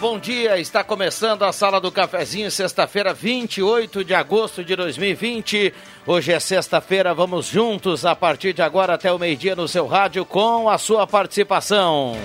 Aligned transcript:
Bom 0.00 0.18
dia. 0.18 0.58
Está 0.58 0.82
começando 0.82 1.42
a 1.42 1.52
Sala 1.52 1.78
do 1.78 1.92
Cafezinho, 1.92 2.50
sexta-feira, 2.50 3.12
28 3.12 4.02
de 4.02 4.14
agosto 4.14 4.64
de 4.64 4.74
2020. 4.74 5.74
Hoje 6.06 6.32
é 6.32 6.40
sexta-feira, 6.40 7.12
vamos 7.12 7.46
juntos 7.46 8.06
a 8.06 8.16
partir 8.16 8.54
de 8.54 8.62
agora 8.62 8.94
até 8.94 9.12
o 9.12 9.18
meio-dia 9.18 9.54
no 9.54 9.68
seu 9.68 9.86
rádio 9.86 10.24
com 10.24 10.70
a 10.70 10.78
sua 10.78 11.06
participação. 11.06 12.16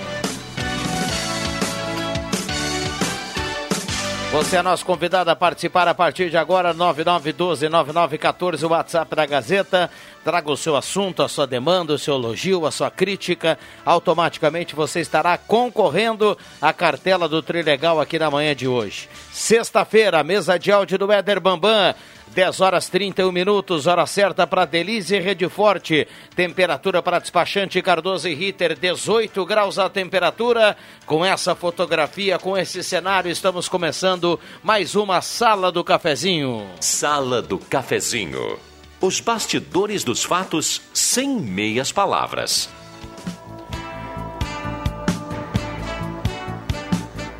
Você 4.36 4.56
é 4.58 4.62
nosso 4.62 4.84
convidado 4.84 5.30
a 5.30 5.34
participar 5.34 5.88
a 5.88 5.94
partir 5.94 6.28
de 6.28 6.36
agora, 6.36 6.74
9912-9914, 6.74 8.64
o 8.64 8.68
WhatsApp 8.68 9.16
da 9.16 9.24
Gazeta. 9.24 9.90
Traga 10.22 10.52
o 10.52 10.56
seu 10.58 10.76
assunto, 10.76 11.22
a 11.22 11.28
sua 11.28 11.46
demanda, 11.46 11.94
o 11.94 11.98
seu 11.98 12.16
elogio, 12.16 12.66
a 12.66 12.70
sua 12.70 12.90
crítica. 12.90 13.58
Automaticamente 13.82 14.76
você 14.76 15.00
estará 15.00 15.38
concorrendo 15.38 16.36
à 16.60 16.70
cartela 16.70 17.26
do 17.26 17.40
Trilegal 17.40 17.98
aqui 17.98 18.18
na 18.18 18.30
manhã 18.30 18.54
de 18.54 18.68
hoje. 18.68 19.08
Sexta-feira, 19.32 20.22
mesa 20.22 20.58
de 20.58 20.70
áudio 20.70 20.98
do 20.98 21.10
Éder 21.10 21.40
Bambam. 21.40 21.94
10 22.34 22.60
horas 22.60 22.88
31 22.88 23.32
minutos, 23.32 23.86
hora 23.86 24.06
certa 24.06 24.46
para 24.46 24.64
Delize 24.64 25.18
Rede 25.18 25.48
Forte. 25.48 26.06
Temperatura 26.34 27.02
para 27.02 27.18
despachante 27.18 27.80
Cardoso 27.80 28.28
e 28.28 28.34
Ritter, 28.34 28.78
18 28.78 29.44
graus 29.46 29.78
a 29.78 29.88
temperatura. 29.88 30.76
Com 31.06 31.24
essa 31.24 31.54
fotografia, 31.54 32.38
com 32.38 32.56
esse 32.56 32.82
cenário, 32.82 33.30
estamos 33.30 33.68
começando 33.68 34.38
mais 34.62 34.94
uma 34.94 35.20
Sala 35.22 35.72
do 35.72 35.82
Cafezinho. 35.82 36.66
Sala 36.80 37.40
do 37.40 37.58
Cafezinho. 37.58 38.58
Os 39.00 39.20
bastidores 39.20 40.04
dos 40.04 40.24
fatos 40.24 40.82
sem 40.92 41.28
meias 41.40 41.92
palavras. 41.92 42.68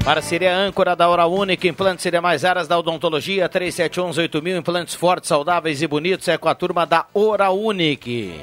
Parceria 0.06 0.56
âncora 0.56 0.94
da 0.94 1.08
Hora 1.08 1.26
Única, 1.26 1.66
implantes 1.66 2.04
seria 2.04 2.22
mais 2.22 2.44
áreas 2.44 2.68
da 2.68 2.78
odontologia, 2.78 3.48
3711-8000, 3.48 4.58
implantes 4.60 4.94
fortes, 4.94 5.26
saudáveis 5.26 5.82
e 5.82 5.86
bonitos, 5.88 6.28
é 6.28 6.38
com 6.38 6.48
a 6.48 6.54
turma 6.54 6.86
da 6.86 7.06
Hora 7.12 7.50
Unique. 7.50 8.40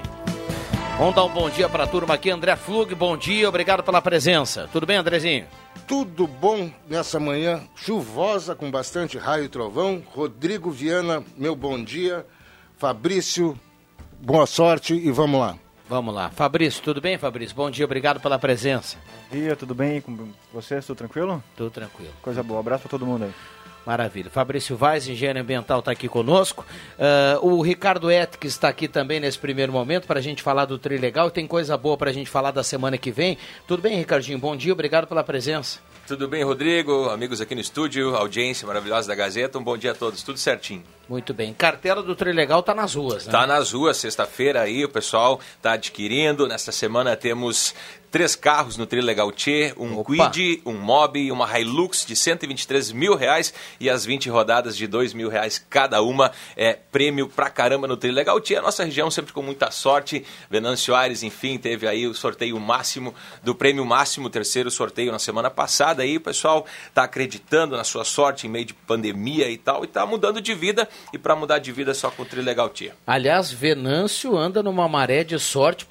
Vamos 0.98 1.16
dar 1.16 1.24
um 1.24 1.30
bom 1.30 1.50
dia 1.50 1.70
para 1.70 1.86
a 1.86 1.88
turma 1.88 2.16
aqui, 2.16 2.30
André 2.30 2.58
Flug, 2.58 2.94
bom 2.94 3.16
dia, 3.16 3.48
obrigado 3.48 3.82
pela 3.82 4.02
presença. 4.02 4.68
Tudo 4.74 4.86
bem, 4.86 4.98
Andrezinho? 4.98 5.46
Tudo 5.88 6.28
bom 6.28 6.70
nessa 6.90 7.18
manhã 7.18 7.62
chuvosa, 7.78 8.54
com 8.56 8.70
bastante 8.70 9.18
raio 9.18 9.46
e 9.46 9.50
trovão. 9.50 10.04
Rodrigo 10.14 10.70
Viana, 10.70 11.24
meu 11.38 11.56
bom 11.56 11.82
dia. 11.82 12.26
Fabrício, 12.78 13.58
boa 14.20 14.46
sorte 14.46 14.94
e 14.94 15.10
vamos 15.12 15.40
lá. 15.40 15.58
Vamos 15.94 16.16
lá. 16.16 16.32
Fabrício, 16.32 16.82
tudo 16.82 17.00
bem, 17.00 17.20
Fabrício? 17.20 17.56
Bom 17.56 17.70
dia, 17.70 17.86
obrigado 17.86 18.20
pela 18.20 18.40
presença. 18.40 18.98
Bom 19.30 19.38
dia, 19.38 19.56
tudo 19.56 19.76
bem 19.76 20.02
com 20.02 20.28
você? 20.52 20.82
Tudo 20.82 20.98
tranquilo? 20.98 21.44
Tudo 21.56 21.70
tranquilo. 21.70 22.12
Coisa 22.20 22.42
boa, 22.42 22.60
abraço 22.60 22.82
para 22.82 22.90
todo 22.90 23.06
mundo 23.06 23.26
aí. 23.26 23.32
Maravilha. 23.86 24.32
Fabrício 24.32 24.76
Vaz, 24.76 25.08
engenheiro 25.08 25.40
ambiental, 25.40 25.78
está 25.78 25.92
aqui 25.92 26.08
conosco. 26.08 26.66
Uh, 26.98 27.48
o 27.48 27.62
Ricardo 27.62 28.10
Etk 28.10 28.44
está 28.46 28.70
aqui 28.70 28.88
também 28.88 29.20
nesse 29.20 29.38
primeiro 29.38 29.72
momento 29.72 30.08
para 30.08 30.18
a 30.18 30.24
gente 30.24 30.42
falar 30.42 30.66
do 30.66 30.80
Trilegal. 30.80 31.30
Tem 31.30 31.46
coisa 31.46 31.78
boa 31.78 31.96
para 31.96 32.10
a 32.10 32.14
gente 32.14 32.28
falar 32.28 32.50
da 32.50 32.64
semana 32.64 32.98
que 32.98 33.12
vem. 33.12 33.38
Tudo 33.68 33.84
bem, 33.84 33.96
Ricardinho? 33.96 34.40
Bom 34.40 34.56
dia, 34.56 34.74
obrigado 34.74 35.06
pela 35.06 35.24
presença. 35.24 35.80
Tudo 36.08 36.28
bem, 36.28 36.44
Rodrigo? 36.44 37.10
Amigos 37.10 37.40
aqui 37.40 37.54
no 37.54 37.62
estúdio, 37.62 38.16
audiência 38.16 38.68
maravilhosa 38.68 39.08
da 39.08 39.14
Gazeta. 39.14 39.60
Um 39.60 39.64
bom 39.64 39.78
dia 39.78 39.92
a 39.92 39.96
todos. 39.96 40.24
Tudo 40.24 40.40
certinho. 40.40 40.84
Muito 41.08 41.34
bem. 41.34 41.54
Cartela 41.54 42.02
do 42.02 42.16
Trilegal 42.16 42.62
está 42.62 42.74
nas 42.74 42.96
ruas, 42.96 43.26
né? 43.26 43.32
Está 43.32 43.46
nas 43.46 43.72
ruas. 43.72 43.98
Sexta-feira 43.98 44.62
aí 44.62 44.86
o 44.86 44.90
pessoal 44.90 45.40
está 45.58 45.74
adquirindo. 45.74 46.48
Nesta 46.48 46.72
semana 46.72 47.16
temos 47.16 47.76
três 48.14 48.36
carros 48.36 48.78
no 48.78 48.86
Trilegal 48.86 49.32
Tchê, 49.32 49.74
um 49.76 49.98
Opa. 49.98 50.30
Quid, 50.30 50.62
um 50.68 50.74
Mob 50.74 51.20
e 51.20 51.32
uma 51.32 51.60
Hilux 51.60 52.06
de 52.06 52.16
123 52.16 52.92
mil 52.92 53.16
reais 53.16 53.52
e 53.80 53.90
as 53.90 54.06
20 54.06 54.30
rodadas 54.30 54.78
de 54.78 54.86
2 54.86 55.14
mil 55.14 55.30
reais 55.30 55.58
cada 55.68 56.00
uma. 56.04 56.32
É 56.56 56.74
prêmio 56.74 57.28
pra 57.28 57.50
caramba 57.50 57.88
no 57.88 57.98
Trilegal 57.98 58.40
Tchê. 58.40 58.56
A 58.56 58.62
nossa 58.62 58.84
região 58.84 59.10
sempre 59.10 59.34
com 59.34 59.42
muita 59.42 59.72
sorte. 59.72 60.24
Venâncio 60.48 60.94
Aires, 60.94 61.24
enfim, 61.24 61.58
teve 61.58 61.88
aí 61.88 62.06
o 62.06 62.14
sorteio 62.14 62.60
máximo 62.60 63.16
do 63.42 63.56
prêmio 63.56 63.84
máximo, 63.84 64.30
terceiro 64.30 64.70
sorteio 64.70 65.12
na 65.12 65.18
semana 65.18 65.50
passada. 65.50 66.04
Aí 66.04 66.16
o 66.16 66.22
pessoal 66.22 66.68
tá 66.94 67.06
acreditando 67.06 67.76
na 67.76 67.84
sua 67.84 68.06
sorte 68.06 68.46
em 68.46 68.50
meio 68.50 68.66
de 68.66 68.76
pandemia 68.76 69.50
e 69.50 69.58
tal 69.58 69.84
e 69.84 69.88
tá 69.88 70.06
mudando 70.06 70.40
de 70.40 70.54
vida. 70.54 70.88
E 71.12 71.18
para 71.18 71.36
mudar 71.36 71.60
de 71.60 71.72
vida 71.72 71.94
só 71.94 72.10
com 72.10 72.24
o 72.24 72.26
Trilegal 72.26 72.70
Tchê. 72.70 72.92
Aliás, 73.06 73.52
Venâncio 73.52 74.38
anda 74.38 74.64
numa 74.64 74.88
maré 74.88 75.24
de 75.24 75.40
sorte 75.40 75.86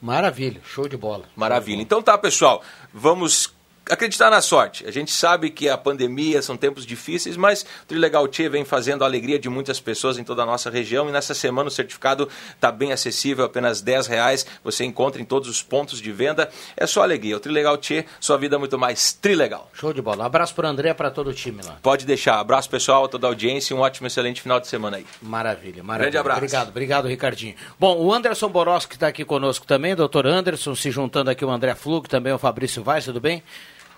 Maravilha, 0.00 0.60
show 0.64 0.86
de 0.86 0.96
bola. 0.96 1.24
Maravilha. 1.34 1.80
Então 1.80 2.02
tá, 2.02 2.16
pessoal, 2.18 2.62
vamos 2.92 3.52
acreditar 3.90 4.30
na 4.30 4.40
sorte. 4.40 4.86
A 4.86 4.90
gente 4.90 5.12
sabe 5.12 5.50
que 5.50 5.68
a 5.68 5.76
pandemia 5.76 6.40
são 6.42 6.56
tempos 6.56 6.86
difíceis, 6.86 7.36
mas 7.36 7.62
o 7.62 7.86
Trilegal 7.86 8.26
Tchê 8.28 8.48
vem 8.48 8.64
fazendo 8.64 9.02
a 9.02 9.06
alegria 9.06 9.38
de 9.38 9.48
muitas 9.48 9.80
pessoas 9.80 10.18
em 10.18 10.24
toda 10.24 10.42
a 10.42 10.46
nossa 10.46 10.70
região 10.70 11.08
e 11.08 11.12
nessa 11.12 11.34
semana 11.34 11.68
o 11.68 11.70
certificado 11.70 12.28
está 12.54 12.72
bem 12.72 12.92
acessível, 12.92 13.44
apenas 13.44 13.80
10 13.80 14.06
reais. 14.06 14.46
Você 14.62 14.84
encontra 14.84 15.20
em 15.20 15.24
todos 15.24 15.48
os 15.48 15.62
pontos 15.62 16.00
de 16.00 16.12
venda. 16.12 16.48
É 16.76 16.86
só 16.86 17.02
alegria. 17.02 17.36
O 17.36 17.40
Trilegal 17.40 17.76
Tchê, 17.76 18.04
sua 18.20 18.36
vida 18.36 18.58
muito 18.58 18.78
mais 18.78 19.12
trilegal. 19.12 19.70
Show 19.74 19.92
de 19.92 20.00
bola. 20.00 20.22
Um 20.22 20.26
abraço 20.26 20.54
para 20.54 20.66
o 20.66 20.70
André 20.70 20.94
para 20.94 21.10
todo 21.10 21.28
o 21.28 21.34
time 21.34 21.62
lá. 21.62 21.78
Pode 21.82 22.06
deixar. 22.06 22.38
Abraço 22.38 22.68
pessoal, 22.70 23.04
a 23.04 23.08
toda 23.08 23.26
a 23.26 23.30
audiência 23.30 23.74
e 23.74 23.76
um 23.76 23.80
ótimo, 23.80 24.06
excelente 24.06 24.40
final 24.40 24.60
de 24.60 24.66
semana 24.66 24.96
aí. 24.96 25.06
Maravilha, 25.20 25.82
maravilha. 25.82 26.10
Grande 26.10 26.18
abraço. 26.18 26.38
Obrigado, 26.38 26.68
obrigado, 26.68 27.08
Ricardinho. 27.08 27.54
Bom, 27.78 27.98
o 27.98 28.12
Anderson 28.12 28.48
Boroski 28.48 28.94
está 28.94 29.08
aqui 29.08 29.24
conosco 29.24 29.66
também, 29.66 29.94
doutor 29.94 30.26
Anderson, 30.26 30.74
se 30.74 30.90
juntando 30.90 31.30
aqui 31.30 31.44
o 31.44 31.50
André 31.50 31.74
Flug, 31.74 32.08
também 32.08 32.32
o 32.32 32.38
Fabrício 32.38 32.82
Vaz, 32.82 33.04
tudo 33.04 33.20
bem? 33.20 33.42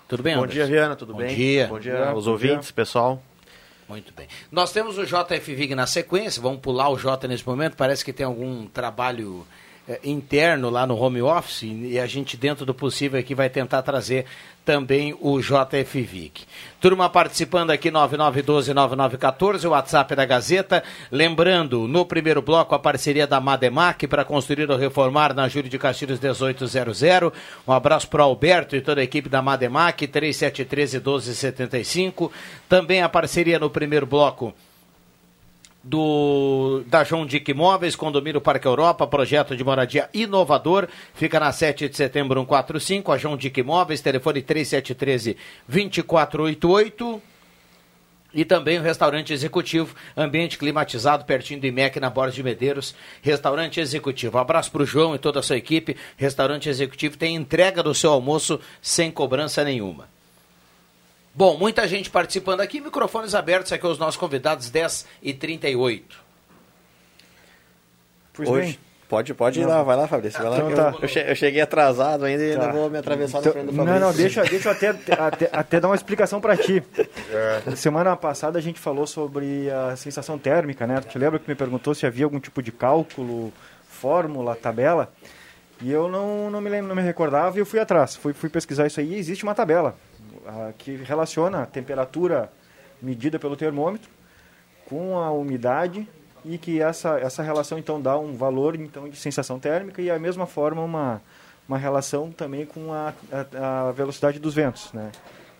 Tudo 0.07 0.23
bem, 0.23 0.35
Bom 0.35 0.43
Anderson? 0.43 0.53
dia, 0.53 0.65
Viana, 0.65 0.95
tudo 0.95 1.13
Bom 1.13 1.19
bem? 1.19 1.35
Dia. 1.35 1.67
Bom 1.67 1.79
dia 1.79 2.09
aos 2.09 2.27
ouvintes, 2.27 2.71
pessoal. 2.71 3.21
Muito 3.89 4.13
bem. 4.13 4.27
Nós 4.51 4.71
temos 4.71 4.97
o 4.97 5.05
JF 5.05 5.55
Vig 5.55 5.75
na 5.75 5.85
sequência, 5.85 6.41
vamos 6.41 6.59
pular 6.59 6.89
o 6.89 6.97
J 6.97 7.27
nesse 7.27 7.45
momento, 7.47 7.75
parece 7.75 8.03
que 8.03 8.11
tem 8.13 8.25
algum 8.25 8.65
trabalho 8.67 9.45
é, 9.87 10.01
interno 10.03 10.69
lá 10.69 10.85
no 10.85 10.99
home 10.99 11.21
office 11.21 11.63
e 11.63 11.97
a 11.97 12.05
gente, 12.05 12.35
dentro 12.35 12.65
do 12.65 12.73
possível, 12.73 13.17
aqui 13.19 13.33
vai 13.33 13.49
tentar 13.49 13.81
trazer 13.81 14.25
também 14.65 15.15
o 15.21 15.39
JF 15.39 16.01
Vic. 16.01 16.43
Turma 16.81 17.09
participando 17.09 17.71
aqui 17.71 17.89
9912-9914, 17.89 19.63
o 19.63 19.69
WhatsApp 19.69 20.13
da 20.13 20.25
Gazeta. 20.25 20.83
Lembrando, 21.09 21.87
no 21.87 22.05
primeiro 22.05 22.41
bloco, 22.41 22.75
a 22.75 22.79
parceria 22.79 23.25
da 23.25 23.39
Mademac 23.39 24.05
para 24.07 24.25
construir 24.25 24.69
ou 24.69 24.77
reformar 24.77 25.33
na 25.33 25.47
Júlio 25.47 25.69
de 25.69 25.79
Castilhos 25.79 26.19
1800. 26.19 27.01
Um 27.65 27.71
abraço 27.71 28.09
para 28.09 28.21
o 28.21 28.25
Alberto 28.25 28.75
e 28.75 28.81
toda 28.81 28.99
a 28.99 29.05
equipe 29.05 29.29
da 29.29 29.41
Mademac, 29.41 30.05
3713-1275. 30.05 32.29
Também 32.67 33.01
a 33.01 33.07
parceria 33.07 33.57
no 33.57 33.69
primeiro 33.69 34.05
bloco 34.05 34.53
do 35.87 36.83
da 36.87 37.03
João 37.03 37.25
Dick 37.25 37.49
Imóveis, 37.49 37.95
Condomínio 37.95 38.41
Parque 38.41 38.67
Europa, 38.67 39.07
projeto 39.07 39.55
de 39.55 39.63
moradia 39.63 40.09
inovador, 40.13 40.87
fica 41.13 41.39
na 41.39 41.51
7 41.51 41.87
de 41.87 41.95
setembro 41.95 42.41
145, 42.41 43.11
a 43.11 43.17
João 43.17 43.37
Dick 43.37 43.59
Imóveis, 43.59 44.01
telefone 44.01 44.41
3713 44.41 45.37
2488. 45.67 47.21
E 48.33 48.43
também 48.43 48.77
o 48.77 48.83
restaurante 48.83 49.31
executivo, 49.31 49.95
ambiente 50.15 50.57
climatizado, 50.57 51.23
pertinho 51.23 51.61
do 51.61 51.65
IMEC, 51.65 51.99
na 51.99 52.09
Borda 52.09 52.33
de 52.33 52.43
Medeiros. 52.43 52.93
Restaurante 53.21 53.79
executivo. 53.79 54.37
Abraço 54.37 54.69
para 54.69 54.83
o 54.83 54.85
João 54.85 55.15
e 55.15 55.17
toda 55.17 55.39
a 55.39 55.41
sua 55.41 55.55
equipe. 55.55 55.95
Restaurante 56.17 56.67
executivo 56.67 57.17
tem 57.17 57.35
entrega 57.35 57.81
do 57.81 57.95
seu 57.95 58.11
almoço 58.11 58.59
sem 58.81 59.09
cobrança 59.09 59.63
nenhuma. 59.63 60.16
Bom, 61.37 61.55
muita 61.55 61.87
gente 61.87 62.09
participando 62.09 62.61
aqui, 62.61 62.81
microfones 62.81 63.35
abertos 63.35 63.71
aqui 63.71 63.85
aos 63.85 63.99
nossos 63.99 64.17
convidados, 64.17 64.71
10 64.71 65.05
e 65.21 65.35
38. 65.35 66.19
Pois 68.33 68.49
Hoje, 68.49 68.65
bem. 68.69 68.79
Pode, 69.07 69.35
pode 69.35 69.59
ir 69.59 69.65
lá, 69.65 69.83
vai 69.83 69.95
lá, 69.95 70.07
Fabrício. 70.07 70.41
Vai 70.41 70.49
lá. 70.49 70.57
Então, 70.57 70.93
tá. 70.93 70.97
eu, 70.99 71.21
eu, 71.27 71.35
cheguei 71.35 71.61
atrasado 71.61 72.25
ainda 72.25 72.43
e 72.43 72.55
tá. 72.55 72.63
ainda 72.63 72.73
vou 72.73 72.89
me 72.89 72.97
atravessar 72.97 73.37
então, 73.37 73.51
na 73.51 73.53
frente 73.53 73.65
do 73.67 73.75
Fabrício. 73.75 73.99
Não, 73.99 74.07
não, 74.07 74.17
deixa, 74.17 74.43
deixa 74.45 74.69
eu 74.69 74.71
até, 74.71 74.89
até, 74.89 75.49
até 75.53 75.79
dar 75.79 75.89
uma 75.89 75.95
explicação 75.95 76.41
para 76.41 76.57
ti. 76.57 76.81
É. 77.31 77.75
Semana 77.75 78.15
passada 78.15 78.57
a 78.57 78.61
gente 78.61 78.79
falou 78.79 79.05
sobre 79.05 79.69
a 79.69 79.95
sensação 79.95 80.39
térmica, 80.39 80.87
né? 80.87 80.99
Tu 81.01 81.09
te 81.09 81.19
lembra 81.19 81.37
que 81.37 81.47
me 81.47 81.53
perguntou 81.53 81.93
se 81.93 82.07
havia 82.07 82.25
algum 82.25 82.39
tipo 82.39 82.63
de 82.63 82.71
cálculo, 82.71 83.53
fórmula, 83.87 84.55
tabela? 84.55 85.13
E 85.83 85.91
eu 85.91 86.09
não, 86.09 86.49
não 86.49 86.59
me 86.59 86.69
lembro, 86.71 86.87
não 86.87 86.95
me 86.95 87.03
recordava 87.03 87.55
e 87.57 87.59
eu 87.59 87.65
fui 87.65 87.79
atrás. 87.79 88.15
Fui, 88.15 88.33
fui 88.33 88.49
pesquisar 88.49 88.87
isso 88.87 88.99
aí 88.99 89.13
e 89.13 89.19
existe 89.19 89.43
uma 89.43 89.53
tabela 89.53 89.95
que 90.77 90.95
relaciona 90.95 91.63
a 91.63 91.65
temperatura 91.65 92.51
medida 93.01 93.37
pelo 93.37 93.55
termômetro 93.55 94.09
com 94.87 95.17
a 95.17 95.31
umidade 95.31 96.07
e 96.45 96.57
que 96.57 96.81
essa, 96.81 97.19
essa 97.19 97.43
relação 97.43 97.77
então 97.77 98.01
dá 98.01 98.17
um 98.17 98.33
valor 98.33 98.75
então 98.75 99.09
de 99.09 99.17
sensação 99.17 99.59
térmica 99.59 100.01
e 100.01 100.09
a 100.09 100.17
mesma 100.17 100.45
forma 100.45 100.81
uma, 100.81 101.21
uma 101.67 101.77
relação 101.77 102.31
também 102.31 102.65
com 102.65 102.93
a, 102.93 103.13
a, 103.31 103.89
a 103.89 103.91
velocidade 103.91 104.39
dos 104.39 104.53
ventos, 104.53 104.91
né? 104.93 105.11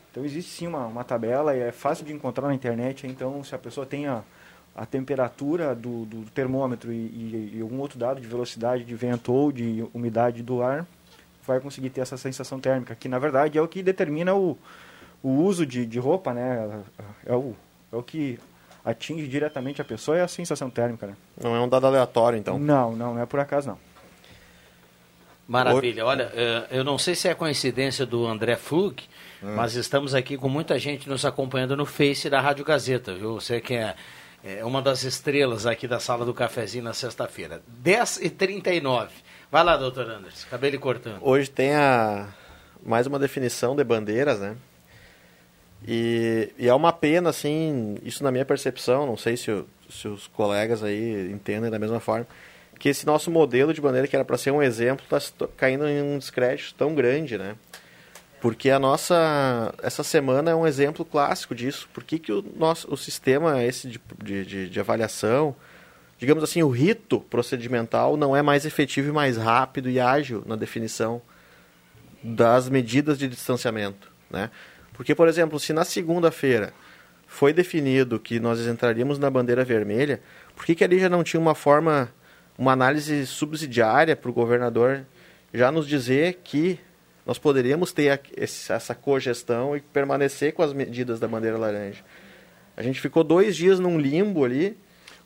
Então 0.10 0.26
existe 0.26 0.52
sim 0.52 0.68
uma, 0.68 0.88
uma 0.88 1.04
tabela 1.04 1.56
e 1.56 1.60
é 1.60 1.72
fácil 1.72 2.06
de 2.06 2.14
encontrar 2.14 2.48
na 2.48 2.54
internet, 2.56 3.06
então 3.06 3.44
se 3.44 3.54
a 3.54 3.58
pessoa 3.58 3.86
tem 3.86 4.08
a, 4.08 4.24
a 4.76 4.86
temperatura 4.86 5.76
do, 5.76 6.06
do 6.06 6.30
termômetro 6.32 6.92
e, 6.92 6.96
e, 6.96 7.52
e 7.58 7.62
algum 7.62 7.80
outro 7.80 8.00
dado 8.00 8.20
de 8.22 8.28
velocidade 8.28 8.84
de 8.84 8.96
vento 8.96 9.32
ou 9.32 9.52
de 9.52 9.86
umidade 9.94 10.42
do 10.42 10.64
ar, 10.64 10.88
vai 11.48 11.60
conseguir 11.60 11.90
ter 11.90 12.02
essa 12.02 12.18
sensação 12.18 12.60
térmica, 12.60 12.94
que 12.94 13.08
na 13.08 13.18
verdade 13.18 13.58
é 13.58 13.62
o 13.62 13.68
que 13.68 13.82
determina 13.82 14.36
o, 14.36 14.58
o 15.24 15.30
uso 15.30 15.66
de, 15.66 15.86
de 15.86 15.98
roupa, 15.98 16.34
né? 16.34 16.84
É 17.26 17.34
o, 17.34 17.56
é 17.92 17.96
o 17.96 18.04
que 18.04 18.38
atinge 18.84 19.28
diretamente 19.28 19.82
a 19.82 19.86
pessoa, 19.86 20.18
é 20.18 20.22
a 20.22 20.28
sensação 20.28 20.70
térmica, 20.70 21.08
né? 21.08 21.16
Não 21.42 21.56
é 21.56 21.60
um 21.60 21.68
dado 21.68 21.88
aleatório, 21.88 22.38
então? 22.38 22.60
Não, 22.60 22.96
não, 22.96 23.16
não 23.16 23.22
é 23.22 23.26
por 23.26 23.40
acaso, 23.40 23.70
não. 23.70 23.80
Maravilha. 25.48 26.06
Olha, 26.06 26.32
eh, 26.34 26.68
eu 26.72 26.84
não 26.84 26.98
sei 26.98 27.16
se 27.16 27.30
é 27.30 27.34
coincidência 27.34 28.06
do 28.06 28.28
André 28.28 28.58
Flug, 28.58 29.02
hum. 29.42 29.56
mas 29.56 29.76
estamos 29.76 30.14
aqui 30.14 30.38
com 30.38 30.50
muita 30.50 30.78
gente 30.78 31.08
nos 31.08 31.26
acompanhando 31.26 31.76
no 31.78 31.86
Face 31.86 32.30
da 32.30 32.42
Rádio 32.42 32.66
Gazeta, 32.66 33.14
viu? 33.14 33.36
Você 33.36 33.62
que 33.62 33.74
é, 33.74 33.96
é 34.44 34.66
uma 34.66 34.82
das 34.82 35.04
estrelas 35.04 35.66
aqui 35.66 35.88
da 35.88 36.00
sala 36.00 36.26
do 36.26 36.34
cafezinho 36.34 36.84
na 36.84 36.94
sexta-feira. 36.94 37.62
10h39. 37.82 39.10
Vai 39.50 39.64
lá, 39.64 39.78
doutor 39.78 40.10
Anderson, 40.10 40.46
cabelo 40.50 40.78
cortando. 40.78 41.20
Hoje 41.22 41.50
tem 41.50 41.74
a 41.74 42.28
mais 42.84 43.08
uma 43.08 43.18
definição 43.18 43.78
de 43.78 43.84
bandeiras, 43.84 44.42
né? 44.42 44.58
E, 45.88 46.52
e, 46.58 46.68
é 46.68 46.74
uma 46.74 46.92
pena, 46.92 47.30
assim, 47.30 47.98
isso 48.04 48.26
na 48.26 48.32
minha 48.32 48.44
percepção, 48.44 49.06
não 49.06 49.16
sei 49.16 49.38
se, 49.38 49.64
se 49.90 50.08
os 50.10 50.28
colegas 50.28 50.84
aí 50.84 51.32
entendem 51.32 51.72
da 51.72 51.80
mesma 51.80 52.02
forma, 52.02 52.28
que 52.78 52.90
esse 52.90 53.06
nosso 53.06 53.32
modelo 53.32 53.74
de 53.74 53.80
bandeira 53.80 54.06
que 54.06 54.18
era 54.18 54.26
para 54.26 54.38
ser 54.38 54.52
um 54.52 54.62
exemplo 54.62 55.06
está 55.10 55.48
caindo 55.56 55.88
em 55.88 56.02
um 56.02 56.18
descrédito 56.18 56.76
tão 56.76 56.94
grande, 56.94 57.38
né? 57.38 57.56
Porque 58.42 58.70
a 58.70 58.78
nossa 58.78 59.74
essa 59.82 60.04
semana 60.04 60.52
é 60.52 60.56
um 60.56 60.68
exemplo 60.68 61.06
clássico 61.06 61.56
disso. 61.56 61.88
Por 61.94 62.04
que, 62.04 62.20
que 62.20 62.34
o 62.34 62.44
nosso 62.56 62.92
o 62.94 62.98
sistema 62.98 63.64
esse 63.64 63.88
de, 63.88 64.00
de, 64.46 64.70
de 64.70 64.80
avaliação 64.80 65.56
digamos 66.18 66.44
assim, 66.44 66.64
o 66.64 66.70
rito 66.70 67.20
procedimental 67.20 68.18
não 68.18 68.36
é 68.36 68.42
mais 68.42 68.66
efetivo 68.66 69.10
e 69.10 69.12
mais 69.12 69.38
rápido 69.38 69.90
e 69.90 70.00
ágil 70.00 70.44
na 70.46 70.56
definição 70.56 71.22
das 72.24 72.70
medidas 72.70 73.18
de 73.18 73.28
distanciamento, 73.28 74.12
né? 74.30 74.50
Porque, 74.94 75.14
por 75.14 75.28
exemplo, 75.28 75.60
se 75.60 75.72
na 75.74 75.86
segunda-feira 75.86 76.74
foi 77.28 77.54
definido 77.54 78.20
que 78.20 78.40
nós 78.40 78.60
entraríamos 78.66 79.20
na 79.20 79.30
bandeira 79.30 79.64
vermelha, 79.64 80.22
por 80.56 80.66
que, 80.66 80.74
que 80.74 80.84
ali 80.84 81.00
já 81.00 81.08
não 81.08 81.24
tinha 81.24 81.40
uma 81.40 81.54
forma, 81.54 82.12
uma 82.58 82.72
análise 82.72 83.28
subsidiária 83.28 84.16
para 84.16 84.30
o 84.30 84.34
governador 84.34 85.06
já 85.54 85.72
nos 85.72 85.88
dizer 85.88 86.40
que 86.44 86.80
nós 87.26 87.38
poderíamos 87.38 87.92
ter 87.92 88.20
essa 88.36 88.96
cogestão 88.96 89.76
e 89.76 89.82
permanecer 89.82 90.54
com 90.54 90.64
as 90.64 90.74
medidas 90.74 91.20
da 91.20 91.28
bandeira 91.28 91.58
laranja? 91.58 92.04
A 92.76 92.82
gente 92.82 93.00
ficou 93.00 93.24
dois 93.24 93.56
dias 93.56 93.80
num 93.80 94.00
limbo 94.00 94.46
ali, 94.46 94.78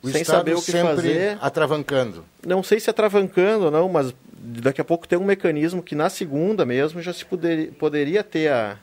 O 0.02 0.08
sem 0.10 0.22
Estado 0.22 0.38
saber 0.38 0.54
o 0.54 0.62
que 0.62 0.72
sempre 0.72 0.96
fazer. 0.96 1.38
atravancando. 1.40 2.24
Não 2.44 2.62
sei 2.62 2.80
se 2.80 2.90
atravancando 2.90 3.66
ou 3.66 3.70
não, 3.70 3.88
mas 3.88 4.12
daqui 4.32 4.80
a 4.80 4.84
pouco 4.84 5.06
tem 5.06 5.18
um 5.18 5.24
mecanismo 5.24 5.82
que 5.82 5.94
na 5.94 6.10
segunda 6.10 6.66
mesmo 6.66 7.00
já 7.00 7.12
se 7.12 7.24
poderia, 7.24 7.70
poderia 7.72 8.24
ter 8.24 8.48
a, 8.50 8.76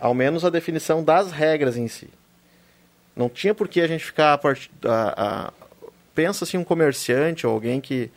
ao 0.00 0.14
menos 0.14 0.44
a 0.44 0.50
definição 0.50 1.02
das 1.02 1.32
regras 1.32 1.76
em 1.76 1.88
si. 1.88 2.08
Não 3.16 3.28
tinha 3.28 3.52
por 3.52 3.66
que 3.66 3.80
a 3.80 3.86
gente 3.88 4.04
ficar 4.04 4.32
a 4.32 4.38
part... 4.38 4.70
a, 4.84 5.48
a... 5.48 5.52
pensa 6.14 6.44
assim 6.44 6.56
um 6.56 6.64
comerciante 6.64 7.44
ou 7.44 7.52
alguém 7.52 7.80
que 7.80 8.08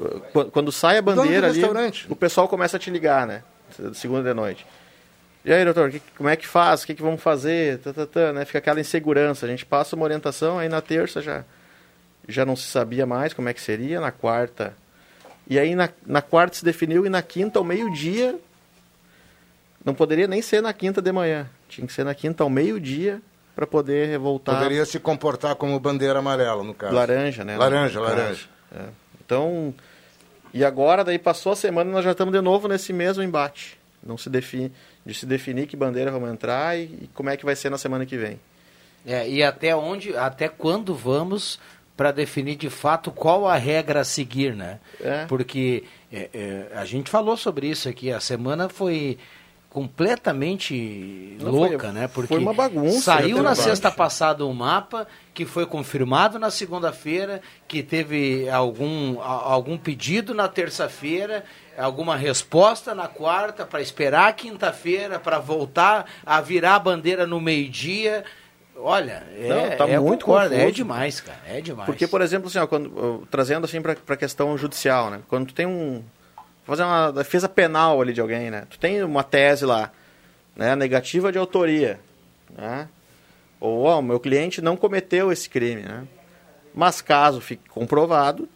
uh, 0.00 0.46
quando 0.50 0.72
sai 0.72 0.96
a 0.96 1.02
bandeira 1.02 1.48
ali, 1.48 1.62
o 2.08 2.16
pessoal 2.16 2.48
começa 2.48 2.78
a 2.78 2.80
te 2.80 2.90
ligar, 2.90 3.26
né? 3.26 3.42
Segunda 3.92 4.22
de 4.22 4.34
noite. 4.34 4.66
E 5.44 5.52
aí, 5.52 5.62
doutor, 5.64 5.90
que, 5.90 6.00
como 6.16 6.28
é 6.28 6.36
que 6.36 6.46
faz? 6.46 6.82
O 6.82 6.86
que, 6.86 6.94
que 6.94 7.02
vamos 7.02 7.22
fazer? 7.22 7.78
Tá, 7.78 7.92
tá, 7.92 8.06
tá, 8.06 8.32
né? 8.32 8.44
Fica 8.46 8.58
aquela 8.58 8.80
insegurança. 8.80 9.44
A 9.44 9.48
gente 9.48 9.66
passa 9.66 9.94
uma 9.94 10.04
orientação, 10.04 10.58
aí 10.58 10.68
na 10.70 10.80
terça 10.80 11.20
já, 11.20 11.44
já 12.26 12.46
não 12.46 12.56
se 12.56 12.66
sabia 12.66 13.04
mais 13.04 13.34
como 13.34 13.48
é 13.48 13.52
que 13.52 13.60
seria, 13.60 14.00
na 14.00 14.10
quarta. 14.10 14.74
E 15.46 15.58
aí 15.58 15.74
na, 15.74 15.90
na 16.06 16.22
quarta 16.22 16.56
se 16.56 16.64
definiu 16.64 17.04
e 17.04 17.10
na 17.10 17.20
quinta, 17.20 17.58
ao 17.58 17.64
meio-dia, 17.64 18.38
não 19.84 19.94
poderia 19.94 20.26
nem 20.26 20.40
ser 20.40 20.62
na 20.62 20.72
quinta 20.72 21.02
de 21.02 21.12
manhã. 21.12 21.46
Tinha 21.68 21.86
que 21.86 21.92
ser 21.92 22.04
na 22.04 22.14
quinta 22.14 22.42
ao 22.42 22.48
meio-dia 22.48 23.20
para 23.54 23.66
poder 23.66 24.18
voltar. 24.18 24.54
Poderia 24.54 24.86
se 24.86 24.98
comportar 24.98 25.54
como 25.56 25.78
bandeira 25.78 26.20
amarela, 26.20 26.64
no 26.64 26.72
caso. 26.72 26.94
Laranja, 26.94 27.44
né? 27.44 27.58
Laranja, 27.58 28.00
laranja. 28.00 28.46
É. 28.74 28.84
Então, 29.22 29.74
e 30.54 30.64
agora 30.64 31.04
daí 31.04 31.18
passou 31.18 31.52
a 31.52 31.56
semana 31.56 31.90
nós 31.90 32.02
já 32.02 32.12
estamos 32.12 32.32
de 32.32 32.40
novo 32.40 32.66
nesse 32.66 32.94
mesmo 32.94 33.22
embate. 33.22 33.78
Não 34.02 34.16
se 34.16 34.30
define 34.30 34.72
de 35.04 35.14
se 35.14 35.26
definir 35.26 35.66
que 35.66 35.76
bandeira 35.76 36.10
vamos 36.10 36.30
entrar 36.30 36.78
e, 36.78 36.84
e 36.84 37.10
como 37.12 37.30
é 37.30 37.36
que 37.36 37.44
vai 37.44 37.54
ser 37.56 37.70
na 37.70 37.78
semana 37.78 38.06
que 38.06 38.16
vem. 38.16 38.38
É, 39.06 39.28
e 39.28 39.42
até 39.42 39.76
onde, 39.76 40.16
até 40.16 40.48
quando 40.48 40.94
vamos 40.94 41.58
para 41.96 42.10
definir 42.10 42.56
de 42.56 42.70
fato 42.70 43.10
qual 43.10 43.46
a 43.46 43.56
regra 43.56 44.00
a 44.00 44.04
seguir, 44.04 44.56
né? 44.56 44.78
É. 45.00 45.26
Porque 45.26 45.84
é, 46.12 46.30
é, 46.32 46.66
a 46.74 46.84
gente 46.84 47.10
falou 47.10 47.36
sobre 47.36 47.68
isso 47.68 47.88
aqui, 47.88 48.10
a 48.10 48.18
semana 48.18 48.68
foi 48.68 49.18
completamente 49.74 51.36
Não, 51.40 51.50
louca, 51.50 51.88
foi, 51.88 51.92
né? 51.92 52.08
Porque 52.08 52.28
foi 52.28 52.38
uma 52.38 52.54
bagunça. 52.54 53.00
Saiu 53.00 53.42
na 53.42 53.56
sexta 53.56 53.90
passada 53.90 54.46
um 54.46 54.52
mapa 54.52 55.06
que 55.34 55.44
foi 55.44 55.66
confirmado 55.66 56.38
na 56.38 56.48
segunda-feira, 56.48 57.42
que 57.66 57.82
teve 57.82 58.48
algum, 58.48 59.20
algum 59.20 59.76
pedido 59.76 60.32
na 60.32 60.46
terça-feira 60.46 61.44
alguma 61.78 62.16
resposta 62.16 62.94
na 62.94 63.08
quarta 63.08 63.64
para 63.64 63.80
esperar 63.80 64.28
a 64.28 64.32
quinta-feira 64.32 65.18
para 65.18 65.38
voltar 65.38 66.06
a 66.24 66.40
virar 66.40 66.76
a 66.76 66.78
bandeira 66.78 67.26
no 67.26 67.40
meio-dia. 67.40 68.24
Olha, 68.76 69.22
é, 69.36 69.48
Não, 69.48 69.76
tá 69.76 69.88
é, 69.88 69.98
muito 69.98 70.26
concordo, 70.26 70.54
é 70.54 70.70
demais, 70.70 71.20
cara, 71.20 71.38
é 71.46 71.60
demais. 71.60 71.86
Porque, 71.86 72.06
por 72.06 72.20
exemplo, 72.20 72.48
assim, 72.48 72.58
ó, 72.58 72.66
quando, 72.66 73.26
trazendo 73.30 73.64
assim 73.64 73.80
para 73.80 73.96
a 74.08 74.16
questão 74.16 74.56
judicial, 74.58 75.10
né? 75.10 75.20
Quando 75.28 75.48
tu 75.48 75.54
tem 75.54 75.66
um 75.66 76.02
fazer 76.64 76.82
uma 76.82 77.10
defesa 77.12 77.48
penal 77.48 78.00
ali 78.00 78.12
de 78.12 78.20
alguém, 78.20 78.50
né? 78.50 78.66
Tu 78.70 78.78
tem 78.78 79.02
uma 79.02 79.22
tese 79.22 79.66
lá, 79.66 79.92
né, 80.56 80.74
negativa 80.74 81.30
de 81.30 81.38
autoria, 81.38 82.00
né? 82.56 82.88
Ou 83.60 83.86
o 83.86 84.02
meu 84.02 84.18
cliente 84.18 84.60
não 84.60 84.76
cometeu 84.76 85.30
esse 85.30 85.48
crime, 85.48 85.82
né? 85.82 86.04
Mas 86.74 87.00
caso 87.00 87.40
fique 87.40 87.68
comprovado, 87.68 88.48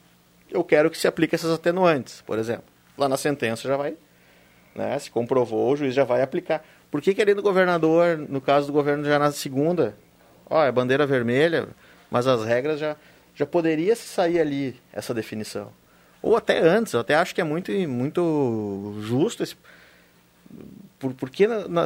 eu 0.50 0.64
quero 0.64 0.90
que 0.90 0.98
se 0.98 1.06
aplique 1.06 1.34
essas 1.34 1.52
atenuantes, 1.52 2.22
por 2.22 2.38
exemplo 2.38 2.77
lá 2.98 3.08
na 3.08 3.16
sentença 3.16 3.66
já 3.66 3.76
vai, 3.76 3.94
né, 4.74 4.98
se 4.98 5.10
comprovou, 5.10 5.72
o 5.72 5.76
juiz 5.76 5.94
já 5.94 6.04
vai 6.04 6.22
aplicar. 6.22 6.64
Por 6.90 7.00
que, 7.00 7.14
que 7.14 7.22
ali 7.22 7.34
no 7.34 7.42
governador, 7.42 8.18
no 8.18 8.40
caso 8.40 8.66
do 8.66 8.72
governo 8.72 9.04
já 9.04 9.18
na 9.18 9.30
segunda, 9.32 9.94
ó, 10.48 10.64
é 10.64 10.72
bandeira 10.72 11.06
vermelha, 11.06 11.68
mas 12.10 12.26
as 12.26 12.44
regras 12.44 12.80
já, 12.80 12.96
já 13.34 13.46
poderia 13.46 13.94
sair 13.94 14.40
ali 14.40 14.80
essa 14.92 15.14
definição. 15.14 15.70
Ou 16.20 16.36
até 16.36 16.58
antes, 16.58 16.92
eu 16.92 17.00
até 17.00 17.14
acho 17.14 17.34
que 17.34 17.40
é 17.40 17.44
muito, 17.44 17.70
muito 17.88 18.96
justo 19.00 19.42
esse, 19.42 19.54
por, 20.98 21.14
por 21.14 21.30
que 21.30 21.46
na, 21.46 21.68
na, 21.68 21.84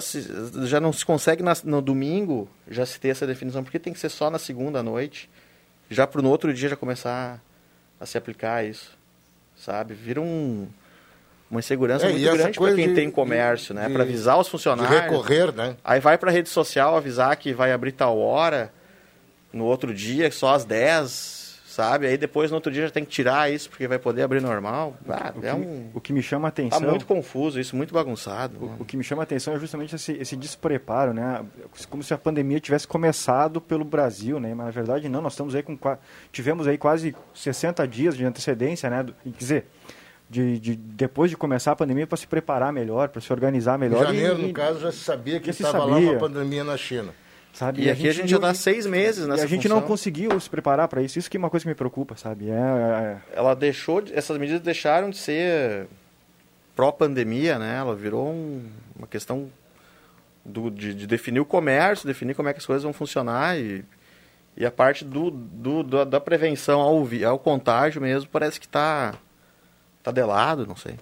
já 0.67 0.81
não 0.81 0.93
se 0.93 1.05
consegue 1.05 1.43
na, 1.43 1.53
no 1.65 1.83
domingo 1.83 2.49
já 2.69 2.87
se 2.87 2.99
ter 2.99 3.09
essa 3.09 3.27
definição? 3.27 3.63
Por 3.63 3.71
que 3.71 3.79
tem 3.79 3.93
que 3.93 3.99
ser 3.99 4.09
só 4.09 4.31
na 4.31 4.39
segunda 4.39 4.83
noite? 4.83 5.29
Já 5.91 6.07
para 6.07 6.23
no 6.23 6.31
outro 6.31 6.53
dia 6.55 6.71
já 6.71 6.77
começar 6.77 7.43
a 8.01 8.07
se 8.07 8.17
aplicar 8.17 8.65
isso, 8.65 8.97
sabe? 9.55 9.93
Vira 9.95 10.21
um, 10.21 10.67
uma 11.53 11.61
insegurança 11.61 12.07
é, 12.07 12.09
muito 12.09 12.25
grande 12.25 12.59
para 12.59 12.75
quem 12.75 12.89
de, 12.89 12.95
tem 12.95 13.11
comércio, 13.11 13.75
né? 13.75 13.87
Para 13.91 14.05
avisar 14.05 14.41
os 14.41 14.49
funcionários. 14.49 14.89
De 14.89 15.03
recorrer, 15.03 15.55
né? 15.55 15.77
Aí 15.85 16.01
vai 16.01 16.17
para 16.17 16.31
a 16.31 16.33
rede 16.33 16.49
social 16.49 16.97
avisar 16.97 17.37
que 17.37 17.53
vai 17.53 17.73
abrir 17.73 17.93
tal 17.93 18.19
hora, 18.19 18.73
no 19.53 19.67
outro 19.67 19.93
dia, 19.93 20.31
só 20.33 20.55
às 20.55 20.65
10, 20.65 21.61
sabe? 21.67 22.07
Aí 22.07 22.17
depois 22.17 22.51
no 22.51 22.55
outro 22.55 22.73
dia 22.73 22.85
já 22.87 22.91
tem 22.91 23.05
que 23.05 23.11
tirar 23.11 23.53
isso 23.53 23.69
porque 23.69 23.87
vai 23.87 23.99
poder 23.99 24.23
abrir 24.23 24.41
normal. 24.41 24.97
Ah, 25.07 25.31
o, 25.37 25.45
é 25.45 25.51
que, 25.51 25.57
um... 25.57 25.91
o 25.93 26.01
que 26.01 26.13
me 26.15 26.23
chama 26.23 26.49
a 26.49 26.51
atenção... 26.51 26.81
Tá 26.81 26.87
muito 26.87 27.05
confuso 27.05 27.61
isso, 27.61 27.77
muito 27.77 27.93
bagunçado. 27.93 28.57
O, 28.57 28.83
o 28.83 28.85
que 28.87 28.97
me 28.97 29.05
chama 29.05 29.21
a 29.21 29.25
atenção 29.25 29.55
é 29.55 29.59
justamente 29.59 29.95
esse, 29.95 30.13
esse, 30.13 30.35
despreparo, 30.35 31.13
né? 31.13 31.45
Como 31.91 32.03
se 32.03 32.15
a 32.15 32.19
pandemia 32.19 32.61
tivesse 32.61 32.89
começado 32.89 33.61
pelo 33.61 33.85
Brasil, 33.85 34.41
né? 34.41 34.55
Mas 34.55 34.65
na 34.65 34.73
verdade 34.73 35.07
não, 35.07 35.21
nós 35.21 35.35
estamos 35.35 35.55
aí 35.55 35.63
com... 35.63 35.79
Tivemos 36.33 36.67
aí 36.67 36.79
quase 36.79 37.15
60 37.35 37.87
dias 37.87 38.17
de 38.17 38.25
antecedência, 38.25 38.89
né? 38.89 39.05
Quer 39.23 39.31
dizer 39.37 39.67
de, 40.33 40.59
de, 40.59 40.77
depois 40.77 41.31
de 41.31 41.37
começar 41.37 41.73
a 41.73 41.77
pandemia 41.77 42.07
para 42.07 42.17
se 42.17 42.27
preparar 42.27 42.73
melhor, 42.73 43.11
para 43.11 43.21
se 43.21 43.31
organizar 43.31 43.79
melhor. 43.79 44.05
Em 44.05 44.07
janeiro, 44.07 44.41
e, 44.41 44.47
no 44.47 44.53
caso, 44.55 44.81
já 44.81 44.91
se 44.91 44.99
sabia 44.99 45.39
que 45.39 45.51
estava 45.51 45.85
lá 45.85 45.99
uma 45.99 46.19
pandemia 46.19 46.65
na 46.65 46.75
China. 46.75 47.13
Sabe? 47.53 47.83
E, 47.83 47.85
e 47.85 47.91
aqui 47.91 48.09
a 48.09 48.13
gente, 48.13 48.21
a 48.21 48.23
gente 48.23 48.31
já 48.31 48.37
está 48.37 48.55
seis 48.55 48.87
meses 48.87 49.27
nessa 49.27 49.43
E 49.43 49.45
a 49.45 49.47
gente 49.47 49.65
função. 49.65 49.79
não 49.79 49.87
conseguiu 49.87 50.41
se 50.41 50.49
preparar 50.49 50.89
para 50.89 51.03
isso. 51.03 51.19
Isso 51.19 51.31
que 51.31 51.37
é 51.37 51.39
uma 51.39 51.51
coisa 51.51 51.65
que 51.65 51.69
me 51.69 51.75
preocupa, 51.75 52.17
sabe? 52.17 52.49
É, 52.49 52.55
é... 52.55 53.17
Ela 53.35 53.55
deixou, 53.55 54.03
essas 54.11 54.39
medidas 54.39 54.63
deixaram 54.63 55.11
de 55.11 55.19
ser 55.19 55.87
pró-pandemia, 56.75 57.59
né? 57.59 57.77
Ela 57.77 57.95
virou 57.95 58.31
um, 58.31 58.65
uma 58.97 59.07
questão 59.07 59.51
do, 60.43 60.71
de, 60.71 60.95
de, 60.95 61.07
definir 61.07 61.41
o 61.41 61.45
comércio, 61.45 62.07
definir 62.07 62.35
como 62.35 62.49
é 62.49 62.55
que 62.55 62.59
as 62.59 62.65
coisas 62.65 62.85
vão 62.85 62.95
funcionar 62.95 63.59
e, 63.59 63.85
e 64.57 64.65
a 64.65 64.71
parte 64.71 65.05
do, 65.05 65.31
do, 65.31 65.83
do 65.83 66.05
da 66.07 66.19
prevenção 66.19 66.81
ao, 66.81 67.07
ao 67.29 67.39
contágio 67.39 68.01
mesmo 68.01 68.31
parece 68.33 68.59
que 68.59 68.67
está 68.67 69.15
Tá 70.03 70.11
de 70.11 70.23
lado, 70.23 70.67
não 70.67 70.77
sei. 70.77 70.97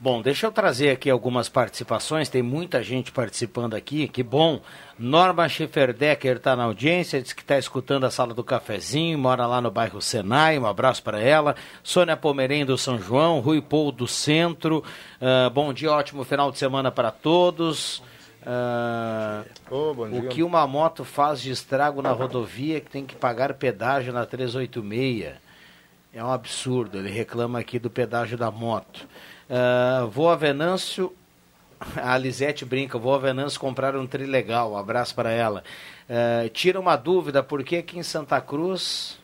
Bom, 0.00 0.22
deixa 0.22 0.46
eu 0.46 0.52
trazer 0.52 0.90
aqui 0.90 1.10
algumas 1.10 1.48
participações, 1.48 2.28
tem 2.28 2.40
muita 2.40 2.84
gente 2.84 3.10
participando 3.10 3.74
aqui, 3.74 4.06
que 4.06 4.22
bom. 4.22 4.60
Norma 4.96 5.48
Schifferdecker 5.48 6.36
está 6.36 6.54
na 6.54 6.62
audiência, 6.62 7.20
diz 7.20 7.32
que 7.32 7.42
está 7.42 7.58
escutando 7.58 8.04
a 8.04 8.10
sala 8.10 8.32
do 8.32 8.44
cafezinho, 8.44 9.18
mora 9.18 9.44
lá 9.44 9.60
no 9.60 9.72
bairro 9.72 10.00
Senai, 10.00 10.56
um 10.56 10.66
abraço 10.66 11.02
para 11.02 11.20
ela. 11.20 11.56
Sônia 11.82 12.16
Pomerém 12.16 12.64
do 12.64 12.78
São 12.78 12.96
João, 12.96 13.40
Rui 13.40 13.60
Paul 13.60 13.90
do 13.90 14.06
Centro, 14.06 14.84
uh, 15.20 15.50
bom 15.50 15.72
dia, 15.72 15.90
ótimo 15.90 16.22
final 16.22 16.52
de 16.52 16.58
semana 16.58 16.92
para 16.92 17.10
todos. 17.10 17.98
Uh, 18.42 19.44
oh, 19.68 19.90
o 20.16 20.28
que 20.28 20.44
uma 20.44 20.64
moto 20.64 21.04
faz 21.04 21.42
de 21.42 21.50
estrago 21.50 22.00
na 22.00 22.12
rodovia 22.12 22.80
que 22.80 22.88
tem 22.88 23.04
que 23.04 23.16
pagar 23.16 23.52
pedágio 23.54 24.12
na 24.12 24.24
386? 24.24 25.47
É 26.18 26.24
um 26.24 26.32
absurdo. 26.32 26.98
Ele 26.98 27.10
reclama 27.10 27.60
aqui 27.60 27.78
do 27.78 27.88
pedágio 27.88 28.36
da 28.36 28.50
moto. 28.50 29.06
Uh, 29.48 30.08
vou 30.08 30.28
a 30.28 30.34
Venâncio. 30.34 31.14
A 31.94 32.18
Lisete 32.18 32.64
brinca, 32.64 32.98
vou 32.98 33.14
a 33.14 33.18
Venâncio 33.18 33.60
comprar 33.60 33.94
um 33.94 34.04
trilegal. 34.04 34.72
Um 34.72 34.76
abraço 34.76 35.14
para 35.14 35.30
ela. 35.30 35.62
Uh, 36.10 36.48
tira 36.48 36.80
uma 36.80 36.96
dúvida, 36.96 37.40
por 37.40 37.62
que 37.62 37.76
aqui 37.76 38.00
em 38.00 38.02
Santa 38.02 38.40
Cruz. 38.40 39.16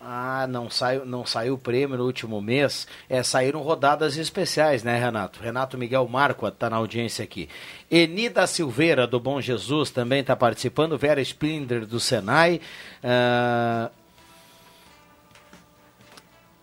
Ah, 0.00 0.46
não 0.48 0.70
saiu, 0.70 1.04
não 1.04 1.26
saiu 1.26 1.54
o 1.54 1.58
prêmio 1.58 1.98
no 1.98 2.04
último 2.04 2.40
mês. 2.40 2.86
É, 3.08 3.24
saíram 3.24 3.60
rodadas 3.60 4.16
especiais, 4.16 4.84
né, 4.84 4.96
Renato? 4.96 5.42
Renato 5.42 5.76
Miguel 5.76 6.06
Marco 6.06 6.46
está 6.46 6.70
na 6.70 6.76
audiência 6.76 7.24
aqui. 7.24 7.48
Enida 7.90 8.46
Silveira, 8.46 9.08
do 9.08 9.18
Bom 9.18 9.40
Jesus, 9.40 9.90
também 9.90 10.20
está 10.20 10.36
participando. 10.36 10.96
Vera 10.96 11.20
Splinder, 11.20 11.84
do 11.84 11.98
Senai. 11.98 12.60
Uh, 13.02 14.03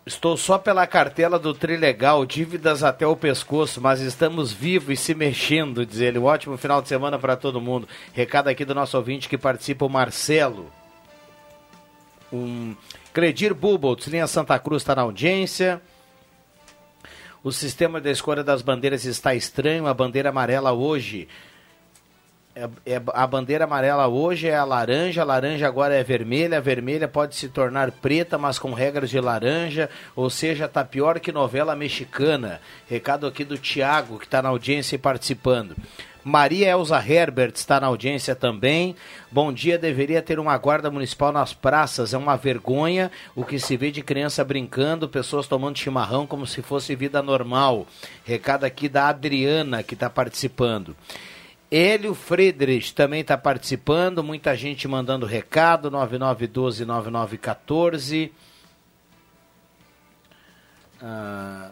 Estou 0.04 0.36
só 0.36 0.58
pela 0.58 0.88
cartela 0.88 1.38
do 1.38 1.54
Trilegal, 1.54 2.26
dívidas 2.26 2.84
até 2.84 3.06
o 3.06 3.16
pescoço, 3.16 3.80
mas 3.80 4.00
estamos 4.02 4.52
vivos 4.52 4.90
e 4.90 4.98
se 4.98 5.14
mexendo, 5.14 5.86
diz 5.86 6.00
ele. 6.00 6.18
Um 6.18 6.24
ótimo 6.24 6.58
final 6.58 6.82
de 6.82 6.88
semana 6.88 7.20
para 7.20 7.36
todo 7.36 7.62
mundo. 7.62 7.88
Recado 8.12 8.48
aqui 8.48 8.66
do 8.66 8.74
nosso 8.74 8.98
ouvinte 8.98 9.30
que 9.30 9.38
participa, 9.38 9.86
o 9.86 9.90
Marcelo. 9.90 10.72
Um 12.34 12.76
Credir 13.14 13.54
Buboltz, 13.54 14.08
linha 14.08 14.26
Santa 14.26 14.58
Cruz, 14.58 14.82
está 14.82 14.96
na 14.96 15.04
audiência. 15.04 15.80
O 17.44 17.52
sistema 17.52 18.02
da 18.02 18.10
escolha 18.10 18.44
das 18.44 18.64
bandeiras 18.64 19.06
está 19.06 19.36
estranho. 19.36 19.86
A 19.86 19.94
bandeira 19.94 20.30
amarela 20.30 20.72
hoje 20.72 21.28
é, 22.54 22.70
é, 22.86 23.02
a 23.14 23.26
bandeira 23.26 23.64
amarela 23.64 24.08
hoje 24.08 24.48
é 24.48 24.56
a 24.56 24.66
laranja, 24.66 25.22
a 25.22 25.26
laranja 25.26 25.68
agora 25.68 25.96
é 25.96 26.04
vermelha, 26.04 26.58
a 26.58 26.62
vermelha 26.62 27.08
pode 27.08 27.36
se 27.36 27.48
tornar 27.48 27.92
preta, 27.92 28.38
mas 28.38 28.60
com 28.60 28.74
regras 28.74 29.10
de 29.10 29.20
laranja, 29.22 29.90
ou 30.16 30.30
seja, 30.30 30.68
tá 30.68 30.84
pior 30.84 31.20
que 31.20 31.32
novela 31.32 31.76
mexicana. 31.76 32.60
Recado 32.90 33.26
aqui 33.26 33.46
do 33.46 33.58
Tiago, 33.58 34.20
que 34.20 34.26
está 34.26 34.42
na 34.42 34.50
audiência 34.50 34.96
e 34.96 35.00
participando. 35.00 35.76
Maria 36.24 36.70
Elza 36.70 37.04
Herbert 37.04 37.54
está 37.56 37.80
na 37.80 37.88
audiência 37.88 38.36
também. 38.36 38.96
Bom 39.32 39.52
dia, 39.52 39.78
deveria 39.78 40.22
ter 40.22 40.38
uma 40.38 40.56
guarda 40.56 40.92
municipal 40.92 41.32
nas 41.32 41.52
praças. 41.52 42.14
É 42.14 42.18
uma 42.18 42.36
vergonha 42.36 43.10
o 43.36 43.44
que 43.44 43.58
se 43.58 43.76
vê 43.76 43.90
de 43.90 44.04
criança 44.04 44.44
brincando, 44.44 45.10
pessoas 45.10 45.48
tomando 45.48 45.80
chimarrão 45.80 46.28
como 46.28 46.46
se 46.46 46.62
fosse 46.62 46.96
vida 46.96 47.24
normal. 47.24 47.88
Recado 48.24 48.66
aqui 48.66 48.88
da 48.88 49.08
Adriana, 49.08 49.82
que 49.82 49.96
está 49.96 50.12
participando. 50.12 50.96
Hélio 51.72 52.14
Friedrich 52.14 52.94
também 52.94 53.22
está 53.22 53.36
participando, 53.38 54.22
muita 54.22 54.54
gente 54.58 54.86
mandando 54.90 55.26
recado, 55.26 55.90
9912-9914. 55.90 58.30
Ah, 61.02 61.72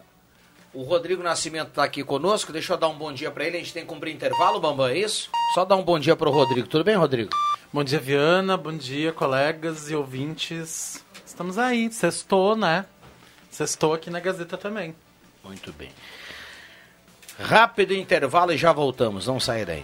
o 0.74 0.84
Rodrigo 0.84 1.22
Nascimento 1.22 1.68
está 1.68 1.84
aqui 1.84 2.02
conosco, 2.02 2.54
deixa 2.54 2.72
eu 2.74 2.78
dar 2.78 2.88
um 2.88 2.98
bom 2.98 3.12
dia 3.12 3.30
para 3.30 3.46
ele, 3.46 3.58
a 3.58 3.60
gente 3.60 3.74
tem 3.74 3.84
que 3.84 3.90
cumprir 3.90 4.16
intervalo, 4.16 4.62
Bambam, 4.62 4.88
é 4.88 4.98
isso? 4.98 5.30
Só 5.54 5.66
dar 5.66 5.76
um 5.76 5.84
bom 5.84 6.00
dia 6.00 6.16
para 6.16 6.30
o 6.30 6.32
Rodrigo, 6.32 6.68
tudo 6.68 6.86
bem, 6.86 6.96
Rodrigo? 6.96 7.32
Bom 7.74 7.84
dia, 7.84 8.00
Viana, 8.00 8.56
bom 8.56 8.72
dia, 8.72 9.12
colegas 9.12 9.92
e 9.92 9.96
ouvintes. 9.96 11.04
Estamos 11.26 11.58
aí, 11.58 11.92
sextou, 11.92 12.56
né? 12.56 12.86
Sextou 13.52 13.94
aqui 13.94 14.10
na 14.10 14.22
Gazeta 14.22 14.58
também. 14.58 14.96
Muito 15.44 15.74
bem. 15.74 15.90
Rápido 17.40 17.94
intervalo 17.94 18.52
e 18.52 18.58
já 18.58 18.74
voltamos, 18.74 19.26
não 19.26 19.40
sair 19.40 19.66
daí. 19.66 19.84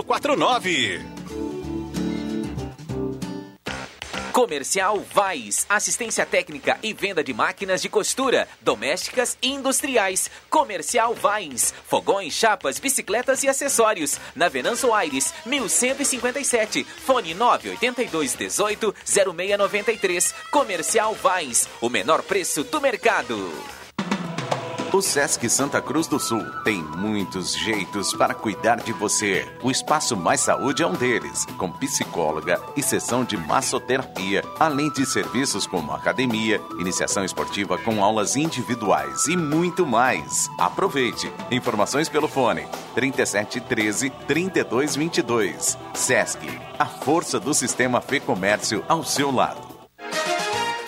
Comercial 4.31 4.99
Vais, 5.13 5.65
assistência 5.69 6.25
técnica 6.25 6.79
e 6.81 6.93
venda 6.93 7.23
de 7.23 7.33
máquinas 7.33 7.81
de 7.81 7.89
costura, 7.89 8.47
domésticas 8.61 9.37
e 9.41 9.49
industriais. 9.49 10.31
Comercial 10.49 11.13
Vais, 11.13 11.73
fogões, 11.87 12.33
chapas, 12.33 12.79
bicicletas 12.79 13.43
e 13.43 13.49
acessórios. 13.49 14.17
Na 14.33 14.47
Venanço 14.47 14.93
Aires, 14.93 15.33
1157, 15.45 16.83
fone 16.83 17.33
982 17.33 18.35
18 18.35 18.95
0693. 19.05 20.33
Comercial 20.49 21.13
Vais, 21.15 21.67
o 21.81 21.89
menor 21.89 22.23
preço 22.23 22.63
do 22.63 22.79
mercado. 22.79 23.80
O 24.93 25.01
Sesc 25.01 25.47
Santa 25.47 25.81
Cruz 25.81 26.05
do 26.05 26.19
Sul 26.19 26.43
tem 26.65 26.83
muitos 26.83 27.53
jeitos 27.53 28.13
para 28.13 28.33
cuidar 28.33 28.75
de 28.75 28.91
você. 28.91 29.47
O 29.63 29.71
Espaço 29.71 30.17
Mais 30.17 30.41
Saúde 30.41 30.83
é 30.83 30.85
um 30.85 30.91
deles, 30.91 31.45
com 31.57 31.71
psicóloga 31.71 32.59
e 32.75 32.83
sessão 32.83 33.23
de 33.23 33.37
massoterapia, 33.37 34.43
além 34.59 34.91
de 34.91 35.05
serviços 35.05 35.65
como 35.65 35.93
academia, 35.93 36.59
iniciação 36.77 37.23
esportiva 37.23 37.77
com 37.77 38.03
aulas 38.03 38.35
individuais 38.35 39.27
e 39.27 39.37
muito 39.37 39.87
mais. 39.87 40.49
Aproveite. 40.59 41.31
Informações 41.49 42.09
pelo 42.09 42.27
fone 42.27 42.67
3713 42.93 44.09
3222. 44.27 45.77
Sesc, 45.93 46.45
a 46.77 46.85
força 46.85 47.39
do 47.39 47.53
sistema 47.53 48.01
Fê 48.01 48.19
Comércio 48.19 48.83
ao 48.89 49.05
seu 49.05 49.31
lado. 49.31 49.70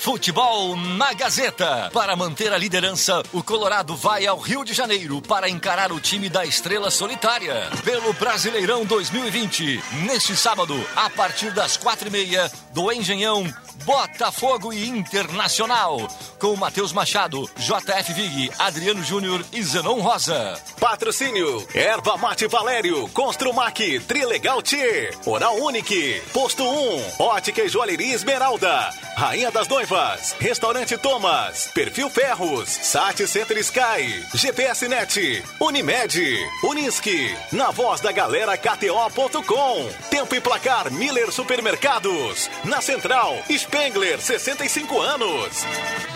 Futebol 0.04 0.76
na 0.76 1.14
Gazeta. 1.14 1.90
Para 1.94 2.14
manter 2.14 2.52
a 2.52 2.58
liderança, 2.58 3.24
o 3.32 3.42
Colorado 3.42 3.96
vai 3.96 4.28
ao 4.28 4.38
Rio 4.38 4.66
de 4.66 4.74
Janeiro 4.74 5.22
para 5.22 5.48
encarar 5.48 5.94
o 5.94 6.00
time 6.00 6.28
da 6.28 6.46
Estrela 6.46 6.92
Solitária 6.92 7.70
pelo 7.86 8.12
Brasileirão 8.12 8.84
2020. 8.84 9.82
Neste 10.06 10.36
sábado, 10.36 10.76
a 10.94 11.10
partir 11.10 11.52
das 11.52 11.78
quatro 11.78 12.10
e 12.10 12.12
meia, 12.12 12.52
do 12.74 12.92
Engenhão, 12.92 13.50
Botafogo 13.86 14.74
e 14.74 14.90
Internacional. 14.90 15.98
Com 16.40 16.56
Matheus 16.56 16.92
Machado, 16.92 17.50
JF 17.58 18.14
Vig, 18.14 18.52
Adriano 18.60 19.04
Júnior 19.04 19.46
e 19.54 19.64
Zenon 19.64 20.02
Rosa. 20.02 20.60
Patrocínio: 20.80 21.66
Erva 21.74 22.18
Mate 22.18 22.48
Valério, 22.48 23.08
Construmac, 23.10 24.00
Trilegal 24.02 24.62
T, 24.62 25.12
Oral 25.26 25.56
Unique, 25.58 26.22
Posto 26.34 26.64
1, 26.64 27.24
Ótica 27.24 27.62
e 27.62 27.70
Joalheria 27.70 28.16
Esmeralda, 28.16 28.90
Rainha 29.16 29.52
das 29.52 29.68
Noivas, 29.68 29.93
Restaurante 30.40 30.98
Thomas, 30.98 31.70
Perfil 31.72 32.10
Ferros, 32.10 32.68
Sat 32.68 33.28
Center 33.28 33.58
Sky, 33.60 34.26
GPS 34.34 34.88
Net, 34.88 35.44
Unimed, 35.60 36.20
Unisque, 36.64 37.38
na 37.52 37.70
voz 37.70 38.02
da 38.02 38.12
galera 38.12 38.58
KTO.com, 38.58 39.90
Tempo 40.10 40.34
e 40.34 40.42
Placar 40.42 40.92
Miller 40.92 41.32
Supermercados, 41.32 42.50
na 42.64 42.82
Central, 42.82 43.38
Spengler, 43.48 44.20
65 44.20 45.00
anos. 45.00 45.64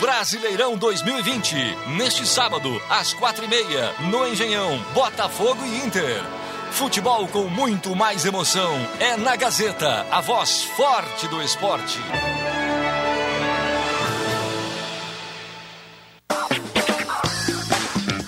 Brasileirão 0.00 0.76
2020. 0.76 1.54
Neste 1.96 2.26
sábado, 2.26 2.82
às 2.90 3.12
quatro 3.12 3.44
e 3.44 3.48
meia, 3.48 3.94
no 4.10 4.26
Engenhão, 4.26 4.76
Botafogo 4.92 5.64
e 5.64 5.86
Inter. 5.86 6.20
Futebol 6.72 7.28
com 7.28 7.44
muito 7.44 7.94
mais 7.94 8.24
emoção. 8.24 8.74
É 8.98 9.16
na 9.16 9.36
Gazeta, 9.36 10.04
a 10.10 10.20
voz 10.20 10.64
forte 10.64 11.28
do 11.28 11.40
esporte. 11.40 12.00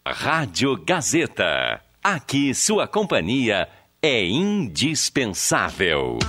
Rádio 0.05 0.75
Gazeta. 0.83 1.79
Aqui 2.03 2.53
sua 2.53 2.85
companhia 2.85 3.65
é 4.05 4.25
indispensável. 4.25 6.19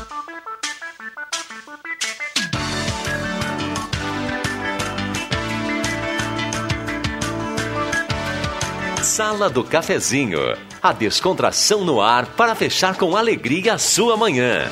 Sala 9.02 9.50
do 9.50 9.64
Cafezinho. 9.64 10.38
A 10.80 10.92
descontração 10.92 11.84
no 11.84 12.00
ar 12.00 12.26
para 12.36 12.54
fechar 12.54 12.96
com 12.96 13.16
alegria 13.16 13.74
a 13.74 13.78
sua 13.78 14.16
manhã. 14.16 14.70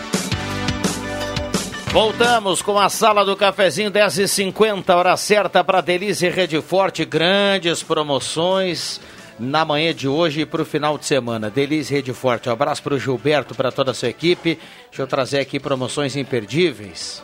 Voltamos 1.92 2.62
com 2.62 2.78
a 2.78 2.88
sala 2.88 3.24
do 3.24 3.36
cafezinho 3.36 3.90
10h50, 3.90 4.94
hora 4.94 5.14
certa 5.16 5.62
para 5.62 5.82
Delize 5.82 6.26
Rede 6.28 6.62
Forte, 6.62 7.04
grandes 7.04 7.82
promoções 7.82 8.98
na 9.42 9.64
manhã 9.64 9.92
de 9.92 10.06
hoje 10.06 10.42
e 10.42 10.46
para 10.46 10.62
o 10.62 10.64
final 10.64 10.96
de 10.96 11.04
semana. 11.04 11.50
Delize 11.50 11.92
Rede 11.92 12.12
Forte, 12.12 12.48
um 12.48 12.52
abraço 12.52 12.82
para 12.82 12.94
o 12.94 12.98
Gilberto, 12.98 13.54
para 13.54 13.72
toda 13.72 13.90
a 13.90 13.94
sua 13.94 14.08
equipe. 14.08 14.58
Deixa 14.88 15.02
eu 15.02 15.06
trazer 15.06 15.40
aqui 15.40 15.58
promoções 15.58 16.14
imperdíveis. 16.14 17.22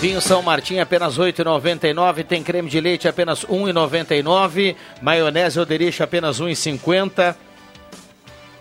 Vinho 0.00 0.20
São 0.20 0.40
Martim 0.42 0.78
apenas 0.78 1.16
R$ 1.16 1.32
8,99. 1.32 2.24
Tem 2.24 2.40
creme 2.40 2.70
de 2.70 2.80
leite 2.80 3.08
apenas 3.08 3.42
R$ 3.42 3.48
1,99. 3.52 4.76
Maionese 5.02 5.58
Oderich 5.58 6.00
apenas 6.00 6.38
R$ 6.38 6.46
1,50. 6.46 7.34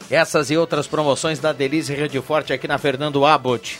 Essas 0.10 0.50
e 0.50 0.58
outras 0.58 0.88
promoções 0.88 1.38
da 1.38 1.54
Delize 1.54 1.94
Rede 1.94 2.20
Forte 2.22 2.54
aqui 2.54 2.68
na 2.68 2.80
Fernando 2.80 3.24
Abbott. 3.24 3.80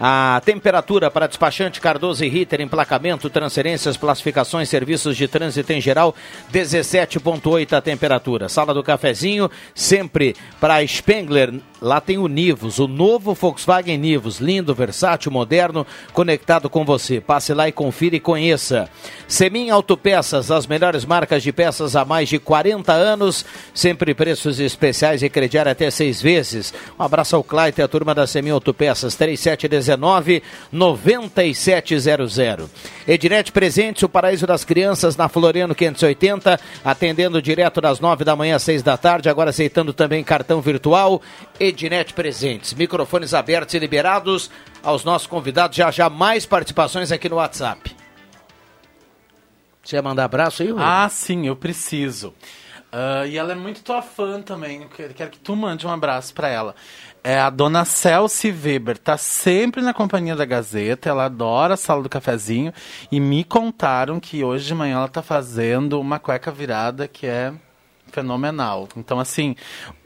A 0.00 0.40
temperatura 0.44 1.10
para 1.10 1.26
despachante 1.26 1.80
Cardoso 1.80 2.24
e 2.24 2.28
Ritter, 2.28 2.60
emplacamento, 2.60 3.28
transferências, 3.28 3.96
classificações, 3.96 4.68
serviços 4.68 5.16
de 5.16 5.26
trânsito 5.26 5.72
em 5.72 5.80
geral, 5.80 6.14
17,8 6.52 7.72
a 7.72 7.80
temperatura. 7.80 8.48
Sala 8.48 8.72
do 8.72 8.82
cafezinho, 8.82 9.50
sempre 9.74 10.36
para 10.60 10.86
Spengler, 10.86 11.52
lá 11.82 12.00
tem 12.00 12.16
o 12.16 12.28
Nivus, 12.28 12.78
o 12.78 12.86
novo 12.86 13.34
Volkswagen 13.34 13.98
Nivus, 13.98 14.38
lindo, 14.38 14.72
versátil, 14.72 15.32
moderno, 15.32 15.84
conectado 16.12 16.70
com 16.70 16.84
você. 16.84 17.20
Passe 17.20 17.52
lá 17.52 17.66
e 17.66 17.72
confira 17.72 18.14
e 18.14 18.20
conheça. 18.20 18.88
Semin 19.26 19.68
Autopeças, 19.70 20.52
as 20.52 20.68
melhores 20.68 21.04
marcas 21.04 21.42
de 21.42 21.52
peças 21.52 21.96
há 21.96 22.04
mais 22.04 22.28
de 22.28 22.38
40 22.38 22.92
anos, 22.92 23.44
sempre 23.74 24.14
preços 24.14 24.60
especiais 24.60 25.24
e 25.24 25.28
crediário 25.28 25.72
até 25.72 25.90
seis 25.90 26.22
vezes. 26.22 26.72
Um 26.96 27.02
abraço 27.02 27.34
ao 27.34 27.42
Claite 27.42 27.80
e 27.80 27.84
a 27.84 27.88
turma 27.88 28.14
da 28.14 28.26
Semin 28.26 28.50
Autopeças, 28.50 29.16
3719 29.16 29.87
9700. 29.96 32.70
Ednet 33.06 33.52
Presentes, 33.52 34.02
o 34.02 34.08
paraíso 34.08 34.46
das 34.46 34.64
crianças 34.64 35.16
na 35.16 35.28
Floriano 35.28 35.74
580, 35.74 36.60
atendendo 36.84 37.40
direto 37.40 37.80
das 37.80 38.00
9 38.00 38.24
da 38.24 38.36
manhã 38.36 38.56
às 38.56 38.62
6 38.62 38.82
da 38.82 38.96
tarde, 38.96 39.28
agora 39.28 39.50
aceitando 39.50 39.92
também 39.92 40.24
cartão 40.24 40.60
virtual. 40.60 41.22
Ednet 41.58 42.12
Presentes, 42.12 42.74
microfones 42.74 43.34
abertos 43.34 43.74
e 43.74 43.78
liberados 43.78 44.50
aos 44.82 45.04
nossos 45.04 45.26
convidados, 45.26 45.76
já 45.76 45.90
já 45.90 46.10
mais 46.10 46.44
participações 46.44 47.10
aqui 47.10 47.28
no 47.28 47.36
WhatsApp. 47.36 47.96
Você 49.82 49.96
ia 49.96 50.02
mandar 50.02 50.24
abraço 50.24 50.62
aí? 50.62 50.74
Ah, 50.76 51.08
sim, 51.08 51.46
eu 51.46 51.56
preciso. 51.56 52.34
Uh, 52.92 53.26
e 53.26 53.36
ela 53.36 53.52
é 53.52 53.54
muito 53.54 53.82
tua 53.82 54.00
fã 54.00 54.40
também. 54.40 54.86
Quero 55.14 55.30
que 55.30 55.38
tu 55.38 55.54
mande 55.54 55.86
um 55.86 55.90
abraço 55.90 56.32
para 56.32 56.48
ela. 56.48 56.74
É 57.28 57.38
a 57.38 57.50
dona 57.50 57.84
Celci 57.84 58.50
Weber, 58.50 58.96
tá 58.96 59.18
sempre 59.18 59.82
na 59.82 59.92
companhia 59.92 60.34
da 60.34 60.46
Gazeta, 60.46 61.10
ela 61.10 61.26
adora 61.26 61.74
a 61.74 61.76
sala 61.76 62.02
do 62.02 62.08
cafezinho 62.08 62.72
e 63.12 63.20
me 63.20 63.44
contaram 63.44 64.18
que 64.18 64.42
hoje 64.42 64.64
de 64.66 64.74
manhã 64.74 64.96
ela 64.96 65.08
tá 65.08 65.20
fazendo 65.20 66.00
uma 66.00 66.18
cueca 66.18 66.50
virada 66.50 67.06
que 67.06 67.26
é 67.26 67.52
fenomenal. 68.10 68.88
Então, 68.96 69.20
assim, 69.20 69.54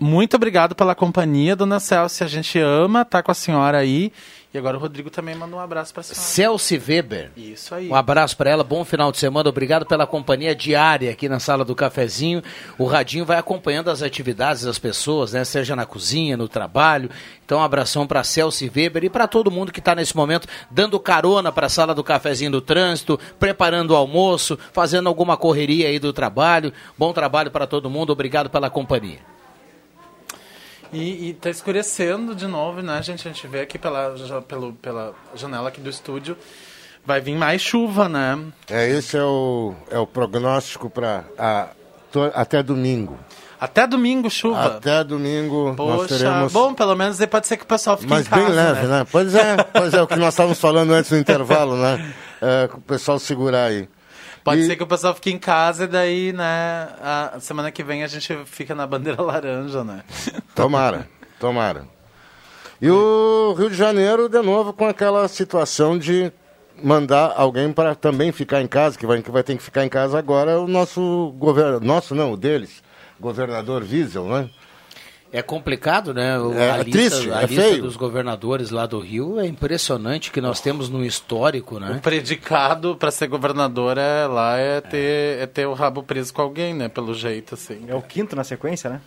muito 0.00 0.35
obrigado 0.35 0.74
pela 0.74 0.96
companhia, 0.96 1.54
dona 1.54 1.78
Celci. 1.78 2.24
A 2.24 2.26
gente 2.26 2.58
ama 2.58 3.02
estar 3.02 3.18
tá 3.18 3.22
com 3.22 3.30
a 3.30 3.35
senhora 3.35 3.78
aí 3.78 4.12
e 4.54 4.58
agora 4.58 4.76
o 4.76 4.80
Rodrigo 4.80 5.08
também 5.08 5.34
manda 5.34 5.56
um 5.56 5.58
abraço 5.58 5.94
para 5.94 6.02
a 6.02 6.04
senhora. 6.04 6.20
Celci 6.20 6.76
Weber. 6.76 7.30
Isso 7.34 7.74
aí. 7.74 7.88
Um 7.88 7.94
abraço 7.94 8.36
para 8.36 8.50
ela, 8.50 8.62
bom 8.62 8.84
final 8.84 9.10
de 9.10 9.16
semana. 9.16 9.48
Obrigado 9.48 9.86
pela 9.86 10.06
companhia 10.06 10.54
diária 10.54 11.10
aqui 11.10 11.26
na 11.26 11.40
sala 11.40 11.64
do 11.64 11.74
cafezinho. 11.74 12.42
O 12.76 12.84
Radinho 12.84 13.24
vai 13.24 13.38
acompanhando 13.38 13.88
as 13.88 14.02
atividades 14.02 14.64
das 14.64 14.78
pessoas, 14.78 15.32
né? 15.32 15.42
Seja 15.42 15.74
na 15.74 15.86
cozinha, 15.86 16.36
no 16.36 16.48
trabalho. 16.48 17.08
Então, 17.44 17.60
um 17.60 17.62
abração 17.62 18.06
para 18.06 18.22
Celci 18.22 18.70
Weber 18.74 19.04
e 19.04 19.10
para 19.10 19.26
todo 19.26 19.50
mundo 19.50 19.72
que 19.72 19.78
está 19.78 19.94
nesse 19.94 20.14
momento 20.14 20.46
dando 20.70 21.00
carona 21.00 21.50
para 21.50 21.66
a 21.66 21.70
sala 21.70 21.94
do 21.94 22.04
cafezinho 22.04 22.50
do 22.50 22.60
trânsito, 22.60 23.18
preparando 23.38 23.92
o 23.92 23.96
almoço, 23.96 24.58
fazendo 24.72 25.08
alguma 25.08 25.34
correria 25.34 25.88
aí 25.88 25.98
do 25.98 26.12
trabalho. 26.12 26.74
Bom 26.98 27.12
trabalho 27.14 27.50
para 27.50 27.66
todo 27.66 27.88
mundo. 27.88 28.10
Obrigado 28.10 28.50
pela 28.50 28.68
companhia. 28.68 29.20
E, 30.92 31.28
e 31.28 31.35
tá 31.35 31.48
escurecendo 31.48 32.35
de 32.35 32.46
novo, 32.46 32.83
né, 32.83 33.02
gente? 33.02 33.26
A 33.26 33.33
gente 33.33 33.46
vê 33.46 33.61
aqui 33.61 33.78
pela, 33.78 34.14
já, 34.16 34.42
pelo, 34.42 34.74
pela 34.74 35.14
janela 35.35 35.68
aqui 35.68 35.81
do 35.81 35.88
estúdio. 35.88 36.37
Vai 37.05 37.20
vir 37.20 37.37
mais 37.37 37.61
chuva, 37.62 38.09
né? 38.09 38.38
É, 38.68 38.88
esse 38.90 39.16
é 39.16 39.24
o, 39.24 39.74
é 39.90 39.98
o 39.98 40.07
prognóstico 40.07 40.90
para 40.90 41.24
até 42.35 42.62
domingo. 42.62 43.18
Até 43.59 43.87
domingo, 43.87 44.28
chuva. 44.28 44.76
Até 44.76 45.05
domingo 45.05 45.74
Poxa, 45.76 45.96
nós 45.96 46.09
teremos... 46.09 46.52
bom, 46.52 46.74
pelo 46.74 46.96
menos 46.96 47.20
aí 47.20 47.26
pode 47.26 47.46
ser 47.46 47.57
que 47.57 47.62
o 47.62 47.66
pessoal 47.66 47.96
fique 47.96 48.11
Mas 48.11 48.26
em 48.26 48.31
casa, 48.31 48.44
bem 48.44 48.52
leve, 48.52 48.87
né? 48.87 49.07
Pois 49.11 49.35
é, 49.35 49.57
pois 49.72 49.94
é, 49.94 50.02
o 50.02 50.07
que 50.07 50.16
nós 50.16 50.35
estávamos 50.35 50.61
falando 50.61 50.92
antes 50.92 51.11
do 51.11 51.16
intervalo, 51.16 51.76
né? 51.76 52.12
É, 52.40 52.68
o 52.72 52.81
pessoal 52.81 53.18
segurar 53.18 53.66
aí. 53.66 53.88
Pode 54.44 54.61
E- 54.62 54.66
ser 54.66 54.76
que 54.76 54.83
o 54.83 54.87
pessoal 54.87 55.14
fique 55.14 55.31
em 55.31 55.38
casa 55.38 55.85
e 55.85 55.87
daí, 55.87 56.33
né, 56.33 56.88
a 57.00 57.38
semana 57.40 57.70
que 57.70 57.83
vem 57.85 58.02
a 58.02 58.07
gente 58.09 58.37
fica 58.46 58.74
na 58.74 58.87
bandeira 58.87 59.20
laranja, 59.22 59.85
né? 59.85 60.02
Tomara, 60.55 61.09
tomara. 61.38 61.87
E 62.81 62.90
o 62.90 63.55
Rio 63.57 63.70
de 63.70 63.76
Janeiro, 63.76 64.28
de 64.28 64.42
novo, 64.42 64.72
com 64.72 64.87
aquela 64.87 65.28
situação 65.28 65.96
de 65.96 66.33
mandar 66.83 67.33
alguém 67.37 67.72
para 67.72 67.94
também 67.94 68.33
ficar 68.33 68.61
em 68.61 68.66
casa, 68.66 68.98
que 68.98 69.07
vai, 69.07 69.22
que 69.22 69.31
vai 69.31 69.44
ter 69.44 69.57
que 69.57 69.62
ficar 69.62 69.85
em 69.85 69.88
casa 69.88 70.18
agora, 70.18 70.59
o 70.59 70.66
nosso 70.66 71.33
governo, 71.38 71.78
nosso 71.78 72.12
não, 72.14 72.33
o 72.33 72.37
deles, 72.37 72.83
governador 73.20 73.83
Wiesel, 73.83 74.24
né? 74.26 74.50
É 75.32 75.40
complicado, 75.40 76.12
né? 76.12 76.38
O- 76.38 76.52
É, 76.52 76.70
a 76.72 76.76
é 76.78 76.82
lista, 76.82 76.90
triste, 77.16 77.32
a 77.32 77.42
é 77.42 77.46
lista 77.46 77.62
feio. 77.62 77.82
dos 77.82 77.96
governadores 77.96 78.70
lá 78.70 78.84
do 78.84 79.00
Rio 79.00 79.40
é 79.40 79.46
impressionante 79.46 80.30
que 80.30 80.40
nós 80.42 80.60
temos 80.60 80.90
no 80.90 81.02
histórico, 81.04 81.80
né? 81.80 81.96
O 81.96 82.00
predicado 82.00 82.94
para 82.96 83.10
ser 83.10 83.28
governador 83.28 83.96
é, 83.96 84.26
lá 84.26 84.58
é 84.58 84.80
ter, 84.82 85.38
é 85.40 85.46
ter 85.46 85.66
o 85.66 85.72
rabo 85.72 86.02
preso 86.02 86.34
com 86.34 86.42
alguém, 86.42 86.74
né? 86.74 86.88
Pelo 86.88 87.14
jeito, 87.14 87.54
assim. 87.54 87.84
É 87.88 87.94
o 87.94 88.02
quinto 88.02 88.36
na 88.36 88.44
sequência, 88.44 88.90
né? 88.90 89.00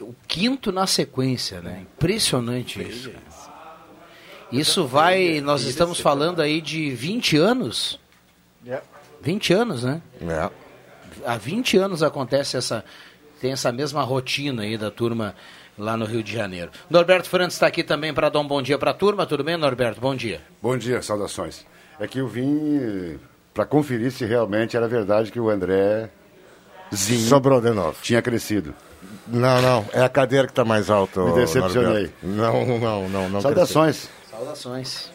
O 0.00 0.14
quinto 0.26 0.72
na 0.72 0.86
sequência, 0.86 1.60
né? 1.60 1.82
Impressionante 1.82 2.80
isso. 2.82 3.10
Isso 4.50 4.86
vai, 4.86 5.40
nós 5.42 5.62
estamos 5.64 6.00
falando 6.00 6.40
aí 6.40 6.60
de 6.62 6.90
20 6.90 7.36
anos. 7.36 8.00
20 9.20 9.52
anos, 9.52 9.84
né? 9.84 10.00
É. 10.22 10.48
Há 11.26 11.36
20 11.36 11.76
anos 11.76 12.02
acontece 12.02 12.56
essa. 12.56 12.84
Tem 13.40 13.52
essa 13.52 13.70
mesma 13.70 14.02
rotina 14.02 14.62
aí 14.62 14.76
da 14.76 14.90
turma 14.90 15.34
lá 15.78 15.96
no 15.96 16.04
Rio 16.04 16.22
de 16.22 16.32
Janeiro. 16.32 16.70
Norberto 16.90 17.28
Frantes 17.28 17.56
está 17.56 17.66
aqui 17.66 17.82
também 17.82 18.12
para 18.12 18.28
dar 18.28 18.40
um 18.40 18.46
bom 18.46 18.60
dia 18.60 18.78
para 18.78 18.90
a 18.90 18.94
turma. 18.94 19.26
Tudo 19.26 19.44
bem, 19.44 19.56
Norberto? 19.56 20.00
Bom 20.00 20.14
dia. 20.14 20.40
Bom 20.60 20.76
dia, 20.76 21.00
saudações. 21.00 21.64
É 22.00 22.06
que 22.06 22.18
eu 22.18 22.28
vim 22.28 23.18
para 23.54 23.64
conferir 23.64 24.10
se 24.12 24.24
realmente 24.24 24.76
era 24.76 24.86
verdade 24.86 25.32
que 25.32 25.40
o 25.40 25.48
André 25.48 26.10
Zinho 26.94 27.28
Sobrou 27.28 27.60
de 27.60 27.70
novo. 27.70 27.96
tinha 28.02 28.22
crescido. 28.22 28.74
Não, 29.26 29.60
não. 29.60 29.84
É 29.92 30.02
a 30.02 30.08
cadeira 30.08 30.46
que 30.46 30.52
está 30.52 30.64
mais 30.64 30.90
alta. 30.90 31.22
Me 31.22 31.32
decepcionei. 31.32 32.10
Norberto. 32.22 32.26
Não, 32.26 32.78
não, 32.78 33.08
não. 33.08 33.28
não 33.28 33.40
Saudações. 33.40 34.08
Saudações. 34.30 35.10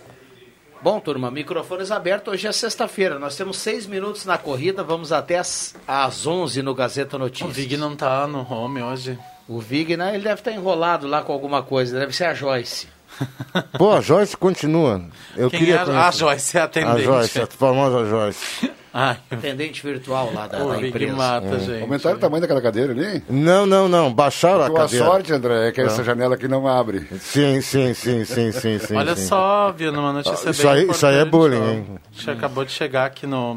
Bom, 0.81 0.99
turma, 0.99 1.31
microfones 1.31 1.91
abertos. 1.91 2.33
Hoje 2.33 2.45
é 2.45 2.51
sexta-feira. 2.51 3.17
Nós 3.17 3.35
temos 3.35 3.57
seis 3.57 3.87
minutos 3.87 4.25
na 4.25 4.37
corrida. 4.37 4.83
Vamos 4.83 5.11
até 5.11 5.37
às, 5.37 5.73
às 5.87 6.27
11 6.27 6.61
no 6.61 6.75
Gazeta 6.75 7.17
Notícias. 7.17 7.49
O 7.49 7.53
Vig 7.53 7.77
não 7.77 7.95
tá 7.95 8.27
no 8.27 8.39
home 8.39 8.81
hoje. 8.81 9.17
O 9.47 9.59
Vig, 9.59 9.97
né, 9.97 10.13
ele 10.15 10.23
deve 10.23 10.41
estar 10.41 10.51
enrolado 10.51 11.07
lá 11.07 11.21
com 11.21 11.33
alguma 11.33 11.61
coisa. 11.63 11.99
Deve 11.99 12.13
ser 12.15 12.25
a 12.25 12.33
Joyce. 12.33 12.87
Pô, 13.77 13.91
a 13.91 14.01
Joyce 14.01 14.35
continua. 14.35 15.01
Eu 15.35 15.49
Quem 15.49 15.59
queria 15.59 15.75
é? 15.75 15.85
conhecer. 15.85 15.99
A 15.99 16.11
Joyce 16.11 16.57
é 16.57 16.59
a 16.59 16.63
A 16.63 16.65
atendente. 16.65 17.03
Joyce, 17.03 17.41
a 17.41 17.47
famosa 17.47 18.05
Joyce. 18.09 18.71
Ai, 18.93 19.17
Atendente 19.29 19.83
virtual 19.85 20.31
lá 20.33 20.47
da, 20.47 20.63
o 20.63 20.69
da 20.71 20.87
empresa. 20.87 21.13
mata, 21.13 21.59
gente. 21.59 21.81
Aumentaram 21.81 22.15
o 22.15 22.19
tamanho 22.19 22.41
daquela 22.41 22.61
cadeira 22.61 22.91
ali? 22.93 23.23
Não, 23.29 23.65
não, 23.65 23.87
não. 23.87 24.11
Baixaram 24.13 24.63
a 24.63 24.71
cadeira. 24.73 25.05
sorte, 25.05 25.33
André, 25.33 25.67
é 25.67 25.71
que 25.71 25.81
Não. 25.81 25.87
essa 25.89 26.03
janela 26.03 26.35
aqui 26.35 26.47
não 26.47 26.67
abre. 26.67 27.07
Sim, 27.19 27.59
sim, 27.61 27.93
sim, 27.93 28.23
sim, 28.25 28.51
sim, 28.51 28.79
sim. 28.79 28.95
Olha 28.95 29.15
sim. 29.15 29.27
só, 29.27 29.71
Viana, 29.71 29.99
uma 29.99 30.13
notícia 30.13 30.47
Ah, 30.47 30.51
isso 30.51 30.63
bem 30.63 30.71
aí- 30.71 30.89
isso 30.89 31.05
aí 31.05 31.15
é 31.17 31.25
bullying, 31.25 31.63
hein? 31.69 31.85
Acabou 32.27 32.63
de 32.65 32.71
chegar 32.71 33.05
aqui 33.05 33.27
no, 33.27 33.55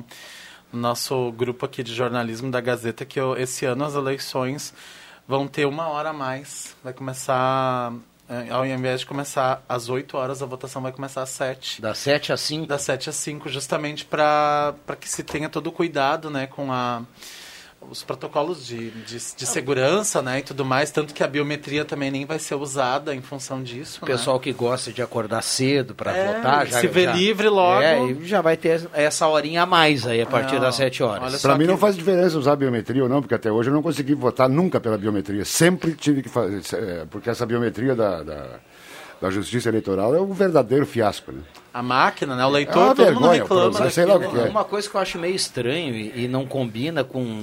no 0.72 0.81
nosso 0.81 1.31
grupo 1.33 1.64
aqui 1.64 1.83
de 1.83 1.94
jornalismo 1.94 2.51
da 2.51 2.61
Gazeta 2.61 3.05
que 3.05 3.18
eu- 3.20 3.37
esse 3.38 3.64
ano 3.64 3.85
as 3.85 3.94
eleições 3.94 4.75
vão 5.27 5.47
ter 5.49 5.67
uma 5.67 5.89
hora 5.89 6.11
a 6.11 6.12
mais. 6.12 6.77
Vai 6.83 6.93
começar, 6.93 7.93
eh, 8.29 8.49
ao 8.51 8.65
invés 8.65 9.01
de 9.01 9.07
começar 9.07 9.62
às 9.69 9.89
8 9.89 10.17
horas, 10.17 10.43
a 10.43 10.47
votação 10.47 10.83
vai 10.83 10.93
começar 10.93 11.23
às 11.23 11.31
7. 11.31 11.83
Das 11.83 11.99
7 11.99 12.33
às 12.33 12.41
5? 12.41 12.67
Das 12.67 12.83
7 12.83 13.11
às 13.11 13.17
5, 13.17 13.49
justamente 13.49 14.05
para 14.05 14.75
que 15.01 15.09
se 15.09 15.23
tenha 15.23 15.49
todo 15.49 15.69
o 15.69 15.73
cuidado 15.73 16.31
né, 16.31 16.47
com 16.47 16.73
a, 16.73 17.03
os 17.89 18.03
protocolos 18.03 18.67
de, 18.67 18.91
de, 18.91 19.17
de 19.37 19.47
segurança 19.47 20.21
né, 20.21 20.41
e 20.41 20.43
tudo 20.43 20.65
mais. 20.65 20.91
Tanto 20.91 21.15
que 21.15 21.23
a 21.23 21.27
biometria 21.29 21.85
também 21.85 22.11
nem 22.11 22.25
vai 22.27 22.39
ser 22.39 22.57
usada 22.57 23.15
em 23.15 23.23
função 23.23 23.62
disso. 23.62 24.01
O 24.03 24.07
né? 24.07 24.12
pessoal 24.12 24.41
que 24.41 24.53
gosta 24.53 24.93
de 24.93 25.01
acordar 25.03 25.41
cedo 25.43 25.95
para 25.95 26.11
É, 26.17 26.35
votar 26.35 26.67
já 26.67 26.81
se 26.81 26.87
vê 26.89 27.05
já- 27.05 27.12
livre 27.12 27.49
logo. 27.49 27.83
É, 27.83 28.03
e 28.11 28.25
já 28.25 28.41
vai 28.41 28.57
ter 28.57 28.89
essa 28.93 29.29
horinha 29.29 29.62
a 29.62 29.67
mais 29.67 30.05
aí 30.07 30.21
a 30.21 30.27
partir 30.27 30.55
Não, 30.55 30.62
das 30.62 30.75
7 30.75 31.03
horas. 31.03 31.41
Para 31.41 31.57
mim 31.57 31.67
não 31.67 31.79
faz 31.79 31.95
diferença 31.95 32.37
usar 32.39 32.57
biometria 32.57 33.03
ou 33.05 33.09
não, 33.09 33.21
porque 33.21 33.35
até 33.35 33.53
hoje 33.53 33.71
eu 33.71 33.75
não 33.75 33.83
consegui 33.83 34.15
votar 34.15 34.49
nunca 34.49 34.81
pela 34.81 34.99
biometria. 34.99 35.45
Sempre 35.45 35.95
tive 35.95 36.23
que 36.23 36.29
fazer, 36.29 36.62
é, 36.75 37.05
porque 37.09 37.31
essa 37.31 37.47
biometria 37.47 37.95
da, 37.95 38.23
da, 38.25 38.47
da 39.21 39.31
Justiça 39.31 39.69
Eleitoral 39.69 40.15
é 40.15 40.21
um 40.21 40.33
verdadeiro 40.33 40.85
fiasco. 40.87 41.31
Né? 41.31 41.41
A 41.79 41.83
máquina, 41.83 42.35
né? 42.37 42.45
O 42.47 42.49
leitor, 42.51 42.75
É 42.75 42.85
uma 42.87 42.95
todo 42.95 43.07
mundo 43.07 43.12
vergonha, 43.21 43.43
reclama. 43.43 43.71
por- 43.79 43.91
sei 43.91 44.05
lá 44.07 44.15
o 44.17 44.19
que 44.21 44.25
é. 44.27 44.29
né? 44.45 44.49
Uma 44.51 44.65
coisa 44.65 44.89
que 44.89 44.95
eu 44.95 45.01
acho 45.01 45.19
meio 45.19 45.35
estranho 45.35 45.95
e, 45.95 46.25
e 46.25 46.29
não 46.29 46.47
combina 46.47 47.05
com, 47.05 47.43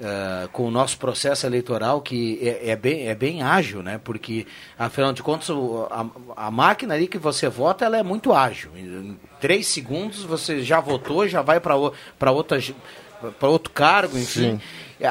eh, 0.00 0.48
com 0.52 0.64
o 0.66 0.70
nosso 0.70 0.96
processo 0.96 1.44
eleitoral, 1.44 2.00
que 2.00 2.38
é, 2.42 2.70
é 2.70 2.76
bem, 2.76 3.08
é 3.08 3.14
bem 3.14 3.42
ágil, 3.42 3.82
né? 3.82 4.00
Porque, 4.02 4.46
afinal 4.78 5.12
de 5.12 5.22
contas, 5.22 5.50
a, 5.90 6.06
a 6.46 6.50
máquina 6.50 6.94
ali 6.94 7.06
que 7.06 7.18
você 7.18 7.48
vota, 7.48 7.84
ela 7.84 7.98
é 7.98 8.02
muito 8.02 8.32
ágil. 8.32 8.70
Em, 8.74 8.80
em 8.86 9.20
três 9.40 9.66
segundos 9.66 10.22
você 10.24 10.62
já 10.62 10.80
votou, 10.80 11.28
já 11.28 11.42
vai 11.42 11.60
para 11.60 11.74
outra 11.76 12.58
para 13.38 13.48
outro 13.48 13.72
cargo, 13.72 14.16
enfim. 14.16 14.60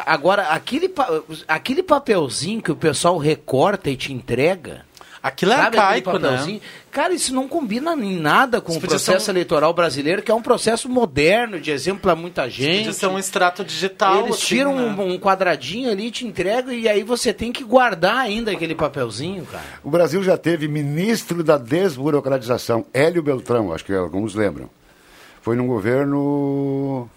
Agora, 0.05 0.43
aquele, 0.47 0.87
pa- 0.89 1.21
aquele 1.47 1.83
papelzinho 1.83 2.61
que 2.61 2.71
o 2.71 2.75
pessoal 2.75 3.17
recorta 3.17 3.89
e 3.89 3.97
te 3.97 4.13
entrega. 4.13 4.86
Aquilo 5.27 5.51
é 5.51 5.55
sabe 5.55 5.67
aquele 5.67 5.81
arcaico, 5.83 6.13
né? 6.13 6.19
papelzinho? 6.29 6.61
Cara, 6.91 7.13
isso 7.13 7.33
não 7.33 7.47
combina 7.47 7.93
em 7.93 8.17
nada 8.19 8.59
com 8.59 8.71
Isso 8.71 8.79
o 8.79 8.81
processo 8.81 9.25
ser 9.25 9.31
um- 9.31 9.33
eleitoral 9.33 9.73
brasileiro, 9.73 10.21
que 10.21 10.31
é 10.31 10.33
um 10.33 10.41
processo 10.41 10.89
moderno, 10.89 11.59
de 11.59 11.69
exemplo 11.69 12.01
para 12.01 12.15
muita 12.15 12.49
gente. 12.49 12.77
Podia 12.77 12.93
ser 12.93 13.07
um 13.07 13.19
extrato 13.19 13.63
digital. 13.63 14.19
Eles 14.23 14.35
assim, 14.35 14.45
tiram 14.45 14.75
né? 14.75 14.83
um, 15.03 15.13
um 15.13 15.19
quadradinho 15.19 15.91
ali, 15.91 16.09
te 16.09 16.25
entregam 16.25 16.73
e 16.73 16.87
aí 16.89 17.03
você 17.03 17.31
tem 17.33 17.51
que 17.51 17.63
guardar 17.63 18.17
ainda 18.17 18.51
aquele 18.51 18.73
papelzinho, 18.73 19.45
cara. 19.45 19.63
O 19.83 19.91
Brasil 19.91 20.23
já 20.23 20.37
teve 20.37 20.67
ministro 20.67 21.43
da 21.43 21.57
desburocratização, 21.57 22.85
Hélio 22.93 23.21
Beltrão, 23.21 23.73
acho 23.73 23.85
que 23.85 23.93
alguns 23.93 24.33
lembram. 24.33 24.69
Foi 25.41 25.55
num 25.55 25.67
governo. 25.67 27.09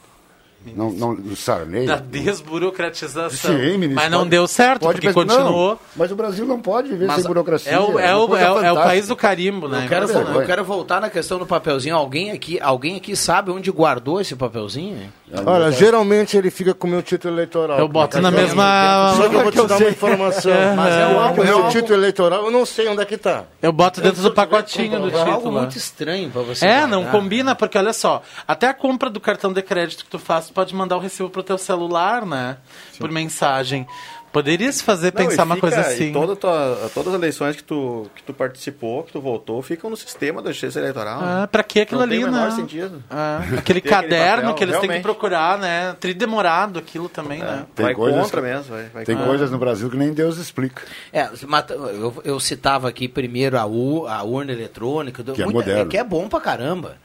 Não, 0.76 0.90
não, 0.90 1.14
do 1.14 1.34
Sarney. 1.34 1.86
Da 1.86 1.96
desburocratização. 1.96 3.52
Sim, 3.56 3.78
ministro. 3.78 3.94
Mas 3.94 4.10
não 4.10 4.18
pode- 4.18 4.30
deu 4.30 4.46
certo, 4.46 4.80
pode 4.82 5.00
porque 5.00 5.12
continuou. 5.12 5.70
Não, 5.70 5.78
mas 5.96 6.12
o 6.12 6.16
Brasil 6.16 6.46
não 6.46 6.60
pode 6.60 6.88
viver 6.88 7.06
Mas 7.06 7.16
sem 7.22 7.24
burocracia. 7.26 7.72
É 7.72 7.78
o, 7.80 7.98
é 7.98 8.14
o, 8.14 8.28
coisa 8.28 8.44
é 8.44 8.50
o- 8.50 8.52
é 8.52 8.52
o 8.52 8.54
fantástica. 8.56 8.82
país 8.82 9.08
do 9.08 9.16
carimbo, 9.16 9.68
né? 9.68 9.84
Eu 9.84 9.88
quero, 9.88 10.10
eu 10.10 10.46
quero 10.46 10.64
voltar 10.64 11.00
na 11.00 11.08
questão 11.08 11.38
do 11.38 11.46
papelzinho. 11.46 11.96
Alguém 11.96 12.30
aqui, 12.30 12.60
alguém 12.60 12.96
aqui 12.96 13.16
sabe 13.16 13.50
onde 13.50 13.70
guardou 13.70 14.20
esse 14.20 14.36
papelzinho? 14.36 15.10
Olha, 15.46 15.70
geralmente 15.70 16.36
ele 16.36 16.50
fica 16.50 16.74
com 16.74 16.88
o 16.88 16.90
meu 16.90 17.02
título 17.02 17.32
eleitoral. 17.34 17.78
Eu 17.78 17.88
boto 17.88 18.20
na 18.20 18.28
é- 18.28 18.32
mesma- 18.32 19.14
Só 19.16 19.28
que 19.28 19.34
eu 19.36 19.42
vou 19.42 19.52
te 19.52 19.58
eu 19.58 19.66
dar 19.66 19.76
uma 19.78 19.88
informação. 19.88 20.52
É, 20.52 20.74
Mas 20.76 20.92
é 20.94 20.98
é, 20.98 21.02
algo, 21.04 21.40
é 21.40 21.44
meu 21.46 21.56
algo- 21.58 21.68
título 21.70 21.94
eleitoral, 21.94 22.44
eu 22.44 22.50
não 22.50 22.66
sei 22.66 22.88
onde 22.88 23.00
é 23.00 23.04
que 23.04 23.16
tá. 23.16 23.44
Eu 23.62 23.72
boto 23.72 24.00
dentro 24.00 24.20
do 24.22 24.32
pacotinho 24.32 25.00
do 25.00 25.10
É 25.16 25.20
algo 25.20 25.34
título. 25.36 25.52
muito 25.52 25.76
estranho 25.76 26.28
para 26.30 26.42
você. 26.42 26.66
É, 26.66 26.86
não 26.86 27.04
combina, 27.06 27.54
porque 27.54 27.78
olha 27.78 27.92
só, 27.92 28.22
até 28.46 28.66
a 28.68 28.74
compra 28.74 29.08
do 29.08 29.20
cartão 29.20 29.52
de 29.52 29.62
crédito 29.62 30.04
que 30.04 30.10
tu 30.10 30.18
faz, 30.18 30.49
tu 30.50 30.54
pode 30.54 30.74
mandar 30.74 30.96
o 30.96 31.00
recibo 31.00 31.30
pro 31.30 31.42
teu 31.42 31.56
celular, 31.58 32.26
né? 32.26 32.56
Por 32.98 33.10
mensagem. 33.10 33.86
Poderia 34.32 34.70
se 34.70 34.84
fazer 34.84 35.12
Não, 35.12 35.26
pensar 35.26 35.42
e 35.42 35.44
uma 35.46 35.54
fica- 35.56 35.66
coisa 35.66 35.80
assim. 35.80 36.12
toda 36.12 36.36
tua- 36.36 36.88
todas 36.94 37.08
as 37.12 37.18
eleições 37.18 37.56
que 37.56 37.64
tu, 37.64 38.08
que 38.14 38.22
tu 38.22 38.32
participou, 38.32 39.02
que 39.02 39.10
tu 39.10 39.20
votou, 39.20 39.60
ficam 39.60 39.90
no 39.90 39.96
sistema 39.96 40.40
da 40.40 40.52
justiça 40.52 40.78
eleitoral. 40.78 41.18
Ah, 41.20 41.40
né? 41.40 41.46
pra 41.48 41.64
que 41.64 41.80
aquilo 41.80 41.98
Não 41.98 42.06
ali, 42.06 42.16
tem 42.18 42.24
o 42.26 42.30
menor 42.30 42.44
né? 42.50 42.54
sentido. 42.54 43.02
Ah, 43.10 43.38
aquele 43.38 43.50
Tem 43.50 43.58
aquele 43.58 43.80
caderno 43.80 44.42
papel, 44.42 44.54
que 44.54 44.62
eles 44.64 44.74
têm 44.74 44.80
que 44.82 44.86
realmente. 44.86 45.02
procurar, 45.02 45.58
né? 45.58 45.96
Tridemorado 45.98 46.78
aquilo 46.78 47.08
também, 47.08 47.40
né? 47.40 47.66
Tem 47.74 47.86
vai 47.86 47.94
coisas 47.94 48.22
contra 48.22 48.40
que- 48.40 48.46
mesmo. 48.46 48.64
Vai, 48.72 48.84
vai 48.90 49.04
Tem 49.04 49.16
contra. 49.16 49.28
coisas 49.30 49.50
no 49.50 49.58
Brasil 49.58 49.90
que 49.90 49.96
nem 49.96 50.12
Deus 50.12 50.38
explica. 50.38 50.82
É, 51.12 51.28
eu, 51.70 52.14
eu 52.24 52.38
citava 52.38 52.88
aqui 52.88 53.08
primeiro 53.08 53.58
a, 53.58 53.66
U, 53.66 54.06
a 54.06 54.22
urna 54.22 54.52
eletrônica, 54.52 55.24
Que 55.24 55.42
é 55.42 55.46
moderno. 55.46 55.90
que 55.90 55.98
é 55.98 56.04
bom 56.04 56.28
pra 56.28 56.40
caramba. 56.40 56.98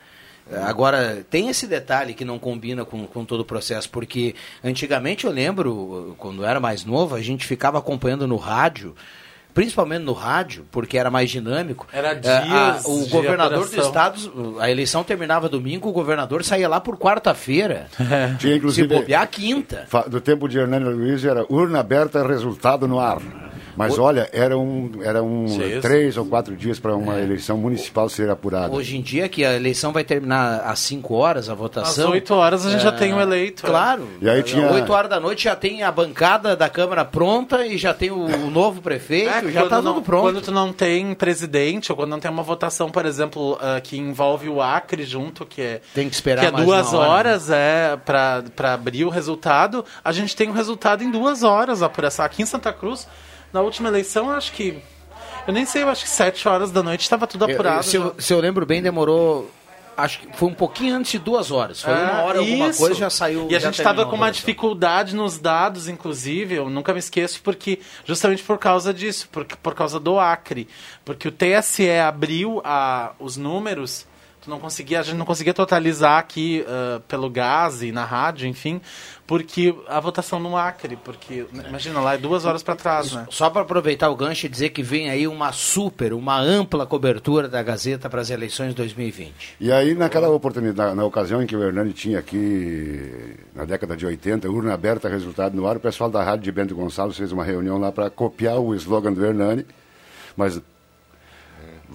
Agora, 0.65 1.25
tem 1.29 1.49
esse 1.49 1.65
detalhe 1.65 2.13
que 2.13 2.23
não 2.23 2.37
combina 2.37 2.85
com, 2.85 3.07
com 3.07 3.25
todo 3.25 3.39
o 3.39 3.45
processo, 3.45 3.89
porque 3.89 4.35
antigamente 4.63 5.25
eu 5.25 5.31
lembro, 5.31 6.15
quando 6.19 6.43
eu 6.43 6.47
era 6.47 6.59
mais 6.59 6.85
novo, 6.85 7.15
a 7.15 7.21
gente 7.21 7.45
ficava 7.47 7.79
acompanhando 7.79 8.27
no 8.27 8.35
rádio, 8.35 8.93
principalmente 9.55 10.03
no 10.03 10.13
rádio, 10.13 10.65
porque 10.69 10.97
era 10.99 11.09
mais 11.09 11.31
dinâmico. 11.31 11.87
Era 11.91 12.09
É, 12.09 12.11
a- 12.37 12.41
dias 12.41 12.85
o 12.85 13.03
de 13.05 13.09
governador 13.09 13.59
do 13.59 13.63
apuração. 13.65 13.85
estado, 13.87 14.57
a 14.59 14.69
eleição 14.69 15.03
terminava 15.03 15.49
domingo, 15.49 15.89
o 15.89 15.93
governador 15.93 16.43
saía 16.43 16.67
lá 16.69 16.79
por 16.79 16.97
quarta-feira. 16.97 17.87
Tinha 18.37 18.51
Se 18.53 18.57
inclusive. 18.57 18.87
bobear, 18.87 19.27
quinta. 19.27 19.87
Do 20.07 20.21
tempo 20.21 20.47
de 20.47 20.59
Hernani 20.59 20.85
Luiz 20.85 21.23
era 21.25 21.43
urna 21.49 21.79
aberta, 21.79 22.25
resultado 22.27 22.87
no 22.87 22.99
ar. 22.99 23.19
Mas 23.75 23.97
olha, 23.99 24.29
eram 24.31 24.91
era 25.03 25.21
um, 25.23 25.47
Sim. 25.47 25.79
três 25.81 26.17
ou 26.17 26.25
quatro 26.25 26.55
dias 26.55 26.79
para 26.79 26.95
uma 26.95 27.19
eleição 27.19 27.57
municipal 27.57 28.07
ser 28.09 28.29
apurada. 28.29 28.73
Hoje 28.73 28.97
em 28.97 29.01
dia, 29.01 29.27
que 29.27 29.43
a 29.43 29.53
eleição 29.55 29.91
vai 29.91 30.03
terminar 30.03 30.61
às 30.65 30.79
5 30.79 31.13
horas, 31.13 31.49
a 31.49 31.53
Às 31.53 31.57
votação. 31.59 32.11
8 32.11 32.33
horas 32.33 32.65
a 32.65 32.71
gente 32.71 32.81
já 32.83 32.89
É, 32.89 32.91
tem 32.93 33.13
o 33.13 33.19
eleito. 33.19 33.63
Claro. 33.63 34.07
E 34.21 34.29
aí 34.29 34.41
tinha- 34.43 34.71
8 34.71 34.91
horas 34.93 35.09
da 35.09 35.19
noite 35.19 35.43
já 35.43 35.55
tem 35.55 35.83
a 35.83 35.91
bancada 35.91 36.55
da 36.55 36.69
Câmara 36.69 37.03
pronta 37.05 37.65
e 37.65 37.77
já 37.77 37.93
tem 37.93 38.11
o, 38.11 38.25
o 38.25 38.49
novo 38.51 38.81
prefeito, 38.81 39.29
É, 39.29 39.51
já 39.51 39.63
está 39.63 39.81
não- 39.81 39.93
tudo 39.95 40.03
pronto. 40.03 40.23
Quando 40.23 40.41
tu 40.41 40.51
não 40.51 40.71
tem 40.71 41.13
presidente, 41.13 41.91
ou 41.91 41.95
quando 41.95 42.09
não 42.11 42.19
tem 42.19 42.31
uma 42.31 42.43
votação, 42.43 42.89
por 42.89 43.05
exemplo, 43.05 43.57
ah, 43.61 43.79
que 43.81 43.97
envolve 43.97 44.47
o 44.49 44.61
Acre 44.61 45.03
junto, 45.03 45.45
que 45.45 45.61
é, 45.61 45.81
Tem 45.93 46.07
que 46.09 46.15
esperar 46.15 46.41
que 46.41 46.47
é 46.47 46.51
mais 46.51 46.65
duas 46.65 46.93
hora, 46.93 47.09
horas 47.09 47.49
é, 47.49 47.97
para 48.05 48.73
abrir 48.73 49.05
o 49.05 49.09
resultado, 49.09 49.83
a 50.03 50.11
gente 50.11 50.35
tem 50.35 50.49
o 50.49 50.53
resultado 50.53 51.03
em 51.03 51.11
duas 51.11 51.43
horas 51.43 51.81
a 51.81 51.87
apuração. 51.87 52.23
Aqui 52.25 52.41
em 52.41 52.45
Santa 52.45 52.71
Cruz, 52.71 53.07
na 53.53 53.61
última 53.61 53.89
eleição, 53.89 54.29
eu 54.29 54.35
acho 54.35 54.51
que. 54.53 54.77
Eu 55.47 55.53
nem 55.53 55.65
sei, 55.65 55.83
eu 55.83 55.89
acho 55.89 56.03
que 56.03 56.09
sete 56.09 56.47
horas 56.47 56.71
da 56.71 56.81
noite 56.81 57.01
estava 57.01 57.27
tudo 57.27 57.45
Eu- 57.45 57.49
eu- 57.49 57.53
apurado. 57.55 57.83
se, 57.83 57.95
eu, 57.95 58.15
se 58.17 58.33
eu 58.33 58.39
lembro 58.39 58.65
bem, 58.65 58.81
demorou. 58.81 59.49
Acho 59.97 60.19
que 60.19 60.35
foi 60.35 60.49
um 60.49 60.53
pouquinho 60.53 60.93
antes 60.93 61.13
de 61.13 61.19
duas 61.19 61.51
horas. 61.51 61.81
Foi 61.81 61.93
uma 61.93 62.23
hora, 62.23 62.39
alguma 62.39 62.65
É, 62.65 62.69
isso. 62.69 62.79
coisa 62.79 62.95
já 62.95 63.09
saiu. 63.09 63.47
E 63.49 63.55
a 63.55 63.59
gente 63.59 63.75
estava 63.77 64.05
com 64.05 64.13
uma 64.17 64.29
dificuldade 64.29 65.15
nos 65.15 65.37
dados, 65.37 65.87
inclusive, 65.87 66.55
eu 66.55 66.69
nunca 66.69 66.91
me 66.91 66.99
esqueço, 66.99 67.39
porque 67.41 67.79
justamente 68.03 68.43
por 68.43 68.57
causa 68.57 68.93
disso, 68.93 69.29
por, 69.31 69.45
por 69.45 69.73
causa 69.73 69.97
do 69.97 70.19
Acre. 70.19 70.67
Porque 71.05 71.29
o 71.29 71.31
TSE 71.31 71.89
abriu 71.91 72.61
a, 72.65 73.13
os 73.19 73.37
números, 73.37 74.05
Tu 74.45 74.49
não 74.51 74.59
conseguia, 74.59 74.99
a 74.99 75.03
gente 75.03 75.17
não 75.17 75.25
conseguia 75.25 75.55
totalizar 75.55 76.19
aqui 76.19 76.63
uh, 76.67 76.99
pelo 77.07 77.31
gás 77.31 77.81
e 77.81 77.91
na 77.91 78.05
rádio, 78.05 78.47
enfim, 78.47 78.79
porque 79.25 79.73
a 79.87 79.99
votação 79.99 80.39
no 80.39 80.55
Acre, 80.55 80.95
porque 80.97 81.47
imagina 81.67 81.99
lá 81.99 82.13
é 82.13 82.17
duas 82.19 82.45
horas 82.45 82.61
para 82.61 82.75
trás, 82.75 83.11
né? 83.11 83.25
Só 83.31 83.49
para 83.49 83.63
aproveitar 83.63 84.07
o 84.11 84.15
gancho 84.15 84.45
e 84.45 84.49
dizer 84.49 84.69
que 84.69 84.83
vem 84.83 85.09
aí 85.09 85.27
uma 85.27 85.51
super, 85.51 86.13
uma 86.13 86.39
ampla 86.39 86.85
cobertura 86.85 87.49
da 87.49 87.63
Gazeta 87.63 88.07
para 88.07 88.21
as 88.21 88.29
eleições 88.29 88.75
2020. 88.75 89.55
E 89.59 89.71
aí, 89.71 89.95
naquela 89.95 90.29
oportunidade, 90.29 90.95
na 90.95 91.03
ocasião 91.03 91.41
em 91.41 91.47
que 91.47 91.55
o 91.55 91.63
Hernani 91.63 91.91
tinha 91.91 92.19
aqui, 92.19 93.35
na 93.55 93.65
década 93.65 93.97
de 93.97 94.05
80, 94.05 94.47
urna 94.47 94.75
aberta, 94.75 95.09
resultado 95.09 95.55
no 95.55 95.65
ar, 95.65 95.77
o 95.77 95.79
pessoal 95.79 96.07
da 96.07 96.23
rádio 96.23 96.43
de 96.43 96.51
Bento 96.51 96.75
Gonçalves 96.75 97.17
fez 97.17 97.31
uma 97.31 97.43
reunião 97.43 97.79
lá 97.79 97.91
para 97.91 98.11
copiar 98.11 98.59
o 98.59 98.75
slogan 98.75 99.11
do 99.11 99.25
Hernani, 99.25 99.65
mas 100.37 100.61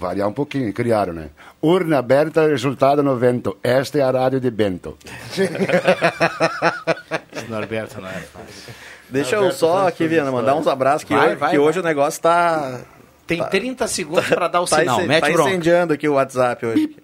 variar 0.00 0.26
um 0.26 0.32
pouquinho, 0.32 0.72
criaram, 0.72 1.12
né? 1.12 1.28
Urna 1.62 1.98
aberta, 1.98 2.48
resultado 2.48 3.02
no 3.02 3.16
vento. 3.16 3.56
Esta 3.62 3.98
é 3.98 4.02
a 4.02 4.10
rádio 4.10 4.40
de 4.40 4.50
Bento. 4.50 4.96
Norberto 7.48 8.00
não 8.00 8.08
é 8.08 8.12
fácil. 8.12 8.74
Deixa 9.08 9.36
eu 9.36 9.52
só 9.52 9.86
aqui, 9.86 10.08
Viana, 10.08 10.32
mandar 10.32 10.54
uns 10.54 10.66
abraços, 10.66 11.04
que, 11.04 11.14
Vai, 11.14 11.28
hoje, 11.28 11.36
vai, 11.36 11.50
que 11.50 11.58
vai. 11.58 11.66
hoje 11.66 11.80
o 11.80 11.82
negócio 11.82 12.18
está... 12.18 12.80
Tem 13.26 13.44
30 13.44 13.86
segundos 13.86 14.26
para 14.26 14.48
dar 14.48 14.60
o 14.60 14.66
tá 14.66 14.78
sinal. 14.78 15.02
Mete 15.02 15.20
tá 15.20 15.30
bronca. 15.32 15.50
incendiando 15.50 15.92
aqui 15.92 16.08
o 16.08 16.14
WhatsApp 16.14 16.66
hoje. 16.66 16.96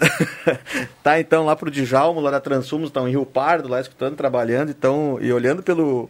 tá 1.02 1.20
então 1.20 1.44
lá 1.44 1.54
pro 1.54 1.70
Djalmo, 1.70 2.20
lá 2.20 2.30
da 2.30 2.40
Transumos, 2.40 2.88
estão 2.88 3.06
em 3.06 3.10
Rio 3.10 3.26
Pardo, 3.26 3.68
lá 3.68 3.80
escutando, 3.80 4.16
trabalhando, 4.16 4.70
então, 4.70 5.18
e 5.20 5.30
olhando 5.30 5.62
pelo, 5.62 6.08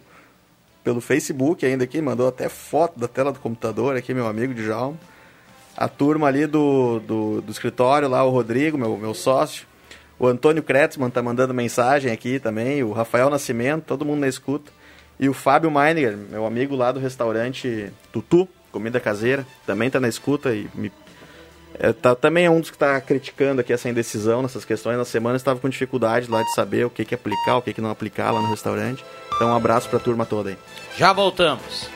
pelo 0.84 1.00
Facebook 1.00 1.66
ainda 1.66 1.82
aqui, 1.82 2.00
mandou 2.00 2.28
até 2.28 2.48
foto 2.48 3.00
da 3.00 3.08
tela 3.08 3.32
do 3.32 3.40
computador 3.40 3.96
aqui, 3.96 4.14
meu 4.14 4.28
amigo 4.28 4.54
Djalmo. 4.54 4.98
A 5.76 5.88
turma 5.88 6.28
ali 6.28 6.46
do, 6.46 7.00
do, 7.00 7.40
do 7.42 7.50
escritório 7.52 8.08
lá, 8.08 8.22
o 8.24 8.30
Rodrigo, 8.30 8.78
meu, 8.78 8.96
meu 8.96 9.14
sócio. 9.14 9.66
O 10.18 10.26
Antônio 10.26 10.62
Kretzmann 10.62 11.10
tá 11.10 11.20
mandando 11.22 11.52
mensagem 11.52 12.12
aqui 12.12 12.38
também, 12.38 12.82
o 12.84 12.92
Rafael 12.92 13.28
Nascimento, 13.28 13.84
todo 13.84 14.04
mundo 14.04 14.20
na 14.20 14.28
escuta. 14.28 14.70
E 15.18 15.28
o 15.28 15.34
Fábio 15.34 15.70
Meininger, 15.70 16.16
meu 16.16 16.46
amigo 16.46 16.76
lá 16.76 16.92
do 16.92 17.00
restaurante 17.00 17.92
Tutu, 18.12 18.48
comida 18.70 19.00
caseira, 19.00 19.46
também 19.66 19.90
tá 19.90 19.98
na 20.00 20.08
escuta 20.08 20.54
e 20.54 20.68
me 20.74 20.90
é, 21.78 21.92
tá- 21.92 22.14
também 22.14 22.46
é 22.46 22.50
um 22.50 22.60
dos 22.60 22.70
que 22.70 22.76
está 22.76 23.00
criticando 23.00 23.60
aqui 23.60 23.72
essa 23.72 23.88
indecisão 23.88 24.42
nessas 24.42 24.64
questões. 24.64 24.96
Na 24.96 25.04
semana 25.04 25.36
estava 25.36 25.58
com 25.58 25.68
dificuldade 25.68 26.30
lá 26.30 26.40
de 26.40 26.54
saber 26.54 26.86
o 26.86 26.90
que, 26.90 27.04
que 27.04 27.14
aplicar, 27.16 27.56
o 27.56 27.62
que, 27.62 27.72
que 27.72 27.80
não 27.80 27.90
aplicar 27.90 28.30
lá 28.30 28.40
no 28.40 28.48
restaurante. 28.48 29.04
Então 29.34 29.48
um 29.50 29.56
abraço 29.56 29.88
para 29.88 29.98
a 29.98 30.02
turma 30.02 30.24
toda 30.24 30.50
aí. 30.50 30.56
Já 30.96 31.12
voltamos. 31.12 31.88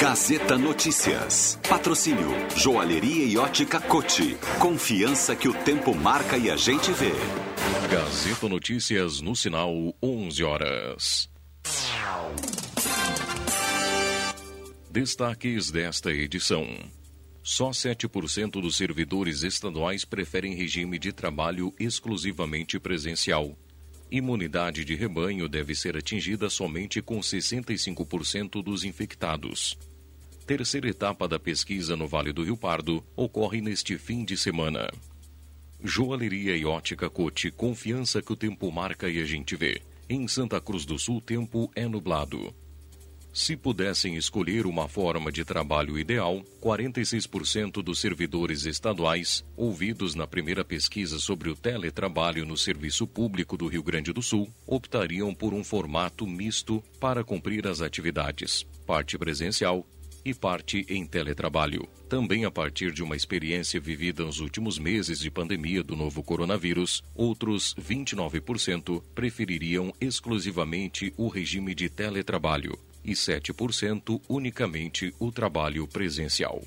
Gazeta 0.00 0.56
Notícias. 0.56 1.58
Patrocínio 1.68 2.28
Joalheria 2.54 3.24
e 3.24 3.36
Ótica 3.36 3.80
Cote. 3.80 4.38
Confiança 4.60 5.34
que 5.34 5.48
o 5.48 5.52
tempo 5.52 5.92
marca 5.92 6.38
e 6.38 6.48
a 6.48 6.56
gente 6.56 6.92
vê. 6.92 7.10
Gazeta 7.90 8.48
Notícias 8.48 9.20
no 9.20 9.34
sinal 9.34 9.74
11 10.00 10.44
horas. 10.44 11.28
Destaques 14.88 15.72
desta 15.72 16.12
edição. 16.12 16.64
Só 17.42 17.70
7% 17.70 18.52
dos 18.60 18.76
servidores 18.76 19.42
estaduais 19.42 20.04
preferem 20.04 20.54
regime 20.54 20.96
de 20.96 21.12
trabalho 21.12 21.74
exclusivamente 21.76 22.78
presencial. 22.78 23.58
Imunidade 24.10 24.84
de 24.86 24.94
rebanho 24.94 25.48
deve 25.48 25.74
ser 25.74 25.96
atingida 25.96 26.48
somente 26.48 27.02
com 27.02 27.18
65% 27.18 28.62
dos 28.62 28.84
infectados. 28.84 29.76
Terceira 30.48 30.88
etapa 30.88 31.28
da 31.28 31.38
pesquisa 31.38 31.94
no 31.94 32.08
Vale 32.08 32.32
do 32.32 32.42
Rio 32.42 32.56
Pardo 32.56 33.04
ocorre 33.14 33.60
neste 33.60 33.98
fim 33.98 34.24
de 34.24 34.34
semana. 34.34 34.90
Joalheria 35.84 36.56
e 36.56 36.64
ótica 36.64 37.10
Cote, 37.10 37.50
confiança 37.50 38.22
que 38.22 38.32
o 38.32 38.36
tempo 38.36 38.72
marca 38.72 39.10
e 39.10 39.20
a 39.20 39.26
gente 39.26 39.54
vê. 39.54 39.82
Em 40.08 40.26
Santa 40.26 40.58
Cruz 40.58 40.86
do 40.86 40.98
Sul, 40.98 41.20
tempo 41.20 41.70
é 41.76 41.86
nublado. 41.86 42.54
Se 43.30 43.58
pudessem 43.58 44.16
escolher 44.16 44.64
uma 44.64 44.88
forma 44.88 45.30
de 45.30 45.44
trabalho 45.44 45.98
ideal, 45.98 46.42
46% 46.62 47.82
dos 47.82 48.00
servidores 48.00 48.64
estaduais, 48.64 49.44
ouvidos 49.54 50.14
na 50.14 50.26
primeira 50.26 50.64
pesquisa 50.64 51.18
sobre 51.18 51.50
o 51.50 51.54
teletrabalho 51.54 52.46
no 52.46 52.56
serviço 52.56 53.06
público 53.06 53.54
do 53.54 53.66
Rio 53.66 53.82
Grande 53.82 54.14
do 54.14 54.22
Sul, 54.22 54.50
optariam 54.66 55.34
por 55.34 55.52
um 55.52 55.62
formato 55.62 56.26
misto 56.26 56.82
para 56.98 57.22
cumprir 57.22 57.66
as 57.66 57.82
atividades, 57.82 58.66
parte 58.86 59.18
presencial 59.18 59.86
e 60.28 60.34
parte 60.34 60.84
em 60.88 61.06
teletrabalho. 61.06 61.88
Também 62.08 62.44
a 62.44 62.50
partir 62.50 62.92
de 62.92 63.02
uma 63.02 63.16
experiência 63.16 63.80
vivida 63.80 64.24
nos 64.24 64.40
últimos 64.40 64.78
meses 64.78 65.18
de 65.18 65.30
pandemia 65.30 65.82
do 65.82 65.96
novo 65.96 66.22
coronavírus, 66.22 67.02
outros 67.14 67.74
29% 67.74 69.02
prefeririam 69.14 69.92
exclusivamente 70.00 71.12
o 71.16 71.28
regime 71.28 71.74
de 71.74 71.88
teletrabalho 71.88 72.78
e 73.04 73.12
7% 73.12 74.20
unicamente 74.28 75.14
o 75.18 75.32
trabalho 75.32 75.86
presencial. 75.86 76.62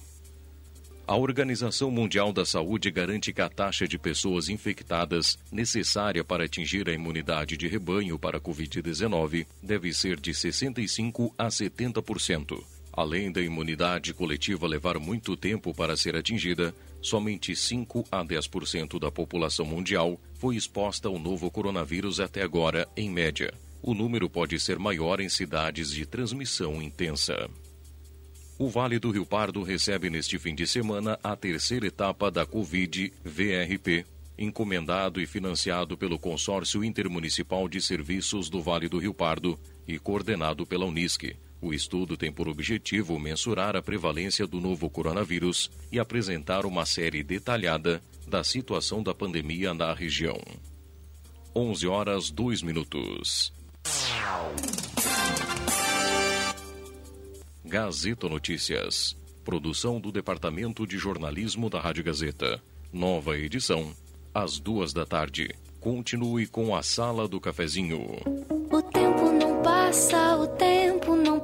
A 1.07 1.15
Organização 1.15 1.91
Mundial 1.91 2.31
da 2.31 2.45
Saúde 2.45 2.89
garante 2.89 3.33
que 3.33 3.41
a 3.41 3.49
taxa 3.49 3.87
de 3.87 3.99
pessoas 3.99 4.47
infectadas 4.47 5.37
necessária 5.51 6.23
para 6.23 6.45
atingir 6.45 6.87
a 6.87 6.93
imunidade 6.93 7.57
de 7.57 7.67
rebanho 7.67 8.17
para 8.17 8.37
a 8.37 8.41
Covid-19 8.41 9.45
deve 9.61 9.93
ser 9.93 10.19
de 10.19 10.31
65% 10.31 11.33
a 11.37 11.47
70%. 11.47 12.63
Além 12.93 13.31
da 13.31 13.41
imunidade 13.41 14.13
coletiva 14.13 14.67
levar 14.67 14.99
muito 14.99 15.37
tempo 15.37 15.73
para 15.73 15.95
ser 15.95 16.15
atingida, 16.15 16.75
somente 17.01 17.55
5 17.55 18.05
a 18.11 18.23
10% 18.23 18.99
da 18.99 19.09
população 19.09 19.65
mundial 19.65 20.19
foi 20.33 20.55
exposta 20.55 21.07
ao 21.07 21.17
novo 21.17 21.49
coronavírus 21.49 22.19
até 22.19 22.41
agora, 22.41 22.87
em 22.97 23.09
média. 23.09 23.53
O 23.81 23.93
número 23.93 24.29
pode 24.29 24.59
ser 24.59 24.77
maior 24.77 25.21
em 25.21 25.29
cidades 25.29 25.91
de 25.91 26.05
transmissão 26.05 26.81
intensa. 26.81 27.49
O 28.59 28.69
Vale 28.69 28.99
do 28.99 29.09
Rio 29.09 29.25
Pardo 29.25 29.63
recebe 29.63 30.09
neste 30.09 30.37
fim 30.37 30.53
de 30.53 30.67
semana 30.67 31.17
a 31.23 31.35
terceira 31.35 31.87
etapa 31.87 32.29
da 32.29 32.45
Covid 32.45 33.11
VRP, 33.23 34.05
encomendado 34.37 35.19
e 35.19 35.25
financiado 35.25 35.97
pelo 35.97 36.19
Consórcio 36.19 36.83
Intermunicipal 36.83 37.67
de 37.67 37.81
Serviços 37.81 38.49
do 38.49 38.61
Vale 38.61 38.87
do 38.87 38.99
Rio 38.99 39.13
Pardo 39.13 39.57
e 39.87 39.97
coordenado 39.97 40.65
pela 40.65 40.85
Unisc. 40.85 41.35
O 41.61 41.73
estudo 41.73 42.17
tem 42.17 42.31
por 42.31 42.49
objetivo 42.49 43.19
mensurar 43.19 43.75
a 43.75 43.81
prevalência 43.81 44.47
do 44.47 44.59
novo 44.59 44.89
coronavírus 44.89 45.69
e 45.91 45.99
apresentar 45.99 46.65
uma 46.65 46.85
série 46.85 47.21
detalhada 47.21 48.01
da 48.27 48.43
situação 48.43 49.03
da 49.03 49.13
pandemia 49.13 49.73
na 49.73 49.93
região. 49.93 50.39
11 51.55 51.87
horas 51.87 52.31
2 52.31 52.63
minutos. 52.63 53.53
Gazeta 57.63 58.27
Notícias. 58.27 59.15
Produção 59.43 59.99
do 59.99 60.11
Departamento 60.11 60.87
de 60.87 60.97
Jornalismo 60.97 61.69
da 61.69 61.79
Rádio 61.79 62.03
Gazeta. 62.03 62.61
Nova 62.91 63.37
edição, 63.37 63.93
às 64.33 64.59
duas 64.59 64.93
da 64.93 65.05
tarde. 65.05 65.53
Continue 65.79 66.47
com 66.47 66.75
a 66.75 66.83
Sala 66.83 67.27
do 67.27 67.39
Cafezinho. 67.39 68.17
O 68.71 68.81
tempo 68.81 69.31
não 69.31 69.61
passa, 69.61 70.37
o 70.37 70.47
tempo 70.47 71.10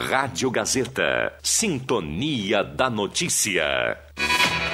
Rádio 0.00 0.48
Gazeta. 0.50 1.32
Sintonia 1.42 2.62
da 2.62 2.88
Notícia. 2.88 3.98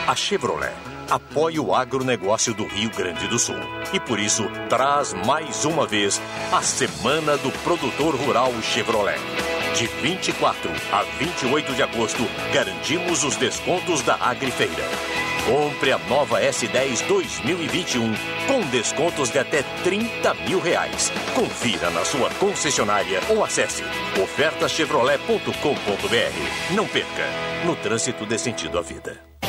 A 0.07 0.15
Chevrolet 0.15 0.75
apoia 1.11 1.63
o 1.63 1.75
agronegócio 1.75 2.53
do 2.53 2.67
Rio 2.67 2.91
Grande 2.91 3.27
do 3.27 3.39
Sul 3.39 3.57
e 3.95 3.99
por 3.99 4.21
isso 4.21 4.45
traz 4.69 5.15
mais 5.27 5.65
uma 5.65 5.87
vez 5.87 6.21
a 6.53 6.61
Semana 6.61 7.39
do 7.39 7.51
Produtor 7.63 8.15
Rural 8.17 8.53
Chevrolet. 8.61 9.19
De 9.75 9.87
24 9.87 10.71
a 10.93 11.03
28 11.19 11.73
de 11.73 11.83
agosto, 11.83 12.23
garantimos 12.53 13.25
os 13.25 13.35
descontos 13.37 14.03
da 14.03 14.17
Agrifeira. 14.17 15.24
Compre 15.47 15.93
a 15.93 15.99
nova 16.09 16.41
S10 16.41 17.07
2021 17.07 18.15
com 18.47 18.61
descontos 18.71 19.31
de 19.31 19.39
até 19.39 19.63
30 19.83 20.33
mil 20.49 20.59
reais. 20.59 21.13
Confira 21.35 21.91
na 21.91 22.03
sua 22.03 22.31
concessionária 22.31 23.21
ou 23.29 23.45
acesse 23.45 23.85
ofertaschevrolet.com.br. 24.23 26.75
Não 26.75 26.89
perca, 26.89 27.27
no 27.67 27.77
trânsito 27.77 28.25
dê 28.25 28.39
sentido 28.39 28.79
à 28.79 28.83
vida. 28.83 29.34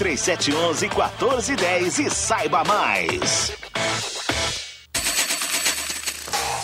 3711 0.00 0.88
1410 0.88 1.98
e 1.98 2.10
saiba 2.10 2.64
mais. 2.64 3.52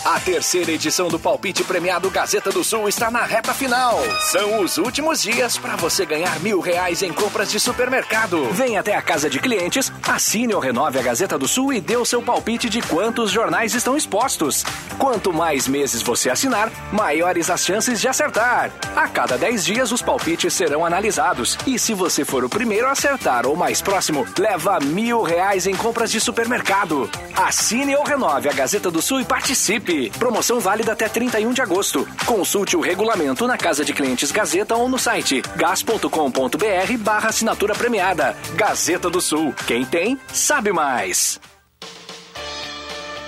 A 0.07 0.21
terceira 0.21 0.71
edição 0.71 1.09
do 1.09 1.19
Palpite 1.19 1.65
Premiado 1.65 2.09
Gazeta 2.09 2.49
do 2.49 2.63
Sul 2.63 2.87
está 2.87 3.11
na 3.11 3.25
reta 3.25 3.53
final. 3.53 3.99
São 4.31 4.61
os 4.61 4.77
últimos 4.77 5.21
dias 5.21 5.57
para 5.57 5.75
você 5.75 6.05
ganhar 6.05 6.39
mil 6.39 6.61
reais 6.61 7.01
em 7.01 7.11
compras 7.11 7.51
de 7.51 7.59
supermercado. 7.59 8.45
Venha 8.53 8.79
até 8.79 8.95
a 8.95 9.01
casa 9.01 9.29
de 9.29 9.37
clientes, 9.37 9.91
assine 10.07 10.53
ou 10.53 10.61
renove 10.61 10.97
a 10.97 11.01
Gazeta 11.01 11.37
do 11.37 11.45
Sul 11.45 11.73
e 11.73 11.81
dê 11.81 11.97
o 11.97 12.05
seu 12.05 12.21
palpite 12.21 12.69
de 12.69 12.81
quantos 12.83 13.31
jornais 13.31 13.75
estão 13.75 13.97
expostos. 13.97 14.63
Quanto 14.97 15.33
mais 15.33 15.67
meses 15.67 16.01
você 16.01 16.29
assinar, 16.29 16.71
maiores 16.89 17.49
as 17.49 17.65
chances 17.65 17.99
de 17.99 18.07
acertar. 18.07 18.71
A 18.95 19.09
cada 19.09 19.37
10 19.37 19.65
dias, 19.65 19.91
os 19.91 20.01
palpites 20.01 20.53
serão 20.53 20.85
analisados. 20.85 21.57
E 21.67 21.77
se 21.77 21.93
você 21.93 22.23
for 22.23 22.45
o 22.45 22.49
primeiro 22.49 22.87
a 22.87 22.91
acertar 22.91 23.45
ou 23.45 23.57
mais 23.57 23.81
próximo, 23.81 24.25
leva 24.39 24.79
mil 24.79 25.21
reais 25.21 25.67
em 25.67 25.75
compras 25.75 26.09
de 26.09 26.21
supermercado. 26.21 27.09
Assine 27.35 27.93
ou 27.97 28.05
renove 28.05 28.47
a 28.47 28.53
Gazeta 28.53 28.89
do 28.89 29.01
Sul 29.01 29.19
e 29.19 29.25
participe. 29.25 29.96
Promoção 30.17 30.59
válida 30.59 30.93
até 30.93 31.09
31 31.09 31.51
de 31.51 31.61
agosto. 31.61 32.07
Consulte 32.25 32.77
o 32.77 32.81
regulamento 32.81 33.47
na 33.47 33.57
Casa 33.57 33.83
de 33.83 33.93
Clientes 33.93 34.31
Gazeta 34.31 34.75
ou 34.75 34.87
no 34.87 34.97
site 34.97 35.41
gas.com.br 35.55 36.97
barra 36.99 37.29
assinatura 37.29 37.73
premiada. 37.73 38.35
Gazeta 38.55 39.09
do 39.09 39.19
Sul. 39.19 39.53
Quem 39.65 39.85
tem, 39.85 40.19
sabe 40.31 40.71
mais. 40.71 41.39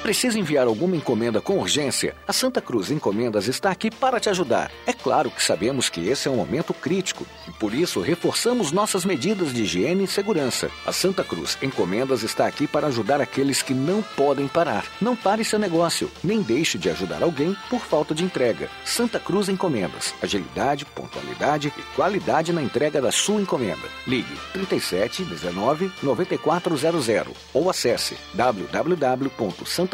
Precisa 0.10 0.40
enviar 0.40 0.66
alguma 0.66 0.96
encomenda 0.96 1.40
com 1.40 1.60
urgência? 1.60 2.16
A 2.28 2.34
Santa 2.34 2.60
Cruz 2.60 2.90
Encomendas 2.90 3.48
está 3.48 3.70
aqui 3.70 3.92
para 3.92 4.20
te 4.20 4.28
ajudar. 4.28 4.72
É 4.88 4.92
claro 4.92 5.30
que 5.30 5.44
sabemos 5.44 5.88
que 5.88 6.10
esse 6.10 6.28
é 6.28 6.32
um 6.32 6.38
momento 6.38 6.74
crítico 6.74 7.28
e 7.48 7.52
por 7.52 7.76
isso 7.76 8.02
reforçamos 8.02 8.72
nossas 8.72 9.06
medidas 9.06 9.54
de 9.54 9.62
higiene 9.62 10.06
e 10.06 10.08
segurança. 10.08 10.72
A 10.84 10.92
Santa 10.92 11.24
Cruz 11.24 11.60
Encomendas 11.62 12.24
está 12.24 12.48
aqui 12.48 12.66
para 12.66 12.88
ajudar 12.88 13.22
aqueles 13.22 13.62
que 13.62 13.72
não 13.72 14.02
podem 14.02 14.48
parar. 14.48 14.84
Não 15.00 15.16
pare 15.16 15.46
seu 15.46 15.60
negócio, 15.60 16.10
nem 16.24 16.42
deixe 16.42 16.80
de 16.80 16.90
ajudar 16.90 17.22
alguém 17.22 17.56
por 17.70 17.82
falta 17.82 18.16
de 18.16 18.24
entrega. 18.24 18.68
Santa 18.84 19.20
Cruz 19.20 19.48
Encomendas. 19.48 20.16
Agilidade, 20.24 20.86
pontualidade 20.86 21.72
e 21.78 21.96
qualidade 21.96 22.52
na 22.52 22.64
entrega 22.64 23.00
da 23.00 23.12
sua 23.12 23.40
encomenda. 23.40 23.88
Ligue 24.08 24.36
37 24.54 25.24
19 25.24 25.92
9400 26.02 27.28
ou 27.54 27.70
acesse 27.70 28.18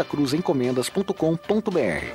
www.santacruzencomendas.com.br. 0.05 2.05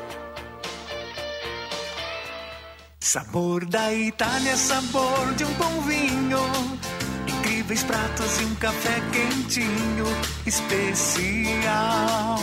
Sabor 3.01 3.65
da 3.65 3.93
Itália, 3.93 4.57
sabor 4.57 5.35
de 5.35 5.45
um 5.45 5.53
bom 5.55 5.81
vinho. 5.83 6.39
Incríveis 7.27 7.83
pratos 7.83 8.41
e 8.41 8.45
um 8.45 8.55
café 8.57 9.01
quentinho, 9.13 10.05
especial. 10.47 12.39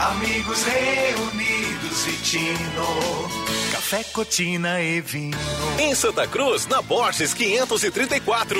Amigos 0.01 0.63
reunidos, 0.63 2.05
Vitino. 2.05 2.87
Café, 3.71 4.03
cotina 4.05 4.81
e 4.81 4.99
vinho. 4.99 5.37
Em 5.77 5.93
Santa 5.93 6.25
Cruz, 6.25 6.65
na 6.65 6.81
Borges 6.81 7.35
534. 7.35 8.59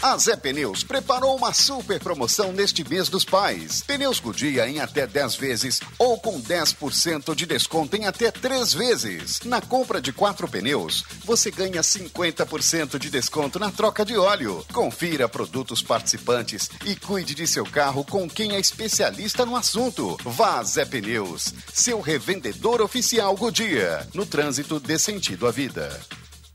A 0.00 0.16
Zé 0.16 0.36
Pneus 0.36 0.84
preparou 0.84 1.34
uma 1.36 1.52
super 1.52 1.98
promoção 1.98 2.52
neste 2.52 2.88
mês 2.88 3.08
dos 3.08 3.24
pais. 3.24 3.82
Pneus 3.82 4.20
Godia 4.20 4.68
em 4.68 4.78
até 4.78 5.08
10 5.08 5.34
vezes 5.34 5.80
ou 5.98 6.16
com 6.20 6.40
10% 6.40 7.34
de 7.34 7.44
desconto 7.44 7.96
em 7.96 8.06
até 8.06 8.30
3 8.30 8.74
vezes. 8.74 9.40
Na 9.44 9.60
compra 9.60 10.00
de 10.00 10.12
quatro 10.12 10.46
pneus, 10.48 11.04
você 11.24 11.50
ganha 11.50 11.80
50% 11.80 12.96
de 12.96 13.10
desconto 13.10 13.58
na 13.58 13.72
troca 13.72 14.04
de 14.04 14.16
óleo. 14.16 14.64
Confira 14.72 15.28
produtos 15.28 15.82
participantes 15.82 16.70
e 16.86 16.94
cuide 16.94 17.34
de 17.34 17.46
seu 17.46 17.64
carro 17.64 18.04
com 18.04 18.30
quem 18.30 18.54
é 18.54 18.60
especialista 18.60 19.44
no 19.44 19.56
assunto. 19.56 20.16
Vá 20.24 20.60
a 20.60 20.62
Zé 20.62 20.84
Pneus, 20.84 21.52
seu 21.72 22.00
revendedor 22.00 22.80
oficial 22.80 23.34
Godia. 23.36 24.06
No 24.14 24.24
trânsito 24.24 24.78
dê 24.78 24.96
sentido 24.96 25.44
à 25.44 25.50
vida. 25.50 26.00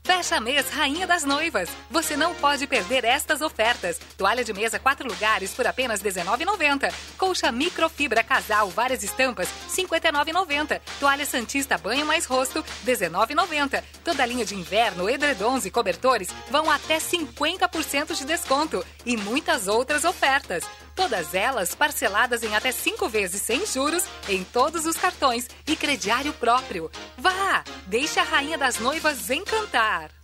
Fecha 0.06 0.38
mês 0.38 0.68
Rainha 0.68 1.06
das 1.06 1.24
Noivas. 1.24 1.70
Você 1.90 2.14
não 2.14 2.34
pode 2.34 2.66
perder 2.66 3.06
estas 3.06 3.40
ofertas. 3.40 3.98
Toalha 4.18 4.44
de 4.44 4.52
mesa 4.52 4.78
quatro 4.78 5.08
lugares 5.08 5.54
por 5.54 5.66
apenas 5.66 6.02
R$19,90. 6.02 6.92
Colcha 7.16 7.50
microfibra 7.50 8.22
casal, 8.22 8.68
várias 8.68 9.02
estampas, 9.02 9.48
R$59,90. 9.74 10.78
Toalha 11.00 11.24
Santista 11.24 11.78
banho 11.78 12.04
mais 12.04 12.26
rosto, 12.26 12.62
R$19,90. 12.84 13.82
Toda 14.04 14.26
linha 14.26 14.44
de 14.44 14.54
inverno, 14.54 15.08
edredons 15.08 15.64
e 15.64 15.70
cobertores 15.70 16.28
vão 16.50 16.70
até 16.70 16.98
50% 16.98 18.14
de 18.14 18.26
desconto. 18.26 18.84
E 19.06 19.16
muitas 19.16 19.68
outras 19.68 20.04
ofertas. 20.04 20.64
Todas 20.94 21.34
elas 21.34 21.74
parceladas 21.74 22.42
em 22.42 22.54
até 22.54 22.70
cinco 22.72 23.08
vezes 23.08 23.42
sem 23.42 23.66
juros 23.66 24.04
em 24.28 24.44
todos 24.44 24.86
os 24.86 24.96
cartões 24.96 25.48
e 25.66 25.74
crediário 25.74 26.32
próprio. 26.34 26.90
Vá! 27.18 27.64
Deixe 27.86 28.18
a 28.18 28.22
Rainha 28.22 28.56
das 28.56 28.78
Noivas 28.78 29.30
encantar. 29.30 30.23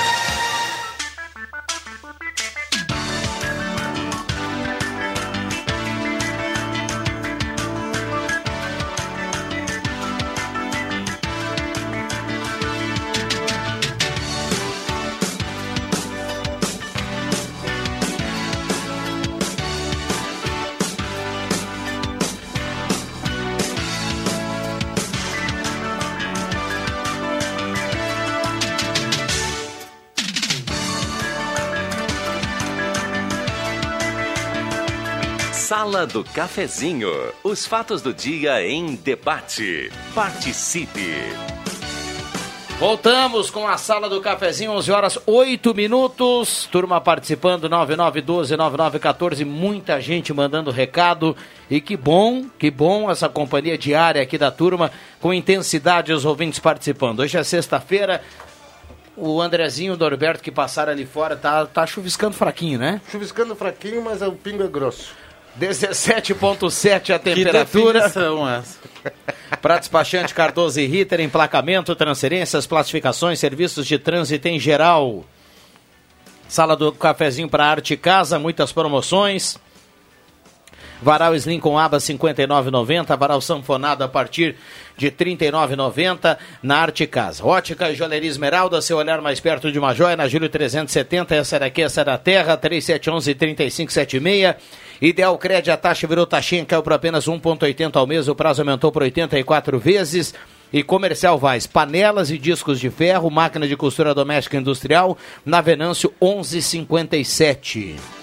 Sala 35.71 36.05
do 36.05 36.21
Cafezinho. 36.21 37.09
Os 37.45 37.65
fatos 37.65 38.01
do 38.01 38.13
dia 38.13 38.61
em 38.61 38.93
debate. 38.93 39.89
Participe. 40.13 41.15
Voltamos 42.77 43.49
com 43.49 43.65
a 43.65 43.77
sala 43.77 44.09
do 44.09 44.19
cafezinho, 44.19 44.73
11 44.73 44.91
horas 44.91 45.19
8 45.25 45.73
minutos. 45.73 46.67
Turma 46.69 46.99
participando, 46.99 47.69
9912-9914. 47.69 49.45
Muita 49.45 50.01
gente 50.01 50.33
mandando 50.33 50.71
recado. 50.71 51.37
E 51.69 51.79
que 51.79 51.95
bom, 51.95 52.47
que 52.59 52.69
bom 52.69 53.09
essa 53.09 53.29
companhia 53.29 53.77
diária 53.77 54.21
aqui 54.21 54.37
da 54.37 54.51
turma, 54.51 54.91
com 55.21 55.33
intensidade 55.33 56.11
os 56.11 56.25
ouvintes 56.25 56.59
participando. 56.59 57.21
Hoje 57.21 57.37
é 57.37 57.43
sexta-feira. 57.45 58.21
O 59.15 59.41
Andrezinho 59.41 59.93
e 59.93 59.95
o 59.95 59.97
Norberto 59.97 60.43
que 60.43 60.51
passaram 60.51 60.91
ali 60.91 61.05
fora, 61.05 61.37
tá, 61.37 61.65
tá 61.65 61.87
chuviscando 61.87 62.35
fraquinho, 62.35 62.77
né? 62.77 62.99
Chuviscando 63.09 63.55
fraquinho, 63.55 64.01
mas 64.03 64.21
o 64.21 64.33
pingo 64.33 64.63
é 64.63 64.67
grosso. 64.67 65.20
17,7 65.59 67.13
a 67.13 67.19
temperatura. 67.19 68.01
definição 68.01 68.49
essa? 68.49 68.79
Para 69.61 69.79
despachante 69.79 70.33
Cardoso 70.33 70.79
e 70.79 70.85
Ritter, 70.85 71.19
emplacamento, 71.19 71.95
transferências, 71.95 72.65
classificações, 72.65 73.39
serviços 73.39 73.85
de 73.85 73.97
trânsito 73.99 74.47
em 74.47 74.59
geral. 74.59 75.25
Sala 76.47 76.75
do 76.75 76.91
cafezinho 76.91 77.49
para 77.49 77.65
arte 77.65 77.93
e 77.93 77.97
casa, 77.97 78.37
muitas 78.37 78.71
promoções. 78.71 79.57
Varal 81.01 81.35
Slim 81.35 81.59
com 81.59 81.79
aba 81.79 81.97
59,90, 81.97 83.17
varal 83.17 83.41
sanfonado 83.41 84.03
a 84.03 84.07
partir 84.07 84.55
de 84.95 85.09
39,90 85.09 86.37
na 86.61 86.77
Arte 86.77 87.07
Casa. 87.07 87.43
Ótica 87.43 87.89
e 87.89 87.95
Joalheria 87.95 88.29
Esmeralda, 88.29 88.79
seu 88.81 88.97
olhar 88.97 89.19
mais 89.19 89.39
perto 89.39 89.71
de 89.71 89.79
uma 89.79 89.95
joia, 89.95 90.15
na 90.15 90.27
Júlio 90.27 90.47
370, 90.47 91.35
essa 91.35 91.57
daqui, 91.57 91.81
essa 91.81 92.05
da 92.05 92.19
Terra, 92.19 92.55
3711-3576. 92.55 94.55
Ideal 95.01 95.35
Crédito, 95.39 95.71
a 95.71 95.77
taxa 95.77 96.05
virou 96.05 96.27
taxinha, 96.27 96.63
caiu 96.63 96.83
para 96.83 96.95
apenas 96.95 97.25
1,80 97.25 97.95
ao 97.95 98.05
mês, 98.05 98.27
o 98.27 98.35
prazo 98.35 98.61
aumentou 98.61 98.91
por 98.91 99.01
84 99.01 99.79
vezes. 99.79 100.35
E 100.71 100.83
Comercial 100.83 101.37
Vaz, 101.37 101.67
panelas 101.67 102.31
e 102.31 102.37
discos 102.37 102.79
de 102.79 102.89
ferro, 102.89 103.29
máquina 103.29 103.67
de 103.67 103.75
costura 103.75 104.13
doméstica 104.13 104.55
industrial, 104.55 105.17
na 105.43 105.59
Venâncio 105.59 106.13
1157. 106.21 108.20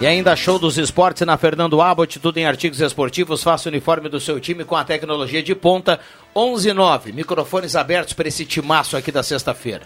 E 0.00 0.06
ainda 0.06 0.34
show 0.34 0.58
dos 0.58 0.78
esportes 0.78 1.26
na 1.26 1.36
Fernando 1.36 1.78
Abbott, 1.82 2.18
tudo 2.20 2.38
em 2.38 2.46
artigos 2.46 2.80
esportivos. 2.80 3.42
Faça 3.42 3.68
o 3.68 3.70
uniforme 3.70 4.08
do 4.08 4.18
seu 4.18 4.40
time 4.40 4.64
com 4.64 4.74
a 4.74 4.82
tecnologia 4.82 5.42
de 5.42 5.54
ponta. 5.54 6.00
119, 6.32 7.12
microfones 7.12 7.76
abertos 7.76 8.14
para 8.14 8.26
esse 8.26 8.46
timaço 8.46 8.96
aqui 8.96 9.12
da 9.12 9.22
sexta-feira. 9.22 9.82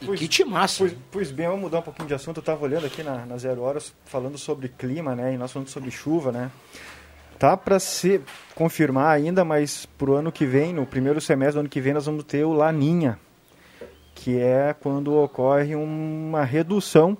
E 0.00 0.06
que 0.16 0.26
timaço. 0.26 0.78
Pois, 0.78 0.96
pois 1.12 1.30
bem, 1.30 1.46
vamos 1.46 1.60
mudar 1.60 1.80
um 1.80 1.82
pouquinho 1.82 2.08
de 2.08 2.14
assunto. 2.14 2.38
Eu 2.38 2.40
estava 2.40 2.64
olhando 2.64 2.86
aqui 2.86 3.02
na, 3.02 3.26
na 3.26 3.36
Zero 3.36 3.60
Horas, 3.60 3.92
falando 4.06 4.38
sobre 4.38 4.68
clima, 4.68 5.14
né? 5.14 5.34
E 5.34 5.36
nós 5.36 5.52
falando 5.52 5.68
sobre 5.68 5.90
chuva, 5.90 6.32
né? 6.32 6.50
Tá 7.38 7.54
para 7.54 7.78
se 7.78 8.22
confirmar 8.54 9.14
ainda, 9.14 9.44
mas 9.44 9.84
pro 9.98 10.14
ano 10.14 10.32
que 10.32 10.46
vem, 10.46 10.72
no 10.72 10.86
primeiro 10.86 11.20
semestre 11.20 11.56
do 11.56 11.60
ano 11.60 11.68
que 11.68 11.82
vem, 11.82 11.92
nós 11.92 12.06
vamos 12.06 12.24
ter 12.24 12.44
o 12.46 12.54
Laninha, 12.54 13.18
que 14.14 14.38
é 14.38 14.74
quando 14.80 15.14
ocorre 15.14 15.74
uma 15.74 16.44
redução 16.44 17.18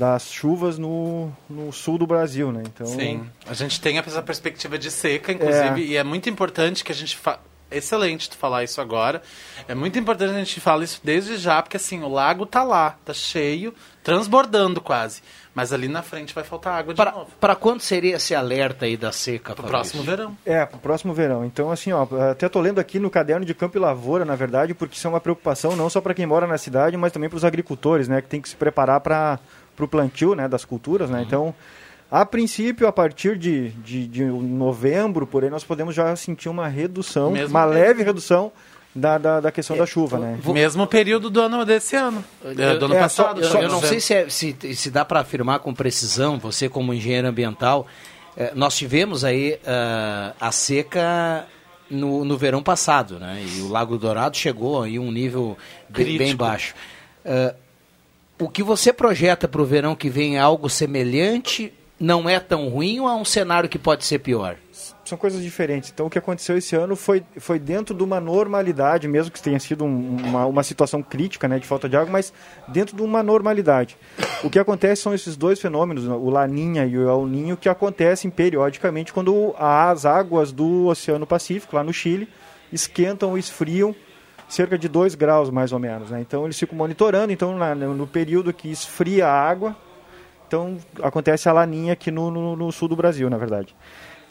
das 0.00 0.32
chuvas 0.32 0.78
no, 0.78 1.30
no 1.48 1.70
sul 1.70 1.98
do 1.98 2.06
Brasil, 2.06 2.50
né? 2.50 2.62
Então, 2.66 2.86
Sim, 2.86 3.28
a 3.46 3.52
gente 3.52 3.78
tem 3.82 3.98
essa 3.98 4.22
perspectiva 4.22 4.78
de 4.78 4.90
seca, 4.90 5.30
inclusive, 5.30 5.82
É. 5.82 5.86
e 5.86 5.96
é 5.98 6.02
muito 6.02 6.30
importante 6.30 6.82
que 6.82 6.90
a 6.90 6.94
gente 6.94 7.18
fa... 7.18 7.38
Excelente 7.70 8.28
tu 8.28 8.36
falar 8.36 8.64
isso 8.64 8.80
agora. 8.80 9.22
É 9.68 9.76
muito 9.76 9.96
importante 9.96 10.30
a 10.34 10.38
gente 10.38 10.58
falar 10.58 10.82
isso 10.82 11.00
desde 11.04 11.36
já, 11.36 11.62
porque 11.62 11.76
assim, 11.76 12.02
o 12.02 12.08
lago 12.08 12.44
tá 12.44 12.64
lá, 12.64 12.96
tá 13.04 13.14
cheio, 13.14 13.72
transbordando 14.02 14.80
quase. 14.80 15.22
Mas 15.54 15.72
ali 15.72 15.86
na 15.86 16.02
frente 16.02 16.34
vai 16.34 16.42
faltar 16.42 16.76
água 16.80 16.92
de 16.92 17.04
novo. 17.04 17.28
Para 17.40 17.54
quando 17.54 17.80
seria 17.80 18.16
esse 18.16 18.34
alerta 18.34 18.86
aí 18.86 18.96
da 18.96 19.12
seca? 19.12 19.54
Pro 19.54 19.64
próximo 19.68 20.02
verão. 20.02 20.36
É, 20.44 20.66
pro 20.66 20.78
próximo 20.80 21.14
verão. 21.14 21.44
Então, 21.44 21.70
assim, 21.70 21.92
ó, 21.92 22.08
até 22.32 22.48
tô 22.48 22.60
lendo 22.60 22.80
aqui 22.80 22.98
no 22.98 23.08
caderno 23.08 23.46
de 23.46 23.54
Campo 23.54 23.78
e 23.78 23.80
Lavoura, 23.80 24.24
na 24.24 24.34
verdade, 24.34 24.74
porque 24.74 24.96
isso 24.96 25.06
é 25.06 25.10
uma 25.10 25.20
preocupação 25.20 25.76
não 25.76 25.88
só 25.88 26.00
para 26.00 26.14
quem 26.14 26.26
mora 26.26 26.48
na 26.48 26.58
cidade, 26.58 26.96
mas 26.96 27.12
também 27.12 27.28
para 27.28 27.36
os 27.36 27.44
agricultores, 27.44 28.08
né, 28.08 28.20
que 28.20 28.28
tem 28.28 28.40
que 28.40 28.48
se 28.48 28.56
preparar 28.56 29.00
para 29.00 29.38
o 29.84 29.88
plantio, 29.88 30.34
né, 30.34 30.48
das 30.48 30.64
culturas, 30.64 31.08
né. 31.10 31.22
Então, 31.26 31.54
a 32.10 32.26
princípio, 32.26 32.86
a 32.88 32.92
partir 32.92 33.36
de, 33.38 33.68
de, 33.70 34.06
de 34.06 34.24
novembro, 34.24 35.26
por 35.26 35.44
aí, 35.44 35.50
nós 35.50 35.64
podemos 35.64 35.94
já 35.94 36.14
sentir 36.16 36.48
uma 36.48 36.66
redução, 36.68 37.30
Mesmo 37.30 37.50
uma 37.56 37.66
período. 37.66 37.84
leve 37.86 38.02
redução 38.02 38.50
da, 38.92 39.16
da, 39.18 39.40
da 39.40 39.52
questão 39.52 39.76
da 39.76 39.86
chuva, 39.86 40.18
né. 40.18 40.38
Mesmo 40.44 40.84
período 40.86 41.30
do 41.30 41.40
ano 41.40 41.64
desse 41.64 41.94
ano. 41.94 42.24
É, 42.44 42.76
do 42.76 42.86
ano 42.86 42.94
É, 42.94 43.00
passado. 43.00 43.44
só- 43.44 43.58
eu, 43.58 43.62
eu 43.62 43.68
não 43.68 43.80
sei 43.80 44.00
se, 44.00 44.12
é- 44.14 44.28
se, 44.28 44.56
se 44.74 44.90
dá 44.90 45.04
para 45.04 45.20
afirmar 45.20 45.60
com 45.60 45.72
precisão, 45.72 46.38
você 46.38 46.68
como 46.68 46.92
engenheiro 46.92 47.28
ambiental, 47.28 47.86
eh, 48.36 48.50
nós 48.56 48.76
tivemos 48.76 49.24
aí 49.24 49.60
ah, 49.64 50.32
a 50.40 50.50
seca 50.50 51.46
no, 51.88 52.24
no 52.24 52.36
verão 52.36 52.62
passado, 52.64 53.20
né? 53.20 53.40
E 53.56 53.60
o 53.60 53.68
Lago 53.68 53.96
Dourado 53.96 54.36
chegou 54.36 54.82
aí 54.82 54.96
a 54.96 55.00
um 55.00 55.12
nível 55.12 55.56
bem, 55.88 56.18
bem 56.18 56.34
baixo. 56.36 56.74
Ah, 57.24 57.54
o 58.40 58.48
que 58.48 58.62
você 58.62 58.92
projeta 58.92 59.46
para 59.46 59.60
o 59.62 59.64
verão 59.64 59.94
que 59.94 60.08
vem 60.10 60.36
é 60.36 60.40
algo 60.40 60.68
semelhante? 60.68 61.72
Não 61.98 62.28
é 62.28 62.40
tão 62.40 62.68
ruim 62.68 62.98
ou 63.00 63.08
é 63.08 63.14
um 63.14 63.24
cenário 63.24 63.68
que 63.68 63.78
pode 63.78 64.04
ser 64.04 64.18
pior? 64.20 64.56
são 65.04 65.18
coisas 65.18 65.42
diferentes. 65.42 65.90
Então, 65.92 66.06
o 66.06 66.10
que 66.10 66.18
aconteceu 66.18 66.56
esse 66.56 66.76
ano 66.76 66.94
foi, 66.94 67.24
foi 67.36 67.58
dentro 67.58 67.92
de 67.96 68.02
uma 68.04 68.20
normalidade, 68.20 69.08
mesmo 69.08 69.32
que 69.32 69.42
tenha 69.42 69.58
sido 69.58 69.84
um- 69.84 70.16
uma, 70.24 70.46
uma 70.46 70.62
situação 70.62 71.02
crítica 71.02 71.48
né, 71.48 71.58
de 71.58 71.66
falta 71.66 71.88
de 71.88 71.96
água, 71.96 72.12
mas 72.12 72.32
dentro 72.68 72.94
de 72.96 73.02
uma 73.02 73.20
normalidade. 73.20 73.96
O 74.44 74.48
que 74.48 74.56
acontece 74.58 75.02
são 75.02 75.12
esses 75.12 75.36
dois 75.36 75.60
fenômenos, 75.60 76.06
o 76.06 76.30
Laninha 76.30 76.86
e 76.86 76.96
o 76.96 77.08
El 77.10 77.26
Ninho, 77.26 77.56
que 77.56 77.68
acontecem 77.68 78.30
periodicamente 78.30 79.12
quando 79.12 79.52
as 79.58 80.06
águas 80.06 80.52
do 80.52 80.86
Oceano 80.86 81.26
Pacífico, 81.26 81.74
lá 81.74 81.82
no 81.82 81.92
Chile, 81.92 82.28
esquentam 82.72 83.30
ou 83.30 83.38
esfriam 83.38 83.92
cerca 84.50 84.76
de 84.76 84.88
2 84.88 85.14
graus, 85.14 85.48
mais 85.48 85.72
ou 85.72 85.78
menos. 85.78 86.10
Né? 86.10 86.20
Então, 86.20 86.44
eles 86.44 86.58
ficam 86.58 86.76
monitorando. 86.76 87.32
Então, 87.32 87.56
na- 87.56 87.74
no 87.74 88.06
período 88.06 88.52
que 88.52 88.68
esfria 88.70 89.26
a 89.26 89.32
água, 89.32 89.74
então 90.46 90.76
acontece 91.02 91.48
a 91.48 91.52
laninha 91.52 91.92
aqui 91.94 92.10
no, 92.10 92.30
no- 92.30 92.56
no 92.56 92.70
sul 92.72 92.88
do 92.88 92.96
Brasil, 92.96 93.30
na 93.30 93.36
verdade. 93.38 93.74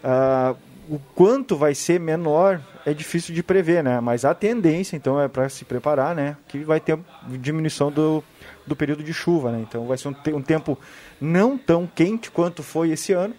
Ah, 0.04 0.56
o 0.90 1.00
quanto 1.16 1.56
vai 1.56 1.74
ser 1.76 2.00
menor 2.00 2.60
é 2.86 2.94
difícil 2.94 3.34
de 3.34 3.44
prever, 3.44 3.84
né? 3.84 4.00
Mas 4.00 4.26
a 4.26 4.34
tendência, 4.34 4.96
então, 4.96 5.20
é 5.22 5.28
para 5.28 5.48
se 5.50 5.64
preparar, 5.64 6.16
né? 6.16 6.36
Que 6.48 6.60
vai 6.60 6.80
ter 6.80 6.98
diminuição 7.28 7.92
do, 7.92 8.24
do 8.66 8.76
período 8.76 9.04
de 9.04 9.14
chuva, 9.14 9.52
né? 9.52 9.60
Então 9.68 9.86
vai 9.86 9.98
ser 9.98 10.08
um, 10.08 10.14
te- 10.14 10.34
um 10.34 10.42
tempo 10.42 10.78
não 11.22 11.58
tão 11.58 11.86
quente 11.88 12.32
quanto 12.32 12.64
foi 12.64 12.90
esse 12.90 13.14
ano, 13.14 13.34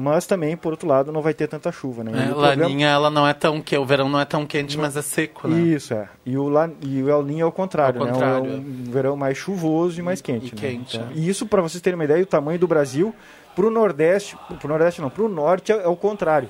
mas 0.00 0.26
também, 0.26 0.56
por 0.56 0.72
outro 0.72 0.88
lado, 0.88 1.12
não 1.12 1.20
vai 1.22 1.34
ter 1.34 1.46
tanta 1.46 1.70
chuva, 1.70 2.02
né? 2.02 2.10
É, 2.12 2.16
E 2.16 2.30
o 2.30 2.34
problema- 2.34 2.62
Laninha, 2.62 2.88
ela 2.88 3.10
não 3.10 3.26
é 3.26 3.34
tão 3.34 3.60
que 3.60 3.76
o 3.76 3.84
verão 3.84 4.08
não 4.08 4.18
é 4.20 4.24
tão 4.24 4.46
quente, 4.46 4.78
mas 4.78 4.96
é 4.96 5.02
seco, 5.02 5.46
né? 5.46 5.60
Isso, 5.60 5.92
é. 5.94 6.08
E 6.24 6.36
o, 6.38 6.48
La, 6.48 6.70
e 6.82 7.02
o 7.02 7.10
El 7.10 7.22
Ninho 7.22 7.42
é 7.42 7.46
o 7.46 7.52
contrário, 7.52 8.00
Ao 8.00 8.06
né? 8.06 8.12
contrário, 8.12 8.50
É 8.50 8.56
um 8.56 8.84
verão 8.90 9.16
mais 9.16 9.36
chuvoso 9.36 10.00
e 10.00 10.02
mais 10.02 10.20
quente. 10.20 10.54
né? 10.54 10.60
quente, 10.60 10.96
Então, 10.96 11.08
é. 11.10 11.12
E 11.14 11.28
isso, 11.28 11.44
para 11.46 11.60
vocês 11.62 11.80
terem 11.82 11.96
uma 11.96 12.04
ideia, 12.04 12.22
o 12.22 12.26
tamanho 12.26 12.58
do 12.58 12.66
Brasil, 12.66 13.14
para 13.54 13.66
o 13.66 13.70
Nordeste, 13.70 14.36
para 14.48 14.66
o 14.66 14.68
Nordeste 14.68 15.00
não, 15.02 15.10
para 15.10 15.22
o 15.24 15.28
Norte 15.28 15.70
é, 15.72 15.82
é 15.82 15.88
o 15.88 15.96
contrário. 15.96 16.48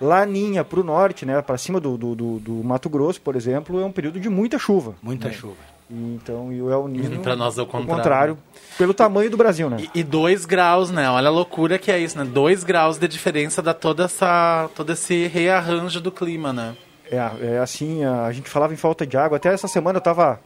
Laninha 0.00 0.64
para 0.64 0.80
o 0.80 0.84
Norte, 0.84 1.24
né? 1.24 1.40
Para 1.40 1.56
cima 1.56 1.80
do, 1.80 1.96
do, 1.96 2.14
do- 2.14 2.38
do 2.40 2.52
Mato 2.64 2.88
Grosso, 2.88 3.20
por 3.20 3.36
exemplo, 3.36 3.80
é 3.80 3.84
um 3.84 3.92
período 3.92 4.18
de 4.20 4.28
muita 4.28 4.58
chuva. 4.58 4.94
Muita 5.02 5.28
né? 5.28 5.34
chuva. 5.34 5.54
E, 5.90 6.14
então, 6.14 6.52
e 6.52 6.62
o 6.62 6.70
El 6.70 6.88
Ninho, 6.88 7.20
Pra 7.20 7.36
nós 7.36 7.58
é 7.58 7.62
o 7.62 7.66
contrário. 7.66 8.38
pelo 8.78 8.94
tamanho 8.94 9.30
do 9.30 9.36
Brasil, 9.36 9.68
né? 9.68 9.78
E 9.94 10.02
2 10.02 10.44
graus, 10.46 10.90
né? 10.90 11.08
Olha 11.10 11.28
a 11.28 11.30
loucura 11.30 11.78
que 11.78 11.90
é 11.90 11.98
isso, 11.98 12.16
né? 12.18 12.24
2 12.24 12.64
graus 12.64 12.96
de 12.98 13.06
diferença 13.06 13.60
dá 13.60 13.74
toda 13.74 14.04
essa, 14.04 14.68
todo 14.74 14.92
esse 14.92 15.26
rearranjo 15.26 16.00
do 16.00 16.10
clima, 16.10 16.52
né? 16.52 16.74
É, 17.10 17.16
é 17.56 17.58
assim, 17.58 18.02
a, 18.04 18.24
a 18.24 18.32
gente 18.32 18.48
falava 18.48 18.72
em 18.72 18.76
falta 18.78 19.06
de 19.06 19.16
água. 19.16 19.36
Até 19.36 19.52
essa 19.52 19.68
semana 19.68 19.98
eu 19.98 20.02
tava. 20.02 20.40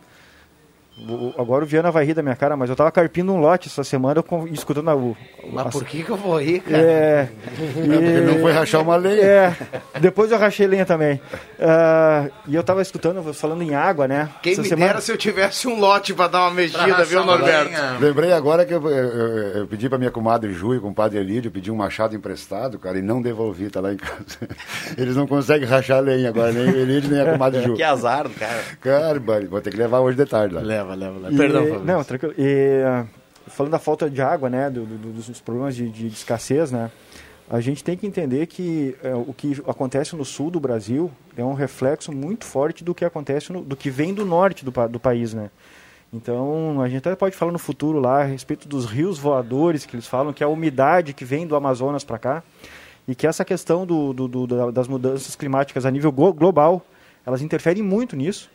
O- 1.08 1.34
Agora 1.38 1.64
o 1.64 1.66
Viana 1.66 1.90
vai 1.90 2.04
rir 2.04 2.14
da 2.14 2.22
minha 2.22 2.34
cara, 2.36 2.56
mas 2.56 2.68
eu 2.70 2.76
tava 2.76 2.90
carpindo 2.90 3.32
um 3.32 3.40
lote 3.40 3.68
essa 3.68 3.84
semana 3.84 4.22
com- 4.22 4.46
escutando 4.48 4.88
a, 4.90 4.96
o. 4.96 5.16
Mas 5.52 5.66
a- 5.66 5.70
por 5.70 5.84
que, 5.84 6.02
que 6.02 6.10
eu 6.10 6.16
vou 6.16 6.40
rir, 6.40 6.60
cara? 6.60 6.78
É. 6.82 7.28
porque 7.74 8.20
não 8.20 8.38
foi 8.40 8.52
rachar 8.52 8.80
uma 8.82 8.96
lenha. 8.96 9.22
É. 9.22 9.56
Depois 10.00 10.30
eu 10.32 10.38
rachei 10.38 10.66
lenha 10.66 10.84
também. 10.86 11.20
Ah, 11.60 12.26
e 12.46 12.54
eu 12.54 12.62
tava 12.62 12.82
escutando, 12.82 13.32
falando 13.34 13.62
em 13.62 13.74
água, 13.74 14.06
né? 14.08 14.28
Quem 14.42 14.52
Essa 14.52 14.62
me 14.62 14.68
semana- 14.68 14.86
dera 14.88 15.00
se 15.00 15.10
eu 15.12 15.16
tivesse 15.16 15.66
um 15.68 15.78
lote 15.78 16.14
para 16.14 16.28
dar 16.28 16.40
uma 16.42 16.50
mexida, 16.52 17.04
viu, 17.04 17.24
Norberto? 17.24 17.70
lenha. 17.70 17.96
Lembrei 18.00 18.32
agora 18.32 18.64
que 18.64 18.72
eu, 18.74 18.82
eu- 18.88 18.96
eu- 18.96 19.48
eu 19.60 19.66
pedi 19.66 19.88
pra 19.88 19.98
minha 19.98 20.10
comadre 20.10 20.52
Ju 20.52 20.74
e 20.74 20.80
com 20.80 20.88
o 20.88 20.94
padre 20.94 21.18
Elídio, 21.18 21.48
eu 21.48 21.52
pedi 21.52 21.70
um 21.70 21.76
machado 21.76 22.14
emprestado, 22.14 22.78
cara, 22.78 22.98
e 22.98 23.02
não 23.02 23.20
devolvi, 23.20 23.68
tá 23.70 23.80
lá 23.80 23.92
em 23.92 23.96
casa. 23.96 24.18
Eles 24.96 25.16
não 25.16 25.26
conseguem 25.26 25.66
rachar 25.68 26.00
lenha 26.00 26.28
agora, 26.28 26.52
nem 26.52 26.64
o 26.70 26.76
Elídio, 26.76 27.10
nem 27.10 27.20
a 27.20 27.32
comadre 27.32 27.62
Ju. 27.64 27.74
Que 27.74 27.82
azar 27.82 28.24
do 28.24 28.30
cara. 28.30 28.60
Cara, 28.80 29.20
vou 29.48 29.60
ter 29.60 29.70
que 29.70 29.76
levar 29.76 30.00
hoje 30.00 30.16
de 30.16 30.24
tarde 30.26 30.54
lá. 30.54 30.60
Leva, 30.60 30.87
leva, 30.94 31.18
leva. 31.18 31.34
E- 31.34 31.36
Perdão, 31.36 31.62
Fabrício. 31.62 31.84
Não, 31.84 32.04
tranquilo. 32.04 32.34
E, 32.38 32.82
ah, 32.84 33.06
falando 33.48 33.72
da 33.72 33.78
falta 33.78 34.08
de 34.10 34.20
água, 34.22 34.48
né, 34.50 34.68
do- 34.70 34.84
do- 34.84 35.12
dos 35.12 35.40
problemas 35.40 35.74
de, 35.76 35.88
de 35.88 36.06
escassez, 36.08 36.70
né, 36.70 36.90
a 37.50 37.60
gente 37.60 37.82
tem 37.82 37.96
que 37.96 38.06
entender 38.06 38.46
que 38.46 38.94
eh, 39.02 39.14
o 39.14 39.32
que 39.32 39.60
acontece 39.66 40.14
no 40.14 40.24
sul 40.24 40.50
do 40.50 40.60
Brasil 40.60 41.10
é 41.36 41.42
um 41.42 41.54
reflexo 41.54 42.12
muito 42.12 42.44
forte 42.44 42.84
do 42.84 42.94
que 42.94 43.04
acontece, 43.04 43.52
no, 43.52 43.62
do 43.62 43.74
que 43.74 43.88
vem 43.88 44.12
do 44.12 44.24
norte 44.26 44.64
do, 44.64 44.70
do 44.88 45.00
país, 45.00 45.32
né. 45.32 45.50
Então, 46.12 46.80
a 46.80 46.88
gente 46.88 46.98
até 47.06 47.14
pode 47.14 47.36
falar 47.36 47.52
no 47.52 47.58
futuro 47.58 47.98
lá 48.00 48.20
a 48.22 48.24
respeito 48.24 48.66
dos 48.66 48.86
rios 48.86 49.18
voadores 49.18 49.84
que 49.84 49.94
eles 49.94 50.06
falam, 50.06 50.32
que 50.32 50.42
é 50.42 50.46
a 50.46 50.48
umidade 50.48 51.12
que 51.12 51.24
vem 51.24 51.46
do 51.46 51.54
Amazonas 51.54 52.02
para 52.02 52.18
cá, 52.18 52.42
e 53.06 53.14
que 53.14 53.26
essa 53.26 53.44
questão 53.44 53.86
do, 53.86 54.12
do, 54.12 54.28
do, 54.28 54.72
das 54.72 54.88
mudanças 54.88 55.34
climáticas 55.36 55.84
a 55.86 55.90
nível 55.90 56.10
global, 56.12 56.84
elas 57.26 57.40
interferem 57.42 57.82
muito 57.82 58.16
nisso. 58.16 58.50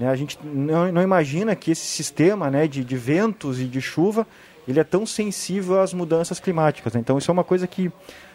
Né? 0.00 0.08
A 0.08 0.16
gente 0.16 0.38
não, 0.42 0.90
não, 0.90 1.02
imagina 1.02 1.54
que 1.54 1.70
esse 1.70 1.84
sistema 1.84 2.50
né, 2.50 2.66
de, 2.66 2.82
de, 2.82 2.96
ventos 2.96 3.60
e 3.60 3.66
de 3.66 3.82
chuva 3.82 4.26
ele 4.66 4.80
é 4.80 4.84
tão 4.84 5.04
sensível 5.04 5.78
às 5.78 5.92
mudanças 5.92 6.40
climáticas. 6.40 6.94
Né? 6.94 7.00
Então, 7.00 7.18
isso 7.18 7.30
é 7.30 7.32
uma 7.32 7.44
coisa 7.44 7.66
que 7.66 7.92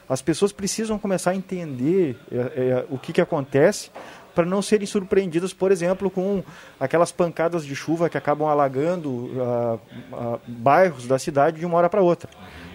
as 0.07 0.21
pessoas 0.21 0.51
precisam 0.51 0.99
começar 0.99 1.31
a 1.31 1.35
entender 1.35 2.15
é, 2.31 2.37
é, 2.37 2.85
o 2.91 2.99
que, 2.99 3.11
que 3.11 3.19
acontece 3.19 3.89
para 4.35 4.45
não 4.45 4.61
serem 4.61 4.85
surpreendidas, 4.85 5.53
por 5.53 5.71
exemplo, 5.71 6.11
com 6.11 6.43
aquelas 6.79 7.11
pancadas 7.11 7.65
de 7.65 7.73
chuva 7.73 8.09
que 8.09 8.17
acabam 8.17 8.47
alagando 8.47 9.09
uh, 9.09 9.79
uh, 10.11 10.41
bairros 10.45 11.07
da 11.07 11.17
cidade 11.17 11.57
de 11.57 11.65
uma 11.65 11.77
hora 11.77 11.89
para 11.89 12.01
outra. 12.01 12.29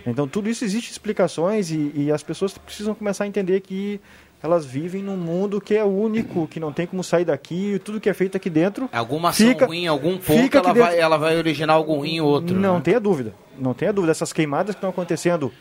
Então, 0.07 0.26
tudo 0.26 0.49
isso 0.49 0.64
existe 0.64 0.91
explicações 0.91 1.70
e, 1.70 1.93
e, 1.95 2.11
as 2.11 2.22
pessoas 2.22 2.57
precisam 2.57 2.95
começar 2.95 3.24
a 3.24 3.26
entender 3.26 3.61
que 3.61 4.01
elas 4.43 4.64
vivem 4.64 5.03
num 5.03 5.16
mundo 5.16 5.61
que 5.61 5.74
é 5.74 5.84
único, 5.84 6.47
que 6.47 6.59
não 6.59 6.72
tem 6.72 6.86
como 6.86 7.05
sair 7.05 7.24
daqui, 7.24 7.80
tudo 7.84 8.01
que 8.01 8.09
é 8.09 8.14
feito 8.14 8.36
aqui 8.36 8.49
dentro. 8.49 8.88
Alguma 8.93 9.28
ação 9.28 9.47
fica, 9.47 9.66
ruim, 9.66 9.86
algum 9.86 10.16
ponto, 10.16 10.57
ela 10.57 10.72
vai, 10.72 10.99
ela 10.99 11.16
vai 11.18 11.36
originar 11.36 11.74
algum 11.74 11.97
ruim 11.97 12.16
em 12.16 12.20
outro. 12.20 12.57
Não 12.57 12.76
né? 12.76 12.80
tenha 12.80 12.99
dúvida, 12.99 13.34
não 13.59 13.74
tenha 13.74 13.93
dúvida. 13.93 14.12
Essas 14.12 14.32
queimadas 14.32 14.74
que 14.74 14.78
estão 14.78 14.91
acontecendo 14.91 15.53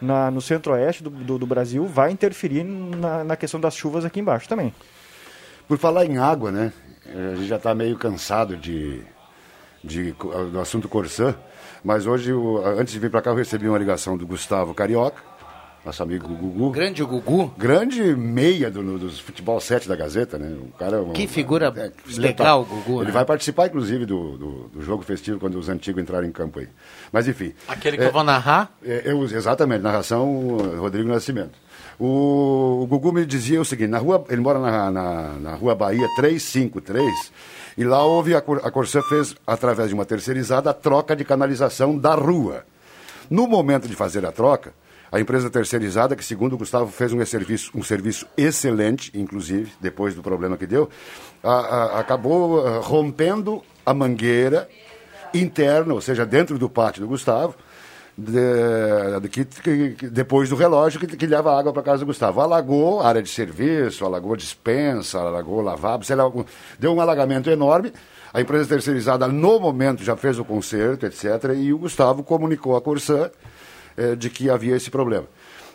na, 0.00 0.30
no 0.30 0.40
centro-oeste 0.40 1.02
do, 1.02 1.10
do, 1.10 1.38
do, 1.38 1.46
Brasil 1.46 1.86
vai 1.86 2.10
interferir 2.10 2.64
na, 2.64 3.24
na 3.24 3.36
questão 3.36 3.58
das 3.58 3.74
chuvas 3.74 4.04
aqui 4.04 4.20
embaixo 4.20 4.48
também. 4.48 4.74
Por 5.66 5.78
falar 5.78 6.04
em 6.04 6.18
água, 6.18 6.50
né? 6.50 6.72
A 7.06 7.34
gente 7.36 7.48
já 7.48 7.56
está 7.56 7.74
meio 7.74 7.96
cansado 7.96 8.56
de, 8.56 9.02
de, 9.82 10.12
do 10.52 10.60
assunto 10.60 10.88
Corsã, 10.88 11.34
mas 11.82 12.06
hoje, 12.06 12.32
antes 12.78 12.92
de 12.92 12.98
vir 12.98 13.10
para 13.10 13.22
cá, 13.22 13.30
eu 13.30 13.36
recebi 13.36 13.66
uma 13.66 13.78
ligação 13.78 14.16
do 14.16 14.26
Gustavo 14.26 14.74
Carioca, 14.74 15.22
nosso 15.88 16.02
amigo 16.02 16.28
Gugu. 16.28 16.70
Grande 16.70 17.02
Gugu. 17.02 17.52
Grande 17.56 18.14
meia 18.14 18.70
do, 18.70 18.98
do 18.98 19.10
futebol 19.10 19.58
7 19.58 19.88
da 19.88 19.96
Gazeta, 19.96 20.38
né? 20.38 20.54
O 20.60 20.70
cara, 20.78 21.02
que 21.14 21.26
figura 21.26 21.72
é, 21.74 21.90
legal, 22.20 22.64
Gugu. 22.64 22.98
Ele 22.98 23.06
né? 23.06 23.12
vai 23.12 23.24
participar, 23.24 23.68
inclusive, 23.68 24.04
do, 24.04 24.36
do, 24.36 24.50
do, 24.68 24.82
jogo 24.82 25.02
festivo 25.02 25.38
quando 25.38 25.58
os 25.58 25.68
antigos 25.68 26.02
entrarem 26.02 26.28
em 26.28 26.32
campo 26.32 26.58
aí. 26.58 26.68
Mas 27.10 27.26
enfim. 27.26 27.54
Aquele 27.66 27.96
que 27.96 28.02
é, 28.02 28.06
eu 28.08 28.12
vou 28.12 28.22
narrar? 28.22 28.70
É, 28.84 29.02
eu, 29.06 29.22
exatamente, 29.24 29.80
narração 29.80 30.58
Rodrigo 30.78 31.08
Nascimento. 31.08 31.58
O, 31.98 32.82
o 32.82 32.86
Gugu 32.86 33.10
me 33.10 33.24
dizia 33.24 33.60
o 33.60 33.64
seguinte, 33.64 33.88
na 33.88 33.98
rua, 33.98 34.24
ele 34.28 34.42
mora 34.42 34.58
na, 34.58 34.90
na, 34.90 35.32
na 35.40 35.54
rua 35.54 35.74
Bahia 35.74 36.06
353, 36.16 37.32
e 37.78 37.84
lá 37.84 38.04
houve, 38.04 38.34
a, 38.34 38.38
a 38.38 38.70
Corsã 38.70 39.00
fez, 39.02 39.34
através 39.46 39.88
de 39.88 39.94
uma 39.94 40.04
terceirizada, 40.04 40.68
a 40.68 40.74
troca 40.74 41.16
de 41.16 41.24
canalização 41.24 41.96
da 41.96 42.14
rua. 42.14 42.64
No 43.30 43.48
momento 43.48 43.88
de 43.88 43.94
fazer 43.94 44.24
a 44.26 44.32
troca, 44.32 44.72
a 45.10 45.18
empresa 45.18 45.48
terceirizada, 45.48 46.14
que 46.14 46.24
segundo 46.24 46.54
o 46.54 46.58
Gustavo 46.58 46.90
fez 46.90 47.12
um 47.12 47.24
serviço, 47.24 47.70
um 47.74 47.82
serviço 47.82 48.26
excelente, 48.36 49.10
inclusive, 49.14 49.72
depois 49.80 50.14
do 50.14 50.22
problema 50.22 50.56
que 50.56 50.66
deu, 50.66 50.88
a, 51.42 51.52
a, 51.52 52.00
acabou 52.00 52.66
ah, 52.66 52.80
rompendo 52.80 53.62
a 53.84 53.94
mangueira 53.94 54.68
interna, 55.32 55.94
ou 55.94 56.00
seja, 56.00 56.26
dentro 56.26 56.58
do 56.58 56.68
pátio 56.68 57.02
do 57.02 57.08
Gustavo, 57.08 57.54
de, 58.18 59.28
que, 59.28 59.44
que, 59.44 60.08
depois 60.08 60.48
do 60.48 60.56
relógio 60.56 60.98
que, 60.98 61.06
que 61.06 61.26
leva 61.26 61.56
água 61.56 61.72
para 61.72 61.84
casa 61.84 62.00
do 62.00 62.06
Gustavo. 62.06 62.40
Alagou 62.40 63.00
área 63.00 63.22
de 63.22 63.28
serviço, 63.28 64.04
alagou 64.04 64.34
dispensa, 64.34 65.20
alagou 65.20 65.60
lavabo, 65.60 66.04
sei 66.04 66.16
lá, 66.16 66.24
deu 66.78 66.92
um 66.92 67.00
alagamento 67.00 67.48
enorme. 67.48 67.92
A 68.34 68.40
empresa 68.40 68.68
terceirizada, 68.68 69.28
no 69.28 69.60
momento, 69.60 70.02
já 70.02 70.16
fez 70.16 70.38
o 70.38 70.44
conserto, 70.44 71.06
etc. 71.06 71.54
E 71.56 71.72
o 71.72 71.78
Gustavo 71.78 72.24
comunicou 72.24 72.76
à 72.76 72.80
Corsã 72.80 73.30
eh, 73.98 74.16
de 74.16 74.30
que 74.30 74.48
havia 74.48 74.76
esse 74.76 74.90
problema. 74.90 75.26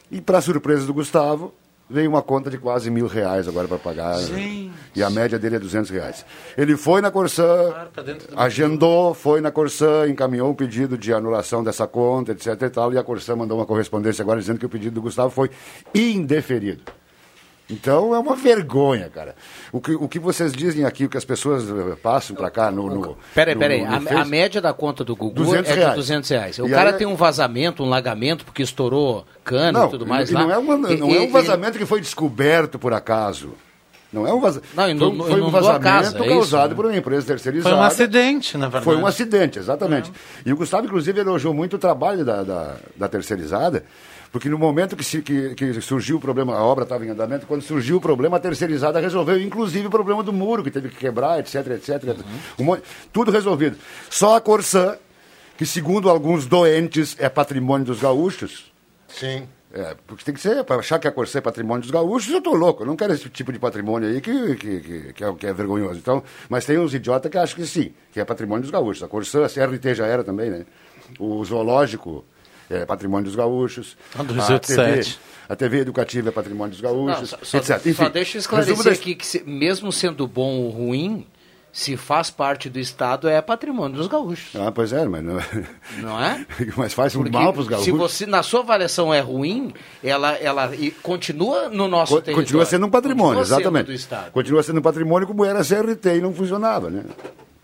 E, 0.09 0.21
para 0.21 0.39
surpresa 0.39 0.85
do 0.85 0.93
Gustavo, 0.93 1.53
veio 1.89 2.09
uma 2.09 2.21
conta 2.21 2.49
de 2.49 2.57
quase 2.57 2.89
mil 2.89 3.07
reais 3.07 3.47
agora 3.47 3.67
para 3.67 3.77
pagar. 3.77 4.17
Gente. 4.19 4.71
E 4.95 5.03
a 5.03 5.09
média 5.09 5.37
dele 5.37 5.57
é 5.57 5.59
200 5.59 5.89
reais. 5.89 6.25
Ele 6.57 6.77
foi 6.77 7.01
na 7.01 7.11
Corsã, 7.11 7.73
agendou, 8.35 9.13
foi 9.13 9.41
na 9.41 9.51
Corsã, 9.51 10.07
encaminhou 10.07 10.49
um 10.49 10.55
pedido 10.55 10.97
de 10.97 11.13
anulação 11.13 11.63
dessa 11.63 11.85
conta, 11.85 12.31
etc 12.31 12.61
e 12.61 12.69
tal, 12.69 12.93
e 12.93 12.97
a 12.97 13.03
Corsã 13.03 13.35
mandou 13.35 13.57
uma 13.57 13.65
correspondência 13.65 14.23
agora 14.23 14.39
dizendo 14.39 14.59
que 14.59 14.65
o 14.65 14.69
pedido 14.69 14.95
do 14.95 15.01
Gustavo 15.01 15.29
foi 15.29 15.49
indeferido. 15.93 16.83
Então 17.73 18.13
é 18.13 18.19
uma 18.19 18.35
vergonha, 18.35 19.09
cara. 19.09 19.35
O 19.71 19.81
que, 19.81 19.93
o 19.95 20.07
que 20.07 20.19
vocês 20.19 20.53
dizem 20.53 20.85
aqui, 20.85 21.05
o 21.05 21.09
que 21.09 21.17
as 21.17 21.25
pessoas 21.25 21.63
eh, 21.67 21.95
passam 22.01 22.35
para 22.35 22.49
cá 22.51 22.69
no. 22.71 22.87
no 22.89 23.17
peraí, 23.33 23.55
peraí. 23.55 23.81
no, 23.83 23.99
no 23.99 24.17
a, 24.17 24.21
a, 24.21 24.25
média 24.25 24.61
da 24.61 24.73
conta 24.73 25.03
do 25.03 25.15
Gugu 25.15 25.33
200 25.33 25.71
é 25.71 25.73
reais. 25.73 25.89
de 25.91 25.95
200 25.97 26.29
reais. 26.29 26.59
O 26.59 26.67
E 26.67 26.69
cara 26.69 26.91
aí- 26.91 26.97
tem 26.97 27.07
um 27.07 27.15
vazamento, 27.15 27.83
um 27.83 27.89
lagamento, 27.89 28.45
porque 28.45 28.61
estourou 28.61 29.25
cano 29.43 29.79
não, 29.79 29.87
e 29.87 29.89
tudo 29.91 30.05
mais 30.05 30.29
e 30.29 30.33
lá. 30.33 30.43
não 30.43 30.51
é, 30.51 30.57
uma- 30.57 30.77
não 30.77 30.91
E- 30.91 31.17
é 31.17 31.19
um 31.21 31.23
e- 31.25 31.27
vazamento 31.27 31.77
que 31.77 31.85
foi 31.85 31.99
descoberto 31.99 32.77
por 32.77 32.93
acaso. 32.93 33.53
Não 34.13 34.27
é 34.27 34.33
um 34.33 34.39
vazamento. 34.39 34.69
Não, 34.93 35.15
foi, 35.17 35.31
foi 35.31 35.41
um 35.41 35.49
vazamento 35.49 35.83
casa, 35.83 36.17
é 36.23 36.27
causado 36.29 36.67
isso, 36.67 36.75
por 36.75 36.85
uma 36.85 36.95
empresa 36.95 37.25
terceirizada. 37.27 37.75
Foi 37.75 37.79
um 37.83 37.85
acidente, 37.87 38.57
na 38.57 38.65
verdade. 38.67 38.85
Foi 38.85 38.95
um 38.97 39.07
acidente, 39.07 39.57
exatamente. 39.59 40.11
E 40.45 40.53
o 40.53 40.55
Gustavo, 40.55 40.85
inclusive, 40.85 41.19
elogiou 41.19 41.53
muito 41.53 41.75
o 41.75 41.79
trabalho 41.79 42.23
da, 42.23 42.43
da, 42.43 42.75
da 42.95 43.07
terceirizada, 43.07 43.83
porque 44.31 44.49
no 44.49 44.57
momento 44.57 44.95
que, 44.95 45.03
se- 45.03 45.21
que- 45.21 45.55
que 45.55 45.81
surgiu 45.81 46.17
o 46.17 46.19
problema, 46.19 46.55
a 46.55 46.63
obra 46.63 46.83
estava 46.83 47.05
em 47.05 47.09
andamento, 47.09 47.45
quando 47.47 47.61
surgiu 47.63 47.97
o 47.97 48.01
problema, 48.01 48.37
a 48.37 48.39
terceirizada 48.39 48.99
resolveu, 48.99 49.39
inclusive 49.41 49.87
o 49.87 49.89
problema 49.89 50.21
do 50.23 50.31
muro, 50.33 50.63
que 50.63 50.71
teve 50.71 50.89
que 50.89 50.95
quebrar, 50.97 51.39
etc, 51.39 51.55
etc. 51.71 52.15
Um 52.59 52.63
monte- 52.65 52.83
tudo 53.11 53.31
resolvido. 53.31 53.77
Só 54.09 54.35
a 54.35 54.41
Corsã, 54.41 54.95
que 55.57 55.65
segundo 55.65 56.09
alguns 56.09 56.45
doentes 56.45 57.15
é 57.19 57.29
patrimônio 57.29 57.85
dos 57.85 57.99
gaúchos. 57.99 58.71
Sim. 59.07 59.43
É, 59.73 59.95
porque 60.05 60.23
tem 60.23 60.35
que 60.35 60.39
ser, 60.39 60.63
para 60.63 60.75
achar 60.75 60.99
que 60.99 61.07
a 61.07 61.11
Corsã 61.11 61.39
é 61.39 61.41
patrimônio 61.41 61.81
dos 61.81 61.89
gaúchos, 61.89 62.31
eu 62.31 62.39
tô 62.39 62.53
louco, 62.53 62.83
eu 62.83 62.87
não 62.87 62.95
quero 62.95 63.11
esse 63.11 63.27
tipo 63.29 63.51
de 63.51 63.57
patrimônio 63.57 64.07
aí 64.07 64.21
que, 64.21 64.55
que, 64.55 64.79
que, 64.81 65.13
que 65.13 65.23
é, 65.23 65.33
que 65.33 65.47
é 65.47 65.51
vergonhoso. 65.53 65.97
Então, 65.97 66.21
mas 66.47 66.63
tem 66.63 66.77
uns 66.77 66.93
idiotas 66.93 67.31
que 67.31 67.37
acham 67.39 67.55
que 67.55 67.65
sim, 67.65 67.91
que 68.11 68.19
é 68.19 68.25
patrimônio 68.25 68.61
dos 68.61 68.69
gaúchos. 68.69 69.01
A 69.01 69.07
Corsã, 69.07 69.43
a 69.43 69.49
CRT 69.49 69.95
já 69.95 70.05
era 70.05 70.23
também, 70.23 70.51
né? 70.51 70.65
O 71.19 71.43
zoológico 71.43 72.23
é 72.69 72.85
patrimônio 72.85 73.25
dos 73.25 73.35
gaúchos. 73.35 73.97
Ah, 74.15 74.21
207. 74.23 75.19
a 75.49 75.55
TV 75.55 75.79
educativa 75.79 76.29
é 76.29 76.31
patrimônio 76.31 76.71
dos 76.71 76.81
Não, 76.81 77.05
gaúchos, 77.07 77.31
só, 77.31 77.37
só- 77.41 77.57
etc. 77.57 77.77
Enfim, 77.87 78.03
só 78.03 78.09
deixa 78.09 78.37
eu 78.37 78.39
esclarecer 78.41 78.75
resumo 78.75 78.89
da- 78.89 78.95
aqui 78.95 79.15
que 79.15 79.25
se- 79.25 79.43
mesmo 79.43 79.91
sendo 79.91 80.27
bom 80.27 80.51
ou 80.61 80.69
ruim, 80.69 81.25
se 81.75 81.97
faz 81.97 82.29
parte 82.29 82.69
do 82.69 82.77
Estado, 82.79 83.27
é 83.27 83.41
patrimônio 83.41 83.97
dos 83.97 84.05
gaúchos. 84.07 84.55
Ah, 84.55 84.71
pois 84.71 84.93
é, 84.93 85.05
mas 85.07 85.23
não, 85.23 85.39
Não 85.97 86.23
é? 86.23 86.45
mas 86.77 86.93
faz 86.93 87.15
um 87.15 87.23
Porque 87.23 87.35
mal 87.35 87.51
para 87.51 87.61
os 87.61 87.67
gaúchos. 87.67 87.85
se 87.85 87.91
você, 87.91 88.25
na 88.27 88.43
sua 88.43 88.59
avaliação 88.59 89.11
é 89.11 89.19
ruim, 89.19 89.73
ela, 90.03 90.33
ela 90.33 90.75
e 90.75 90.91
continua 90.91 91.69
no 91.69 91.87
nosso 91.87 92.13
Co- 92.13 92.21
território. 92.21 92.45
Continua 92.45 92.65
sendo 92.65 92.85
um 92.85 92.91
patrimônio, 92.91 93.39
Continua 93.39 93.45
sendo 93.45 93.59
exatamente. 93.61 93.85
do 93.87 93.93
Estado. 93.93 94.31
Continua 94.31 94.61
sendo 94.61 94.77
um 94.77 94.83
patrimônio 94.83 95.27
como 95.27 95.43
era 95.43 95.61
a 95.61 95.65
CRT 95.65 96.17
e 96.17 96.21
não 96.21 96.31
funcionava, 96.31 96.91
né? 96.91 97.03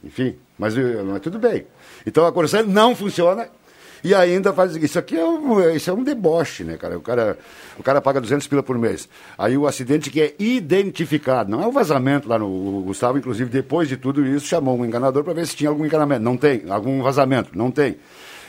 Enfim, 0.03 0.35
mas, 0.57 0.75
eh, 0.75 1.03
mas 1.05 1.21
tudo 1.21 1.37
bem. 1.37 1.67
Então 2.07 2.25
a 2.25 2.31
Corsã 2.31 2.63
não 2.63 2.95
funciona 2.95 3.47
e 4.03 4.15
ainda 4.15 4.53
faz 4.53 4.75
isso 4.75 4.97
aqui 4.97 5.17
é 5.17 5.25
um, 5.25 5.69
isso 5.71 5.89
é 5.89 5.93
um 5.93 6.03
deboche, 6.03 6.63
né, 6.63 6.77
cara? 6.77 6.97
O 6.97 7.01
cara, 7.01 7.37
o 7.77 7.83
cara 7.83 8.01
paga 8.01 8.21
200 8.21 8.47
pila 8.47 8.63
por 8.63 8.77
mês. 8.77 9.09
Aí 9.37 9.57
o 9.57 9.67
acidente 9.67 10.09
que 10.09 10.21
é 10.21 10.33
identificado, 10.39 11.51
não 11.51 11.61
é 11.61 11.67
o 11.67 11.71
vazamento 11.71 12.27
lá 12.27 12.37
no 12.39 12.81
Gustavo, 12.83 13.17
inclusive 13.17 13.49
depois 13.49 13.87
de 13.87 13.97
tudo 13.97 14.25
isso 14.25 14.45
chamou 14.45 14.77
um 14.77 14.85
enganador 14.85 15.23
para 15.23 15.33
ver 15.33 15.47
se 15.47 15.55
tinha 15.55 15.69
algum 15.69 15.85
encanamento. 15.85 16.23
Não 16.23 16.37
tem, 16.37 16.63
algum 16.69 17.01
vazamento, 17.01 17.51
não 17.53 17.71
tem. 17.71 17.97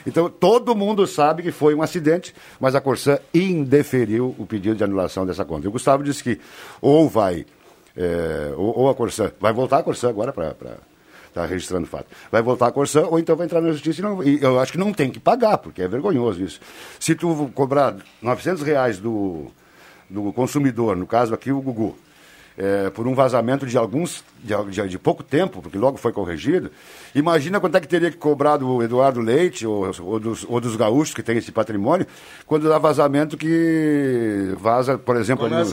Então, 0.07 0.31
todo 0.31 0.75
mundo 0.75 1.07
sabe 1.07 1.43
que 1.43 1.53
foi 1.53 1.75
um 1.75 1.83
acidente, 1.83 2.35
mas 2.59 2.75
a 2.75 2.81
Corsã 2.81 3.19
indeferiu 3.35 4.35
o 4.39 4.47
pedido 4.47 4.77
de 4.77 4.85
anulação 4.85 5.27
dessa 5.27 5.45
conta. 5.45 5.67
E 5.67 5.69
o 5.69 5.73
Gustavo 5.73 6.03
disse 6.03 6.23
que 6.23 6.41
ou 6.81 7.09
vai, 7.09 7.45
é, 7.97 8.53
ou, 8.57 8.79
ou 8.79 8.91
a 8.91 8.95
Corsã, 8.95 9.31
vai 9.39 9.53
voltar 9.53 9.79
a 9.79 9.83
Corsã 9.83 10.09
agora 10.09 10.33
para 10.33 10.55
estar 11.31 11.47
registrando 11.47 11.85
o 11.85 11.89
fato. 11.89 12.07
Vai 12.31 12.43
voltar 12.43 12.66
a 12.66 12.72
Corsã 12.72 13.03
ou 13.07 13.18
então 13.18 13.35
vai 13.37 13.47
entrar 13.47 13.61
na 13.61 13.72
justiça 13.72 14.01
e, 14.01 14.05
não, 14.05 14.22
e 14.22 14.43
eu 14.43 14.61
acho 14.61 14.72
que 14.72 14.78
não 14.78 14.93
tem 14.93 15.11
que 15.11 15.18
pagar, 15.18 15.59
porque 15.59 15.81
é 15.83 15.89
vergonhoso 15.89 16.43
isso. 16.45 16.61
Se 16.99 17.14
tu 17.14 17.51
cobrar 17.55 17.97
900 18.20 18.62
reais 18.62 18.99
do, 18.99 19.47
do 20.09 20.33
consumidor, 20.33 20.95
no 20.97 21.07
caso 21.07 21.33
aqui 21.33 21.51
o 21.51 21.61
Gugu, 21.61 21.97
é, 22.59 22.91
por 22.91 23.07
um 23.07 23.14
vazamento 23.14 23.64
de 23.64 23.78
alguns 23.78 24.22
de, 24.43 24.53
de- 24.70 24.89
de 24.89 24.99
pouco 24.99 25.22
tempo, 25.22 25.62
porque 25.62 25.78
logo 25.78 25.97
foi 25.97 26.12
corrigido. 26.12 26.70
Imagina 27.14 27.59
quanto 27.59 27.76
é 27.76 27.81
que 27.81 27.89
teria 27.89 28.11
que 28.11 28.18
cobrar 28.18 28.59
do 28.59 28.83
Eduardo 28.83 29.20
Leite 29.20 29.66
ou, 29.66 29.91
ou 30.03 30.20
dos, 30.20 30.45
ou 30.47 30.61
dos 30.61 30.76
gaúchos 30.76 31.14
que 31.14 31.22
têm 31.22 31.39
esse 31.39 31.51
patrimônio, 31.53 32.07
quando 32.47 32.68
dá 32.68 32.76
vazamento 32.76 33.35
que 33.39 34.53
vaza, 34.59 34.99
por 34.99 35.16
exemplo, 35.16 35.49
no- 35.49 35.64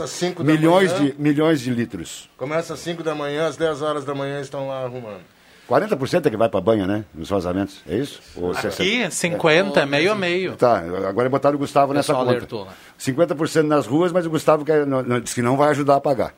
milhões, 0.45 0.93
manhã. 0.93 1.05
de, 1.11 1.21
milhões 1.21 1.59
de 1.59 1.71
litros. 1.71 2.29
Começa 2.37 2.75
às 2.75 2.79
5 2.79 3.03
da 3.03 3.13
manhã, 3.15 3.47
às 3.47 3.57
10 3.57 3.81
horas 3.81 4.05
da 4.05 4.15
manhã 4.15 4.39
estão 4.39 4.67
lá 4.69 4.83
arrumando. 4.85 5.21
40% 5.67 6.25
é 6.25 6.29
que 6.29 6.37
vai 6.37 6.47
para 6.47 6.61
banha, 6.61 6.87
né? 6.87 7.03
Nos 7.13 7.29
vazamentos, 7.29 7.81
é 7.87 7.97
isso? 7.97 8.21
Ou 8.35 8.51
Aqui, 8.51 8.61
60? 8.61 9.11
50, 9.11 9.85
meio 9.85 10.11
a 10.11 10.15
meio. 10.15 10.55
Tá, 10.55 10.79
agora 10.79 11.29
botaram 11.29 11.55
o 11.55 11.59
Gustavo 11.59 11.93
nessa 11.93 12.13
pessoal 12.13 12.25
conta. 12.25 12.37
alertou 12.37 12.63
lá. 12.63 12.73
50% 12.97 13.63
nas 13.63 13.85
ruas, 13.85 14.11
mas 14.11 14.25
o 14.25 14.29
Gustavo 14.29 14.63
quer, 14.63 14.85
não, 14.85 15.03
não, 15.03 15.19
disse 15.19 15.35
que 15.35 15.41
não 15.41 15.57
vai 15.57 15.69
ajudar 15.69 15.97
a 15.97 16.01
pagar. 16.01 16.33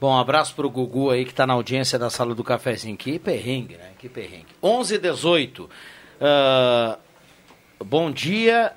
Bom, 0.00 0.12
um 0.12 0.18
abraço 0.18 0.54
pro 0.54 0.70
Gugu 0.70 1.10
aí 1.10 1.24
que 1.24 1.34
tá 1.34 1.44
na 1.44 1.54
audiência 1.54 1.98
da 1.98 2.08
sala 2.08 2.32
do 2.34 2.44
cafezinho. 2.44 2.96
Que 2.96 3.18
perrengue, 3.18 3.76
né? 3.76 3.90
Que 3.98 4.08
perrengue. 4.08 4.46
11 4.62 4.94
e 4.94 4.98
18. 4.98 5.70
Ah, 6.20 6.98
bom 7.84 8.08
dia. 8.12 8.72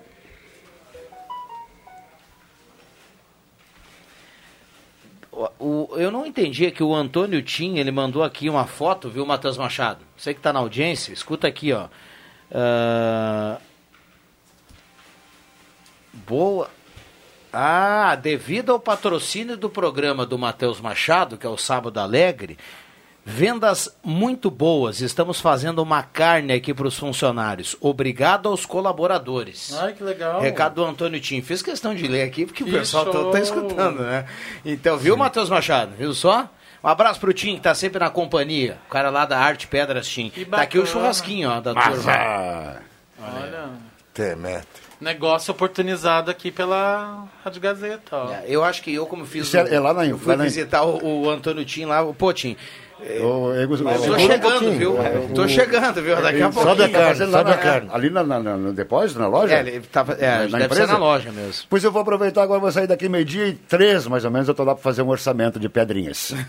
O- 5.31 5.49
o- 5.59 5.89
eu 5.97 6.11
não 6.11 6.25
entendi 6.25 6.65
é 6.65 6.71
que 6.71 6.83
o 6.83 6.93
Antônio 6.93 7.41
Tim, 7.41 7.77
ele 7.77 7.91
mandou 7.91 8.21
aqui 8.23 8.49
uma 8.49 8.65
foto, 8.65 9.09
viu, 9.09 9.25
Matheus 9.25 9.57
Machado? 9.57 9.99
Você 10.17 10.33
que 10.33 10.41
tá 10.41 10.51
na 10.51 10.59
audiência, 10.59 11.13
escuta 11.13 11.47
aqui, 11.47 11.71
ó. 11.71 11.87
Ah, 12.51 13.57
boa. 16.13 16.69
Ah, 17.53 18.15
devido 18.15 18.71
ao 18.71 18.79
patrocínio 18.79 19.57
do 19.57 19.69
programa 19.69 20.25
do 20.25 20.37
Matheus 20.37 20.79
Machado, 20.79 21.37
que 21.37 21.45
é 21.45 21.49
o 21.49 21.57
Sábado 21.57 21.97
Alegre, 21.99 22.57
vendas 23.25 23.89
muito 24.03 24.49
boas. 24.49 24.99
Estamos 25.01 25.39
fazendo 25.39 25.79
uma 25.81 26.03
carne 26.03 26.53
aqui 26.53 26.73
para 26.73 26.87
os 26.87 26.97
funcionários. 26.97 27.75
Obrigado 27.79 28.49
aos 28.49 28.65
colaboradores. 28.65 29.73
Ai, 29.79 29.93
que 29.93 30.03
legal. 30.03 30.41
Recado 30.41 30.75
do 30.75 30.85
Antônio 30.85 31.19
Tim. 31.19 31.41
Fiz 31.41 31.61
questão 31.61 31.93
de 31.93 32.07
ler 32.07 32.23
aqui 32.23 32.45
porque 32.45 32.63
o 32.63 32.71
pessoal 32.71 33.05
tá, 33.05 33.11
show. 33.11 33.31
tá 33.31 33.39
escutando, 33.39 34.01
né? 34.03 34.25
Então, 34.65 34.97
viu, 34.97 35.15
Matheus 35.15 35.49
Machado? 35.49 35.91
Viu 35.97 36.13
só? 36.13 36.49
Um 36.83 36.87
abraço 36.87 37.19
pro 37.19 37.31
Tim, 37.31 37.55
que 37.55 37.61
tá 37.61 37.75
sempre 37.75 37.99
na 37.99 38.09
companhia. 38.09 38.79
O 38.87 38.89
cara 38.89 39.11
lá 39.11 39.23
da 39.25 39.37
Arte 39.37 39.67
Pedras 39.67 40.07
Tim. 40.07 40.31
Tá 40.49 40.61
aqui 40.63 40.79
o 40.79 40.85
churrasquinho, 40.87 41.47
ó, 41.49 41.61
da 41.61 41.75
Mas, 41.75 41.93
turma. 41.93 42.11
ah, 42.11 42.75
Olha. 43.21 43.69
Temete. 44.13 44.65
Negócio 44.99 45.51
oportunizado 45.51 46.29
aqui 46.29 46.51
pela 46.51 47.25
Rádio 47.43 47.61
Gazeta, 47.61 48.15
ó. 48.17 48.31
Eu 48.45 48.63
acho 48.63 48.81
que 48.83 48.93
eu, 48.93 49.05
como 49.05 49.25
fiz. 49.25 49.47
Isso 49.47 49.57
é- 49.57 49.75
é 49.75 49.79
lá 49.79 49.93
na- 49.93 50.05
eu 50.05 50.17
fui 50.17 50.27
lá 50.31 50.37
na- 50.37 50.43
visitar 50.43 50.83
o, 50.83 51.23
o 51.23 51.29
Antônio 51.29 51.63
Tim 51.65 51.85
lá, 51.85 52.01
o 52.03 52.13
Pô, 52.13 52.31
Tim. 52.33 52.55
Eu, 53.03 53.53
eu, 53.55 53.69
Mas 53.69 53.79
eu- 54.05 54.07
tô 54.11 54.13
eu- 54.13 54.19
chegando, 54.19 54.71
viu? 54.77 54.97
Tô 55.33 55.47
chegando, 55.47 56.01
viu? 56.01 56.15
Daqui 56.21 56.41
a 56.41 56.49
pouquinho. 56.49 56.63
sobe 56.75 56.83
a 56.83 56.89
carne, 56.89 57.07
Fazendo 57.07 57.31
sobe 57.31 57.51
a 57.51 57.55
na- 57.55 57.61
carne. 57.61 57.89
Ali 57.91 58.09
na, 58.09 58.23
na- 58.23 58.39
na- 58.39 58.57
no 58.57 58.73
depósito, 58.73 59.19
na 59.19 59.27
loja? 59.27 59.55
É, 59.55 59.59
ele 59.61 59.79
tava- 59.91 60.13
é, 60.19 60.47
deve 60.47 60.75
ser 60.75 60.87
na 60.87 60.97
loja 60.97 61.31
mesmo. 61.31 61.65
Pois 61.69 61.83
eu 61.83 61.91
vou 61.91 62.01
aproveitar 62.01 62.43
agora, 62.43 62.59
vou 62.59 62.71
sair 62.71 62.87
daqui 62.87 63.09
meio-dia 63.09 63.47
e 63.47 63.53
três, 63.53 64.05
mais 64.07 64.23
ou 64.23 64.29
menos, 64.31 64.47
eu 64.47 64.53
tô 64.53 64.63
lá 64.63 64.75
para 64.75 64.83
fazer 64.83 65.01
um 65.01 65.09
orçamento 65.09 65.59
de 65.59 65.67
pedrinhas. 65.67 66.33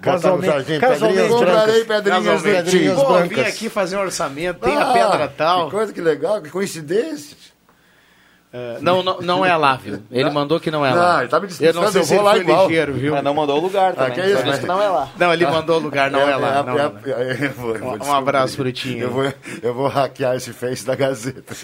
Casualmente- 0.00 0.46
Jardim, 0.46 0.78
casualmente 0.78 1.20
pedrinhas 1.22 1.28
comprarei 1.40 1.84
pedrinhas 1.84 2.42
Tim. 2.42 2.48
Pedrinhas 2.48 2.94
Pô, 3.02 3.18
vim 3.18 3.28
brancas. 3.28 3.46
aqui 3.54 3.68
fazer 3.68 3.96
um 3.96 4.00
orçamento, 4.00 4.60
tem 4.60 4.76
a 4.76 4.80
Ah, 4.90 4.92
pedra 4.92 5.28
tal. 5.36 5.64
Que 5.66 5.70
coisa 5.72 5.92
que 5.92 6.00
legal, 6.00 6.40
que 6.40 6.50
coincidência. 6.50 7.36
É, 8.54 8.76
Não, 8.82 9.02
não, 9.02 9.20
não 9.22 9.46
é 9.46 9.56
lá, 9.56 9.76
viu? 9.76 10.02
Ele 10.10 10.28
mandou 10.30 10.60
que 10.60 10.70
não 10.70 10.84
é 10.84 10.90
Não, 10.90 10.98
lá. 10.98 11.20
ele 11.20 11.28
tá 11.28 11.40
me 11.40 11.48
Eu 11.58 11.72
não 11.72 11.88
sei 11.90 12.02
eu 12.02 12.04
se 12.04 12.14
vou 12.14 12.22
lá 12.24 12.36
igual. 12.36 12.66
ligeiro, 12.68 12.92
viu? 12.92 13.14
Mas 13.14 13.24
não 13.24 13.32
mandou 13.32 13.56
o 13.56 13.60
lugar 13.62 13.94
também. 13.94 14.10
Ah, 14.10 14.14
que 14.14 14.20
é 14.20 14.30
isso, 14.30 14.44
né? 14.44 14.58
que 14.58 14.66
não 14.66 14.82
é 14.82 14.88
lá. 14.88 15.08
Não, 15.18 15.32
ele 15.32 15.46
mandou 15.46 15.76
o 15.76 15.82
lugar, 15.82 16.10
não 16.10 16.20
é, 16.20 16.36
lá. 16.36 16.62
Não, 16.62 16.74
não. 16.74 16.78
eu 16.78 17.50
vou- 17.52 17.74
eu 17.76 17.80
vou 17.98 18.06
Um 18.08 18.12
abraço 18.14 18.56
pro 18.58 18.70
Tim. 18.70 18.98
Eu 18.98 19.10
vou, 19.10 19.32
eu 19.62 19.72
vou 19.74 19.88
hackear 19.88 20.36
esse 20.36 20.52
Face 20.52 20.84
da 20.84 20.94
Gazeta. 20.94 21.54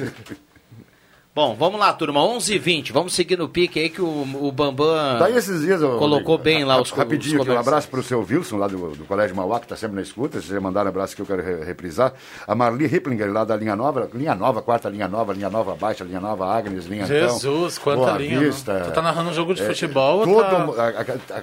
Bom, 1.39 1.55
vamos 1.55 1.79
lá, 1.79 1.93
turma. 1.93 2.21
11 2.25 2.53
h 2.57 2.65
20 2.65 2.93
Vamos 2.93 3.15
seguir 3.15 3.39
no 3.39 3.49
pique 3.49 3.79
aí 3.79 3.89
que 3.89 4.03
o, 4.03 4.09
o 4.41 4.51
Bambam 4.51 5.19
Tá 5.21 5.27
aí 5.27 5.37
esses 5.37 5.61
dias, 5.61 5.81
colocou 5.81 6.37
bem 6.37 6.65
lá 6.65 6.81
os 6.81 6.91
Rapidinho, 6.91 7.41
os 7.41 7.47
um 7.47 7.57
abraço 7.57 7.87
pro 7.89 8.03
seu 8.03 8.27
Wilson, 8.29 8.57
lá 8.57 8.67
do, 8.67 8.91
do 8.97 9.05
Colégio 9.05 9.37
Mauá, 9.37 9.61
que 9.61 9.67
está 9.67 9.77
sempre 9.77 9.95
na 9.95 10.03
escuta. 10.03 10.41
Vocês 10.41 10.53
já 10.53 10.61
mandaram 10.61 10.87
um 10.87 10.89
abraço 10.89 11.15
que 11.15 11.23
eu 11.23 11.27
quero 11.27 11.41
re- 11.41 11.65
reprisar. 11.65 12.13
A 12.45 12.57
Marli 12.57 12.89
Riplinger, 12.89 13.33
lá 13.33 13.45
da 13.45 13.55
linha 13.55 13.77
nova, 13.77 14.11
linha 14.13 14.35
nova, 14.35 14.61
quarta 14.63 14.89
linha 14.89 15.07
nova, 15.07 15.33
linha 15.33 15.49
nova 15.49 15.77
baixa, 15.77 16.03
linha 16.03 16.19
nova 16.19 16.45
Agnes, 16.45 16.87
linha 16.87 17.07
Jesus, 17.07 17.75
então, 17.75 17.85
quanta 17.85 18.07
Boa 18.11 18.19
linha, 18.19 18.41
Vista. 18.41 18.77
não? 18.81 18.87
Tu 18.87 18.91
tá 18.93 19.01
narrando 19.03 19.31
um 19.31 19.35
jogo 19.35 19.55
de 19.55 19.63
É, 19.63 19.67
futebol 19.67 20.27
tá- 20.27 20.83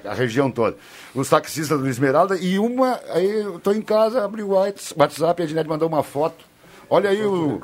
a, 0.04 0.10
a- 0.10 0.12
a 0.12 0.14
região 0.14 0.52
toda. 0.52 0.76
Os 1.16 1.30
taxistas 1.30 1.80
do 1.80 1.88
Esmeralda 1.88 2.36
e 2.36 2.60
uma, 2.60 3.00
aí 3.14 3.44
eu 3.44 3.62
tô 3.62 3.72
em 3.72 3.82
casa, 3.82 4.26
abri 4.26 4.44
o 4.44 4.50
Whats- 4.50 4.94
WhatsApp 4.98 5.42
e 5.42 5.46
a 5.46 5.48
Dinete 5.48 5.70
mandou 5.70 5.88
uma 5.88 6.04
foto. 6.04 6.44
Olha 6.90 7.10
aí 7.10 7.24
o... 7.26 7.60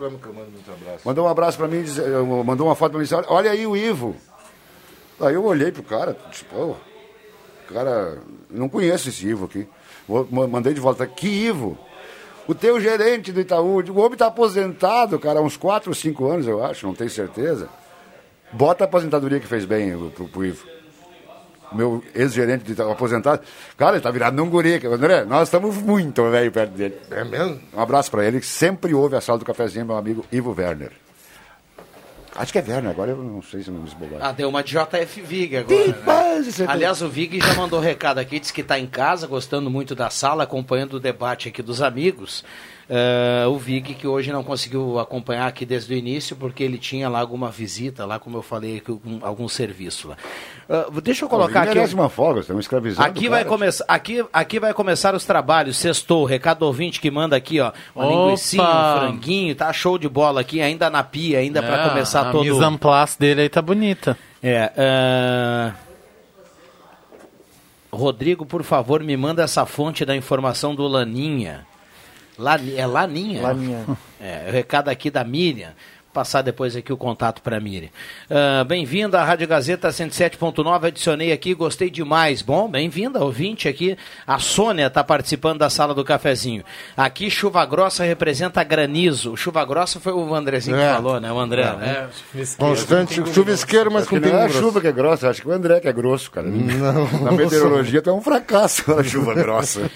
Mandou 1.05 1.25
um 1.25 1.29
abraço 1.29 1.57
pra 1.57 1.67
mim, 1.67 1.83
eh, 1.83 2.43
mandou 2.43 2.67
uma 2.67 2.75
foto 2.75 2.91
pra 2.91 2.99
mim, 2.99 3.05
disse, 3.05 3.15
olha, 3.27 3.51
aí 3.51 3.65
o 3.65 3.75
Ivo. 3.77 4.15
Aí 5.19 5.33
eu 5.35 5.43
olhei 5.45 5.71
pro 5.71 5.83
cara, 5.83 6.17
tipo, 6.31 6.55
ô, 6.55 6.75
cara, 7.71 8.19
não 8.49 8.67
conheço 8.67 9.09
esse 9.09 9.27
Ivo 9.27 9.45
aqui. 9.45 9.67
Mandei 10.29 10.73
de 10.73 10.79
volta, 10.79 11.05
que 11.05 11.27
Ivo? 11.27 11.77
O 12.47 12.55
teu 12.55 12.81
gerente 12.81 13.31
do 13.31 13.39
Itaú, 13.39 13.81
o 13.81 13.99
homem 13.99 14.17
tá 14.17 14.27
aposentado, 14.27 15.19
cara, 15.19 15.39
há 15.39 15.43
uns 15.43 15.55
4 15.55 15.91
ou 15.91 15.95
5 15.95 16.27
anos, 16.27 16.47
eu 16.47 16.63
acho, 16.63 16.87
não 16.87 16.95
tenho 16.95 17.09
certeza. 17.09 17.69
Bota 18.51 18.83
a 18.83 18.87
aposentadoria 18.87 19.39
que 19.39 19.47
fez 19.47 19.63
bem 19.63 19.95
pro, 20.09 20.27
pro 20.27 20.45
Ivo. 20.45 20.65
Meu 21.71 22.03
ex-gerente 22.13 22.79
aposentado. 22.81 23.41
Cara, 23.77 23.95
ele 23.95 24.01
tá 24.01 24.11
virado 24.11 24.35
num 24.35 24.49
guri. 24.49 24.75
André, 24.85 25.23
nós 25.25 25.47
estamos 25.47 25.77
muito 25.77 26.29
velho 26.29 26.51
perto 26.51 26.71
dele. 26.71 26.97
É 27.11 27.23
mesmo? 27.23 27.59
Um 27.73 27.79
abraço 27.79 28.11
pra 28.11 28.25
ele, 28.25 28.39
que 28.39 28.45
sempre 28.45 28.93
ouve 28.93 29.15
a 29.15 29.21
sala 29.21 29.39
do 29.39 29.45
cafezinho, 29.45 29.85
meu 29.85 29.95
amigo 29.95 30.25
Ivo 30.31 30.53
Werner. 30.57 30.91
Acho 32.35 32.53
que 32.53 32.59
é 32.59 32.63
Werner, 32.65 32.91
agora 32.91 33.11
eu 33.11 33.17
não 33.17 33.41
sei 33.41 33.61
se 33.61 33.67
eu 33.67 33.73
não 33.73 33.81
me 33.81 33.87
esbobar. 33.87 34.19
Ah, 34.21 34.31
deu 34.31 34.47
uma 34.47 34.63
de 34.63 34.71
JF 34.71 35.21
Vig 35.21 35.57
agora. 35.57 35.87
Né? 35.87 35.93
é 36.59 36.65
Aliás, 36.65 37.01
o 37.01 37.09
Vig 37.09 37.39
já 37.39 37.53
mandou 37.55 37.79
recado 37.79 38.19
aqui, 38.19 38.39
disse 38.39 38.53
que 38.53 38.61
está 38.61 38.79
em 38.79 38.87
casa, 38.87 39.27
gostando 39.27 39.69
muito 39.69 39.93
da 39.93 40.09
sala, 40.09 40.43
acompanhando 40.43 40.93
o 40.93 40.99
debate 40.99 41.49
aqui 41.49 41.61
dos 41.61 41.81
amigos. 41.81 42.43
Eh, 42.93 43.47
o 43.47 43.57
Vig 43.57 43.93
que 43.93 44.05
hoje 44.05 44.33
não 44.33 44.43
conseguiu 44.43 44.99
acompanhar 44.99 45.47
aqui 45.47 45.65
desde 45.65 45.93
o 45.93 45.97
início, 45.97 46.35
porque 46.35 46.61
ele 46.61 46.77
tinha 46.77 47.07
lá 47.07 47.21
alguma 47.21 47.49
visita, 47.49 48.05
lá 48.05 48.19
como 48.19 48.35
eu 48.37 48.41
falei, 48.41 48.83
algum, 48.85 49.19
algum 49.25 49.47
serviço 49.47 50.09
lá. 50.09 50.17
Eh, 50.67 50.85
deixa 51.01 51.23
eu 51.23 51.29
colocar 51.29 51.61
aqui. 51.61 51.93
uma 51.93 52.09
folga, 52.09 52.41
estamos 52.41 52.65
escravizando 52.65 53.07
Aqui 53.07 53.29
vai, 53.29 53.45
começar, 53.45 53.85
aqui, 53.87 54.25
aqui 54.33 54.59
vai 54.59 54.73
começar 54.73 55.15
os 55.15 55.23
trabalhos. 55.23 55.77
Sextou, 55.77 56.25
recado 56.25 56.63
ouvinte 56.63 56.99
que 56.99 57.09
manda 57.09 57.33
aqui, 57.33 57.61
ó. 57.61 57.71
Uma 57.95 58.07
Opa! 58.07 58.25
linguicinha, 58.25 58.61
um 58.63 58.99
franguinho, 58.99 59.55
tá 59.55 59.71
show 59.71 59.97
de 59.97 60.09
bola 60.09 60.41
aqui, 60.41 60.61
ainda 60.61 60.89
na 60.89 61.01
pia, 61.01 61.39
ainda 61.39 61.63
para 61.63 61.85
É, 61.85 61.89
começar 61.89 62.27
a 62.27 62.31
todo. 62.33 62.43
mise 62.43 62.61
en 62.61 62.77
place 62.77 63.17
dele 63.17 63.43
aí 63.43 63.49
tá 63.49 63.61
bonita. 63.61 64.17
É. 64.43 64.69
ah, 64.77 65.71
Rodrigo, 67.89 68.45
por 68.45 68.63
favor, 68.63 69.01
me 69.01 69.15
manda 69.15 69.43
essa 69.43 69.65
fonte 69.65 70.03
da 70.03 70.13
informação 70.13 70.75
do 70.75 70.85
Laninha. 70.87 71.65
Lani- 72.41 72.75
é 72.75 72.85
Laninha? 72.85 73.41
Laninha. 73.41 73.85
É, 74.23 74.45
o 74.49 74.51
recado 74.51 74.87
aqui 74.89 75.09
da 75.09 75.23
Miriam. 75.23 75.71
Passar 76.13 76.41
depois 76.43 76.75
aqui 76.75 76.91
o 76.93 76.97
contato 76.97 77.41
para 77.41 77.59
Miriam. 77.59 77.89
Ah, 78.29 78.63
bem-vinda 78.65 79.19
à 79.19 79.23
Rádio 79.23 79.47
Gazeta 79.47 79.87
107.9. 79.89 80.87
Adicionei 80.87 81.31
aqui, 81.31 81.53
gostei 81.55 81.89
demais. 81.89 82.41
Bom, 82.43 82.69
bem-vinda, 82.69 83.23
ouvinte 83.23 83.67
aqui. 83.67 83.97
A 84.27 84.37
Sônia 84.37 84.87
está 84.87 85.03
participando 85.03 85.57
da 85.59 85.69
sala 85.71 85.95
do 85.95 86.03
cafezinho. 86.03 86.63
Aqui, 86.95 87.31
chuva 87.31 87.65
grossa 87.65 88.03
representa 88.03 88.61
granizo. 88.63 89.35
Chuva 89.37 89.63
grossa 89.65 89.99
foi 89.99 90.11
o 90.13 90.35
Andrezinho 90.35 90.77
É. 90.77 90.89
que 90.89 90.93
falou, 90.95 91.19
né? 91.19 91.31
O 91.31 91.39
André, 91.39 91.63
né? 91.77 92.09
Constante 92.59 93.15
chuvisqueiro, 93.33 93.89
mas 93.91 94.05
com 94.07 94.19
que 94.21 94.29
não 94.29 94.37
é 94.37 94.43
a 94.43 94.47
pingo 94.49 94.59
chuva 94.59 94.81
que 94.81 94.87
é 94.87 94.91
grossa, 94.91 95.29
acho 95.29 95.41
que 95.41 95.47
o 95.47 95.51
André 95.51 95.79
que 95.79 95.87
é 95.87 95.93
grosso, 95.93 96.29
cara. 96.29 96.47
Na 96.47 97.31
meteorologia 97.31 98.01
tu 98.03 98.09
é 98.11 98.13
um 98.13 98.21
fracasso 98.21 98.91
a 98.99 99.03
chuva 99.03 99.33
grossa. 99.41 99.89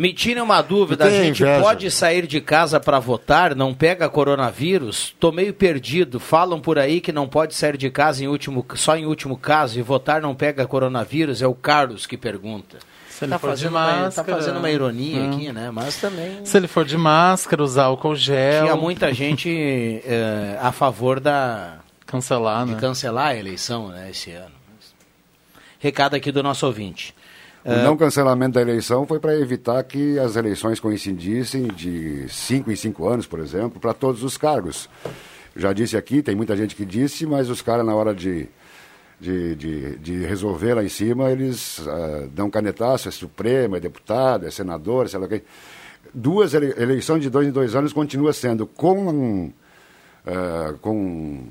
Me 0.00 0.14
tire 0.14 0.40
uma 0.40 0.62
dúvida, 0.62 1.04
a 1.04 1.10
gente 1.10 1.42
inveja. 1.42 1.60
pode 1.62 1.90
sair 1.90 2.26
de 2.26 2.40
casa 2.40 2.80
para 2.80 2.98
votar, 2.98 3.54
não 3.54 3.74
pega 3.74 4.08
coronavírus? 4.08 5.14
Tô 5.20 5.30
meio 5.30 5.52
perdido. 5.52 6.18
Falam 6.18 6.58
por 6.58 6.78
aí 6.78 7.00
que 7.02 7.12
não 7.12 7.28
pode 7.28 7.54
sair 7.54 7.76
de 7.76 7.90
casa 7.90 8.24
em 8.24 8.26
último, 8.26 8.64
só 8.76 8.96
em 8.96 9.04
último 9.04 9.36
caso 9.36 9.78
e 9.78 9.82
votar 9.82 10.22
não 10.22 10.34
pega 10.34 10.66
coronavírus. 10.66 11.42
É 11.42 11.46
o 11.46 11.54
Carlos 11.54 12.06
que 12.06 12.16
pergunta. 12.16 12.78
Se 13.10 13.24
ele 13.26 13.32
tá, 13.32 13.38
for 13.38 13.48
de 13.48 13.52
fazendo 13.64 13.72
uma, 13.76 13.86
tá 13.86 14.00
máscara. 14.00 14.36
fazendo 14.38 14.56
uma 14.58 14.70
ironia 14.70 15.20
Hum. 15.20 15.30
aqui, 15.34 15.52
né? 15.52 15.70
Mas 15.70 15.96
também 16.00 16.46
Se 16.46 16.56
ele 16.56 16.66
for 16.66 16.86
de 16.86 16.96
máscara, 16.96 17.62
usar 17.62 17.84
álcool 17.84 18.16
gel. 18.16 18.62
tinha 18.64 18.76
muita 18.76 19.12
gente 19.12 19.50
eh, 20.02 20.56
a 20.62 20.72
favor 20.72 21.20
da 21.20 21.74
Cancelar, 22.06 22.64
de 22.64 22.72
né? 22.72 22.80
cancelar 22.80 23.26
a 23.26 23.36
eleição, 23.36 23.88
né? 23.88 24.08
Esse 24.10 24.30
ano. 24.30 24.54
Recado 25.78 26.14
aqui 26.14 26.32
do 26.32 26.42
nosso 26.42 26.64
ouvinte. 26.66 27.14
O 27.64 27.70
Eh, 27.70 27.84
não 27.84 27.96
cancelamento 27.96 28.54
da 28.54 28.62
eleição 28.62 29.06
foi 29.06 29.18
para 29.20 29.38
evitar 29.38 29.82
que 29.84 30.18
as 30.18 30.36
eleições 30.36 30.80
coincidissem 30.80 31.68
de 31.68 32.26
cinco 32.28 32.70
em 32.72 32.76
cinco 32.76 33.06
anos, 33.06 33.26
por 33.26 33.38
exemplo, 33.38 33.78
para 33.78 33.92
todos 33.92 34.22
os 34.22 34.38
cargos. 34.38 34.88
Já 35.54 35.72
disse 35.72 35.96
aqui, 35.96 36.22
tem 36.22 36.34
muita 36.34 36.56
gente 36.56 36.74
que 36.74 36.86
disse, 36.86 37.26
mas 37.26 37.50
os 37.50 37.60
caras, 37.60 37.84
na 37.84 37.94
hora 37.94 38.14
de, 38.14 38.48
de, 39.20 39.54
de, 39.56 39.96
de 39.98 40.24
resolver 40.24 40.74
lá 40.74 40.82
em 40.82 40.88
cima, 40.88 41.30
eles 41.30 41.86
ah, 41.86 42.28
dão 42.32 42.48
canetaço, 42.48 43.08
é 43.08 43.10
Supremo, 43.10 43.76
é 43.76 43.80
deputado, 43.80 44.46
é 44.46 44.50
senador, 44.50 45.08
sei 45.08 45.18
lá 45.18 45.26
o 45.26 45.28
quê. 45.28 45.42
Duas 46.14 46.54
ele, 46.54 46.74
eleições 46.78 47.20
de 47.20 47.28
dois 47.28 47.46
em 47.46 47.52
dois 47.52 47.74
anos 47.74 47.92
continua 47.92 48.32
sendo 48.32 48.66
com, 48.66 49.52
ah, 50.26 50.74
com 50.80 51.44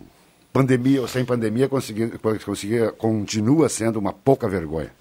pandemia 0.51 1.01
ou 1.01 1.07
sem 1.07 1.23
pandemia, 1.23 1.69
conseguir, 1.69 2.17
conseguir, 2.43 2.91
continua 2.93 3.69
sendo 3.69 3.99
uma 3.99 4.11
pouca 4.11 4.47
vergonha. 4.47 4.91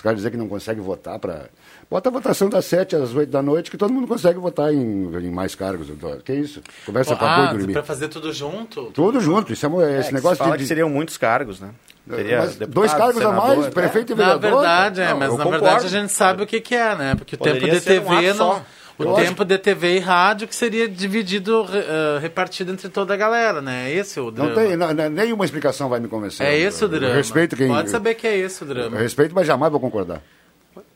Os 0.00 0.02
caras 0.02 0.16
dizem 0.16 0.30
que 0.32 0.38
não 0.38 0.48
conseguem 0.48 0.82
votar 0.82 1.18
para. 1.18 1.50
Bota 1.90 2.08
a 2.08 2.12
votação 2.12 2.48
das 2.48 2.64
7 2.64 2.96
às 2.96 3.14
8 3.14 3.28
da 3.30 3.42
noite, 3.42 3.70
que 3.70 3.76
todo 3.76 3.92
mundo 3.92 4.06
consegue 4.08 4.38
votar 4.38 4.72
em, 4.72 4.78
em 5.14 5.30
mais 5.30 5.54
cargos. 5.54 5.88
Que 6.24 6.32
isso? 6.32 6.62
Conversa 6.86 7.14
para 7.14 7.30
ah, 7.30 7.36
boi 7.48 7.58
dormir. 7.58 7.72
pra 7.74 7.82
fazer 7.82 8.08
tudo 8.08 8.32
junto? 8.32 8.84
Tudo 8.94 9.20
junto. 9.20 9.52
Isso 9.52 9.66
é, 9.66 9.68
um- 9.68 9.82
É, 9.82 10.00
esse 10.00 10.08
que 10.08 10.14
negócio 10.14 10.42
de. 10.52 10.56
que 10.56 10.66
seriam 10.66 10.88
muitos 10.88 11.18
cargos, 11.18 11.60
né? 11.60 11.68
Mas 12.06 12.18
deputado, 12.56 12.70
dois 12.70 12.94
cargos 12.94 13.22
a 13.22 13.30
mais, 13.30 13.50
senador, 13.50 13.70
prefeito 13.72 14.12
e 14.12 14.16
Na 14.16 14.24
vereador. 14.24 14.50
verdade, 14.62 15.00
é, 15.02 15.10
Não, 15.10 15.18
mas 15.18 15.28
na 15.32 15.36
concordo. 15.44 15.50
verdade 15.66 15.84
a 15.84 15.88
gente 15.90 16.12
sabe 16.12 16.42
o 16.42 16.46
que, 16.46 16.62
que 16.62 16.74
é, 16.74 16.96
né? 16.96 17.14
Porque 17.14 17.34
o 17.34 17.38
Poderia 17.38 17.60
tempo 17.60 18.08
de 18.08 18.14
um 18.14 18.16
TV 18.16 18.28
ato 18.30 18.38
não. 18.38 18.46
só. 18.54 18.62
O 19.06 19.18
Eu 19.18 19.24
tempo 19.24 19.44
de 19.44 19.56
TV 19.58 19.96
e 19.96 19.98
rádio 19.98 20.46
que 20.48 20.54
seria 20.54 20.88
dividido, 20.88 21.66
eh, 21.72 22.18
repartido 22.20 22.72
entre 22.72 22.88
toda 22.88 23.14
a 23.14 23.16
galera, 23.16 23.60
né? 23.62 23.90
É 23.90 23.94
esse 23.94 24.18
o 24.20 24.30
drama. 24.30 24.50
Não 24.50 24.56
tem, 24.56 24.76
não, 24.76 25.10
nenhuma 25.10 25.44
explicação 25.44 25.88
vai 25.88 26.00
me 26.00 26.08
convencer. 26.08 26.46
É 26.46 26.58
esse 26.58 26.82
o 26.82 26.86
Eu 26.86 26.88
drama. 26.88 27.14
Respeito 27.14 27.56
quem. 27.56 27.68
Pode 27.68 27.90
saber 27.90 28.14
que 28.14 28.26
é 28.26 28.36
esse 28.36 28.62
o 28.62 28.66
drama. 28.66 28.96
eu 28.96 29.02
Respeito, 29.02 29.34
mas 29.34 29.46
jamais 29.46 29.70
vou 29.70 29.80
concordar. 29.80 30.22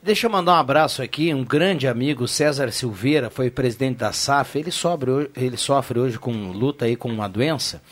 Deixa 0.02 0.26
eu 0.26 0.30
mandar 0.30 0.52
um 0.52 0.57
abraço 0.57 1.02
aqui, 1.02 1.32
um 1.32 1.42
grande 1.42 1.88
amigo, 1.88 2.28
César 2.28 2.70
Silveira, 2.70 3.30
foi 3.30 3.50
presidente 3.50 3.96
da 3.98 4.12
SAF, 4.12 4.59
ele, 4.59 4.70
sobre, 4.70 5.11
ho- 5.11 5.28
ele 5.34 5.57
sofre 5.57 5.98
hoje 5.98 6.18
com 6.18 6.30
luta 6.52 6.84
aí 6.84 6.94
com 6.94 7.09
uma 7.09 7.26
doença. 7.28 7.82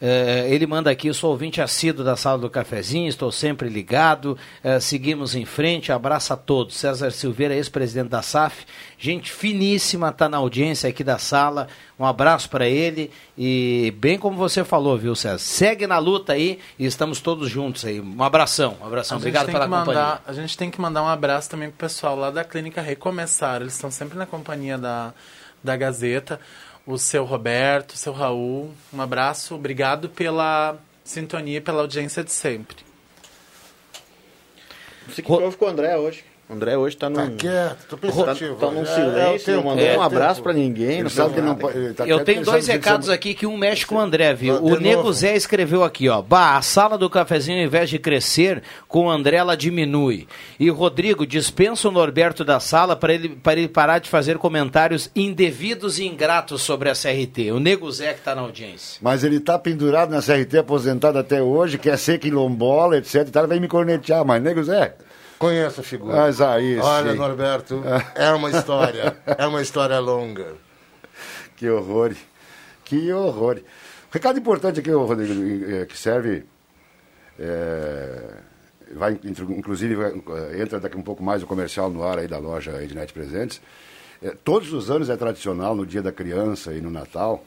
Eh, 0.00 0.46
ele 0.50 0.64
manda 0.64 0.90
aqui, 0.92 1.12
sou 1.12 1.30
ouvinte 1.32 1.60
assíduo 1.60 2.04
da 2.04 2.14
sala 2.14 2.38
do 2.38 2.48
cafezinho, 2.48 3.08
estou 3.08 3.32
sempre 3.32 3.68
ligado, 3.68 4.38
eh, 4.62 4.78
seguimos 4.78 5.34
em 5.34 5.44
frente, 5.44 5.90
abraço 5.90 6.32
a 6.32 6.36
todos. 6.36 6.76
César 6.76 7.10
Silveira, 7.10 7.52
ex-presidente 7.52 8.08
da 8.08 8.22
SAF, 8.22 8.64
gente 8.96 9.32
finíssima, 9.32 10.10
está 10.10 10.28
na 10.28 10.36
audiência 10.36 10.88
aqui 10.88 11.02
da 11.02 11.18
sala, 11.18 11.66
um 11.98 12.04
abraço 12.06 12.48
para 12.48 12.68
ele 12.68 13.10
e 13.36 13.92
bem 13.98 14.16
como 14.20 14.36
você 14.36 14.62
falou, 14.62 14.96
viu 14.96 15.16
César, 15.16 15.38
segue 15.38 15.84
na 15.84 15.98
luta 15.98 16.32
aí 16.34 16.60
e 16.78 16.86
estamos 16.86 17.20
todos 17.20 17.50
juntos 17.50 17.84
aí, 17.84 18.00
um 18.00 18.22
abração, 18.22 18.76
um 18.80 18.86
abração, 18.86 19.16
A 19.16 19.18
obrigado 19.18 19.46
pela 19.46 19.66
mandar- 19.66 19.84
companhia. 19.84 20.20
A 20.28 20.32
gente 20.32 20.56
tem 20.56 20.70
que 20.70 20.80
mandar 20.80 21.02
um 21.02 21.08
abraço 21.08 21.50
também 21.50 21.70
pro 21.70 21.78
pessoal 21.78 22.14
lá 22.14 22.30
da 22.30 22.44
Clínica 22.44 22.80
Recomeçar. 22.80 23.60
Eles 23.62 23.74
estão 23.74 23.90
sempre 23.90 24.16
na 24.16 24.26
companhia 24.26 24.78
da, 24.78 25.12
da 25.64 25.76
Gazeta. 25.76 26.38
O 26.90 26.96
seu 26.96 27.22
Roberto, 27.26 27.90
o 27.90 27.96
seu 27.98 28.14
Raul. 28.14 28.72
Um 28.90 29.02
abraço, 29.02 29.54
obrigado 29.54 30.08
pela 30.08 30.78
sintonia 31.04 31.58
e 31.58 31.60
pela 31.60 31.82
audiência 31.82 32.24
de 32.24 32.32
sempre. 32.32 32.78
O 35.06 35.12
que 35.12 35.30
houve 35.30 35.58
com 35.58 35.66
o 35.66 35.68
André 35.68 35.98
hoje. 35.98 36.24
O 36.48 36.54
André 36.54 36.78
hoje 36.78 36.96
tá 36.96 37.10
num. 37.10 37.16
Tá 37.16 37.30
quieto, 37.36 37.86
tô 37.90 37.98
pensativo. 37.98 38.54
Tá, 38.54 38.66
tá 38.68 38.72
num 38.72 38.78
É, 38.78 38.80
é 38.80 38.82
o 38.82 38.94
silêncio, 38.94 39.44
tempo, 39.44 39.56
não 39.58 39.64
mandou 39.64 39.84
é 39.86 39.98
um 39.98 40.02
abraço 40.02 40.36
tempo. 40.36 40.44
pra 40.44 40.52
ninguém. 40.54 40.92
Ele 40.92 41.02
Não 41.02 41.10
sabe 41.10 41.34
que 41.34 41.40
não 41.42 41.54
pode- 41.54 41.76
ele 41.76 41.92
tá 41.92 42.06
Eu 42.06 42.24
tenho 42.24 42.38
ele 42.38 42.44
dois 42.46 42.66
recados 42.66 43.08
ele 43.08 43.14
aqui 43.14 43.34
que 43.34 43.46
um 43.46 43.54
mexe 43.54 43.84
com 43.84 43.96
o 43.96 44.00
André, 44.00 44.32
viu? 44.32 44.54
O 44.64 44.80
Nego. 44.80 45.12
Zé 45.12 45.36
escreveu 45.36 45.84
aqui, 45.84 46.08
ó. 46.08 46.22
Bah, 46.22 46.56
a 46.56 46.62
sala 46.62 46.96
do 46.96 47.10
cafezinho, 47.10 47.58
ao 47.58 47.64
invés 47.66 47.90
de 47.90 47.98
crescer, 47.98 48.62
com 48.88 49.04
o 49.06 49.10
André 49.10 49.36
ela 49.36 49.56
diminui. 49.58 50.26
E 50.58 50.70
Rodrigo, 50.70 51.26
dispensa 51.26 51.86
o 51.86 51.90
Norberto 51.92 52.42
da 52.46 52.58
sala 52.58 52.96
para 52.96 53.12
ele, 53.12 53.28
para 53.28 53.58
ele 53.58 53.68
parar 53.68 53.98
de 53.98 54.08
fazer 54.08 54.38
comentários 54.38 55.10
indevidos 55.14 55.98
e 55.98 56.06
ingratos 56.06 56.62
sobre 56.62 56.88
a 56.88 56.94
CRT. 56.94 57.52
O 57.52 57.60
Nego 57.60 57.90
Zé 57.92 58.14
que 58.14 58.20
está 58.20 58.34
na 58.34 58.40
audiência. 58.40 58.98
Mas 59.02 59.22
ele 59.22 59.38
tá 59.38 59.58
pendurado 59.58 60.10
na 60.10 60.22
CRT, 60.22 60.56
aposentado 60.58 61.18
até 61.18 61.42
hoje, 61.42 61.76
quer 61.76 61.98
ser 61.98 62.18
quilombola, 62.18 62.96
etc. 62.96 63.16
E 63.28 63.30
tal, 63.30 63.46
vem 63.46 63.60
me 63.60 63.68
cornetear, 63.68 64.24
mas 64.24 64.42
nego 64.42 64.62
Zé. 64.64 64.94
Conheço 65.38 65.80
a 65.80 65.84
figura. 65.84 66.16
Mas 66.16 66.40
aí, 66.40 66.78
Olha, 66.78 67.12
sim. 67.12 67.18
Norberto, 67.18 67.82
é 68.14 68.30
uma 68.32 68.50
história. 68.50 69.16
É 69.26 69.46
uma 69.46 69.62
história 69.62 69.98
longa. 70.00 70.54
Que 71.56 71.68
horror. 71.68 72.14
Que 72.84 73.12
horror. 73.12 73.60
Recado 74.10 74.38
importante 74.38 74.80
aqui, 74.80 74.90
Rodrigo, 74.90 75.86
que 75.86 75.96
serve. 75.96 76.44
eh, 77.38 78.34
vai, 78.94 79.18
inclusive, 79.24 79.94
vai, 79.94 80.10
eh, 80.12 80.62
entra 80.62 80.80
daqui 80.80 80.96
um 80.96 81.02
pouco 81.02 81.22
mais 81.22 81.42
o 81.42 81.46
comercial 81.46 81.90
no 81.90 82.02
ar 82.02 82.18
aí 82.18 82.26
da 82.26 82.38
loja 82.38 82.82
Ednet 82.82 83.12
Presentes. 83.12 83.60
Eh, 84.22 84.34
todos 84.44 84.72
os 84.72 84.90
anos 84.90 85.08
é 85.10 85.16
tradicional, 85.16 85.76
no 85.76 85.86
dia 85.86 86.02
da 86.02 86.10
criança 86.10 86.72
e 86.72 86.80
no 86.80 86.90
Natal, 86.90 87.44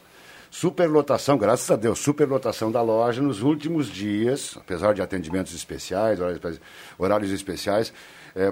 superlotação, 0.52 1.38
graças 1.38 1.72
a 1.72 1.78
Deus, 1.78 1.98
superlotação 1.98 2.70
da 2.72 2.82
loja 2.82 3.22
nos 3.22 3.42
últimos 3.42 3.88
dias, 3.88 4.56
apesar 4.58 4.94
de 4.94 5.02
atendimentos 5.02 5.56
especiais, 5.56 6.20
horários, 7.00 7.32
especiais, 7.32 7.92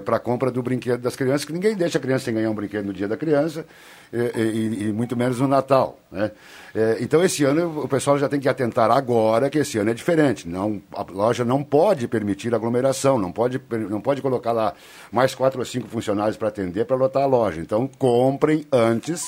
para 0.04 0.16
a 0.16 0.20
compra 0.20 0.50
do 0.50 0.62
brinquedo 0.62 1.00
das 1.00 1.14
crianças, 1.16 1.44
que 1.44 1.52
ninguém 1.54 1.74
deixa 1.74 1.96
a 1.96 2.00
criança 2.00 2.26
sem 2.26 2.34
ganhar 2.34 2.50
um 2.50 2.54
brinquedo 2.54 2.84
no 2.86 2.92
dia 2.92 3.08
da 3.08 3.16
criança, 3.16 3.64
eh, 4.12 4.32
e, 4.36 4.40
e- 4.40 4.88
e 4.88 4.92
muito 4.92 5.16
menos 5.16 5.40
no 5.40 5.48
Natal. 5.48 5.98
Né? 6.12 6.30
Eh, 6.74 6.98
então, 7.00 7.24
esse 7.24 7.44
ano, 7.44 7.80
o 7.84 7.88
pessoal 7.88 8.18
já 8.18 8.28
tem 8.28 8.38
que 8.38 8.46
atentar 8.48 8.90
agora 8.90 9.48
que 9.48 9.56
esse 9.58 9.78
ano 9.78 9.90
é 9.90 9.94
diferente. 9.94 10.46
Não, 10.46 10.82
a 10.92 11.02
loja 11.10 11.46
não 11.46 11.62
pode 11.64 12.06
permitir 12.08 12.54
aglomeração, 12.54 13.18
não 13.18 13.32
pode, 13.32 13.58
não 13.88 14.02
pode 14.02 14.20
colocar 14.20 14.52
lá 14.52 14.74
mais 15.10 15.34
quatro 15.34 15.60
ou 15.60 15.64
cinco 15.64 15.88
funcionários 15.88 16.36
para 16.36 16.48
atender 16.48 16.84
para 16.84 16.96
lotar 16.96 17.22
a 17.22 17.26
loja. 17.26 17.58
Então, 17.62 17.88
comprem 17.98 18.66
antes. 18.70 19.22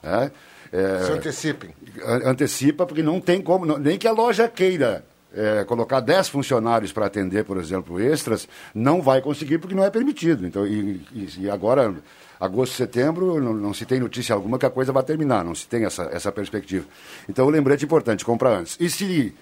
Né? 0.00 0.30
Eh, 0.72 1.04
Se 1.04 1.12
antecipem. 1.12 1.70
An- 2.04 2.30
antecipa, 2.30 2.86
porque 2.86 3.02
não 3.02 3.20
tem 3.20 3.40
como, 3.42 3.66
não- 3.66 3.78
nem 3.78 3.98
que 3.98 4.08
a 4.08 4.12
loja 4.12 4.48
queira 4.48 5.04
é, 5.34 5.64
colocar 5.64 6.00
10 6.00 6.28
funcionários 6.28 6.92
para 6.92 7.06
atender, 7.06 7.44
por 7.44 7.56
exemplo, 7.56 7.98
extras, 8.00 8.46
não 8.74 9.00
vai 9.00 9.22
conseguir 9.22 9.56
porque 9.58 9.74
não 9.74 9.82
é 9.84 9.88
permitido. 9.90 10.46
Então, 10.46 10.66
e, 10.66 11.00
e- 11.14 11.48
agora, 11.50 11.94
agosto, 12.38 12.74
setembro, 12.74 13.40
não, 13.40 13.54
não 13.54 13.72
se 13.72 13.86
tem 13.86 13.98
notícia 13.98 14.34
alguma 14.34 14.58
que 14.58 14.66
a 14.66 14.70
coisa 14.70 14.92
vai 14.92 15.02
terminar, 15.02 15.42
não 15.44 15.54
se 15.54 15.66
tem 15.66 15.84
essa, 15.86 16.02
essa 16.12 16.30
perspectiva. 16.30 16.84
Então, 17.28 17.46
o 17.46 17.50
lembrete 17.50 17.82
é 17.82 17.86
importante, 17.86 18.24
comprar 18.26 18.50
antes. 18.58 18.76
E 18.78 18.90
se, 18.90 19.34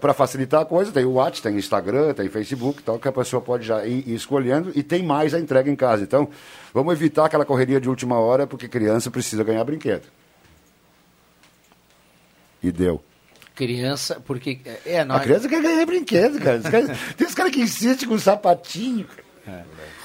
para 0.00 0.14
facilitar 0.14 0.62
a 0.62 0.64
coisa, 0.64 0.90
tem 0.92 1.04
o 1.04 1.12
WhatsApp, 1.12 1.42
tem 1.42 1.56
Instagram, 1.58 2.14
tem 2.14 2.28
Facebook, 2.30 2.82
tal, 2.82 2.98
que 2.98 3.06
a 3.08 3.12
pessoa 3.12 3.42
pode 3.42 3.66
já 3.66 3.84
ir, 3.86 4.08
ir 4.08 4.14
escolhendo 4.14 4.72
e 4.74 4.82
tem 4.82 5.02
mais 5.02 5.34
a 5.34 5.38
entrega 5.38 5.70
em 5.70 5.76
casa. 5.76 6.02
Então, 6.04 6.26
vamos 6.72 6.94
evitar 6.94 7.26
aquela 7.26 7.44
correria 7.44 7.78
de 7.78 7.88
última 7.88 8.18
hora, 8.18 8.46
porque 8.46 8.66
criança 8.66 9.10
precisa 9.10 9.44
ganhar 9.44 9.62
brinquedo. 9.64 10.04
E 12.62 12.70
deu. 12.72 13.02
Criança, 13.54 14.20
porque. 14.24 14.60
É, 14.86 15.04
não, 15.04 15.16
A 15.16 15.20
criança 15.20 15.48
quer 15.48 15.60
ganhar 15.62 15.84
brinquedo, 15.84 16.38
cara. 16.40 16.58
Os 16.58 16.68
caras- 16.68 16.98
tem 17.16 17.26
os 17.26 17.34
caras 17.34 17.52
que 17.52 17.60
insistem 17.60 18.08
com 18.08 18.18
sapatinho, 18.18 19.06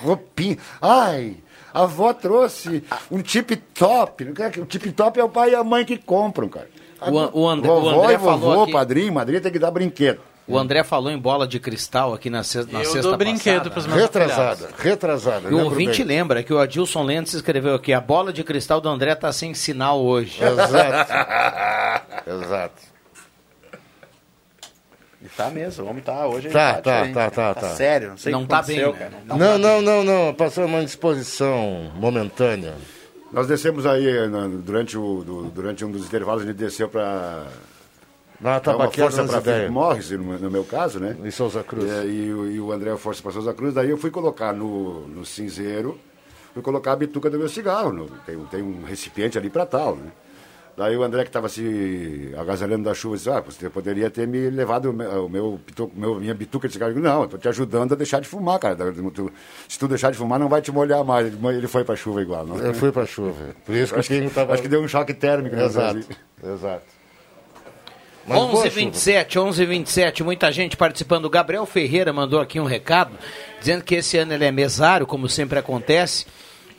roupinha. 0.02 0.58
Ai, 0.82 1.38
a 1.74 1.84
avó 1.84 2.14
trouxe 2.14 2.84
um 3.10 3.22
tip 3.22 3.52
top. 3.74 4.26
Não 4.26 4.34
quer 4.34 4.52
que- 4.52 4.60
O 4.60 4.66
tip 4.66 4.86
top 4.92 5.20
é 5.20 5.24
o 5.24 5.30
pai 5.30 5.52
e 5.52 5.56
a 5.56 5.64
mãe 5.64 5.86
que 5.86 5.98
compram, 5.98 6.50
cara. 6.50 6.70
O 7.02 7.42
o 7.42 7.48
André- 7.48 7.70
o 7.70 7.80
Vovó 7.80 8.04
André 8.04 8.14
e 8.16 8.18
vovô, 8.18 8.40
falou 8.48 8.64
aqui- 8.64 8.72
padrinho, 8.74 9.14
madrinha 9.14 9.40
tem 9.40 9.52
que 9.52 9.60
dar 9.60 9.72
brinquedo. 9.72 10.20
O 10.50 10.58
André 10.58 10.82
falou 10.82 11.12
em 11.12 11.18
bola 11.18 11.46
de 11.46 11.60
cristal 11.60 12.14
aqui 12.14 12.30
na, 12.30 12.42
sexta 12.42 12.72
na 12.72 12.80
Eu 12.80 12.86
sexta 12.86 13.02
dou 13.02 13.18
brinquedo 13.18 13.70
passada. 13.70 13.70
pros 13.70 13.86
meus 13.86 14.02
Retrasada, 14.02 14.70
retrasada. 14.80 15.50
E 15.50 15.54
o 15.54 15.58
lembro 15.58 15.66
ouvinte 15.72 15.98
bem. 15.98 16.08
lembra 16.08 16.42
que 16.42 16.54
o 16.54 16.58
Adilson 16.58 17.04
Lentes 17.04 17.34
escreveu 17.34 17.76
aqui: 17.76 17.92
a 17.92 18.00
bola 18.00 18.32
de 18.32 18.46
cristal 18.46 18.80
do 18.80 18.88
André 18.88 19.14
tá 19.14 19.30
sem 19.34 19.54
sinal 19.54 20.02
hoje. 20.02 20.40
Exato. 20.42 21.12
Exato. 22.28 22.82
E 25.22 25.28
tá 25.30 25.50
mesmo, 25.50 25.84
o 25.86 25.90
homem 25.90 26.04
tá 26.04 26.28
hoje. 26.28 26.50
Tá, 26.50 26.76
tá 26.76 26.82
tá, 26.82 26.92
diferente, 26.98 27.14
tá, 27.16 27.32
cara. 27.32 27.56
tá, 27.56 27.62
tá. 27.62 27.70
sério, 27.76 28.10
não 28.10 28.18
sei 28.18 28.32
o 28.32 28.36
Não 28.36 28.44
que 28.44 28.50
tá 28.50 28.58
aconteceu, 28.60 28.92
bem, 28.94 29.02
né? 29.02 29.10
cara. 29.26 29.38
Não, 29.40 29.58
não, 29.58 29.82
não, 29.82 30.04
não. 30.04 30.34
Passou 30.34 30.66
uma 30.66 30.80
indisposição 30.82 31.92
momentânea. 31.96 32.76
Nós 33.32 33.48
descemos 33.48 33.86
aí 33.86 34.08
eh, 34.08 34.28
na- 34.28 34.48
durante, 34.48 34.96
o, 34.98 35.24
do- 35.24 35.44
durante 35.50 35.84
um 35.84 35.92
dos 35.92 36.06
intervalos, 36.06 36.44
a 36.44 36.46
gente 36.46 36.56
desceu 36.58 36.88
para 36.88 37.48
uma 38.40 38.60
tabaqueira 38.60 39.10
força 39.12 39.26
para. 39.26 39.42
Philip 39.42 39.72
Morris, 39.72 40.12
no, 40.12 40.38
no 40.38 40.52
meu 40.52 40.64
caso, 40.64 41.00
né? 41.00 41.18
E 41.24 41.32
Souza 41.32 41.64
Cruz. 41.64 41.90
É, 41.92 42.06
e, 42.06 42.32
o- 42.32 42.52
e 42.52 42.60
o 42.60 42.72
André 42.72 42.96
força 42.96 43.22
para 43.22 43.32
Souza 43.32 43.54
Cruz. 43.56 43.74
Daí 43.74 43.90
eu 43.90 43.98
fui 43.98 44.12
colocar 44.12 44.54
no, 44.54 45.08
no 45.08 45.26
cinzeiro, 45.26 46.00
fui 46.54 46.62
colocar 46.62 46.92
a 46.92 46.96
bituca 46.96 47.28
do 47.30 47.40
meu 47.40 47.50
cigarro. 47.50 47.92
no- 47.92 48.08
tem, 48.26 48.38
tem 48.46 48.62
um 48.62 48.84
recipiente 48.84 49.36
ali 49.38 49.50
para 49.50 49.66
tal, 49.66 49.96
né? 49.96 50.12
Daí 50.78 50.96
o 50.96 51.02
André, 51.02 51.24
que 51.24 51.30
estava 51.30 51.50
se 51.50 52.32
agasalhando 52.38 52.84
da 52.84 52.94
chuva, 52.94 53.18
disse, 53.18 53.28
ah, 53.32 53.40
você 53.42 53.68
poderia 53.68 54.12
ter 54.12 54.28
me 54.28 54.48
levado 54.52 54.92
o 54.92 54.94
meu, 54.94 55.26
o 55.26 55.30
meu, 55.30 55.60
meu- 55.96 56.16
minha 56.20 56.36
bituca 56.36 56.68
de 56.68 56.74
cigarro. 56.76 56.92
Eu 56.92 56.96
digo, 56.98 57.08
não, 57.08 57.20
eu 57.22 57.26
estou 57.26 57.40
te 57.40 57.48
ajudando 57.50 57.94
a 57.94 57.96
deixar 57.96 58.22
de 58.22 58.28
fumar, 58.28 58.60
cara. 58.60 58.76
Tu- 58.76 59.32
Se 59.68 59.80
tu 59.80 59.88
deixar 59.88 60.12
de 60.12 60.18
fumar, 60.20 60.38
não 60.40 60.48
vai 60.48 60.62
te 60.62 60.72
molhar 60.72 61.04
mais. 61.04 61.26
Ele- 61.26 61.48
Ele 61.58 61.68
foi 61.68 61.84
para 61.84 61.96
a 61.96 61.98
chuva 61.98 62.22
igual. 62.22 62.46
Não? 62.46 62.58
Eu 62.60 62.76
fui 62.76 62.92
para 62.92 63.02
a 63.02 63.06
chuva. 63.08 63.34
Por 63.66 63.74
isso 63.74 63.92
que 63.92 64.00
acho, 64.00 64.08
time 64.10 64.30
tava- 64.30 64.54
acho 64.54 64.62
que 64.62 64.68
deu 64.68 64.80
um 64.80 64.88
choque 64.88 65.16
térmico. 65.16 65.56
Exato, 65.56 66.00
exato. 66.44 66.84
Mas 68.28 68.38
boa 68.38 68.50
11 68.60 68.70
27 68.70 69.40
11 69.40 69.66
27 69.66 70.24
muita 70.24 70.52
gente 70.52 70.78
participando. 70.78 71.26
O 71.26 71.30
Gabriel 71.30 71.66
Ferreira 71.66 72.14
mandou 72.14 72.40
aqui 72.40 72.60
um 72.60 72.66
recado, 72.66 73.18
dizendo 73.60 73.84
que 73.84 73.96
esse 73.96 74.16
ano 74.18 74.32
ele 74.34 74.46
é 74.46 74.52
mesário, 74.52 75.08
como 75.08 75.28
sempre 75.30 75.58
acontece, 75.58 76.26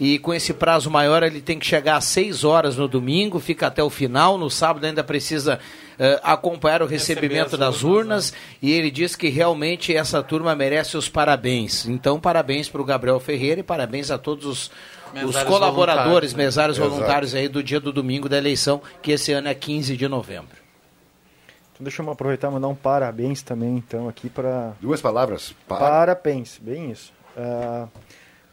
e 0.00 0.18
com 0.18 0.32
esse 0.32 0.54
prazo 0.54 0.90
maior 0.90 1.22
ele 1.22 1.40
tem 1.40 1.58
que 1.58 1.66
chegar 1.66 1.96
às 1.96 2.04
6 2.04 2.44
horas 2.44 2.76
no 2.76 2.86
domingo, 2.86 3.40
fica 3.40 3.66
até 3.66 3.82
o 3.82 3.90
final, 3.90 4.38
no 4.38 4.48
sábado 4.48 4.86
ainda 4.86 5.02
precisa 5.02 5.58
eh, 5.98 6.20
acompanhar 6.22 6.82
o 6.82 6.86
recebimento 6.86 7.54
as 7.54 7.58
das 7.58 7.82
urnas, 7.82 8.32
e 8.62 8.70
ele 8.70 8.90
diz 8.90 9.16
que 9.16 9.28
realmente 9.28 9.94
essa 9.94 10.22
turma 10.22 10.54
merece 10.54 10.96
os 10.96 11.08
parabéns. 11.08 11.86
Então, 11.86 12.20
parabéns 12.20 12.68
para 12.68 12.80
o 12.80 12.84
Gabriel 12.84 13.18
Ferreira 13.18 13.60
e 13.60 13.64
parabéns 13.64 14.10
a 14.10 14.18
todos 14.18 14.46
os, 14.46 14.70
os 15.26 15.42
colaboradores, 15.42 16.32
voluntários, 16.32 16.34
né? 16.34 16.44
mesários 16.44 16.78
Exato. 16.78 16.90
voluntários 16.90 17.34
aí 17.34 17.48
do 17.48 17.62
dia 17.62 17.80
do 17.80 17.92
domingo 17.92 18.28
da 18.28 18.38
eleição, 18.38 18.80
que 19.02 19.10
esse 19.10 19.32
ano 19.32 19.48
é 19.48 19.54
15 19.54 19.96
de 19.96 20.06
novembro. 20.06 20.56
Então 21.72 21.84
deixa 21.84 22.02
eu 22.02 22.10
aproveitar 22.10 22.48
e 22.48 22.52
mandar 22.52 22.68
um 22.68 22.74
parabéns 22.74 23.42
também, 23.42 23.76
então, 23.76 24.08
aqui 24.08 24.28
para... 24.28 24.74
Duas 24.80 25.00
palavras. 25.00 25.52
Para. 25.66 25.78
Parabéns, 25.80 26.58
bem 26.62 26.92
isso. 26.92 27.12
Ah, 27.36 27.86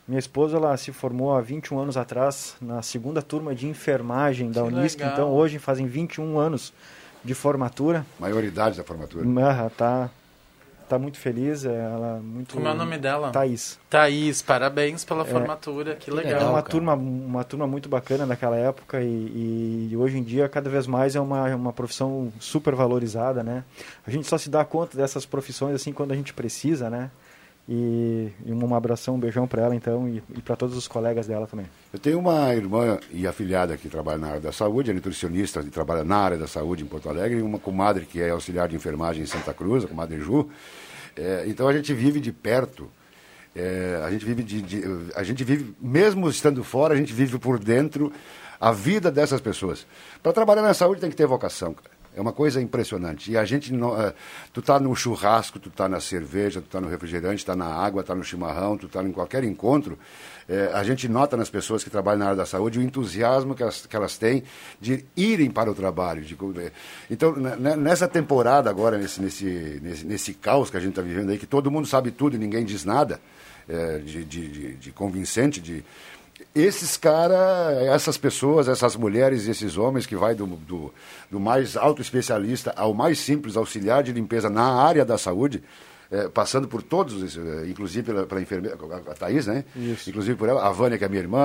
minha 0.07 0.19
esposa, 0.19 0.57
ela 0.57 0.75
se 0.77 0.91
formou 0.91 1.33
há 1.35 1.41
21 1.41 1.79
anos 1.79 1.97
atrás 1.97 2.55
na 2.61 2.81
segunda 2.81 3.21
turma 3.21 3.55
de 3.55 3.67
enfermagem 3.67 4.51
da 4.51 4.61
Que 4.61 4.67
Unisc, 4.67 4.99
legal. 4.99 5.13
então 5.13 5.31
hoje 5.31 5.57
fazem 5.59 5.87
21 5.87 6.37
anos 6.37 6.71
de 7.23 7.33
formatura. 7.33 8.05
Maioridade 8.19 8.77
da 8.77 8.83
formatura. 8.83 9.25
Ah, 9.49 9.69
tá 9.75 10.09
tá 10.87 10.99
muito 10.99 11.17
feliz, 11.17 11.65
ela 11.65 12.21
muito... 12.23 12.53
Como 12.53 12.67
é 12.67 12.71
o 12.71 12.75
nome 12.75 12.97
dela? 12.99 13.31
Thaís. 13.31 13.79
Thaís, 13.89 14.43
parabéns 14.43 15.03
pela 15.03 15.23
É. 15.23 15.25
formatura, 15.25 15.95
que 15.95 16.11
legal. 16.11 16.39
É 16.39 16.45
uma 16.45 16.61
turma, 16.61 16.93
uma 16.93 17.43
turma 17.43 17.65
muito 17.65 17.89
bacana 17.89 18.23
naquela 18.25 18.55
época 18.55 19.01
e, 19.01 19.89
e 19.91 19.97
hoje 19.97 20.19
em 20.19 20.23
dia 20.23 20.47
cada 20.47 20.69
vez 20.69 20.85
mais 20.85 21.15
é 21.15 21.19
uma, 21.19 21.55
uma 21.55 21.73
profissão 21.73 22.31
super 22.39 22.75
valorizada, 22.75 23.41
né? 23.41 23.63
A 24.05 24.11
gente 24.11 24.27
só 24.27 24.37
se 24.37 24.47
dá 24.47 24.63
conta 24.63 24.95
dessas 24.95 25.25
profissões 25.25 25.73
assim 25.73 25.91
quando 25.91 26.11
a 26.11 26.15
gente 26.15 26.33
precisa, 26.35 26.87
né? 26.87 27.09
E, 27.67 28.29
e 28.45 28.53
um 28.53 28.75
abração, 28.75 29.15
um 29.15 29.19
beijão 29.19 29.47
para 29.47 29.63
ela 29.63 29.75
então 29.75 30.07
e, 30.07 30.21
e 30.37 30.41
para 30.41 30.55
todos 30.55 30.77
os 30.77 30.87
colegas 30.87 31.25
dela 31.25 31.47
também. 31.47 31.65
Eu 31.91 31.97
tenho 31.97 32.19
uma 32.19 32.53
irmã 32.53 32.99
e 33.11 33.25
afilhada 33.25 33.75
que 33.75 33.89
trabalha 33.89 34.19
na 34.19 34.27
área 34.27 34.39
da 34.41 34.51
saúde, 34.51 34.91
é 34.91 34.93
nutricionista 34.93 35.61
e 35.61 35.71
trabalha 35.71 36.03
na 36.03 36.15
área 36.17 36.37
da 36.37 36.45
saúde 36.45 36.83
em 36.83 36.85
Porto 36.85 37.09
Alegre, 37.09 37.39
e 37.39 37.41
uma 37.41 37.57
comadre 37.57 38.05
que 38.05 38.21
é 38.21 38.29
auxiliar 38.29 38.67
de 38.67 38.75
enfermagem 38.75 39.23
em 39.23 39.25
Santa 39.25 39.51
Cruz, 39.51 39.83
a 39.83 39.87
comadre 39.87 40.19
Ju. 40.19 40.47
É, 41.15 41.45
então 41.47 41.67
a 41.67 41.73
gente 41.73 41.91
vive 41.91 42.19
de 42.19 42.31
perto, 42.31 42.87
é, 43.55 43.99
a 44.05 44.11
gente 44.11 44.23
vive 44.25 44.43
de, 44.43 44.61
de- 44.61 44.83
a 45.15 45.23
gente 45.23 45.43
vive, 45.43 45.73
mesmo 45.81 46.29
estando 46.29 46.63
fora, 46.63 46.93
a 46.93 46.97
gente 46.97 47.13
vive 47.13 47.39
por 47.39 47.57
dentro 47.57 48.13
a 48.61 48.71
vida 48.71 49.09
dessas 49.09 49.41
pessoas. 49.41 49.87
Para 50.21 50.33
trabalhar 50.33 50.61
na 50.61 50.73
saúde 50.75 51.01
tem 51.01 51.09
que 51.09 51.15
ter 51.15 51.25
vocação, 51.25 51.73
cara. 51.73 51.94
É 52.15 52.21
uma 52.21 52.31
coisa 52.31 52.61
impressionante. 52.61 53.29
E 53.31 53.37
a 53.37 53.43
gente, 53.43 53.73
não, 53.73 53.99
eh, 54.01 54.13
tu 54.53 54.61
tá 54.61 54.79
no 54.79 54.95
churrasco, 54.95 55.59
tu 55.59 55.69
tá 55.69 55.89
na 55.89 55.99
cerveja, 55.99 56.61
tu 56.61 56.67
tá 56.69 56.79
no 56.79 56.87
refrigerante, 56.87 57.45
tá 57.45 57.55
na 57.55 57.65
água, 57.67 58.03
tá 58.03 58.15
no 58.15 58.23
chimarrão, 58.23 58.77
tu 58.77 58.87
tá 58.87 59.03
em 59.03 59.11
qualquer 59.11 59.43
encontro, 59.43 59.99
eh, 60.47 60.71
a 60.73 60.81
gente 60.83 61.09
nota 61.09 61.35
nas 61.35 61.49
pessoas 61.49 61.83
que 61.83 61.89
trabalham 61.89 62.19
na 62.19 62.25
área 62.27 62.37
da 62.37 62.45
saúde 62.45 62.79
o 62.79 62.81
entusiasmo 62.81 63.53
que 63.53 63.61
elas, 63.63 63.85
que 63.85 63.95
elas 63.95 64.17
têm 64.17 64.43
de 64.79 65.03
irem 65.17 65.51
para 65.51 65.69
o 65.69 65.75
trabalho. 65.75 66.21
de 66.23 66.35
eh, 66.57 66.71
então, 67.09 67.35
ne- 67.35 67.55
ne- 67.57 67.75
nessa 67.75 68.07
temporada 68.07 68.69
agora, 68.69 68.97
nesse, 68.97 69.21
nesse, 69.21 69.79
nesse, 69.83 70.05
nesse 70.05 70.33
caos 70.33 70.69
que 70.69 70.77
a 70.77 70.79
gente 70.79 70.91
está 70.91 71.01
vivendo 71.01 71.31
aí, 71.31 71.37
que 71.37 71.45
todo 71.45 71.69
mundo 71.69 71.85
sabe 71.85 72.11
tudo 72.11 72.37
e 72.37 72.39
ninguém 72.39 72.63
diz 72.63 72.85
nada, 72.85 73.19
de, 74.05 74.23
de, 74.23 74.47
de, 74.47 74.73
de 74.75 74.91
convincente, 74.91 75.59
de 75.59 75.83
esses 76.53 76.97
caras, 76.97 77.77
essas 77.87 78.17
pessoas, 78.17 78.67
essas 78.67 78.95
mulheres 78.95 79.47
esses 79.47 79.77
homens 79.77 80.05
que 80.05 80.15
vai 80.15 80.35
do, 80.35 80.45
do, 80.45 80.93
do 81.29 81.39
mais 81.39 81.77
alto 81.77 82.01
especialista 82.01 82.73
ao 82.75 82.93
mais 82.93 83.19
simples 83.19 83.57
auxiliar 83.57 84.03
de 84.03 84.11
limpeza 84.11 84.49
na 84.49 84.81
área 84.81 85.05
da 85.05 85.17
saúde, 85.17 85.63
eh, 86.11 86.29
passando 86.33 86.67
por 86.67 86.81
todos, 86.83 87.21
esses, 87.23 87.37
eh, 87.37 87.67
inclusive 87.67 88.03
pela, 88.03 88.25
pela 88.25 88.41
enfermeira, 88.41 88.77
a, 89.09 89.13
Thaís, 89.13 89.47
né? 89.47 89.63
Inclusive 90.07 90.35
por 90.37 90.47
ela, 90.49 90.65
a 90.67 90.71
Vânia, 90.71 90.97
que 90.97 91.05
é 91.05 91.09
minha 91.09 91.21
irmã, 91.21 91.39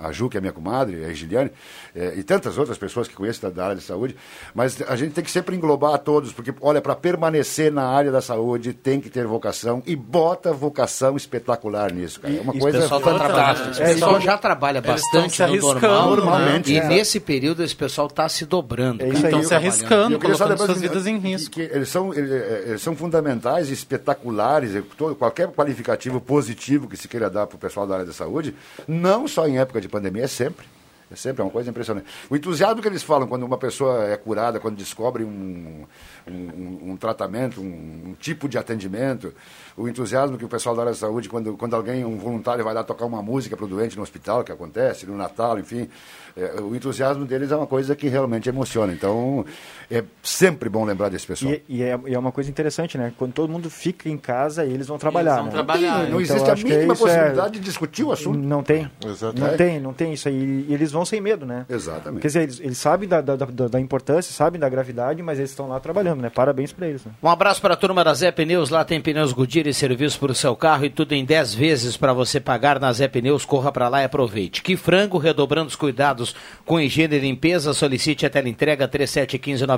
a, 0.00 0.08
a 0.08 0.12
Ju, 0.12 0.28
que 0.28 0.36
é 0.36 0.40
minha 0.40 0.52
comadre, 0.52 1.04
a 1.04 1.12
Giliane, 1.12 1.50
eh, 1.94 2.14
e 2.16 2.22
tantas 2.22 2.56
outras 2.58 2.78
pessoas 2.78 3.08
que 3.08 3.14
conheço 3.14 3.42
da, 3.42 3.50
da 3.50 3.64
área 3.64 3.76
de 3.76 3.82
saúde. 3.82 4.16
Mas 4.54 4.80
a 4.82 4.96
gente 4.96 5.12
tem 5.12 5.24
que 5.24 5.30
sempre 5.30 5.56
englobar 5.56 5.94
a 5.94 5.98
todos, 5.98 6.32
porque, 6.32 6.54
olha, 6.60 6.80
para 6.80 6.94
permanecer 6.94 7.72
na 7.72 7.84
área 7.88 8.10
da 8.12 8.20
saúde 8.20 8.72
tem 8.72 9.00
que 9.00 9.10
ter 9.10 9.26
vocação 9.26 9.82
e 9.86 9.94
bota 9.96 10.52
vocação 10.52 11.16
espetacular 11.16 11.92
nisso, 11.92 12.20
cara. 12.20 12.34
É 12.34 12.40
uma 12.40 12.54
E 12.54 12.58
coisa 12.60 12.78
o 12.78 12.82
pessoal 12.82 13.00
tá 13.00 13.14
trabalhando. 13.14 13.70
Esse 13.70 13.82
É, 13.82 13.86
pessoal 13.94 14.10
então- 14.12 14.20
já 14.22 14.38
trabalha 14.38 14.80
bastante 14.80 15.38
no 15.40 15.44
arriscando, 15.46 15.66
normal. 15.82 16.08
Normalmente, 16.16 16.72
E 16.72 16.78
é. 16.78 16.84
nesse 16.88 17.20
período 17.20 17.62
esse 17.62 17.74
pessoal 17.76 18.06
está 18.06 18.28
se 18.28 18.44
dobrando. 18.46 18.98
cara. 18.98 19.12
Estão 19.12 19.42
se 19.42 19.54
arriscando, 19.54 20.18
colocando 20.18 20.56
suas 20.56 20.72
que- 20.74 20.78
vidas 20.80 21.06
em 21.06 21.20
que- 21.20 21.28
risco. 21.28 21.50
que 21.54 21.60
eles, 21.62 21.88
são, 21.88 22.12
eles, 22.14 22.30
eh, 22.30 22.64
eles 22.68 22.82
são 22.82 22.94
fundamentais, 22.96 23.70
espetaculares, 23.88 24.82
todo- 24.96 25.14
qualquer 25.16 25.48
qualificativo 25.48 26.20
positivo 26.20 26.88
que 26.88 26.96
se 26.96 27.08
queira 27.08 27.30
dar 27.30 27.46
para 27.46 27.56
o 27.56 27.58
pessoal 27.58 27.86
da 27.86 27.94
área 27.94 28.06
da 28.06 28.12
saúde, 28.12 28.54
não 28.86 29.26
só 29.26 29.46
em 29.48 29.58
época 29.58 29.80
de 29.80 29.88
pandemia, 29.88 30.24
é 30.24 30.28
sempre. 30.28 30.66
É 31.10 31.16
sempre 31.16 31.40
é 31.40 31.44
uma 31.46 31.50
coisa 31.50 31.70
impressionante. 31.70 32.06
O 32.28 32.36
entusiasmo 32.36 32.82
que 32.82 32.86
eles 32.88 33.02
falam 33.02 33.26
quando 33.26 33.42
uma 33.42 33.56
pessoa 33.56 34.04
é 34.04 34.14
curada, 34.18 34.60
quando 34.60 34.76
descobre 34.76 35.24
um, 35.24 35.86
um, 36.26 36.32
um- 36.32 36.90
um 36.90 36.96
tratamento, 36.98 37.62
um, 37.62 38.08
um 38.10 38.14
tipo 38.20 38.46
de 38.46 38.58
atendimento, 38.58 39.32
o 39.74 39.88
entusiasmo 39.88 40.36
que 40.36 40.44
o 40.44 40.48
pessoal 40.50 40.74
da 40.76 40.82
área 40.82 40.92
da 40.92 40.98
saúde, 40.98 41.26
quando, 41.26 41.56
quando 41.56 41.74
alguém, 41.74 42.04
um 42.04 42.18
voluntário, 42.18 42.62
vai 42.62 42.74
lá 42.74 42.84
tocar 42.84 43.06
uma 43.06 43.22
música 43.22 43.56
para 43.56 43.64
o 43.64 43.68
doente 43.68 43.96
no 43.96 44.02
hospital, 44.02 44.44
que 44.44 44.52
acontece, 44.52 45.06
no 45.06 45.16
Natal, 45.16 45.58
enfim, 45.58 45.88
é, 46.36 46.60
o 46.60 46.76
entusiasmo 46.76 47.24
deles 47.24 47.50
é 47.50 47.56
uma 47.56 47.66
coisa 47.66 47.96
que 47.96 48.06
realmente 48.08 48.46
emociona. 48.50 48.92
Então, 48.92 49.46
é 49.90 50.04
sempre 50.22 50.68
bom 50.68 50.84
lembrar 50.84 51.08
desse 51.08 51.26
pessoal. 51.26 51.52
E, 51.52 51.62
e 51.68 51.82
é, 51.82 51.98
e 52.06 52.14
é 52.14 52.18
uma 52.18 52.30
coisa 52.32 52.50
interessante, 52.50 52.98
né? 52.98 53.12
Quando 53.16 53.32
todo 53.32 53.50
mundo 53.50 53.70
fica 53.70 54.08
em 54.08 54.18
casa, 54.18 54.64
eles 54.64 54.86
vão 54.86 54.98
trabalhar. 54.98 55.36
vão 55.36 55.44
né? 55.46 55.50
trabalhar, 55.52 55.98
Não 56.08 56.20
Então, 56.20 56.36
existe 56.36 56.50
a 56.50 56.54
que 56.54 56.64
mínima 56.64 56.92
é- 56.92 56.96
possibilidade 56.96 57.52
de 57.54 57.60
discutir 57.60 58.04
o 58.04 58.12
assunto. 58.12 58.38
Não 58.38 58.62
tem. 58.62 58.90
Exato. 59.06 59.40
Não 59.40 59.46
É. 59.48 59.56
tem, 59.56 59.80
não 59.80 59.92
tem 59.92 60.12
isso 60.12 60.28
aí. 60.28 60.66
E 60.68 60.74
eles 60.74 60.92
vão 60.92 61.04
sem 61.04 61.20
medo, 61.20 61.46
né? 61.46 61.64
Exatamente. 61.68 62.20
Quer 62.20 62.26
dizer, 62.28 62.42
eles, 62.42 62.60
eles 62.60 62.78
sabem 62.78 63.08
da, 63.08 63.20
da, 63.20 63.36
da, 63.36 63.68
da 63.68 63.80
importância, 63.80 64.32
sabem 64.32 64.60
da 64.60 64.68
gravidade, 64.68 65.22
mas 65.22 65.38
eles 65.38 65.50
estão 65.50 65.68
lá 65.68 65.80
trabalhando, 65.80 66.20
né? 66.20 66.30
Parabéns 66.30 66.72
pra 66.72 66.86
eles, 66.86 67.04
né? 67.04 67.12
Um 67.22 67.28
abraço 67.28 67.60
para 67.60 67.74
a 67.74 67.76
turma 67.76 68.04
da 68.04 68.12
Zé 68.12 68.30
Pneus. 68.30 68.70
Lá 68.70 68.84
tem 68.84 69.00
pneus 69.00 69.32
Goodyear 69.32 69.66
e 69.66 69.72
serviço 69.74 70.18
para 70.18 70.32
o 70.32 70.34
seu 70.34 70.54
carro 70.54 70.84
e 70.84 70.90
tudo 70.90 71.12
em 71.14 71.24
10 71.24 71.54
vezes 71.54 71.96
para 71.96 72.12
você 72.12 72.38
pagar 72.38 72.78
na 72.78 72.92
Zé 72.92 73.08
Pneus. 73.08 73.44
Corra 73.44 73.72
para 73.72 73.88
lá 73.88 74.02
e 74.02 74.04
aproveite. 74.04 74.62
Que 74.62 74.76
frango, 74.76 75.16
redobrando 75.18 75.68
os 75.68 75.76
cuidados 75.76 76.34
com 76.66 76.78
higiene 76.78 77.16
e 77.16 77.20
limpeza. 77.20 77.72
Solicite 77.72 78.26
a 78.26 78.30
teleentrega 78.30 78.86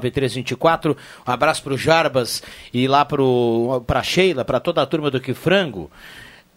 3715-9324. 0.01 0.97
Um 1.27 1.33
abraço 1.33 1.63
para 1.63 1.75
o 1.75 1.79
Jarbas 1.79 2.43
e 2.73 2.89
lá 2.89 3.05
para 3.05 3.99
a 3.99 4.03
Sheila, 4.03 4.45
para 4.45 4.61
toda 4.61 4.81
a 4.81 4.87
turma 4.87 5.11
do 5.11 5.21
Que 5.21 5.35
Frango. 5.35 5.91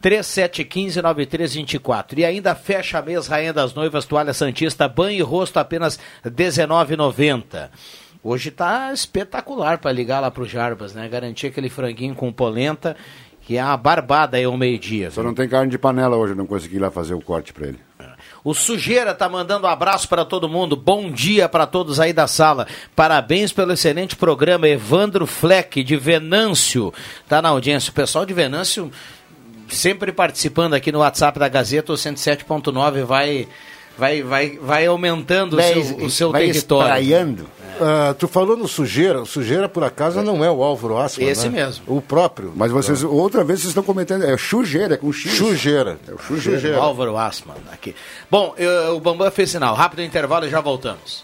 3715-9324. 0.04 2.18
E 2.18 2.26
ainda 2.26 2.56
fecha 2.56 3.02
mês 3.02 3.28
Rainha 3.28 3.54
das 3.54 3.74
Noivas, 3.74 4.06
Toalha 4.06 4.34
Santista, 4.34 4.88
banho 4.88 5.18
e 5.18 5.22
rosto 5.22 5.58
apenas 5.58 5.98
R$19,90. 6.24 7.70
Hoje 8.22 8.52
tá 8.52 8.92
espetacular 8.94 9.78
para 9.78 9.92
ligar 9.92 10.20
lá 10.20 10.30
pro 10.30 10.46
Jarbas, 10.46 10.94
né? 10.94 11.08
Garantir 11.08 11.48
aquele 11.48 11.70
franguinho 11.70 12.16
com 12.16 12.32
polenta, 12.32 12.96
que 13.42 13.58
é 13.58 13.64
uma 13.64 13.78
barbada 13.78 14.38
aí 14.38 14.44
ao 14.44 14.58
meio-dia. 14.58 15.12
Só 15.12 15.24
não 15.24 15.34
tem 15.34 15.48
carne 15.48 15.72
de 15.72 15.78
panela 15.78 16.16
hoje, 16.16 16.34
eu 16.34 16.38
não 16.38 16.46
consegui 16.46 16.76
ir 16.76 16.80
lá 16.80 16.92
fazer 16.92 17.14
o 17.14 17.22
corte 17.22 17.54
para 17.54 17.68
ele. 17.68 17.80
O 18.44 18.54
Sujeira 18.54 19.14
tá 19.14 19.30
mandando 19.30 19.66
um 19.66 19.70
abraço 19.70 20.08
para 20.10 20.26
todo 20.26 20.50
mundo. 20.50 20.76
Bom 20.76 21.10
dia 21.10 21.48
para 21.48 21.66
todos 21.66 22.00
aí 22.00 22.12
da 22.12 22.28
sala. 22.28 22.68
Parabéns 22.94 23.54
pelo 23.54 23.72
excelente 23.72 24.18
programa. 24.18 24.68
Evandro 24.68 25.26
Fleck, 25.26 25.82
de 25.82 25.96
Venâncio, 25.96 26.94
tá 27.28 27.42
na 27.42 27.50
audiência. 27.50 27.90
O 27.90 27.94
pessoal 27.94 28.26
de 28.26 28.34
Venâncio 28.34 28.92
sempre 29.70 30.12
participando 30.12 30.74
aqui 30.74 30.92
no 30.92 31.00
WhatsApp 31.00 31.40
da 31.40 31.48
Gazeta, 31.48 31.94
o 31.94 31.96
107.9 31.96 33.04
vai, 33.04 33.48
vai, 33.98 34.22
vai, 34.22 34.58
vai 34.58 34.86
aumentando 34.88 35.58
o 35.58 35.62
seu, 35.62 35.98
o 36.06 36.10
seu 36.10 36.32
vai 36.32 36.46
território. 36.46 36.86
espraiando. 36.86 37.48
Ah, 37.84 38.14
tu 38.18 38.28
falou 38.28 38.56
no 38.56 38.68
Sujeira. 38.68 39.22
O 39.22 39.26
Sujeira, 39.26 39.68
por 39.68 39.84
acaso, 39.84 40.22
não 40.22 40.44
é 40.44 40.50
o 40.50 40.64
Álvaro 40.64 40.98
Asma, 40.98 41.24
Esse 41.24 41.50
né? 41.50 41.66
mesmo. 41.66 41.84
O 41.88 42.02
próprio. 42.02 42.54
Mas 42.56 42.72
vocês, 42.72 43.04
outra 43.04 43.44
vez 43.44 43.60
vocês 43.60 43.70
estão 43.70 43.84
comentando, 43.84 44.24
é 44.24 44.38
chujeira, 44.38 44.94
é 44.94 44.98
com 44.98 45.12
X. 45.12 45.32
Chujeira. 45.34 45.98
É 46.08 46.14
o. 46.14 46.18
Chujeira. 46.18 46.78
Álvaro 46.78 47.18
Asman 47.18 47.56
aqui. 47.72 47.96
Bom, 48.32 48.54
eu- 48.58 48.96
o 48.96 49.00
Bambam 49.00 49.30
fez 49.32 49.52
sinal. 49.52 49.76
Rápido 49.76 50.02
intervalo 50.02 50.46
e 50.46 50.50
já 50.50 50.62
voltamos. 50.62 51.24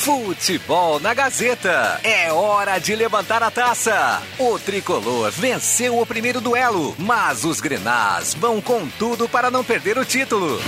Futebol 0.00 0.98
na 0.98 1.12
Gazeta. 1.12 2.00
É 2.02 2.32
hora 2.32 2.78
de 2.78 2.96
levantar 2.96 3.42
a 3.42 3.50
taça. 3.50 4.22
O 4.38 4.58
tricolor 4.58 5.30
venceu 5.30 6.00
o 6.00 6.06
primeiro 6.06 6.40
duelo, 6.40 6.94
mas 6.98 7.44
os 7.44 7.60
grenás 7.60 8.32
vão 8.32 8.62
com 8.62 8.88
tudo 8.98 9.28
para 9.28 9.50
não 9.50 9.62
perder 9.62 9.98
o 9.98 10.04
título. 10.04 10.58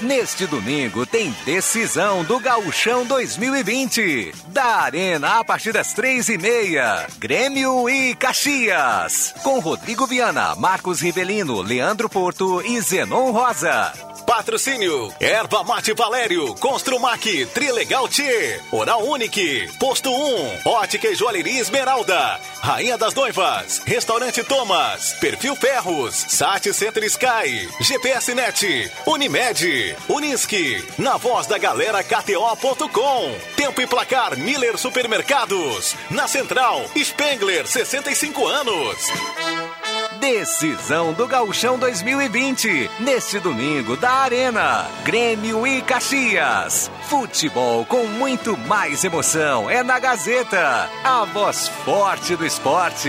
Neste 0.00 0.46
domingo 0.46 1.04
tem 1.04 1.36
decisão 1.44 2.24
do 2.24 2.40
Gauchão 2.40 3.04
2020. 3.04 4.32
Da 4.46 4.64
Arena 4.84 5.40
a 5.40 5.44
partir 5.44 5.74
das 5.74 5.92
três 5.92 6.30
e 6.30 6.38
meia. 6.38 7.06
Grêmio 7.18 7.90
e 7.90 8.14
Caxias. 8.14 9.34
Com 9.42 9.58
Rodrigo 9.58 10.06
Viana, 10.06 10.54
Marcos 10.54 11.02
Rivelino, 11.02 11.60
Leandro 11.60 12.08
Porto 12.08 12.62
e 12.62 12.80
Zenon 12.80 13.32
Rosa. 13.32 14.09
Patrocínio. 14.20 15.12
Erva 15.20 15.62
Mate 15.64 15.92
Valério. 15.94 16.54
Construmac. 16.56 17.46
Trilegal 17.46 18.08
T. 18.08 18.60
Oral 18.70 19.02
Unique. 19.02 19.68
Posto 19.78 20.10
1. 20.10 20.60
Ótica 20.64 21.08
e 21.08 21.14
Joalheria 21.14 21.60
Esmeralda. 21.60 22.40
Rainha 22.60 22.96
das 22.96 23.14
Noivas. 23.14 23.82
Restaurante 23.84 24.42
Thomas. 24.44 25.14
Perfil 25.20 25.56
Ferros. 25.56 26.14
Sat 26.28 26.72
Center 26.72 27.02
Sky. 27.04 27.68
GPS 27.80 28.34
Net. 28.34 28.92
Unimed. 29.06 29.96
Unisque. 30.08 30.84
Na 30.98 31.16
voz 31.16 31.46
da 31.46 31.58
galera 31.58 32.02
KTO.com. 32.02 33.34
Tempo 33.56 33.80
e 33.80 33.86
placar 33.86 34.36
Miller 34.36 34.78
Supermercados. 34.78 35.94
Na 36.10 36.26
Central. 36.28 36.84
Spengler, 36.96 37.66
65 37.66 38.46
anos. 38.46 39.89
Decisão 40.20 41.14
do 41.14 41.26
Gauchão 41.26 41.78
2020. 41.78 42.90
Neste 43.00 43.40
domingo 43.40 43.96
da 43.96 44.10
Arena. 44.10 44.86
Grêmio 45.02 45.66
e 45.66 45.80
Caxias. 45.80 46.90
Futebol 47.08 47.86
com 47.86 48.04
muito 48.04 48.54
mais 48.56 49.02
emoção 49.02 49.70
é 49.70 49.82
na 49.82 49.98
Gazeta. 49.98 50.90
A 51.02 51.24
voz 51.24 51.68
forte 51.68 52.36
do 52.36 52.44
esporte. 52.44 53.08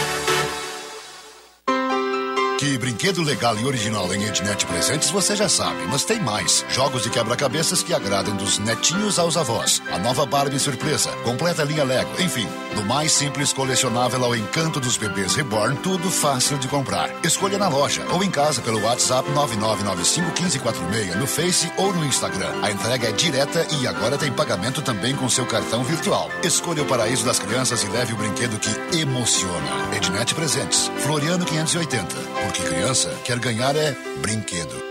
Que 2.61 2.77
brinquedo 2.77 3.23
legal 3.23 3.57
e 3.57 3.65
original 3.65 4.13
em 4.13 4.23
Ednet 4.23 4.67
Presentes 4.67 5.09
você 5.09 5.35
já 5.35 5.49
sabe, 5.49 5.81
mas 5.89 6.03
tem 6.03 6.19
mais. 6.19 6.63
Jogos 6.69 7.01
de 7.01 7.09
quebra-cabeças 7.09 7.81
que 7.81 7.91
agradam 7.91 8.35
dos 8.37 8.59
netinhos 8.59 9.17
aos 9.17 9.35
avós. 9.35 9.81
A 9.91 9.97
nova 9.97 10.27
Barbie 10.27 10.59
surpresa, 10.59 11.09
completa 11.23 11.63
linha 11.63 11.83
Lego, 11.83 12.21
enfim, 12.21 12.47
do 12.75 12.85
mais 12.85 13.13
simples 13.13 13.51
colecionável 13.51 14.23
ao 14.23 14.35
encanto 14.35 14.79
dos 14.79 14.95
bebês 14.95 15.33
reborn, 15.33 15.75
tudo 15.77 16.11
fácil 16.11 16.59
de 16.59 16.67
comprar. 16.67 17.09
Escolha 17.23 17.57
na 17.57 17.67
loja 17.67 18.05
ou 18.11 18.23
em 18.23 18.29
casa 18.29 18.61
pelo 18.61 18.83
WhatsApp 18.83 19.27
99951546 19.31 21.15
no 21.15 21.25
Face 21.25 21.71
ou 21.77 21.91
no 21.95 22.05
Instagram. 22.05 22.59
A 22.61 22.69
entrega 22.69 23.09
é 23.09 23.11
direta 23.11 23.65
e 23.81 23.87
agora 23.87 24.19
tem 24.19 24.31
pagamento 24.31 24.83
também 24.83 25.15
com 25.15 25.27
seu 25.27 25.47
cartão 25.47 25.83
virtual. 25.83 26.29
Escolha 26.43 26.83
o 26.83 26.85
paraíso 26.85 27.25
das 27.25 27.39
crianças 27.39 27.81
e 27.81 27.87
leve 27.87 28.13
o 28.13 28.17
brinquedo 28.17 28.59
que 28.59 28.99
emociona. 28.99 29.95
Ednet 29.95 30.35
Presentes, 30.35 30.91
Floriano 30.99 31.43
580. 31.43 32.50
Porque 32.51 32.67
criança 32.67 33.09
quer 33.23 33.39
ganhar 33.39 33.77
é 33.77 33.95
brinquedo. 34.21 34.90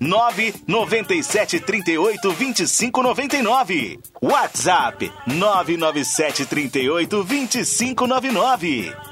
997 0.00 1.60
38 1.60 2.18
25 2.34 3.02
99. 3.02 3.98
WhatsApp 4.20 5.10
997 5.26 6.46
38 6.46 7.24
25 7.24 8.06
99. 8.06 9.11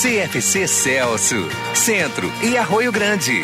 CFC 0.00 0.68
Celso, 0.68 1.48
Centro 1.74 2.30
e 2.42 2.56
Arroio 2.56 2.92
Grande. 2.92 3.42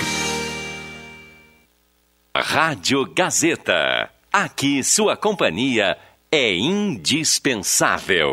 Rádio 2.36 3.04
Gazeta. 3.14 4.10
Aqui 4.32 4.82
sua 4.82 5.16
companhia 5.16 5.96
é 6.30 6.54
indispensável. 6.54 8.32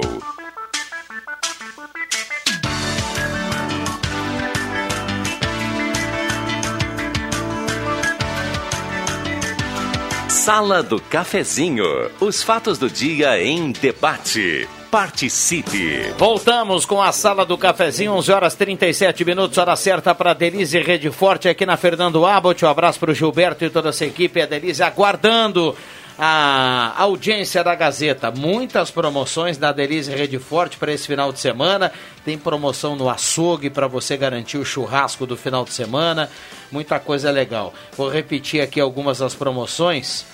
Sala 10.29 10.81
do 10.81 10.99
Cafezinho. 10.99 11.85
Os 12.19 12.41
fatos 12.41 12.79
do 12.79 12.89
dia 12.89 13.39
em 13.43 13.71
debate. 13.71 14.67
Participe. 14.91 16.13
Voltamos 16.17 16.83
com 16.83 17.01
a 17.01 17.13
sala 17.13 17.45
do 17.45 17.57
cafezinho, 17.57 18.11
11 18.11 18.31
horas 18.33 18.55
37 18.55 19.23
minutos, 19.23 19.57
hora 19.57 19.73
certa 19.77 20.13
para 20.13 20.33
Denise 20.33 20.77
Rede 20.81 21.09
Forte 21.09 21.47
aqui 21.47 21.65
na 21.65 21.77
Fernando 21.77 22.25
Abbott. 22.25 22.65
Um 22.65 22.67
abraço 22.67 22.99
para 22.99 23.11
o 23.11 23.13
Gilberto 23.13 23.63
e 23.63 23.69
toda 23.69 23.87
essa 23.87 24.05
equipe. 24.05 24.41
A 24.41 24.45
Denise 24.45 24.83
aguardando 24.83 25.73
a 26.19 26.93
audiência 26.97 27.63
da 27.63 27.73
Gazeta. 27.73 28.31
Muitas 28.31 28.91
promoções 28.91 29.57
da 29.57 29.71
Denise 29.71 30.13
Rede 30.13 30.37
Forte 30.37 30.75
para 30.75 30.91
esse 30.91 31.07
final 31.07 31.31
de 31.31 31.39
semana. 31.39 31.89
Tem 32.25 32.37
promoção 32.37 32.97
no 32.97 33.09
açougue 33.09 33.69
para 33.69 33.87
você 33.87 34.17
garantir 34.17 34.57
o 34.57 34.65
churrasco 34.65 35.25
do 35.25 35.37
final 35.37 35.63
de 35.63 35.71
semana. 35.71 36.29
Muita 36.69 36.99
coisa 36.99 37.31
legal. 37.31 37.73
Vou 37.95 38.09
repetir 38.09 38.59
aqui 38.59 38.81
algumas 38.81 39.19
das 39.19 39.33
promoções. 39.33 40.25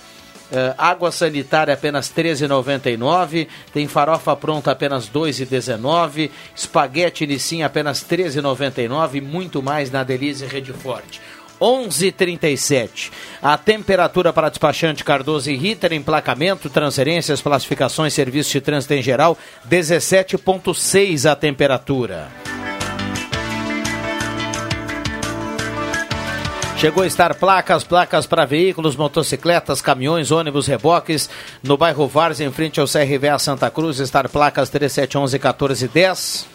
Uh, 0.49 0.73
água 0.77 1.11
sanitária 1.11 1.73
apenas 1.73 2.09
R$ 2.09 2.23
13,99. 2.23 3.47
Tem 3.73 3.87
farofa 3.87 4.35
pronta 4.35 4.71
apenas 4.71 5.07
R$ 5.07 5.19
2,19. 5.19 6.31
Espaguete 6.55 7.27
Nissin 7.27 7.63
apenas 7.63 8.01
R$ 8.01 8.17
13,99. 8.17 9.21
Muito 9.21 9.61
mais 9.61 9.91
na 9.91 10.03
Delize 10.03 10.45
Rede 10.45 10.71
Forte. 10.71 11.19
11:37. 11.59 13.11
A 13.41 13.57
temperatura 13.57 14.31
para 14.31 14.49
despachante 14.49 15.03
Cardoso 15.03 15.49
e 15.49 15.55
Ritter, 15.55 15.93
emplacamento, 15.93 16.69
transferências, 16.69 17.41
classificações, 17.41 18.13
serviços 18.13 18.51
de 18.51 18.61
trânsito 18.61 18.93
em 18.93 19.01
geral, 19.01 19.37
17.6 19.69 21.29
a 21.29 21.35
temperatura. 21.35 22.56
Chegou 26.77 27.01
a 27.01 27.07
estar 27.07 27.33
placas, 27.33 27.83
placas 27.83 28.27
para 28.27 28.45
veículos, 28.45 28.95
motocicletas, 28.95 29.81
caminhões, 29.81 30.29
ônibus, 30.29 30.67
reboques. 30.67 31.27
No 31.63 31.75
bairro 31.75 32.07
Vars, 32.07 32.39
em 32.39 32.51
frente 32.51 32.79
ao 32.79 32.85
CRVA 32.85 33.39
Santa 33.39 33.67
Cruz, 33.71 33.97
estar 33.97 34.29
placas 34.29 34.69
3711 34.69 35.39
1410. 35.39 36.47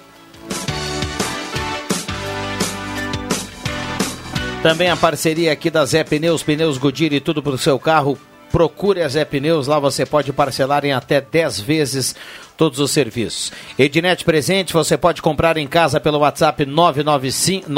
Também 4.63 4.89
a 4.89 4.97
parceria 4.97 5.51
aqui 5.51 5.69
da 5.69 5.85
Zé 5.85 6.05
Pneus, 6.05 6.45
Pneus 6.45 6.79
Goodyear 6.79 7.13
e 7.15 7.21
tudo 7.21 7.43
para 7.43 7.55
o 7.55 7.59
seu 7.59 7.77
carro. 7.81 8.17
Procure 8.53 9.03
a 9.03 9.09
Zé 9.09 9.25
Pneus, 9.25 9.67
lá 9.67 9.79
você 9.79 10.05
pode 10.05 10.31
parcelar 10.33 10.85
em 10.85 10.93
até 10.93 11.23
10 11.23 11.61
vezes 11.61 12.15
todos 12.57 12.79
os 12.79 12.91
serviços. 12.91 13.51
Ednet 13.79 14.23
Presente, 14.25 14.75
você 14.75 14.99
pode 14.99 15.23
comprar 15.23 15.57
em 15.57 15.67
casa 15.67 15.99
pelo 15.99 16.19
WhatsApp 16.19 16.67
995 16.67 17.71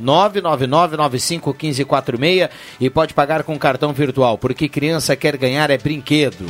999951546 0.00 2.50
e 2.80 2.90
pode 2.90 3.14
pagar 3.14 3.44
com 3.44 3.56
cartão 3.58 3.92
virtual, 3.92 4.36
porque 4.36 4.68
criança 4.68 5.14
quer 5.14 5.36
ganhar 5.36 5.70
é 5.70 5.78
brinquedo. 5.78 6.44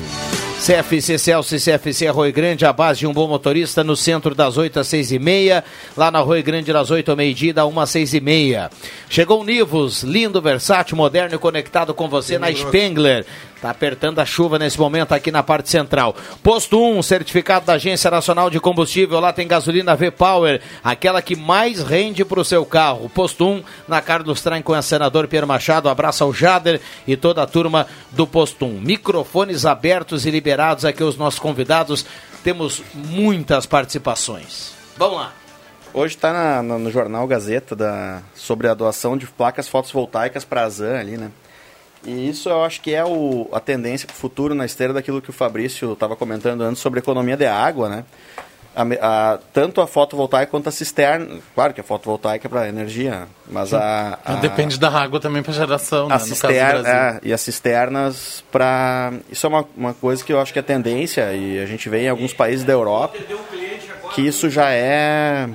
CFC 0.61 1.18
Celso 1.18 1.56
e 1.56 1.58
CFC 1.58 2.06
Arroio 2.06 2.34
Grande, 2.34 2.66
a 2.66 2.72
base 2.72 3.00
de 3.00 3.06
um 3.06 3.14
bom 3.14 3.26
motorista 3.26 3.82
no 3.82 3.96
centro 3.96 4.34
das 4.34 4.58
8 4.58 4.80
às 4.80 4.88
6 4.88 5.12
e 5.12 5.18
meia, 5.18 5.64
lá 5.96 6.11
na 6.11 6.18
Arroio 6.18 6.42
Grande 6.42 6.70
das 6.70 6.90
8 6.90 7.11
ao 7.11 7.16
meio-dia, 7.16 7.55
da 7.55 7.64
1 7.64 7.80
às 7.80 7.89
6 7.89 8.12
e 8.12 8.20
meia. 8.20 8.70
Chegou 9.09 9.40
o 9.40 9.44
Nivus, 9.44 10.02
lindo, 10.02 10.43
versátil, 10.43 10.98
moderno 10.98 11.35
e 11.35 11.39
conectado 11.39 11.94
com 11.94 12.10
você 12.10 12.39
na 12.39 12.52
Spengler. 12.52 13.24
Tá 13.61 13.69
apertando 13.70 14.19
a 14.20 14.24
chuva 14.24 14.59
nesse 14.59 14.81
momento 14.81 15.12
aqui 15.12 15.31
na 15.31 15.43
parte 15.43 15.69
central. 15.69 16.16
Posto 16.43 16.82
1, 16.82 17.03
certificado 17.03 17.66
da 17.66 17.74
Agência 17.74 18.11
Nacional 18.11 18.49
de 18.49 18.59
Combustível. 18.59 19.20
Lá 19.20 19.35
tem 19.35 19.47
gasolina 19.47 19.95
V-Power, 19.95 20.62
aquela 20.82 21.20
que 21.20 21.37
mais 21.37 21.82
rende 21.82 22.24
para 22.24 22.41
o 22.41 22.45
seu 22.45 22.65
carro. 22.65 23.11
Posto 23.11 23.47
1, 23.47 23.62
na 23.87 24.01
Carlos 24.01 24.41
Traem 24.41 24.62
com 24.62 24.73
a 24.73 24.81
senador 24.81 25.28
Pierre 25.28 25.47
Machado. 25.47 25.91
Abraço 25.91 26.24
ao 26.24 26.32
Jader 26.32 26.81
e 27.07 27.19
toda 27.19 27.43
a 27.43 27.47
turma 27.47 27.87
do 28.12 28.27
Posto 28.27 28.65
1. 28.65 28.81
Microfones 28.81 29.66
abertos 29.66 30.24
e 30.24 30.31
liberados 30.31 30.87
aqui 30.87 31.05
os 31.05 31.19
nossos 31.19 31.39
convidados. 31.39 32.07
Temos 32.43 32.82
muitas 32.95 33.66
participações. 33.66 34.73
Vamos 34.97 35.19
lá. 35.19 35.32
Hoje 35.93 36.15
está 36.15 36.62
no 36.62 36.91
jornal 36.91 37.27
Gazeta 37.27 37.77
da, 37.77 38.23
sobre 38.35 38.69
a 38.69 38.74
doação 38.74 39.19
de 39.19 39.27
placas 39.27 39.69
fotovoltaicas 39.69 40.45
para 40.45 40.62
a 40.62 40.69
ZAN 40.69 40.99
ali, 40.99 41.19
né? 41.19 41.31
E 42.05 42.28
isso 42.28 42.48
eu 42.48 42.64
acho 42.64 42.81
que 42.81 42.94
é 42.94 43.05
o, 43.05 43.48
a 43.52 43.60
tendência 43.60 44.06
para 44.06 44.14
o 44.14 44.16
futuro 44.16 44.55
na 44.55 44.64
esteira 44.64 44.93
daquilo 44.93 45.20
que 45.20 45.31
o 45.31 45.32
Fabrício 45.32 45.93
estava 45.93 46.16
comentando 46.16 46.62
antes 46.62 46.81
sobre 46.81 47.01
economia 47.01 47.36
de 47.36 47.47
água, 47.47 47.89
né? 47.89 48.05
A, 48.74 48.85
a, 49.32 49.39
tanto 49.52 49.81
a 49.81 49.86
fotovoltaica 49.86 50.51
quanto 50.51 50.68
a 50.68 50.72
cisterna. 50.72 51.40
Claro 51.55 51.74
que 51.74 51.81
a 51.81 51.85
fotovoltaica 51.85 52.47
é 52.47 52.48
para 52.48 52.68
energia, 52.68 53.27
mas 53.48 53.74
a, 53.74 54.18
a, 54.24 54.35
Depende 54.36 54.78
da 54.78 54.89
água 54.89 55.20
também 55.20 55.43
para 55.43 55.52
geração, 55.52 56.09
né? 56.09 56.14
a 56.14 56.18
cisterna, 56.20 56.89
é, 56.89 57.20
E 57.22 57.32
as 57.32 57.40
cisternas 57.40 58.44
para... 58.51 59.12
Isso 59.31 59.44
é 59.44 59.48
uma, 59.48 59.66
uma 59.77 59.93
coisa 59.93 60.24
que 60.24 60.32
eu 60.32 60.40
acho 60.40 60.52
que 60.52 60.59
é 60.59 60.62
tendência, 60.62 61.32
e 61.35 61.59
a 61.59 61.66
gente 61.66 61.89
vê 61.89 62.05
em 62.05 62.09
alguns 62.09 62.32
países 62.32 62.64
da 62.64 62.72
Europa, 62.72 63.18
que 64.14 64.22
isso 64.22 64.48
já 64.48 64.70
é... 64.70 65.48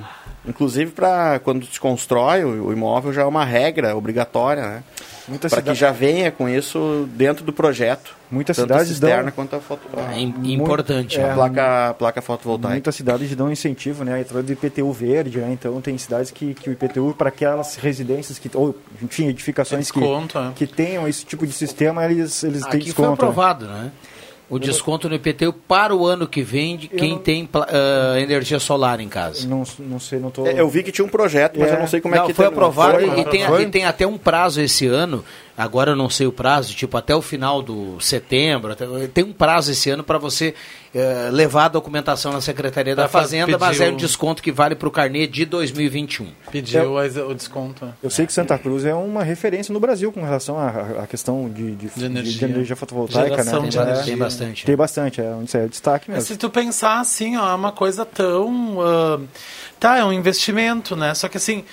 Inclusive, 0.46 0.92
para 0.92 1.40
quando 1.40 1.66
se 1.66 1.80
constrói 1.80 2.44
o, 2.44 2.66
o 2.66 2.72
imóvel, 2.72 3.12
já 3.12 3.22
é 3.22 3.24
uma 3.24 3.44
regra 3.44 3.96
obrigatória, 3.96 4.62
né? 4.62 4.84
Muita 5.28 5.48
para 5.48 5.56
que 5.60 5.62
cidade- 5.74 5.78
já 5.80 5.90
venha 5.92 6.30
com 6.30 6.48
isso 6.48 7.08
dentro 7.14 7.44
do 7.44 7.52
projeto. 7.52 8.14
Muitas 8.30 8.56
tanto 8.56 8.66
cidades 8.66 8.84
a 8.90 8.92
cisterna 8.92 9.22
dão- 9.24 9.32
quanto 9.32 9.56
a 9.56 9.60
foto... 9.60 9.80
É 10.12 10.20
im- 10.20 10.52
importante. 10.54 11.20
A 11.20 11.28
É, 11.28 11.34
placa, 11.34 11.94
placa 11.98 12.22
fotovoltaica. 12.22 12.72
Muitas 12.74 12.94
cidades 12.94 13.34
dão 13.34 13.50
incentivo, 13.50 14.04
né? 14.04 14.14
A 14.14 14.20
entrada 14.20 14.42
do 14.42 14.52
IPTU 14.52 14.92
verde, 14.92 15.38
né? 15.38 15.50
Então 15.52 15.80
tem 15.80 15.96
cidades 15.98 16.30
que, 16.30 16.54
que 16.54 16.68
o 16.70 16.72
IPTU, 16.72 17.14
para 17.16 17.28
aquelas 17.28 17.76
residências 17.76 18.38
que. 18.38 18.50
Ou, 18.54 18.76
enfim, 19.02 19.26
edificações 19.28 19.90
é. 19.90 19.92
que, 19.92 20.00
que 20.54 20.66
tenham 20.72 21.06
esse 21.08 21.24
tipo 21.24 21.46
de 21.46 21.52
sistema, 21.52 22.04
eles, 22.04 22.42
eles 22.44 22.62
têm 22.62 22.68
Aqui 22.70 22.84
desconto. 22.86 22.94
foi 22.94 23.06
né? 23.08 23.12
aprovado, 23.14 23.66
né? 23.66 23.92
O 24.48 24.58
desconto 24.60 25.08
no 25.08 25.14
IPTU 25.16 25.52
para 25.52 25.94
o 25.94 26.06
ano 26.06 26.26
que 26.26 26.40
vem 26.40 26.76
de 26.76 26.86
quem 26.86 27.18
tem 27.18 27.44
pla- 27.44 27.66
ah, 27.68 28.20
energia 28.20 28.60
solar 28.60 29.00
em 29.00 29.08
casa. 29.08 29.46
Não, 29.48 29.64
não 29.80 29.98
sei, 29.98 30.20
não 30.20 30.30
tô. 30.30 30.46
É, 30.46 30.60
Eu 30.60 30.68
vi 30.68 30.84
que 30.84 30.92
tinha 30.92 31.04
um 31.04 31.08
projeto, 31.08 31.58
mas 31.58 31.70
eu 31.72 31.78
não 31.80 31.86
sei 31.88 32.00
como 32.00 32.14
é 32.14 32.18
Não, 32.18 32.26
que 32.26 32.32
foi 32.34 32.46
aprovado 32.46 32.98
Foi? 33.00 33.20
e, 33.20 33.24
tem, 33.24 33.44
Foi? 33.46 33.62
e 33.62 33.66
tem 33.66 33.84
até 33.84 34.06
um 34.06 34.16
prazo 34.16 34.60
esse 34.60 34.86
ano. 34.86 35.24
Agora 35.56 35.92
eu 35.92 35.96
não 35.96 36.10
sei 36.10 36.26
o 36.26 36.32
prazo, 36.32 36.74
tipo 36.74 36.96
até 36.98 37.14
o 37.16 37.22
final 37.22 37.62
do 37.62 37.98
setembro. 38.00 38.72
até- 38.72 38.86
tem 39.12 39.24
um 39.24 39.32
prazo 39.32 39.72
esse 39.72 39.88
ano 39.88 40.04
para 40.04 40.18
você 40.18 40.54
eh, 40.94 41.28
levar 41.32 41.64
a 41.66 41.68
documentação 41.68 42.32
na 42.32 42.40
Secretaria 42.40 42.94
da 42.96 43.02
Pra 43.02 43.08
fa- 43.10 43.20
Fazenda, 43.22 43.58
mas 43.58 43.70
pedir 43.76 43.88
é 43.88 43.90
um 43.90 43.94
o- 43.94 43.96
desconto 43.98 44.42
que 44.42 44.50
vale 44.52 44.74
para 44.74 44.88
o 44.88 44.90
carnê 44.90 45.26
de 45.26 45.44
2021. 45.44 46.26
Pediu 46.50 46.94
o 46.94 47.34
desconto. 47.34 47.92
Eu 48.02 48.08
sei 48.10 48.26
que 48.26 48.32
Santa 48.32 48.58
Cruz 48.58 48.84
é 48.84 48.94
uma 48.94 49.22
referência 49.22 49.72
no 49.72 49.80
Brasil 49.80 50.10
com 50.12 50.22
relação 50.22 50.58
à, 50.58 51.06
questão 51.06 51.48
de, 51.50 51.74
de, 51.74 51.88
de 51.88 52.04
energia. 52.04 52.48
energia 52.48 52.76
fotovoltaica, 52.76 53.28
Geração 53.28 53.62
né? 53.62 53.68
de 53.68 53.78
É, 53.78 53.82
energia. 53.82 54.04
Tem 54.04 54.16
bastante. 54.16 54.64
Tem 54.66 54.76
bastante, 54.76 55.20
é, 55.20 55.34
isso 55.44 55.56
é 55.56 55.66
destaque 55.68 56.06
Mas 56.08 56.16
mesmo. 56.18 56.28
se 56.34 56.36
tu 56.38 56.48
pensar 56.50 57.00
assim, 57.00 57.36
ó, 57.36 57.50
é 57.50 57.54
uma 57.54 57.72
coisa 57.72 58.04
tão. 58.04 58.78
ah, 58.80 59.20
tá, 59.78 59.98
é 59.98 60.04
um 60.04 60.12
investimento, 60.12 60.96
né? 60.96 61.12
Só 61.14 61.28
que 61.28 61.36
assim, 61.36 61.64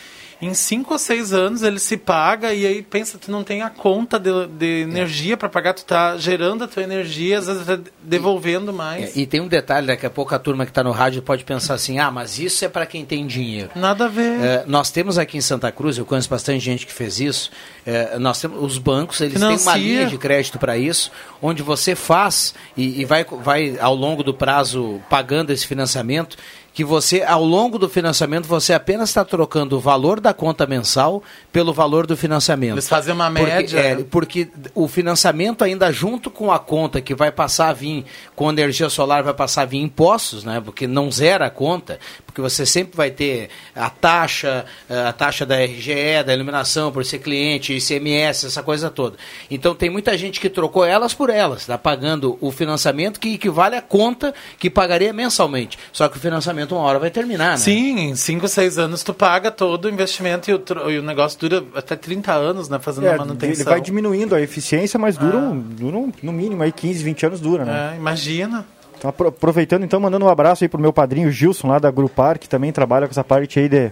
em 0.45 0.53
cinco 0.53 0.93
ou 0.93 0.99
seis 0.99 1.33
anos 1.33 1.63
ele 1.63 1.79
se 1.79 1.97
paga 1.97 2.53
e 2.53 2.65
aí 2.65 2.81
pensa, 2.81 3.17
tu 3.17 3.31
não 3.31 3.43
tem 3.43 3.61
a 3.61 3.69
conta 3.69 4.19
de, 4.19 4.47
de 4.47 4.81
energia 4.81 5.37
para 5.37 5.49
pagar, 5.49 5.73
tu 5.73 5.85
tá 5.85 6.17
gerando 6.17 6.63
a 6.63 6.67
tua 6.67 6.83
energia, 6.83 7.39
às 7.39 7.47
vezes 7.47 7.65
tá 7.65 7.79
devolvendo 8.01 8.73
mais. 8.73 9.15
É, 9.15 9.19
e 9.19 9.25
tem 9.25 9.41
um 9.41 9.47
detalhe, 9.47 9.87
daqui 9.87 10.05
a 10.05 10.09
pouco 10.09 10.33
a 10.33 10.39
turma 10.39 10.65
que 10.65 10.71
está 10.71 10.83
no 10.83 10.91
rádio 10.91 11.21
pode 11.21 11.43
pensar 11.43 11.75
assim, 11.75 11.99
ah, 11.99 12.11
mas 12.11 12.39
isso 12.39 12.63
é 12.65 12.69
para 12.69 12.85
quem 12.85 13.05
tem 13.05 13.25
dinheiro. 13.25 13.69
Nada 13.75 14.05
a 14.05 14.07
ver. 14.07 14.39
É, 14.41 14.63
nós 14.67 14.91
temos 14.91 15.17
aqui 15.17 15.37
em 15.37 15.41
Santa 15.41 15.71
Cruz, 15.71 15.97
eu 15.97 16.05
conheço 16.05 16.29
bastante 16.29 16.59
gente 16.59 16.85
que 16.85 16.93
fez 16.93 17.19
isso, 17.19 17.51
é, 17.85 18.17
nós 18.19 18.39
temos 18.39 18.61
os 18.61 18.77
bancos, 18.77 19.21
eles 19.21 19.33
têm 19.33 19.43
uma 19.43 19.57
Financia. 19.57 19.77
linha 19.77 20.05
de 20.05 20.17
crédito 20.17 20.59
para 20.59 20.77
isso, 20.77 21.11
onde 21.41 21.61
você 21.61 21.95
faz 21.95 22.53
e, 22.75 23.01
e 23.01 23.05
vai, 23.05 23.23
vai 23.23 23.77
ao 23.79 23.95
longo 23.95 24.23
do 24.23 24.33
prazo 24.33 25.01
pagando 25.09 25.51
esse 25.51 25.65
financiamento, 25.67 26.37
que 26.73 26.83
você, 26.83 27.21
ao 27.21 27.43
longo 27.43 27.77
do 27.77 27.87
financiamento, 27.87 28.47
você 28.47 28.73
apenas 28.73 29.09
está 29.09 29.23
trocando 29.23 29.77
o 29.77 29.79
valor 29.79 30.19
da 30.19 30.33
conta 30.33 30.65
mensal 30.65 31.21
pelo 31.51 31.71
valor 31.71 32.07
do 32.07 32.17
financiamento. 32.17 32.73
Eles 32.73 32.89
fazem 32.89 33.13
uma 33.13 33.29
Porque, 33.29 33.45
média. 33.45 33.79
é, 33.79 33.95
né? 33.95 34.05
porque 34.09 34.49
o 34.73 34.87
financiamento 34.87 35.63
ainda 35.63 35.91
junto 35.91 36.31
com 36.31 36.51
a 36.51 36.57
conta 36.57 36.99
que 36.99 37.13
vai 37.13 37.31
passar 37.31 37.69
a 37.69 37.73
vir 37.73 38.05
com 38.35 38.49
energia 38.49 38.89
solar 38.89 39.21
vai 39.21 39.33
passar 39.35 39.61
a 39.61 39.65
vir 39.65 39.81
impostos, 39.81 40.43
né? 40.43 40.59
Porque 40.63 40.87
não 40.87 41.11
zera 41.11 41.45
a 41.45 41.49
conta, 41.51 41.99
porque 42.33 42.41
você 42.41 42.65
sempre 42.65 42.97
vai 42.97 43.11
ter 43.11 43.49
a 43.75 43.91
taxa, 43.91 44.65
eh, 44.89 45.03
a 45.07 45.13
taxa 45.13 45.45
da 45.45 45.55
RGE, 45.63 46.23
da 46.25 46.33
iluminação 46.33 46.91
por 46.91 47.05
ser 47.05 47.19
cliente, 47.19 47.73
ICMS, 47.73 48.47
essa 48.47 48.63
coisa 48.63 48.89
toda. 48.89 49.17
Então 49.51 49.75
tem 49.75 49.87
muita 49.87 50.17
gente 50.17 50.39
que 50.39 50.49
trocou 50.49 50.83
elas 50.83 51.13
por 51.13 51.29
elas, 51.29 51.61
está 51.61 51.77
pagando 51.77 52.35
o 52.41 52.51
financiamento 52.51 53.19
que 53.19 53.35
equivale 53.35 53.75
à 53.75 53.83
conta 53.83 54.33
que 54.57 54.67
pagaria 54.67 55.13
mensalmente. 55.13 55.77
Só 55.91 56.09
que 56.09 56.17
o 56.17 56.19
financiamento 56.19 56.73
uma 56.73 56.81
hora 56.83 56.97
vai 56.97 57.11
terminar, 57.11 57.51
né? 57.51 57.57
Sim, 57.57 57.99
em 57.99 58.15
5, 58.15 58.47
6 58.47 58.79
anos 58.79 59.03
tu 59.03 59.13
paga 59.13 59.51
todo 59.51 59.85
o 59.85 59.89
investimento 59.89 60.49
e 60.49 60.55
o, 60.55 60.89
e 60.89 60.97
o 60.97 61.03
negócio 61.03 61.39
dura 61.39 61.63
até 61.75 61.95
30 61.95 62.33
anos, 62.33 62.67
né? 62.67 62.79
Fazendo 62.79 63.03
a 63.05 63.09
É, 63.09 63.11
ele 63.11 63.19
manutenção. 63.19 63.65
vai 63.65 63.79
diminuindo 63.79 64.33
a 64.33 64.41
eficiência, 64.41 64.97
mas 64.99 65.15
dura, 65.17 65.37
um- 65.37 65.59
dura 65.59 65.97
um- 65.97 66.11
no 66.23 66.33
mínimo 66.33 66.63
aí 66.63 66.71
15, 66.71 67.03
20 67.03 67.27
anos 67.27 67.39
dura, 67.39 67.63
né? 67.63 67.91
É, 67.93 67.97
imagina. 67.97 68.65
Apro- 69.03 69.27
aproveitando, 69.27 69.83
então, 69.83 69.99
mandando 69.99 70.25
um 70.25 70.29
abraço 70.29 70.63
aí 70.63 70.67
pro 70.69 70.79
meu 70.79 70.93
padrinho 70.93 71.31
Gilson, 71.31 71.67
lá 71.67 71.79
da 71.79 71.91
Grupar, 71.91 72.39
que 72.39 72.47
também 72.47 72.71
trabalha 72.71 73.07
com 73.07 73.11
essa 73.11 73.23
parte 73.23 73.59
aí 73.59 73.67
de, 73.67 73.91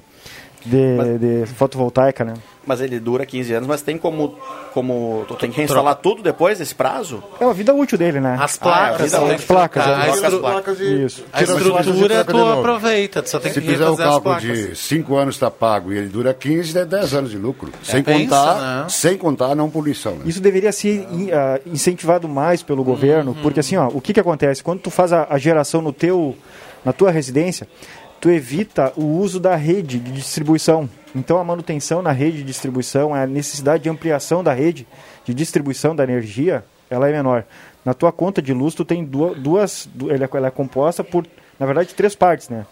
de, 0.65 1.17
de 1.41 1.45
fotovoltaica, 1.47 2.23
né? 2.23 2.33
Mas 2.65 2.79
ele 2.79 2.99
dura 2.99 3.25
15 3.25 3.53
anos, 3.53 3.67
mas 3.67 3.81
tem 3.81 3.97
como, 3.97 4.35
como 4.71 5.25
tu 5.27 5.33
tem 5.33 5.49
que 5.49 5.57
reinstalar 5.57 5.95
tudo 5.95 6.21
depois 6.21 6.59
desse 6.59 6.75
prazo? 6.75 7.23
É 7.39 7.43
a 7.45 7.51
vida 7.53 7.73
útil 7.73 7.97
dele, 7.97 8.19
né? 8.19 8.37
As 8.39 8.55
placas, 8.55 9.13
Ah, 9.15 9.21
é, 9.31 9.33
as 9.35 9.43
placas, 9.43 9.83
trocar. 9.83 9.89
é. 10.07 10.09
A, 10.09 10.11
Troca 10.13 10.27
as 10.27 10.35
placas 10.35 10.79
e- 10.79 11.03
Isso. 11.05 11.25
a 11.33 11.41
estrutura 11.41 12.23
troca 12.23 12.31
tu 12.33 12.59
aproveita, 12.59 13.23
tu 13.23 13.29
só 13.31 13.39
tem 13.39 13.51
Se 13.51 13.59
que 13.61 13.67
fizer 13.67 13.87
o 13.89 13.97
cálculo 13.97 14.39
de 14.39 14.75
5 14.75 15.15
anos 15.15 15.35
está 15.35 15.49
pago 15.49 15.91
e 15.91 15.97
ele 15.97 16.07
dura 16.09 16.35
15, 16.35 16.77
é 16.77 16.85
10 16.85 17.13
anos 17.15 17.31
de 17.31 17.37
lucro. 17.37 17.71
sem, 17.81 18.03
pensa, 18.03 18.19
contar, 18.23 18.61
né? 18.83 18.85
sem 18.89 19.17
contar 19.17 19.47
a 19.47 19.55
não 19.55 19.67
poluição. 19.67 20.13
Né? 20.13 20.21
Isso 20.25 20.39
deveria 20.39 20.71
ser 20.71 21.07
in- 21.11 21.31
ah, 21.31 21.59
incentivado 21.65 22.29
mais 22.29 22.61
pelo 22.61 22.83
governo, 22.83 23.35
porque 23.41 23.59
assim, 23.59 23.75
ó, 23.75 23.87
o 23.87 23.99
que 23.99 24.13
que 24.13 24.19
acontece? 24.19 24.63
Quando 24.63 24.81
tu 24.81 24.91
faz 24.91 25.11
a, 25.11 25.25
a 25.31 25.37
geração 25.39 25.81
no 25.81 25.91
teu, 25.91 26.35
na 26.85 26.93
tua 26.93 27.09
residência, 27.09 27.67
tu 28.21 28.29
evita 28.29 28.93
o 28.95 29.03
uso 29.03 29.39
da 29.39 29.55
rede 29.55 29.99
de 29.99 30.11
distribuição. 30.11 30.87
Então 31.13 31.37
a 31.39 31.43
manutenção 31.43 32.01
na 32.01 32.11
rede 32.11 32.37
de 32.37 32.43
distribuição, 32.43 33.13
a 33.13 33.25
necessidade 33.25 33.83
de 33.83 33.89
ampliação 33.89 34.43
da 34.43 34.53
rede 34.53 34.87
de 35.25 35.33
distribuição 35.33 35.95
da 35.95 36.03
energia, 36.03 36.63
ela 36.89 37.09
é 37.09 37.11
menor. 37.11 37.43
Na 37.83 37.93
tua 37.93 38.11
conta 38.11 38.41
de 38.41 38.53
luz, 38.53 38.75
tu 38.75 38.85
tem 38.85 39.03
duas, 39.03 39.35
duas 39.37 39.89
é- 40.09 40.37
ela 40.37 40.47
é 40.47 40.51
composta 40.51 41.03
por, 41.03 41.25
na 41.59 41.65
verdade, 41.65 41.95
três 41.95 42.15
partes, 42.15 42.47
né? 42.47 42.65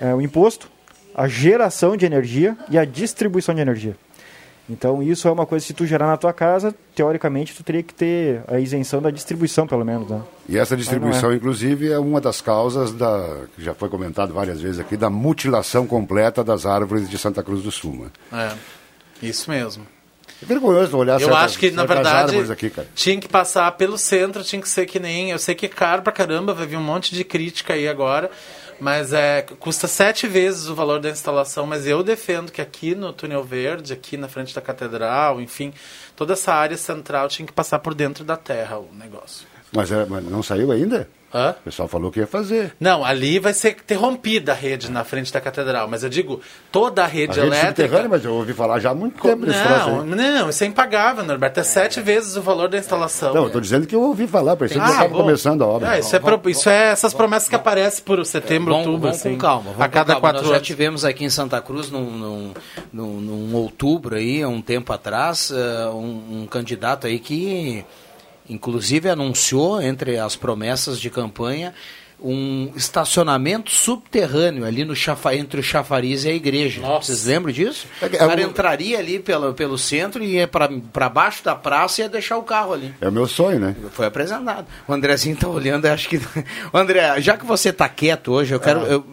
É 0.00 0.14
o 0.14 0.20
imposto, 0.20 0.70
a 1.14 1.26
geração 1.26 1.96
de 1.96 2.04
energia 2.04 2.56
e 2.68 2.78
a 2.78 2.84
distribuição 2.84 3.54
de 3.54 3.62
energia. 3.62 3.96
Então 4.70 5.02
isso 5.02 5.26
é 5.26 5.32
uma 5.32 5.44
coisa, 5.44 5.66
se 5.66 5.74
tu 5.74 5.84
gerar 5.84 6.06
na 6.06 6.16
tua 6.16 6.32
casa, 6.32 6.72
teoricamente 6.94 7.54
tu 7.54 7.64
teria 7.64 7.82
que 7.82 7.92
ter 7.92 8.42
a 8.46 8.60
isenção 8.60 9.02
da 9.02 9.10
distribuição, 9.10 9.66
pelo 9.66 9.84
menos, 9.84 10.08
né? 10.08 10.22
E 10.48 10.56
essa 10.56 10.76
distribuição, 10.76 11.30
não 11.30 11.36
inclusive, 11.36 11.90
é 11.90 11.98
uma 11.98 12.20
das 12.20 12.40
causas 12.40 12.92
da, 12.92 13.42
que 13.56 13.64
já 13.64 13.74
foi 13.74 13.88
comentado 13.88 14.32
várias 14.32 14.60
vezes 14.60 14.78
aqui, 14.78 14.96
da 14.96 15.10
mutilação 15.10 15.86
completa 15.86 16.44
das 16.44 16.64
árvores 16.64 17.10
de 17.10 17.18
Santa 17.18 17.42
Cruz 17.42 17.62
do 17.62 17.72
Sul. 17.72 18.08
né? 18.30 18.50
É, 19.22 19.26
isso 19.26 19.50
mesmo. 19.50 19.84
É 20.42 20.46
vergonhoso 20.46 20.96
olhar 20.96 21.20
Eu 21.20 21.28
certas, 21.28 21.44
acho 21.44 21.58
que, 21.58 21.70
na 21.70 21.84
verdade, 21.84 22.50
aqui, 22.50 22.72
tinha 22.94 23.20
que 23.20 23.28
passar 23.28 23.70
pelo 23.72 23.98
centro, 23.98 24.42
tinha 24.42 24.62
que 24.62 24.68
ser 24.68 24.86
que 24.86 24.98
nem. 24.98 25.30
Eu 25.30 25.38
sei 25.38 25.54
que 25.54 25.66
é 25.66 25.68
caro 25.68 26.02
pra 26.02 26.12
caramba, 26.12 26.54
vai 26.54 26.66
vir 26.66 26.76
um 26.76 26.82
monte 26.82 27.14
de 27.14 27.24
crítica 27.24 27.74
aí 27.74 27.86
agora, 27.86 28.30
mas 28.80 29.12
é, 29.12 29.42
custa 29.42 29.86
sete 29.86 30.26
vezes 30.26 30.68
o 30.68 30.74
valor 30.74 31.00
da 31.00 31.10
instalação. 31.10 31.66
Mas 31.66 31.86
eu 31.86 32.02
defendo 32.02 32.50
que 32.50 32.60
aqui 32.60 32.94
no 32.94 33.12
Túnel 33.12 33.44
Verde, 33.44 33.92
aqui 33.92 34.16
na 34.16 34.28
frente 34.28 34.54
da 34.54 34.60
Catedral, 34.60 35.40
enfim, 35.40 35.72
toda 36.16 36.32
essa 36.32 36.52
área 36.52 36.76
central 36.76 37.28
tinha 37.28 37.46
que 37.46 37.52
passar 37.52 37.78
por 37.78 37.94
dentro 37.94 38.24
da 38.24 38.36
terra 38.36 38.78
o 38.78 38.88
negócio. 38.92 39.46
Mas, 39.72 39.92
é, 39.92 40.04
mas 40.06 40.24
não 40.24 40.42
saiu 40.42 40.72
ainda? 40.72 41.08
Hã? 41.32 41.50
O 41.60 41.62
pessoal 41.62 41.86
falou 41.88 42.10
que 42.10 42.18
ia 42.18 42.26
fazer. 42.26 42.74
Não, 42.80 43.04
ali 43.04 43.38
vai 43.38 43.52
ser 43.54 43.70
interrompida 43.70 44.50
a 44.52 44.54
rede 44.54 44.90
na 44.90 45.04
frente 45.04 45.32
da 45.32 45.40
catedral. 45.40 45.86
Mas 45.88 46.02
eu 46.02 46.08
digo, 46.10 46.40
toda 46.72 47.02
a 47.02 47.04
A 47.04 47.08
rede, 47.08 47.34
rede 47.34 47.46
elétrica. 47.46 47.66
subterrânea, 47.68 48.08
mas 48.08 48.24
eu 48.24 48.34
ouvi 48.34 48.52
falar 48.52 48.80
já 48.80 48.90
há 48.90 48.94
muito 48.94 49.22
tempo 49.22 49.46
desse 49.46 49.58
Não, 49.62 50.04
não, 50.04 50.50
isso 50.50 50.64
é 50.64 50.66
impagável, 50.66 51.24
Norberto. 51.24 51.60
É 51.60 51.62
sete 51.62 52.00
vezes 52.00 52.36
o 52.36 52.42
valor 52.42 52.68
da 52.68 52.78
instalação. 52.78 53.32
Não, 53.32 53.44
eu 53.44 53.50
tô 53.50 53.60
dizendo 53.60 53.86
que 53.86 53.94
eu 53.94 54.02
ouvi 54.02 54.26
falar, 54.26 54.56
parecia 54.56 54.80
que 54.80 54.86
já 54.86 54.92
estava 54.92 55.08
bom. 55.08 55.18
começando 55.22 55.62
a 55.62 55.66
obra. 55.66 55.90
Ah, 55.92 55.98
isso, 56.00 56.16
é 56.16 56.18
pro- 56.18 56.50
isso 56.50 56.68
é 56.68 56.90
essas 56.90 57.14
promessas 57.14 57.48
que 57.48 57.54
aparecem 57.54 58.02
por 58.04 58.24
setembro, 58.26 58.72
Vamos, 58.72 58.86
outubro, 58.88 59.02
vamos 59.08 59.16
assim. 59.20 59.32
com 59.32 59.38
calma. 59.38 59.62
Vamos 59.70 59.80
a 59.82 59.88
cada 59.88 60.06
calma. 60.14 60.20
quatro 60.20 60.42
Nós 60.42 60.50
já 60.50 60.60
tivemos 60.60 61.04
aqui 61.04 61.24
em 61.24 61.30
Santa 61.30 61.60
Cruz, 61.60 61.90
num, 61.90 62.10
num, 62.10 62.52
num- 62.92 63.20
num 63.20 63.54
outubro 63.56 64.16
aí, 64.16 64.42
há 64.42 64.48
um 64.48 64.60
tempo 64.60 64.92
atrás, 64.92 65.52
eh, 65.54 65.88
um, 65.90 66.42
um 66.42 66.46
candidato 66.50 67.06
aí 67.06 67.18
que, 67.20 67.84
inclusive, 68.48 69.08
anunciou 69.08 69.80
entre 69.80 70.18
as 70.18 70.36
promessas 70.36 71.00
de 71.00 71.10
campanha 71.10 71.74
um 72.22 72.70
estacionamento 72.76 73.70
subterrâneo 73.70 74.64
ali 74.64 74.84
no 74.84 74.94
chafa, 74.94 75.34
entre 75.34 75.60
o 75.60 75.62
chafariz 75.62 76.24
e 76.24 76.28
a 76.28 76.32
igreja. 76.32 76.80
Vocês 76.82 77.24
lembram 77.24 77.52
disso? 77.52 77.86
É 78.02 78.06
O 78.06 78.10
cara 78.10 78.42
entraria 78.42 78.98
ali 78.98 79.18
pelo, 79.18 79.52
pelo 79.54 79.78
centro 79.78 80.22
e 80.22 80.34
ia 80.36 80.48
para 80.48 81.08
baixo 81.08 81.44
da 81.44 81.54
praça 81.54 82.00
e 82.00 82.04
ia 82.04 82.08
deixar 82.08 82.36
o 82.36 82.42
carro 82.42 82.72
ali. 82.72 82.94
É 83.00 83.08
o 83.08 83.12
meu 83.12 83.26
sonho, 83.26 83.58
né? 83.58 83.74
Foi 83.92 84.06
apresentado. 84.06 84.66
O 84.86 84.92
Andrezinho 84.92 85.36
tá 85.36 85.48
olhando, 85.48 85.86
acho 85.86 86.08
que. 86.08 86.20
O 86.72 86.76
André, 86.78 87.20
já 87.20 87.36
que 87.36 87.44
você 87.46 87.72
tá 87.72 87.88
quieto 87.88 88.32
hoje, 88.32 88.52
eu 88.54 88.60
quero. 88.60 88.80
eu- 88.80 89.04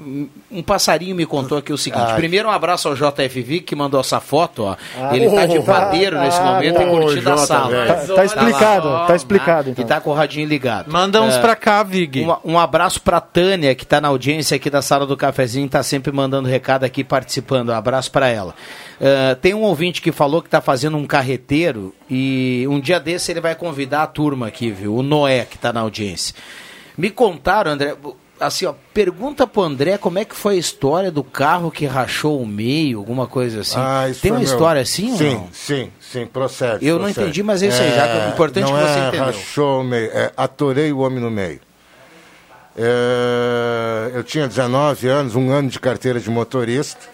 um 0.50 0.64
passarinho 0.64 1.16
me 1.16 1.26
contou 1.26 1.58
aqui 1.58 1.72
o 1.74 1.78
seguinte. 1.78 2.12
Ah. 2.12 2.16
Primeiro, 2.16 2.48
um 2.48 2.52
abraço 2.52 2.88
ao 2.88 2.96
JFV 2.96 3.60
que 3.62 3.76
mandou 3.76 4.00
essa 4.00 4.20
foto, 4.20 4.64
ó. 4.64 4.76
Ah, 4.98 5.16
Ele 5.16 5.30
tá 5.30 5.46
de 5.46 5.60
padeiro 5.62 6.18
ah, 6.20 6.22
nesse 6.24 6.40
ah, 6.40 6.44
momento 6.44 6.82
e 6.82 6.86
curtindo 6.86 7.32
a 7.32 7.38
sala. 7.38 7.70
velho. 7.70 7.88
Tá- 8.08 8.16
tá 8.16 8.26
explicado, 8.26 8.88
lá, 8.90 9.06
tá 9.06 9.16
explicado, 9.16 9.70
E 9.70 9.72
então. 9.74 9.86
tá 9.86 10.02
com 10.02 10.10
o 10.10 10.14
radinho 10.14 10.48
ligado. 10.48 10.92
Manda 10.92 11.22
uns 11.22 11.36
É, 11.36 11.40
pra 11.42 11.56
cá, 11.56 11.84
Vig. 11.84 12.22
Um, 12.44 12.54
um 12.54 12.60
abraço 12.60 12.97
pra 13.02 13.22
Tânia, 13.22 13.74
que 13.76 13.86
tá 13.86 14.00
na 14.02 14.08
audiência 14.08 14.56
aqui 14.56 14.70
da 14.70 14.82
sala 14.82 15.06
do 15.06 15.18
cafezinho, 15.18 15.68
tá 15.70 15.82
sempre 15.84 16.12
mandando 16.12 16.48
recado 16.48 16.84
aqui, 16.84 17.04
participando. 17.04 17.70
Um 17.70 17.74
abraço 17.74 18.12
pra 18.12 18.28
ela. 18.28 18.56
É, 19.00 19.36
tem 19.36 19.54
um 19.54 19.62
ouvinte 19.62 20.02
que 20.02 20.12
falou 20.12 20.42
que 20.42 20.50
tá 20.50 20.62
fazendo 20.62 20.98
um 20.98 21.06
carreteiro 21.06 21.94
e 22.10 22.66
um 22.70 22.80
dia 22.80 23.00
desse 23.00 23.32
ele 23.32 23.42
vai 23.42 23.56
convidar 23.56 24.04
a 24.04 24.08
turma 24.08 24.48
aqui, 24.48 24.72
viu? 24.72 24.96
O 24.96 25.04
Noé, 25.04 25.46
que 25.46 25.58
tá 25.58 25.72
na 25.72 25.82
audiência. 25.82 26.36
Me 26.98 27.10
contaram, 27.12 27.72
André, 27.72 27.96
assim, 28.40 28.66
ó, 28.66 28.74
pergunta 28.94 29.46
pro 29.46 29.62
André 29.62 29.98
como 29.98 30.20
é 30.20 30.26
que 30.26 30.36
foi 30.36 30.56
a 30.56 30.58
história 30.58 31.12
do 31.12 31.24
carro 31.24 31.72
que 31.72 31.86
rachou 31.86 32.42
o 32.42 32.46
meio, 32.46 33.00
alguma 33.00 33.28
coisa 33.28 33.62
assim. 33.62 33.78
Ah, 33.78 34.10
isso 34.10 34.22
tem 34.22 34.32
uma 34.32 34.40
meu. 34.40 34.48
história 34.48 34.82
assim 34.82 35.12
ou 35.12 35.18
Sim, 35.18 35.34
não? 35.34 35.50
sim, 35.52 35.92
sim, 36.00 36.26
procede. 36.26 36.86
Eu 36.86 37.00
não 37.00 37.10
entendi, 37.10 37.44
mas 37.44 37.62
é 37.62 37.68
isso 37.68 37.82
aí, 37.82 37.94
já 37.94 38.08
que 38.08 38.18
é 38.18 38.30
importante 38.30 38.64
não 38.64 38.74
que 38.74 38.80
você 38.80 39.00
é 39.00 39.08
entendeu. 39.08 39.26
Rachou 39.26 39.82
o 39.82 39.84
meio, 39.84 40.10
é 40.12 40.32
atorei 40.36 40.92
o 40.92 41.00
homem 41.00 41.20
no 41.20 41.30
meio. 41.30 41.60
É, 42.78 44.12
eu 44.14 44.24
tinha 44.24 44.48
19 44.48 45.08
anos, 45.08 45.36
um 45.36 45.50
ano 45.52 45.70
de 45.70 45.80
carteira 45.80 46.20
de 46.20 46.30
motorista 46.30 47.06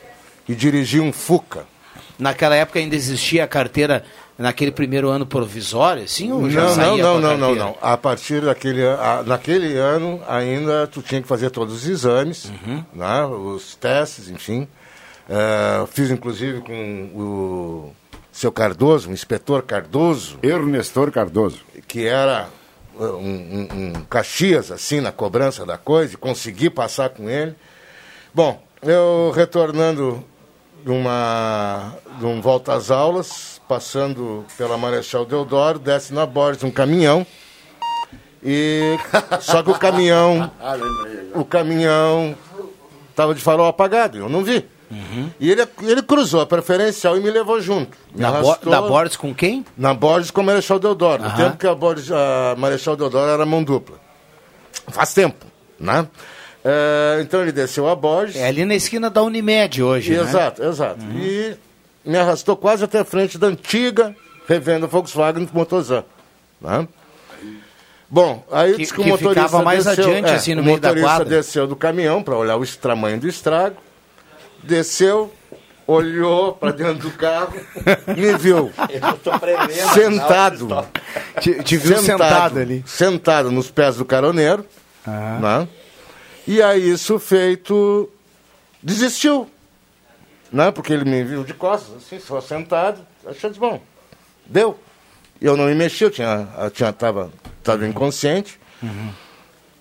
e 0.47 0.53
dirigi 0.53 0.99
um 0.99 1.11
Fuca. 1.13 1.65
Naquela 2.19 2.55
época 2.55 2.79
ainda 2.79 2.95
existia 2.95 3.43
a 3.43 3.47
carteira 3.47 4.03
naquele 4.37 4.71
primeiro 4.71 5.09
ano 5.09 5.25
provisório, 5.25 6.07
sim? 6.07 6.31
Ou 6.31 6.49
já 6.49 6.75
Não, 6.75 6.75
não, 6.75 6.97
não, 6.97 7.19
não, 7.21 7.37
não, 7.37 7.55
não. 7.55 7.77
A 7.81 7.97
partir 7.97 8.41
daquele 8.41 8.85
a- 8.85 9.23
naquele 9.25 9.77
ano 9.77 10.21
ainda 10.27 10.85
tu 10.87 11.01
tinha 11.01 11.21
que 11.21 11.27
fazer 11.27 11.49
todos 11.49 11.73
os 11.73 11.87
exames, 11.87 12.45
Uhum. 12.45 12.83
né, 12.93 13.25
os 13.25 13.75
testes, 13.75 14.29
enfim. 14.29 14.67
É, 15.29 15.85
fiz 15.87 16.09
inclusive 16.11 16.59
com 16.61 17.09
o 17.15 17.93
seu 18.31 18.51
Cardoso, 18.51 19.09
o 19.09 19.13
inspetor 19.13 19.63
Cardoso. 19.63 20.37
Ernestor 20.43 21.11
Cardoso. 21.11 21.59
Que 21.87 22.05
era 22.07 22.47
um, 22.99 23.03
um- 23.05 23.67
um 23.97 24.05
Caxias, 24.09 24.71
assim, 24.71 25.01
na 25.01 25.11
cobrança 25.11 25.65
da 25.65 25.77
coisa, 25.77 26.13
e 26.13 26.17
consegui 26.17 26.69
passar 26.69 27.09
com 27.09 27.29
ele. 27.29 27.55
Bom, 28.33 28.61
eu 28.81 29.31
retornando 29.35 30.23
de 30.83 30.91
uma 30.91 31.93
de 32.19 32.25
um 32.25 32.41
volta 32.41 32.73
às 32.73 32.91
aulas, 32.91 33.61
passando 33.67 34.45
pela 34.57 34.77
Marechal 34.77 35.25
Deodoro, 35.25 35.79
desce 35.79 36.13
na 36.13 36.25
borda 36.25 36.65
um 36.65 36.71
caminhão. 36.71 37.25
E 38.43 38.97
só 39.41 39.63
que 39.63 39.71
o 39.71 39.79
caminhão, 39.79 40.51
Ah, 40.59 40.75
o 41.33 41.45
caminhão 41.45 42.35
estava 43.09 43.33
de 43.33 43.41
farol 43.41 43.67
apagado, 43.67 44.17
eu 44.17 44.27
não 44.29 44.43
vi. 44.43 44.67
E 45.39 45.51
ele, 45.51 45.67
ele 45.81 46.01
cruzou 46.03 46.41
a 46.41 46.45
preferencial 46.45 47.17
e 47.17 47.19
me 47.19 47.29
levou 47.31 47.59
junto. 47.61 47.97
Me 48.13 48.21
Na 48.21 48.31
Bo- 48.41 48.57
da 48.69 48.81
Borges 48.81 49.15
com 49.17 49.33
quem? 49.33 49.65
Na 49.77 49.93
Borges 49.93 50.31
com 50.31 50.41
a 50.41 50.43
Marechal 50.43 50.79
Deodoro. 50.79 51.23
No 51.23 51.29
Aham. 51.29 51.37
tempo 51.45 51.57
que 51.57 51.67
a, 51.67 51.73
Borges, 51.75 52.11
a 52.11 52.55
Marechal 52.57 52.95
Deodoro 52.95 53.29
era 53.31 53.45
mão 53.45 53.63
dupla. 53.63 53.97
Faz 54.89 55.13
tempo, 55.13 55.45
né? 55.79 56.07
É, 56.65 57.19
então 57.21 57.41
ele 57.41 57.51
desceu 57.51 57.87
a 57.89 57.95
Borges. 57.95 58.35
É 58.37 58.47
ali 58.47 58.63
na 58.65 58.75
esquina 58.75 59.09
da 59.09 59.21
Unimed 59.21 59.81
hoje, 59.83 60.13
né? 60.15 60.21
Exato, 60.21 60.63
exato. 60.63 60.99
E 61.15 61.55
me 62.05 62.17
arrastou 62.17 62.55
quase 62.55 62.83
até 62.83 62.99
a 62.99 63.05
frente 63.05 63.37
da 63.37 63.47
antiga 63.47 64.15
revenda 64.47 64.87
Volkswagen 64.87 65.47
Motorzan. 65.53 66.03
Né? 66.61 66.87
Bom, 68.09 68.43
aí 68.51 68.73
Que- 68.73 68.77
disse 68.79 68.93
que, 68.93 69.01
que 69.01 69.07
o 69.07 69.11
motorista 69.11 69.45
ficava 69.45 69.63
mais 69.63 69.85
desceu, 69.85 70.03
adiante, 70.05 70.29
é, 70.29 70.35
assim, 70.35 70.53
no 70.55 70.61
o 70.61 70.65
meio 70.65 70.79
da 70.79 70.89
motorista 70.89 71.25
desceu 71.25 71.65
do 71.67 71.75
caminhão 71.75 72.21
para 72.21 72.35
olhar 72.37 72.57
o 72.57 72.65
tamanho 72.77 73.19
do 73.19 73.27
estrago, 73.27 73.75
desceu, 74.63 75.33
olhou 75.85 76.53
para 76.53 76.71
dentro 76.71 77.09
do 77.09 77.11
carro, 77.11 77.53
me 78.15 78.37
viu 78.37 78.71
sentado, 79.93 80.87
Te- 81.41 81.61
te 81.63 81.77
viu 81.77 81.97
sentado 81.99 82.59
ali. 82.59 82.83
sentado 82.87 83.51
nos 83.51 83.69
pés 83.69 83.97
do 83.97 84.05
caroneiro, 84.05 84.65
né? 85.05 85.67
E 86.47 86.61
aí 86.61 86.89
isso 86.91 87.19
feito 87.19 88.09
desistiu, 88.81 89.49
né? 90.51 90.71
Porque 90.71 90.93
ele 90.93 91.05
me 91.05 91.23
viu 91.23 91.43
de 91.43 91.53
costas, 91.53 91.97
assim, 91.97 92.19
só 92.19 92.39
sentado, 92.41 93.05
achei 93.25 93.49
bom, 93.51 93.81
deu. 94.45 94.79
Eu 95.41 95.57
não 95.57 95.65
me 95.65 95.75
mexi, 95.75 96.05
eu 96.05 96.11
tinha, 96.11 96.47
eu 96.57 96.71
tinha 96.71 96.93
tava, 96.93 97.29
tava 97.61 97.85
inconsciente. 97.85 98.57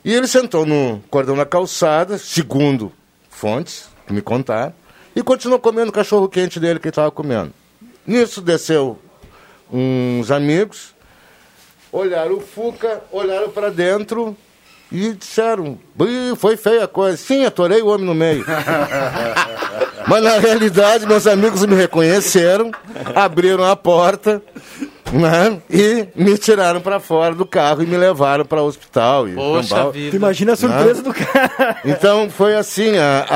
E 0.04 0.12
ele 0.12 0.26
sentou 0.26 0.66
no 0.66 1.00
cordão 1.08 1.36
da 1.36 1.46
calçada, 1.46 2.18
segundo 2.18 2.92
fontes 3.30 3.88
me 4.12 4.22
contaram, 4.22 4.72
e 5.14 5.22
continuou 5.22 5.58
comendo 5.58 5.90
o 5.90 5.92
cachorro 5.92 6.28
quente 6.28 6.60
dele 6.60 6.78
que 6.78 6.86
ele 6.86 6.92
estava 6.92 7.10
comendo. 7.10 7.52
Nisso 8.06 8.40
desceu 8.40 8.98
uns 9.70 10.30
amigos, 10.30 10.94
olharam 11.90 12.36
o 12.36 12.40
Fuca, 12.40 13.02
olharam 13.10 13.50
para 13.50 13.70
dentro 13.70 14.36
e 14.90 15.12
disseram: 15.12 15.78
"Ih, 16.00 16.36
foi 16.36 16.56
feia 16.56 16.84
a 16.84 16.88
coisa. 16.88 17.16
Sim, 17.16 17.44
atorei 17.44 17.80
o 17.82 17.88
homem 17.88 18.06
no 18.06 18.14
meio. 18.14 18.44
Mas 20.06 20.22
na 20.22 20.38
realidade, 20.38 21.06
meus 21.06 21.26
amigos 21.26 21.64
me 21.64 21.74
reconheceram, 21.74 22.70
abriram 23.14 23.64
a 23.64 23.76
porta 23.76 24.42
né, 25.12 25.60
e 25.70 26.06
me 26.14 26.36
tiraram 26.38 26.80
para 26.80 26.98
fora 26.98 27.34
do 27.34 27.44
carro 27.46 27.82
e 27.82 27.86
me 27.86 27.96
levaram 27.96 28.44
para 28.44 28.62
o 28.62 28.66
hospital. 28.66 29.28
E 29.28 29.34
Poxa 29.34 29.90
vida. 29.90 30.10
Tu 30.10 30.16
imagina 30.16 30.52
a 30.52 30.56
surpresa 30.56 31.02
do 31.02 31.12
cara. 31.14 31.76
Então 31.84 32.30
foi 32.30 32.56
assim: 32.56 32.96
a, 32.96 33.26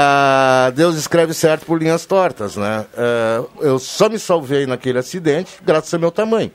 a- 0.66 0.70
Deus 0.70 0.96
escreve 0.96 1.34
certo 1.34 1.66
por 1.66 1.78
linhas 1.78 2.06
tortas. 2.06 2.56
Né? 2.56 2.84
É, 2.96 3.40
eu 3.60 3.78
só 3.78 4.08
me 4.08 4.18
salvei 4.18 4.66
naquele 4.66 4.98
acidente 4.98 5.52
graças 5.64 5.92
ao 5.92 6.00
meu 6.00 6.10
tamanho. 6.10 6.50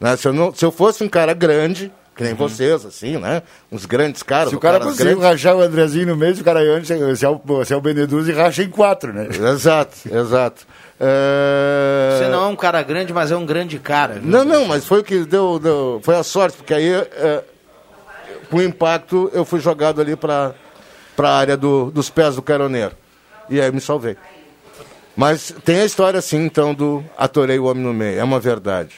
Né? 0.00 0.16
Se, 0.16 0.28
eu 0.28 0.32
não- 0.32 0.54
se 0.54 0.64
eu 0.64 0.70
fosse 0.70 1.02
um 1.02 1.08
cara 1.08 1.34
grande, 1.34 1.90
que 2.16 2.22
nem 2.22 2.32
vocês, 2.34 2.84
assim, 2.86 3.18
né? 3.18 3.42
Uns 3.70 3.84
grandes 3.84 4.22
caras. 4.22 4.50
Se 4.50 4.56
o 4.56 4.60
cara 4.60 4.78
caras 4.78 4.92
conseguiu 4.92 5.18
grandes, 5.18 5.30
rachar 5.44 5.56
o 5.56 5.60
Andrezinho 5.60 6.06
no 6.06 6.16
meio, 6.16 6.34
o 6.34 6.44
cara 6.44 6.60
antes, 6.60 6.88
se 6.88 7.24
é 7.24 7.28
o, 7.28 7.64
se 7.64 7.74
é 7.74 7.76
o 7.76 7.80
Beneduz 7.80 8.26
e 8.28 8.32
racha 8.32 8.62
em 8.62 8.70
quatro, 8.70 9.12
né? 9.12 9.28
Exato, 9.30 9.96
exato. 10.10 10.66
É... 10.98 12.16
Você 12.18 12.28
não 12.28 12.44
é 12.44 12.46
um 12.48 12.56
cara 12.56 12.82
grande, 12.82 13.12
mas 13.12 13.30
é 13.30 13.36
um 13.36 13.44
grande 13.46 13.78
cara. 13.78 14.14
viu? 14.14 14.22
Não, 14.30 14.44
não, 14.44 14.64
mas 14.66 14.84
foi 14.86 15.00
o 15.00 15.04
que 15.04 15.24
deu, 15.24 15.58
deu- 15.58 16.00
foi 16.02 16.16
a 16.16 16.22
sorte, 16.22 16.56
porque 16.56 16.72
aí, 16.74 16.90
é, 16.92 17.44
com 18.50 18.56
o 18.58 18.62
impacto, 18.62 19.30
eu 19.34 19.44
fui 19.44 19.60
jogado 19.60 20.00
ali 20.00 20.16
para 20.16 20.54
a 21.18 21.28
área 21.28 21.56
do- 21.56 21.90
dos 21.90 22.08
pés 22.10 22.36
do 22.36 22.42
caroneiro. 22.42 22.92
E 23.50 23.60
aí 23.60 23.70
me 23.70 23.80
salvei. 23.80 24.16
Mas 25.14 25.54
tem 25.64 25.80
a 25.80 25.84
história, 25.84 26.18
assim, 26.18 26.44
então, 26.44 26.74
do 26.74 27.02
atorei 27.16 27.58
o 27.58 27.64
homem 27.64 27.82
no 27.82 27.92
meio, 27.94 28.18
é 28.18 28.24
uma 28.24 28.38
verdade. 28.40 28.94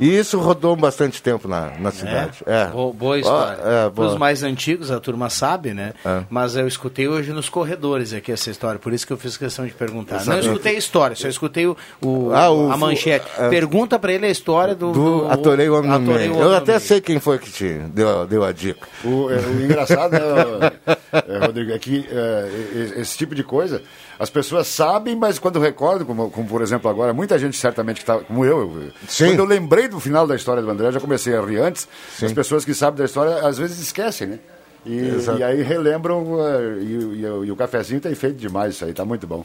E 0.00 0.16
isso 0.18 0.38
rodou 0.38 0.76
bastante 0.76 1.22
tempo 1.22 1.48
na, 1.48 1.70
na 1.78 1.90
cidade. 1.90 2.38
É. 2.46 2.66
Bo- 2.66 2.92
boa 2.92 3.18
história. 3.18 3.58
Ah, 3.62 3.68
é, 3.86 3.90
Para 3.90 4.02
os 4.04 4.08
boa. 4.08 4.18
mais 4.18 4.42
antigos, 4.42 4.90
a 4.90 5.00
turma 5.00 5.28
sabe, 5.30 5.74
né? 5.74 5.92
É. 6.04 6.22
Mas 6.30 6.54
eu 6.56 6.66
escutei 6.68 7.08
hoje 7.08 7.32
nos 7.32 7.48
corredores 7.48 8.12
aqui 8.12 8.30
essa 8.32 8.50
história, 8.50 8.78
por 8.78 8.92
isso 8.92 9.06
que 9.06 9.12
eu 9.12 9.16
fiz 9.16 9.36
questão 9.36 9.66
de 9.66 9.72
perguntar. 9.72 10.14
Não 10.16 10.20
Exatamente. 10.22 10.46
escutei 10.48 10.74
a 10.76 10.78
história, 10.78 11.16
só 11.16 11.28
escutei 11.28 11.66
o, 11.66 11.76
o- 12.00 12.30
Ah, 12.32 12.50
o- 12.50 12.70
a 12.72 12.76
manchete. 12.76 13.26
é. 13.38 13.48
Pergunta 13.48 13.98
para 13.98 14.12
ele 14.12 14.26
a 14.26 14.30
história 14.30 14.74
do... 14.74 14.92
Do 14.92 15.28
Atorei 15.30 15.68
o 15.68 15.76
Homem 15.78 15.90
no 15.90 16.00
Meio. 16.00 16.36
o 16.36 16.40
Eu 16.42 16.54
até 16.54 16.78
sei 16.78 17.00
quem 17.00 17.18
foi 17.18 17.38
que 17.38 17.50
te 17.50 17.68
deu, 17.92 18.26
deu 18.26 18.44
a 18.44 18.52
dica. 18.52 18.86
O, 19.04 19.30
é, 19.30 19.36
o 19.36 19.62
engraçado, 19.64 20.12
né, 20.12 20.72
é, 21.12 21.38
Rodrigo, 21.46 21.72
é 21.72 21.78
que 21.78 22.06
é, 22.10 23.00
esse 23.00 23.16
tipo 23.16 23.34
de 23.34 23.42
coisa, 23.42 23.82
as 24.18 24.28
pessoas 24.30 24.66
sabem, 24.66 25.14
mas 25.16 25.38
quando 25.38 25.58
recordam, 25.58 26.06
como, 26.06 26.30
como, 26.30 26.46
por 26.48 26.62
exemplo 26.62 26.90
agora, 26.90 27.12
muita 27.12 27.38
gente 27.38 27.56
certamente 27.56 27.96
que 27.96 28.02
está, 28.02 28.18
como 28.18 28.44
eu, 28.44 28.58
eu- 28.60 28.92
quando 29.16 29.38
eu 29.38 29.44
lembrei 29.44 29.88
do 29.88 29.98
final 30.00 30.26
da 30.26 30.36
história 30.36 30.62
do 30.62 30.70
André, 30.70 30.92
já 30.92 31.00
comecei 31.00 31.34
a 31.36 31.40
rir 31.40 31.58
antes, 31.60 31.88
Sim. 32.16 32.26
as 32.26 32.32
pessoas 32.32 32.64
que 32.64 32.74
sabem 32.74 32.98
da 32.98 33.04
história 33.04 33.46
às 33.46 33.58
vezes 33.58 33.78
esquecem, 33.78 34.26
né? 34.28 34.38
E, 34.86 35.10
e 35.38 35.42
aí 35.42 35.62
relembram, 35.62 36.38
eh, 36.40 36.78
e, 36.82 36.92
e 37.20 37.26
o- 37.26 37.44
e 37.44 37.50
o 37.50 37.56
cafezinho 37.56 38.00
tem 38.00 38.14
feito 38.14 38.36
demais 38.36 38.74
isso 38.74 38.84
aí, 38.84 38.92
tá 38.92 39.04
muito 39.04 39.26
bom. 39.26 39.44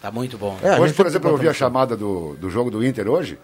Tá 0.00 0.10
muito 0.10 0.38
bom. 0.38 0.56
hoje, 0.80 0.94
por 0.94 1.06
exemplo, 1.06 1.28
eu 1.28 1.32
ouvi 1.32 1.46
a 1.48 1.52
chamada 1.52 1.94
do, 1.96 2.34
do 2.40 2.48
jogo 2.48 2.70
do 2.70 2.82
Inter 2.84 3.06
hoje, 3.08 3.38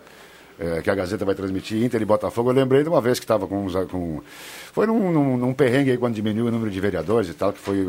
eh, 0.59 0.81
que 0.83 0.91
a 0.91 0.95
Gazeta 0.95 1.25
vai 1.25 1.35
transmitir 1.35 1.83
Inter 1.83 2.01
e 2.01 2.05
Botafogo. 2.05 2.51
Eu 2.51 2.55
lembrei 2.55 2.83
de 2.83 2.89
uma 2.89 3.01
vez 3.01 3.19
que 3.19 3.25
estava 3.25 3.47
com, 3.47 3.65
uns- 3.67 3.75
com. 3.91 4.21
Foi 4.73 4.87
num, 4.87 5.11
num, 5.13 5.37
num 5.37 5.53
perrengue 5.55 5.91
aí 5.91 5.99
quando 5.99 6.15
diminuiu 6.15 6.47
o 6.47 6.51
número 6.51 6.71
de 6.71 6.81
vereadores 6.81 7.29
e 7.31 7.35
tal, 7.35 7.53
que 7.53 7.59
foi 7.59 7.89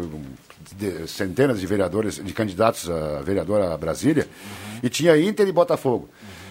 de- 0.78 1.08
centenas 1.08 1.60
de 1.60 1.66
vereadores, 1.68 2.16
de 2.24 2.34
candidatos 2.34 2.90
a 2.90 3.22
vereador 3.22 3.62
a 3.62 3.78
Brasília, 3.78 4.28
e 4.84 4.90
tinha 4.90 5.18
Inter 5.18 5.48
e 5.48 5.52
Botafogo. 5.52 6.10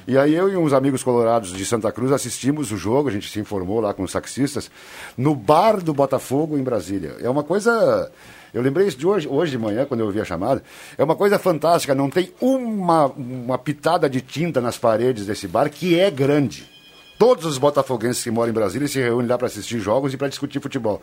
E 0.09 0.17
aí 0.17 0.33
eu 0.35 0.49
e 0.49 0.57
uns 0.57 0.73
amigos 0.73 1.03
colorados 1.03 1.51
de 1.53 1.67
Santa 1.67 1.91
Cruz 1.91 2.13
assistimos 2.13 2.71
o 2.71 2.77
jogo, 2.77 3.09
a 3.09 3.13
gente 3.13 3.29
se 3.29 3.41
informou 3.41 3.81
lá 3.81 3.93
com 3.93 4.05
os 4.05 4.13
taxistas, 4.13 4.71
no 5.19 5.35
bar 5.35 5.83
do 5.83 5.93
Botafogo 5.93 6.57
em 6.57 6.63
Brasília. 6.63 7.17
É 7.21 7.29
uma 7.29 7.43
coisa. 7.43 8.11
Eu 8.57 8.63
lembrei 8.63 8.87
isso 8.87 8.97
de 8.97 9.07
hoje, 9.07 9.29
hoje 9.29 9.51
de 9.51 9.59
manhã, 9.59 9.85
quando 9.85 10.01
eu 10.01 10.07
ouvi 10.07 10.19
a 10.19 10.25
chamada. 10.25 10.63
É 10.97 11.05
uma 11.05 11.15
coisa 11.15 11.39
fantástica, 11.39 11.95
não 11.95 12.09
tem 12.09 12.33
uma, 12.41 13.05
uma 13.07 13.59
pitada 13.59 14.09
de 14.09 14.23
tinta 14.23 14.63
nas 14.63 14.79
paredes 14.79 15.27
desse 15.27 15.47
bar, 15.47 15.69
que 15.69 16.01
é 16.01 16.11
grande. 16.11 16.67
Todos 17.19 17.45
os 17.45 17.59
botafoguenses 17.59 18.25
que 18.25 18.31
moram 18.31 18.49
em 18.51 18.55
Brasília 18.55 18.89
se 18.89 18.99
reúnem 18.99 19.29
lá 19.29 19.37
para 19.37 19.47
assistir 19.47 19.79
jogos 19.79 20.15
e 20.15 20.17
para 20.17 20.29
discutir 20.29 20.59
futebol. 20.59 21.03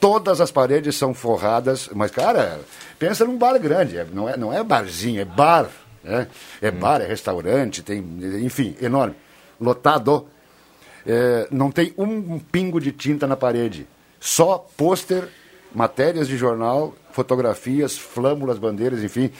Todas 0.00 0.40
as 0.40 0.50
paredes 0.50 0.96
são 0.96 1.12
forradas, 1.12 1.90
mas, 1.94 2.10
cara, 2.10 2.58
pensa 2.98 3.22
num 3.26 3.36
bar 3.36 3.58
grande, 3.58 3.98
é- 3.98 4.06
não, 4.10 4.26
é, 4.26 4.36
não 4.38 4.50
é 4.50 4.64
barzinho, 4.64 5.20
é 5.20 5.26
bar. 5.26 5.68
né? 6.02 6.26
É 6.62 6.70
bar, 6.70 7.02
é 7.02 7.06
restaurante, 7.06 7.82
tem, 7.82 7.98
enfim, 8.42 8.74
enorme. 8.80 9.14
Lotado. 9.60 10.26
É, 11.06 11.48
não 11.50 11.70
tem 11.70 11.92
um 11.98 12.38
pingo 12.38 12.80
de 12.80 12.92
tinta 12.92 13.26
na 13.26 13.36
parede. 13.36 13.86
Só 14.20 14.66
pôster, 14.76 15.28
matérias 15.74 16.28
de 16.28 16.36
jornal, 16.36 16.94
fotografias, 17.12 17.96
flâmulas, 17.96 18.58
bandeiras, 18.58 19.02
enfim. 19.02 19.30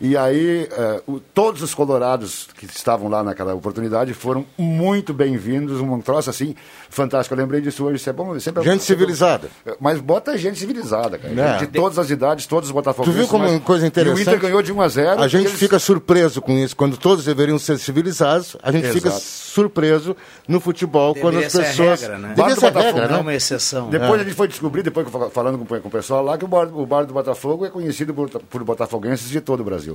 E 0.00 0.16
aí, 0.16 0.68
é, 0.70 1.00
o- 1.06 1.18
todos 1.20 1.62
os 1.62 1.74
colorados 1.74 2.48
que 2.58 2.66
estavam 2.66 3.08
lá 3.08 3.22
naquela 3.22 3.54
oportunidade 3.54 4.12
foram 4.12 4.44
muito 4.58 5.14
bem-vindos, 5.14 5.80
um 5.80 6.00
troço 6.00 6.28
assim 6.28 6.54
fantástico. 6.90 7.34
Eu 7.34 7.38
lembrei 7.38 7.60
disso 7.62 7.84
hoje, 7.84 7.96
isso 7.96 8.10
é 8.10 8.12
bom. 8.12 8.38
Sempre 8.38 8.62
Gente 8.62 8.82
civilizada. 8.84 9.48
Mas 9.80 9.98
bota 10.00 10.36
gente 10.36 10.58
civilizada, 10.58 11.16
cara. 11.18 11.34
É. 11.40 11.56
De 11.58 11.66
todas 11.68 11.98
as 11.98 12.10
idades, 12.10 12.46
todos 12.46 12.68
os 12.68 12.72
Tu 12.72 12.74
botafoguenses. 12.74 13.18
viu 13.18 13.26
como 13.28 13.44
mas- 13.44 13.52
uma 13.52 13.60
coisa 13.60 13.86
interessante? 13.86 14.18
E 14.18 14.20
o 14.20 14.22
Inter 14.22 14.38
ganhou 14.40 14.62
de 14.62 14.72
1 14.72 14.80
a 14.82 14.88
0 14.88 15.22
A 15.22 15.28
gente 15.28 15.46
eles- 15.48 15.58
fica 15.58 15.78
surpreso 15.78 16.42
com 16.42 16.52
isso. 16.52 16.76
Quando 16.76 16.96
todos 16.98 17.24
deveriam 17.24 17.58
ser 17.58 17.78
civilizados, 17.78 18.54
a 18.62 18.70
gente 18.70 18.88
fica 18.88 19.08
Exato. 19.08 19.22
surpreso 19.24 20.14
no 20.46 20.60
futebol 20.60 21.14
quando 21.14 21.38
Deveria 21.38 21.46
as 21.46 21.52
ser 21.52 21.60
a 21.60 21.64
pessoas. 21.64 22.00
regra, 22.02 22.18
né? 22.18 22.28
Deveria 22.36 22.56
ser 22.56 22.72
regra, 22.74 23.08
Não 23.08 23.16
né? 23.16 23.22
uma 23.22 23.34
exceção. 23.34 23.88
Depois 23.88 24.18
É. 24.18 24.22
a 24.22 24.24
gente 24.24 24.34
foi 24.36 24.48
descobrir, 24.48 24.82
depois 24.82 25.08
que 25.08 25.16
eu 25.16 25.30
falando 25.30 25.58
com, 25.58 25.64
com 25.80 25.88
o 25.88 25.90
pessoal 25.90 26.22
lá, 26.22 26.36
que 26.36 26.44
o 26.44 26.48
bar, 26.48 26.68
o 26.70 26.84
bar 26.84 27.04
do 27.06 27.14
Botafogo 27.14 27.64
é 27.64 27.70
conhecido 27.70 28.12
por, 28.12 28.28
por 28.28 28.62
botafoguenses 28.62 29.30
de 29.30 29.40
todo 29.40 29.60
o 29.60 29.64
Brasil. 29.64 29.85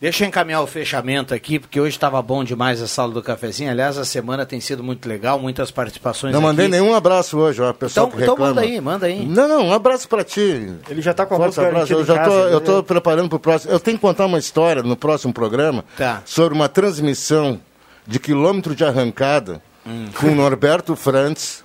Deixa 0.00 0.22
eu 0.22 0.28
encaminhar 0.28 0.62
o 0.62 0.66
fechamento 0.68 1.34
aqui, 1.34 1.58
porque 1.58 1.80
hoje 1.80 1.96
estava 1.96 2.22
bom 2.22 2.44
demais 2.44 2.80
a 2.80 2.86
sala 2.86 3.12
do 3.12 3.20
cafezinho. 3.20 3.68
Aliás, 3.68 3.98
a 3.98 4.04
semana 4.04 4.46
tem 4.46 4.60
sido 4.60 4.80
muito 4.84 5.08
legal, 5.08 5.40
muitas 5.40 5.72
participações 5.72 6.32
Não 6.32 6.40
mandei 6.40 6.66
aqui. 6.66 6.70
nenhum 6.78 6.94
abraço 6.94 7.36
hoje, 7.36 7.60
ó, 7.60 7.72
pessoal 7.72 8.06
Então- 8.06 8.16
que 8.16 8.22
então 8.22 8.34
reclama. 8.36 8.54
manda 8.54 8.60
aí, 8.68 8.80
manda 8.80 9.06
aí. 9.06 9.26
Não, 9.26 9.48
não, 9.48 9.66
um 9.66 9.72
abraço 9.72 10.08
pra 10.08 10.22
ti. 10.22 10.72
Ele 10.88 11.02
já 11.02 11.12
tá 11.12 11.26
com 11.26 11.34
a 11.34 11.36
Forte 11.38 11.48
música 11.58 11.66
abraço. 11.66 11.92
Eu 11.92 12.04
já 12.04 12.14
tô, 12.14 12.30
casa, 12.30 12.32
eu 12.50 12.60
né? 12.60 12.66
tô 12.66 12.82
preparando 12.84 13.28
pro 13.28 13.40
próximo. 13.40 13.72
Eu 13.72 13.80
tenho 13.80 13.96
que 13.96 14.00
contar 14.00 14.26
uma 14.26 14.38
história 14.38 14.84
no 14.84 14.96
próximo 14.96 15.32
programa 15.32 15.84
Tá. 15.96 16.22
sobre 16.24 16.54
uma 16.54 16.68
transmissão 16.68 17.60
de 18.06 18.20
quilômetro 18.20 18.76
de 18.76 18.84
arrancada 18.84 19.60
Hum. 19.84 20.06
com 20.14 20.28
Norberto 20.32 20.94
Frantz 20.94 21.64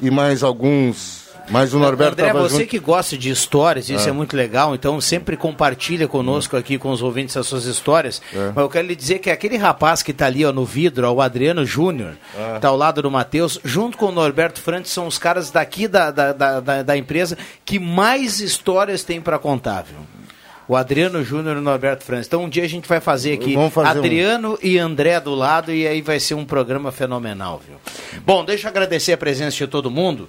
e 0.00 0.10
mais 0.10 0.42
alguns. 0.42 1.25
Mais 1.50 1.72
o 1.72 1.78
Norberto 1.78 2.20
André, 2.20 2.32
você 2.32 2.58
junto. 2.58 2.66
que 2.68 2.78
gosta 2.78 3.16
de 3.16 3.30
histórias, 3.30 3.88
isso 3.88 4.06
É. 4.06 4.10
é 4.10 4.12
muito 4.12 4.36
legal, 4.36 4.74
então 4.74 5.00
sempre 5.00 5.36
compartilha 5.36 6.08
conosco 6.08 6.56
aqui 6.56 6.76
com 6.78 6.90
os 6.90 7.02
ouvintes 7.02 7.36
as 7.36 7.46
suas 7.46 7.64
histórias. 7.66 8.20
É. 8.34 8.48
Mas 8.54 8.56
eu 8.64 8.68
quero 8.68 8.88
lhe 8.88 8.96
dizer 8.96 9.20
que 9.20 9.30
aquele 9.30 9.56
rapaz 9.56 10.02
que 10.02 10.10
está 10.10 10.26
ali 10.26 10.44
ó, 10.44 10.52
no 10.52 10.64
vidro, 10.64 11.06
ó, 11.08 11.12
o 11.12 11.20
Adriano 11.20 11.64
Júnior, 11.64 12.14
É. 12.36 12.56
está 12.56 12.68
ao 12.68 12.76
lado 12.76 13.00
do 13.00 13.10
Matheus, 13.10 13.60
junto 13.64 13.96
com 13.96 14.06
o 14.06 14.12
Norberto 14.12 14.60
Frantes, 14.60 14.90
são 14.90 15.06
os 15.06 15.18
caras 15.18 15.50
daqui 15.50 15.86
da, 15.86 16.10
da, 16.10 16.32
da, 16.32 16.82
da- 16.82 16.96
empresa 16.96 17.38
que 17.64 17.78
mais 17.78 18.40
histórias 18.40 19.04
tem 19.04 19.20
para 19.20 19.38
contar, 19.38 19.82
viu? 19.82 19.98
O 20.68 20.74
Adriano 20.74 21.22
Júnior 21.22 21.54
e 21.56 21.60
o 21.60 21.62
Norberto 21.62 22.02
Frantes. 22.04 22.26
Então 22.26 22.42
um 22.42 22.48
dia 22.48 22.64
a 22.64 22.68
gente 22.68 22.88
vai 22.88 22.98
fazer 23.00 23.34
aqui 23.34 23.54
fazer 23.70 23.98
um- 23.98 24.00
Adriano 24.00 24.58
e 24.60 24.76
André 24.78 25.20
do 25.20 25.32
lado 25.32 25.72
e 25.72 25.86
aí 25.86 26.02
vai 26.02 26.18
ser 26.18 26.34
um 26.34 26.44
programa 26.44 26.90
fenomenal, 26.90 27.62
viu? 27.64 27.76
Bom, 28.26 28.44
deixa 28.44 28.66
eu 28.66 28.70
agradecer 28.70 29.12
a 29.12 29.16
presença 29.16 29.56
de 29.56 29.66
todo 29.68 29.88
mundo. 29.88 30.28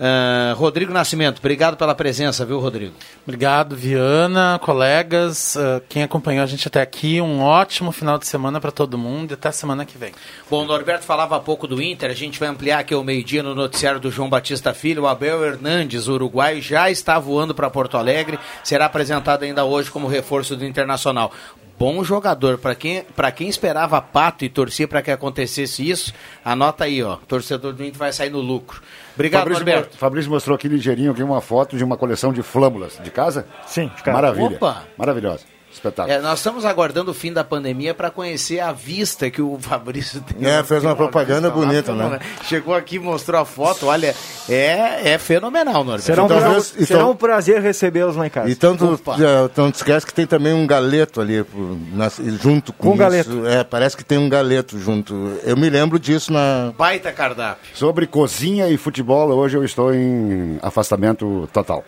Ah, 0.00 0.54
Rodrigo 0.56 0.92
Nascimento, 0.92 1.38
obrigado 1.38 1.76
pela 1.76 1.94
presença, 1.94 2.44
viu, 2.44 2.60
Rodrigo? 2.60 2.94
Obrigado, 3.26 3.74
Viana, 3.74 4.58
colegas, 4.62 5.56
ah, 5.56 5.82
quem 5.88 6.04
acompanhou 6.04 6.44
a 6.44 6.46
gente 6.46 6.68
até 6.68 6.80
aqui. 6.80 7.20
Um 7.20 7.40
ótimo 7.40 7.90
final 7.90 8.16
de 8.16 8.26
semana 8.26 8.60
para 8.60 8.70
todo 8.70 8.96
mundo 8.96 9.32
e 9.32 9.34
até 9.34 9.50
semana 9.50 9.84
que 9.84 9.98
vem. 9.98 10.12
Bom, 10.48 10.62
o 10.62 10.66
Norberto 10.66 11.04
falava 11.04 11.36
há 11.36 11.40
pouco 11.40 11.66
do 11.66 11.82
Inter, 11.82 12.10
a 12.10 12.14
gente 12.14 12.38
vai 12.38 12.48
ampliar 12.48 12.78
aqui 12.78 12.94
ao 12.94 13.02
meio-dia 13.02 13.42
no 13.42 13.54
noticiário 13.54 13.98
do 13.98 14.10
João 14.10 14.30
Batista 14.30 14.72
Filho. 14.72 15.02
O 15.02 15.06
Abel 15.08 15.44
Hernandes, 15.44 16.06
o 16.06 16.12
uruguaio, 16.12 16.62
já 16.62 16.88
está 16.90 17.18
voando 17.18 17.54
para 17.54 17.68
Porto 17.68 17.96
Alegre, 17.96 18.38
será 18.62 18.86
apresentado 18.86 19.42
ainda 19.42 19.64
hoje 19.64 19.90
como 19.90 20.06
reforço 20.06 20.54
do 20.54 20.64
Internacional. 20.64 21.32
Bom 21.78 22.02
jogador, 22.02 22.58
para 22.58 22.74
quem, 22.74 23.04
pra 23.14 23.30
quem 23.30 23.48
esperava 23.48 24.02
pato 24.02 24.44
e 24.44 24.48
torcia 24.48 24.88
para 24.88 25.00
que 25.00 25.12
acontecesse 25.12 25.88
isso, 25.88 26.12
anota 26.44 26.84
aí, 26.84 27.02
ó. 27.04 27.16
Torcedor 27.28 27.72
do 27.72 27.84
Inter 27.84 27.98
vai 27.98 28.12
sair 28.12 28.30
no 28.30 28.40
lucro. 28.40 28.82
Obrigado, 29.18 29.40
Fabrício, 29.40 29.64
Norberto. 29.64 29.98
Fabrício 29.98 30.30
mostrou 30.30 30.54
aqui 30.54 30.68
ligeirinho 30.68 31.10
aqui 31.10 31.24
uma 31.24 31.40
foto 31.40 31.76
de 31.76 31.82
uma 31.82 31.96
coleção 31.96 32.32
de 32.32 32.40
flâmulas 32.40 33.00
de 33.02 33.10
casa. 33.10 33.46
Sim, 33.66 33.88
casa. 34.04 34.12
Maravilha. 34.12 34.56
Opa. 34.56 34.84
Maravilhosa. 34.96 35.44
Espetáculo. 35.78 36.14
É, 36.16 36.20
nós 36.20 36.38
estamos 36.40 36.64
aguardando 36.64 37.10
o 37.10 37.14
fim 37.14 37.32
da 37.32 37.42
pandemia 37.44 37.94
para 37.94 38.10
conhecer 38.10 38.60
a 38.60 38.72
vista 38.72 39.30
que 39.30 39.40
o 39.40 39.58
Fabrício 39.60 40.20
tem. 40.20 40.46
É, 40.48 40.62
fez 40.62 40.82
uma 40.84 40.94
propaganda 40.96 41.48
lá, 41.48 41.54
bonita, 41.54 41.92
né? 41.94 42.18
Chegou 42.44 42.74
aqui 42.74 42.96
e 42.96 42.98
mostrou 42.98 43.40
a 43.40 43.44
foto, 43.44 43.86
olha, 43.86 44.14
é, 44.48 45.12
é 45.12 45.18
fenomenal, 45.18 45.84
Norberto. 45.84 46.02
Será 46.02 46.22
um, 46.22 46.26
Então, 46.26 46.38
pra- 46.40 46.60
será 46.60 46.82
então- 47.00 47.10
um 47.12 47.16
prazer 47.16 47.60
recebê-los 47.62 48.16
lá 48.16 48.26
em 48.26 48.30
casa. 48.30 48.50
Então 48.50 48.74
Opa. 48.94 49.16
já- 49.16 49.44
então 49.44 49.70
tu 49.70 49.76
esquece 49.76 50.04
que 50.06 50.12
tem 50.14 50.26
também 50.26 50.52
um 50.52 50.66
galeto 50.66 51.20
ali 51.20 51.44
nas- 51.92 52.20
junto 52.42 52.72
com 52.72 52.88
Com 52.88 52.90
isso. 52.90 52.98
galeto. 52.98 53.46
É, 53.46 53.62
parece 53.64 53.96
que 53.96 54.04
tem 54.04 54.18
um 54.18 54.28
galeto 54.28 54.78
junto. 54.78 55.38
Eu 55.44 55.56
me 55.56 55.70
lembro 55.70 55.98
disso 55.98 56.32
na. 56.32 56.72
Baita 56.76 57.12
cardápio. 57.12 57.70
Sobre 57.74 58.06
cozinha 58.06 58.68
e 58.68 58.76
futebol, 58.76 59.28
hoje 59.30 59.56
eu 59.56 59.64
estou 59.64 59.94
em 59.94 60.58
afastamento 60.62 61.48
total. 61.52 61.84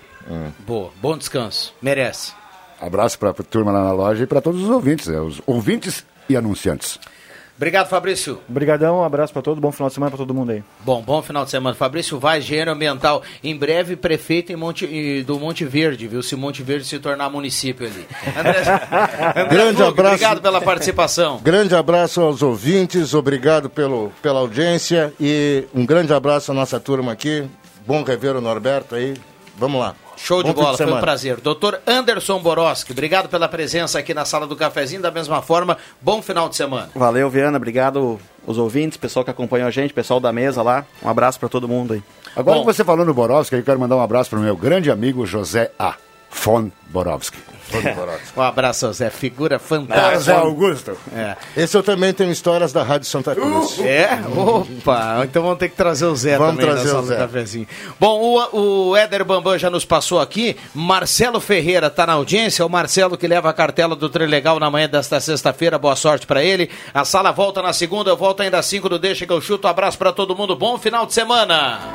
Boa, 0.61 0.91
bom 1.03 1.17
descanso. 1.19 1.75
Merece. 1.83 2.33
Abraço 2.81 3.19
para 3.19 3.31
a 3.31 3.35
turma 3.35 3.71
lá 3.71 3.85
na 3.85 3.93
loja 3.93 4.25
e 4.25 4.27
para 4.27 4.41
todos 4.41 4.63
os 4.63 4.71
ouvintes, 4.71 5.09
é, 5.09 5.21
os 5.21 5.41
ouvintes 5.47 6.05
e 6.29 6.37
anunciantes. 6.37 6.99
Obrigado, 7.61 7.89
Fabrício. 7.89 8.41
Obrigadão, 8.49 9.01
um 9.01 9.05
abraço 9.05 9.35
pra 9.35 9.43
todo, 9.43 9.61
bom 9.61 9.71
final 9.71 9.89
de 9.89 9.95
semana 9.95 10.11
pra 10.11 10.17
todo 10.17 10.33
mundo 10.33 10.51
aí. 10.51 10.65
Bom, 10.83 11.03
bom 11.03 11.21
final 11.21 11.45
de 11.45 11.51
semana. 11.51 11.77
Fabrício 11.77 12.19
Vaz, 12.19 12.43
engenheiro 12.43 12.71
ambiental, 12.71 13.23
em 13.45 13.55
breve 13.55 13.97
prefeito 13.97 14.51
em 14.51 14.57
Monte, 14.57 15.23
do 15.25 15.39
Monte 15.39 15.67
Verde, 15.67 16.09
viu? 16.09 16.23
Se 16.23 16.35
Monte 16.35 16.63
Verde 16.63 16.87
se 16.87 16.99
tornar 16.99 17.29
município 17.29 17.87
ali. 17.87 18.07
André, 18.35 18.61
André 19.37 19.45
Grande 19.51 19.83
abraço. 19.83 20.15
Obrigado 20.15 20.41
pela 20.41 20.63
participação. 20.63 21.39
Grande 21.43 21.75
abraço 21.75 22.23
aos 22.23 22.41
ouvintes, 22.41 23.13
obrigado 23.13 23.69
pelo, 23.69 24.11
pela 24.23 24.41
audiência 24.41 25.13
e 25.21 25.65
um 25.75 25.85
grande 25.85 26.15
abraço 26.15 26.53
à 26.53 26.55
nossa 26.55 26.81
turma 26.81 27.13
aqui. 27.13 27.45
Bom 27.87 28.03
rever 28.03 28.37
o 28.37 28.41
Norberto 28.41 28.95
aí. 28.95 29.19
Vamos 29.61 29.79
lá. 29.79 29.95
Show 30.17 30.43
de 30.43 30.49
Bom 30.49 30.55
fim 30.55 30.65
bola, 30.65 30.77
foi 30.79 30.91
um 30.91 31.01
prazer. 31.01 31.39
Doutor 31.39 31.83
Anderson 31.87 32.41
Boroski, 32.41 32.93
obrigado 32.93 33.29
pela 33.29 33.47
presença 33.47 33.99
aqui 33.99 34.15
na 34.15 34.25
sala 34.25 34.47
do 34.47 34.57
cafezinho. 34.57 35.03
Da 35.03 35.11
mesma 35.11 35.43
forma, 35.43 35.77
bom 36.01 36.23
final 36.23 36.49
de 36.49 36.57
semana. 36.57 36.89
Valeu, 36.95 37.29
Viana. 37.29 37.59
Obrigado 37.59 38.19
os 38.47 38.57
ouvintes, 38.57 38.97
pessoal 38.97 39.23
que 39.23 39.31
acompanhou 39.31 39.69
a 39.69 39.71
gente, 39.71 39.93
pessoal 39.93 40.19
da 40.19 40.33
mesa 40.33 40.63
lá. 40.63 40.87
Um 41.03 41.11
abraço 41.11 41.39
para 41.39 41.51
todo 41.51 41.69
mundo 41.69 41.93
aí. 41.93 42.03
Agora 42.35 42.57
Bom. 42.57 42.65
que 42.65 42.73
você 42.73 42.83
falou 42.83 43.05
no 43.05 43.13
Borowski, 43.13 43.57
eu 43.57 43.63
quero 43.63 43.79
mandar 43.79 43.97
um 43.97 44.01
abraço 44.01 44.31
para 44.31 44.39
o 44.39 44.43
meu 44.43 44.57
grande 44.57 44.91
amigo 44.91 45.27
José 45.27 45.71
A. 45.79 45.95
Von 46.31 46.71
Borowski. 46.89 47.39
Um 48.37 48.43
abraço, 48.43 48.93
Zé. 48.93 49.11
Figura 49.11 49.55
Ah, 49.57 49.59
fantástica. 49.61 50.19
Zé 50.19 50.33
Augusto. 50.35 50.99
É. 51.15 51.37
Esse 51.57 51.77
eu 51.77 51.85
também 51.85 52.13
tenho 52.13 52.33
histórias 52.33 52.73
da 52.73 52.83
Rádio 52.83 53.07
Santa 53.07 53.33
Cruz. 53.33 53.79
É? 53.79 54.09
Opa! 54.37 55.21
Então 55.25 55.41
vamos 55.41 55.59
ter 55.59 55.69
que 55.69 55.77
trazer 55.77 56.07
o 56.07 56.17
Zé 56.17 56.37
Vamos 56.37 56.57
também 56.57 56.75
trazer 56.75 56.97
o 56.97 57.03
Zé. 57.03 57.17
cafezinho. 57.17 57.69
Bom, 58.01 58.19
o, 58.53 58.89
o 58.91 58.97
Éder 58.97 59.25
Bambam 59.25 59.57
já 59.57 59.71
nos 59.71 59.85
passou 59.85 60.19
aqui. 60.19 60.57
Marcelo 60.75 61.39
Ferreira 61.39 61.87
está 61.87 62.05
na 62.05 62.15
audiência. 62.15 62.67
O 62.67 62.69
Marcelo 62.69 63.17
que 63.17 63.29
leva 63.29 63.49
a 63.49 63.53
cartela 63.53 63.95
do 63.95 64.09
Trilegal 64.09 64.59
na 64.59 64.69
manhã 64.69 64.89
desta 64.89 65.21
sexta-feira. 65.21 65.79
Boa 65.79 65.95
sorte 65.95 66.27
para 66.27 66.43
ele. 66.43 66.69
A 66.93 67.05
sala 67.05 67.31
volta 67.31 67.63
na 67.63 67.73
segunda. 67.73 68.11
Eu 68.11 68.17
volto 68.17 68.41
ainda 68.41 68.59
às 68.59 68.67
5 68.67 68.89
do 68.89 68.99
Deixa 68.99 69.25
que 69.25 69.33
eu 69.33 69.41
chuto. 69.41 69.69
Um 69.69 69.71
abraço 69.71 69.97
para 69.97 70.13
todo 70.13 70.35
mundo. 70.35 70.57
Bom 70.57 70.77
final 70.77 71.07
de 71.07 71.15
semana. 71.15 71.89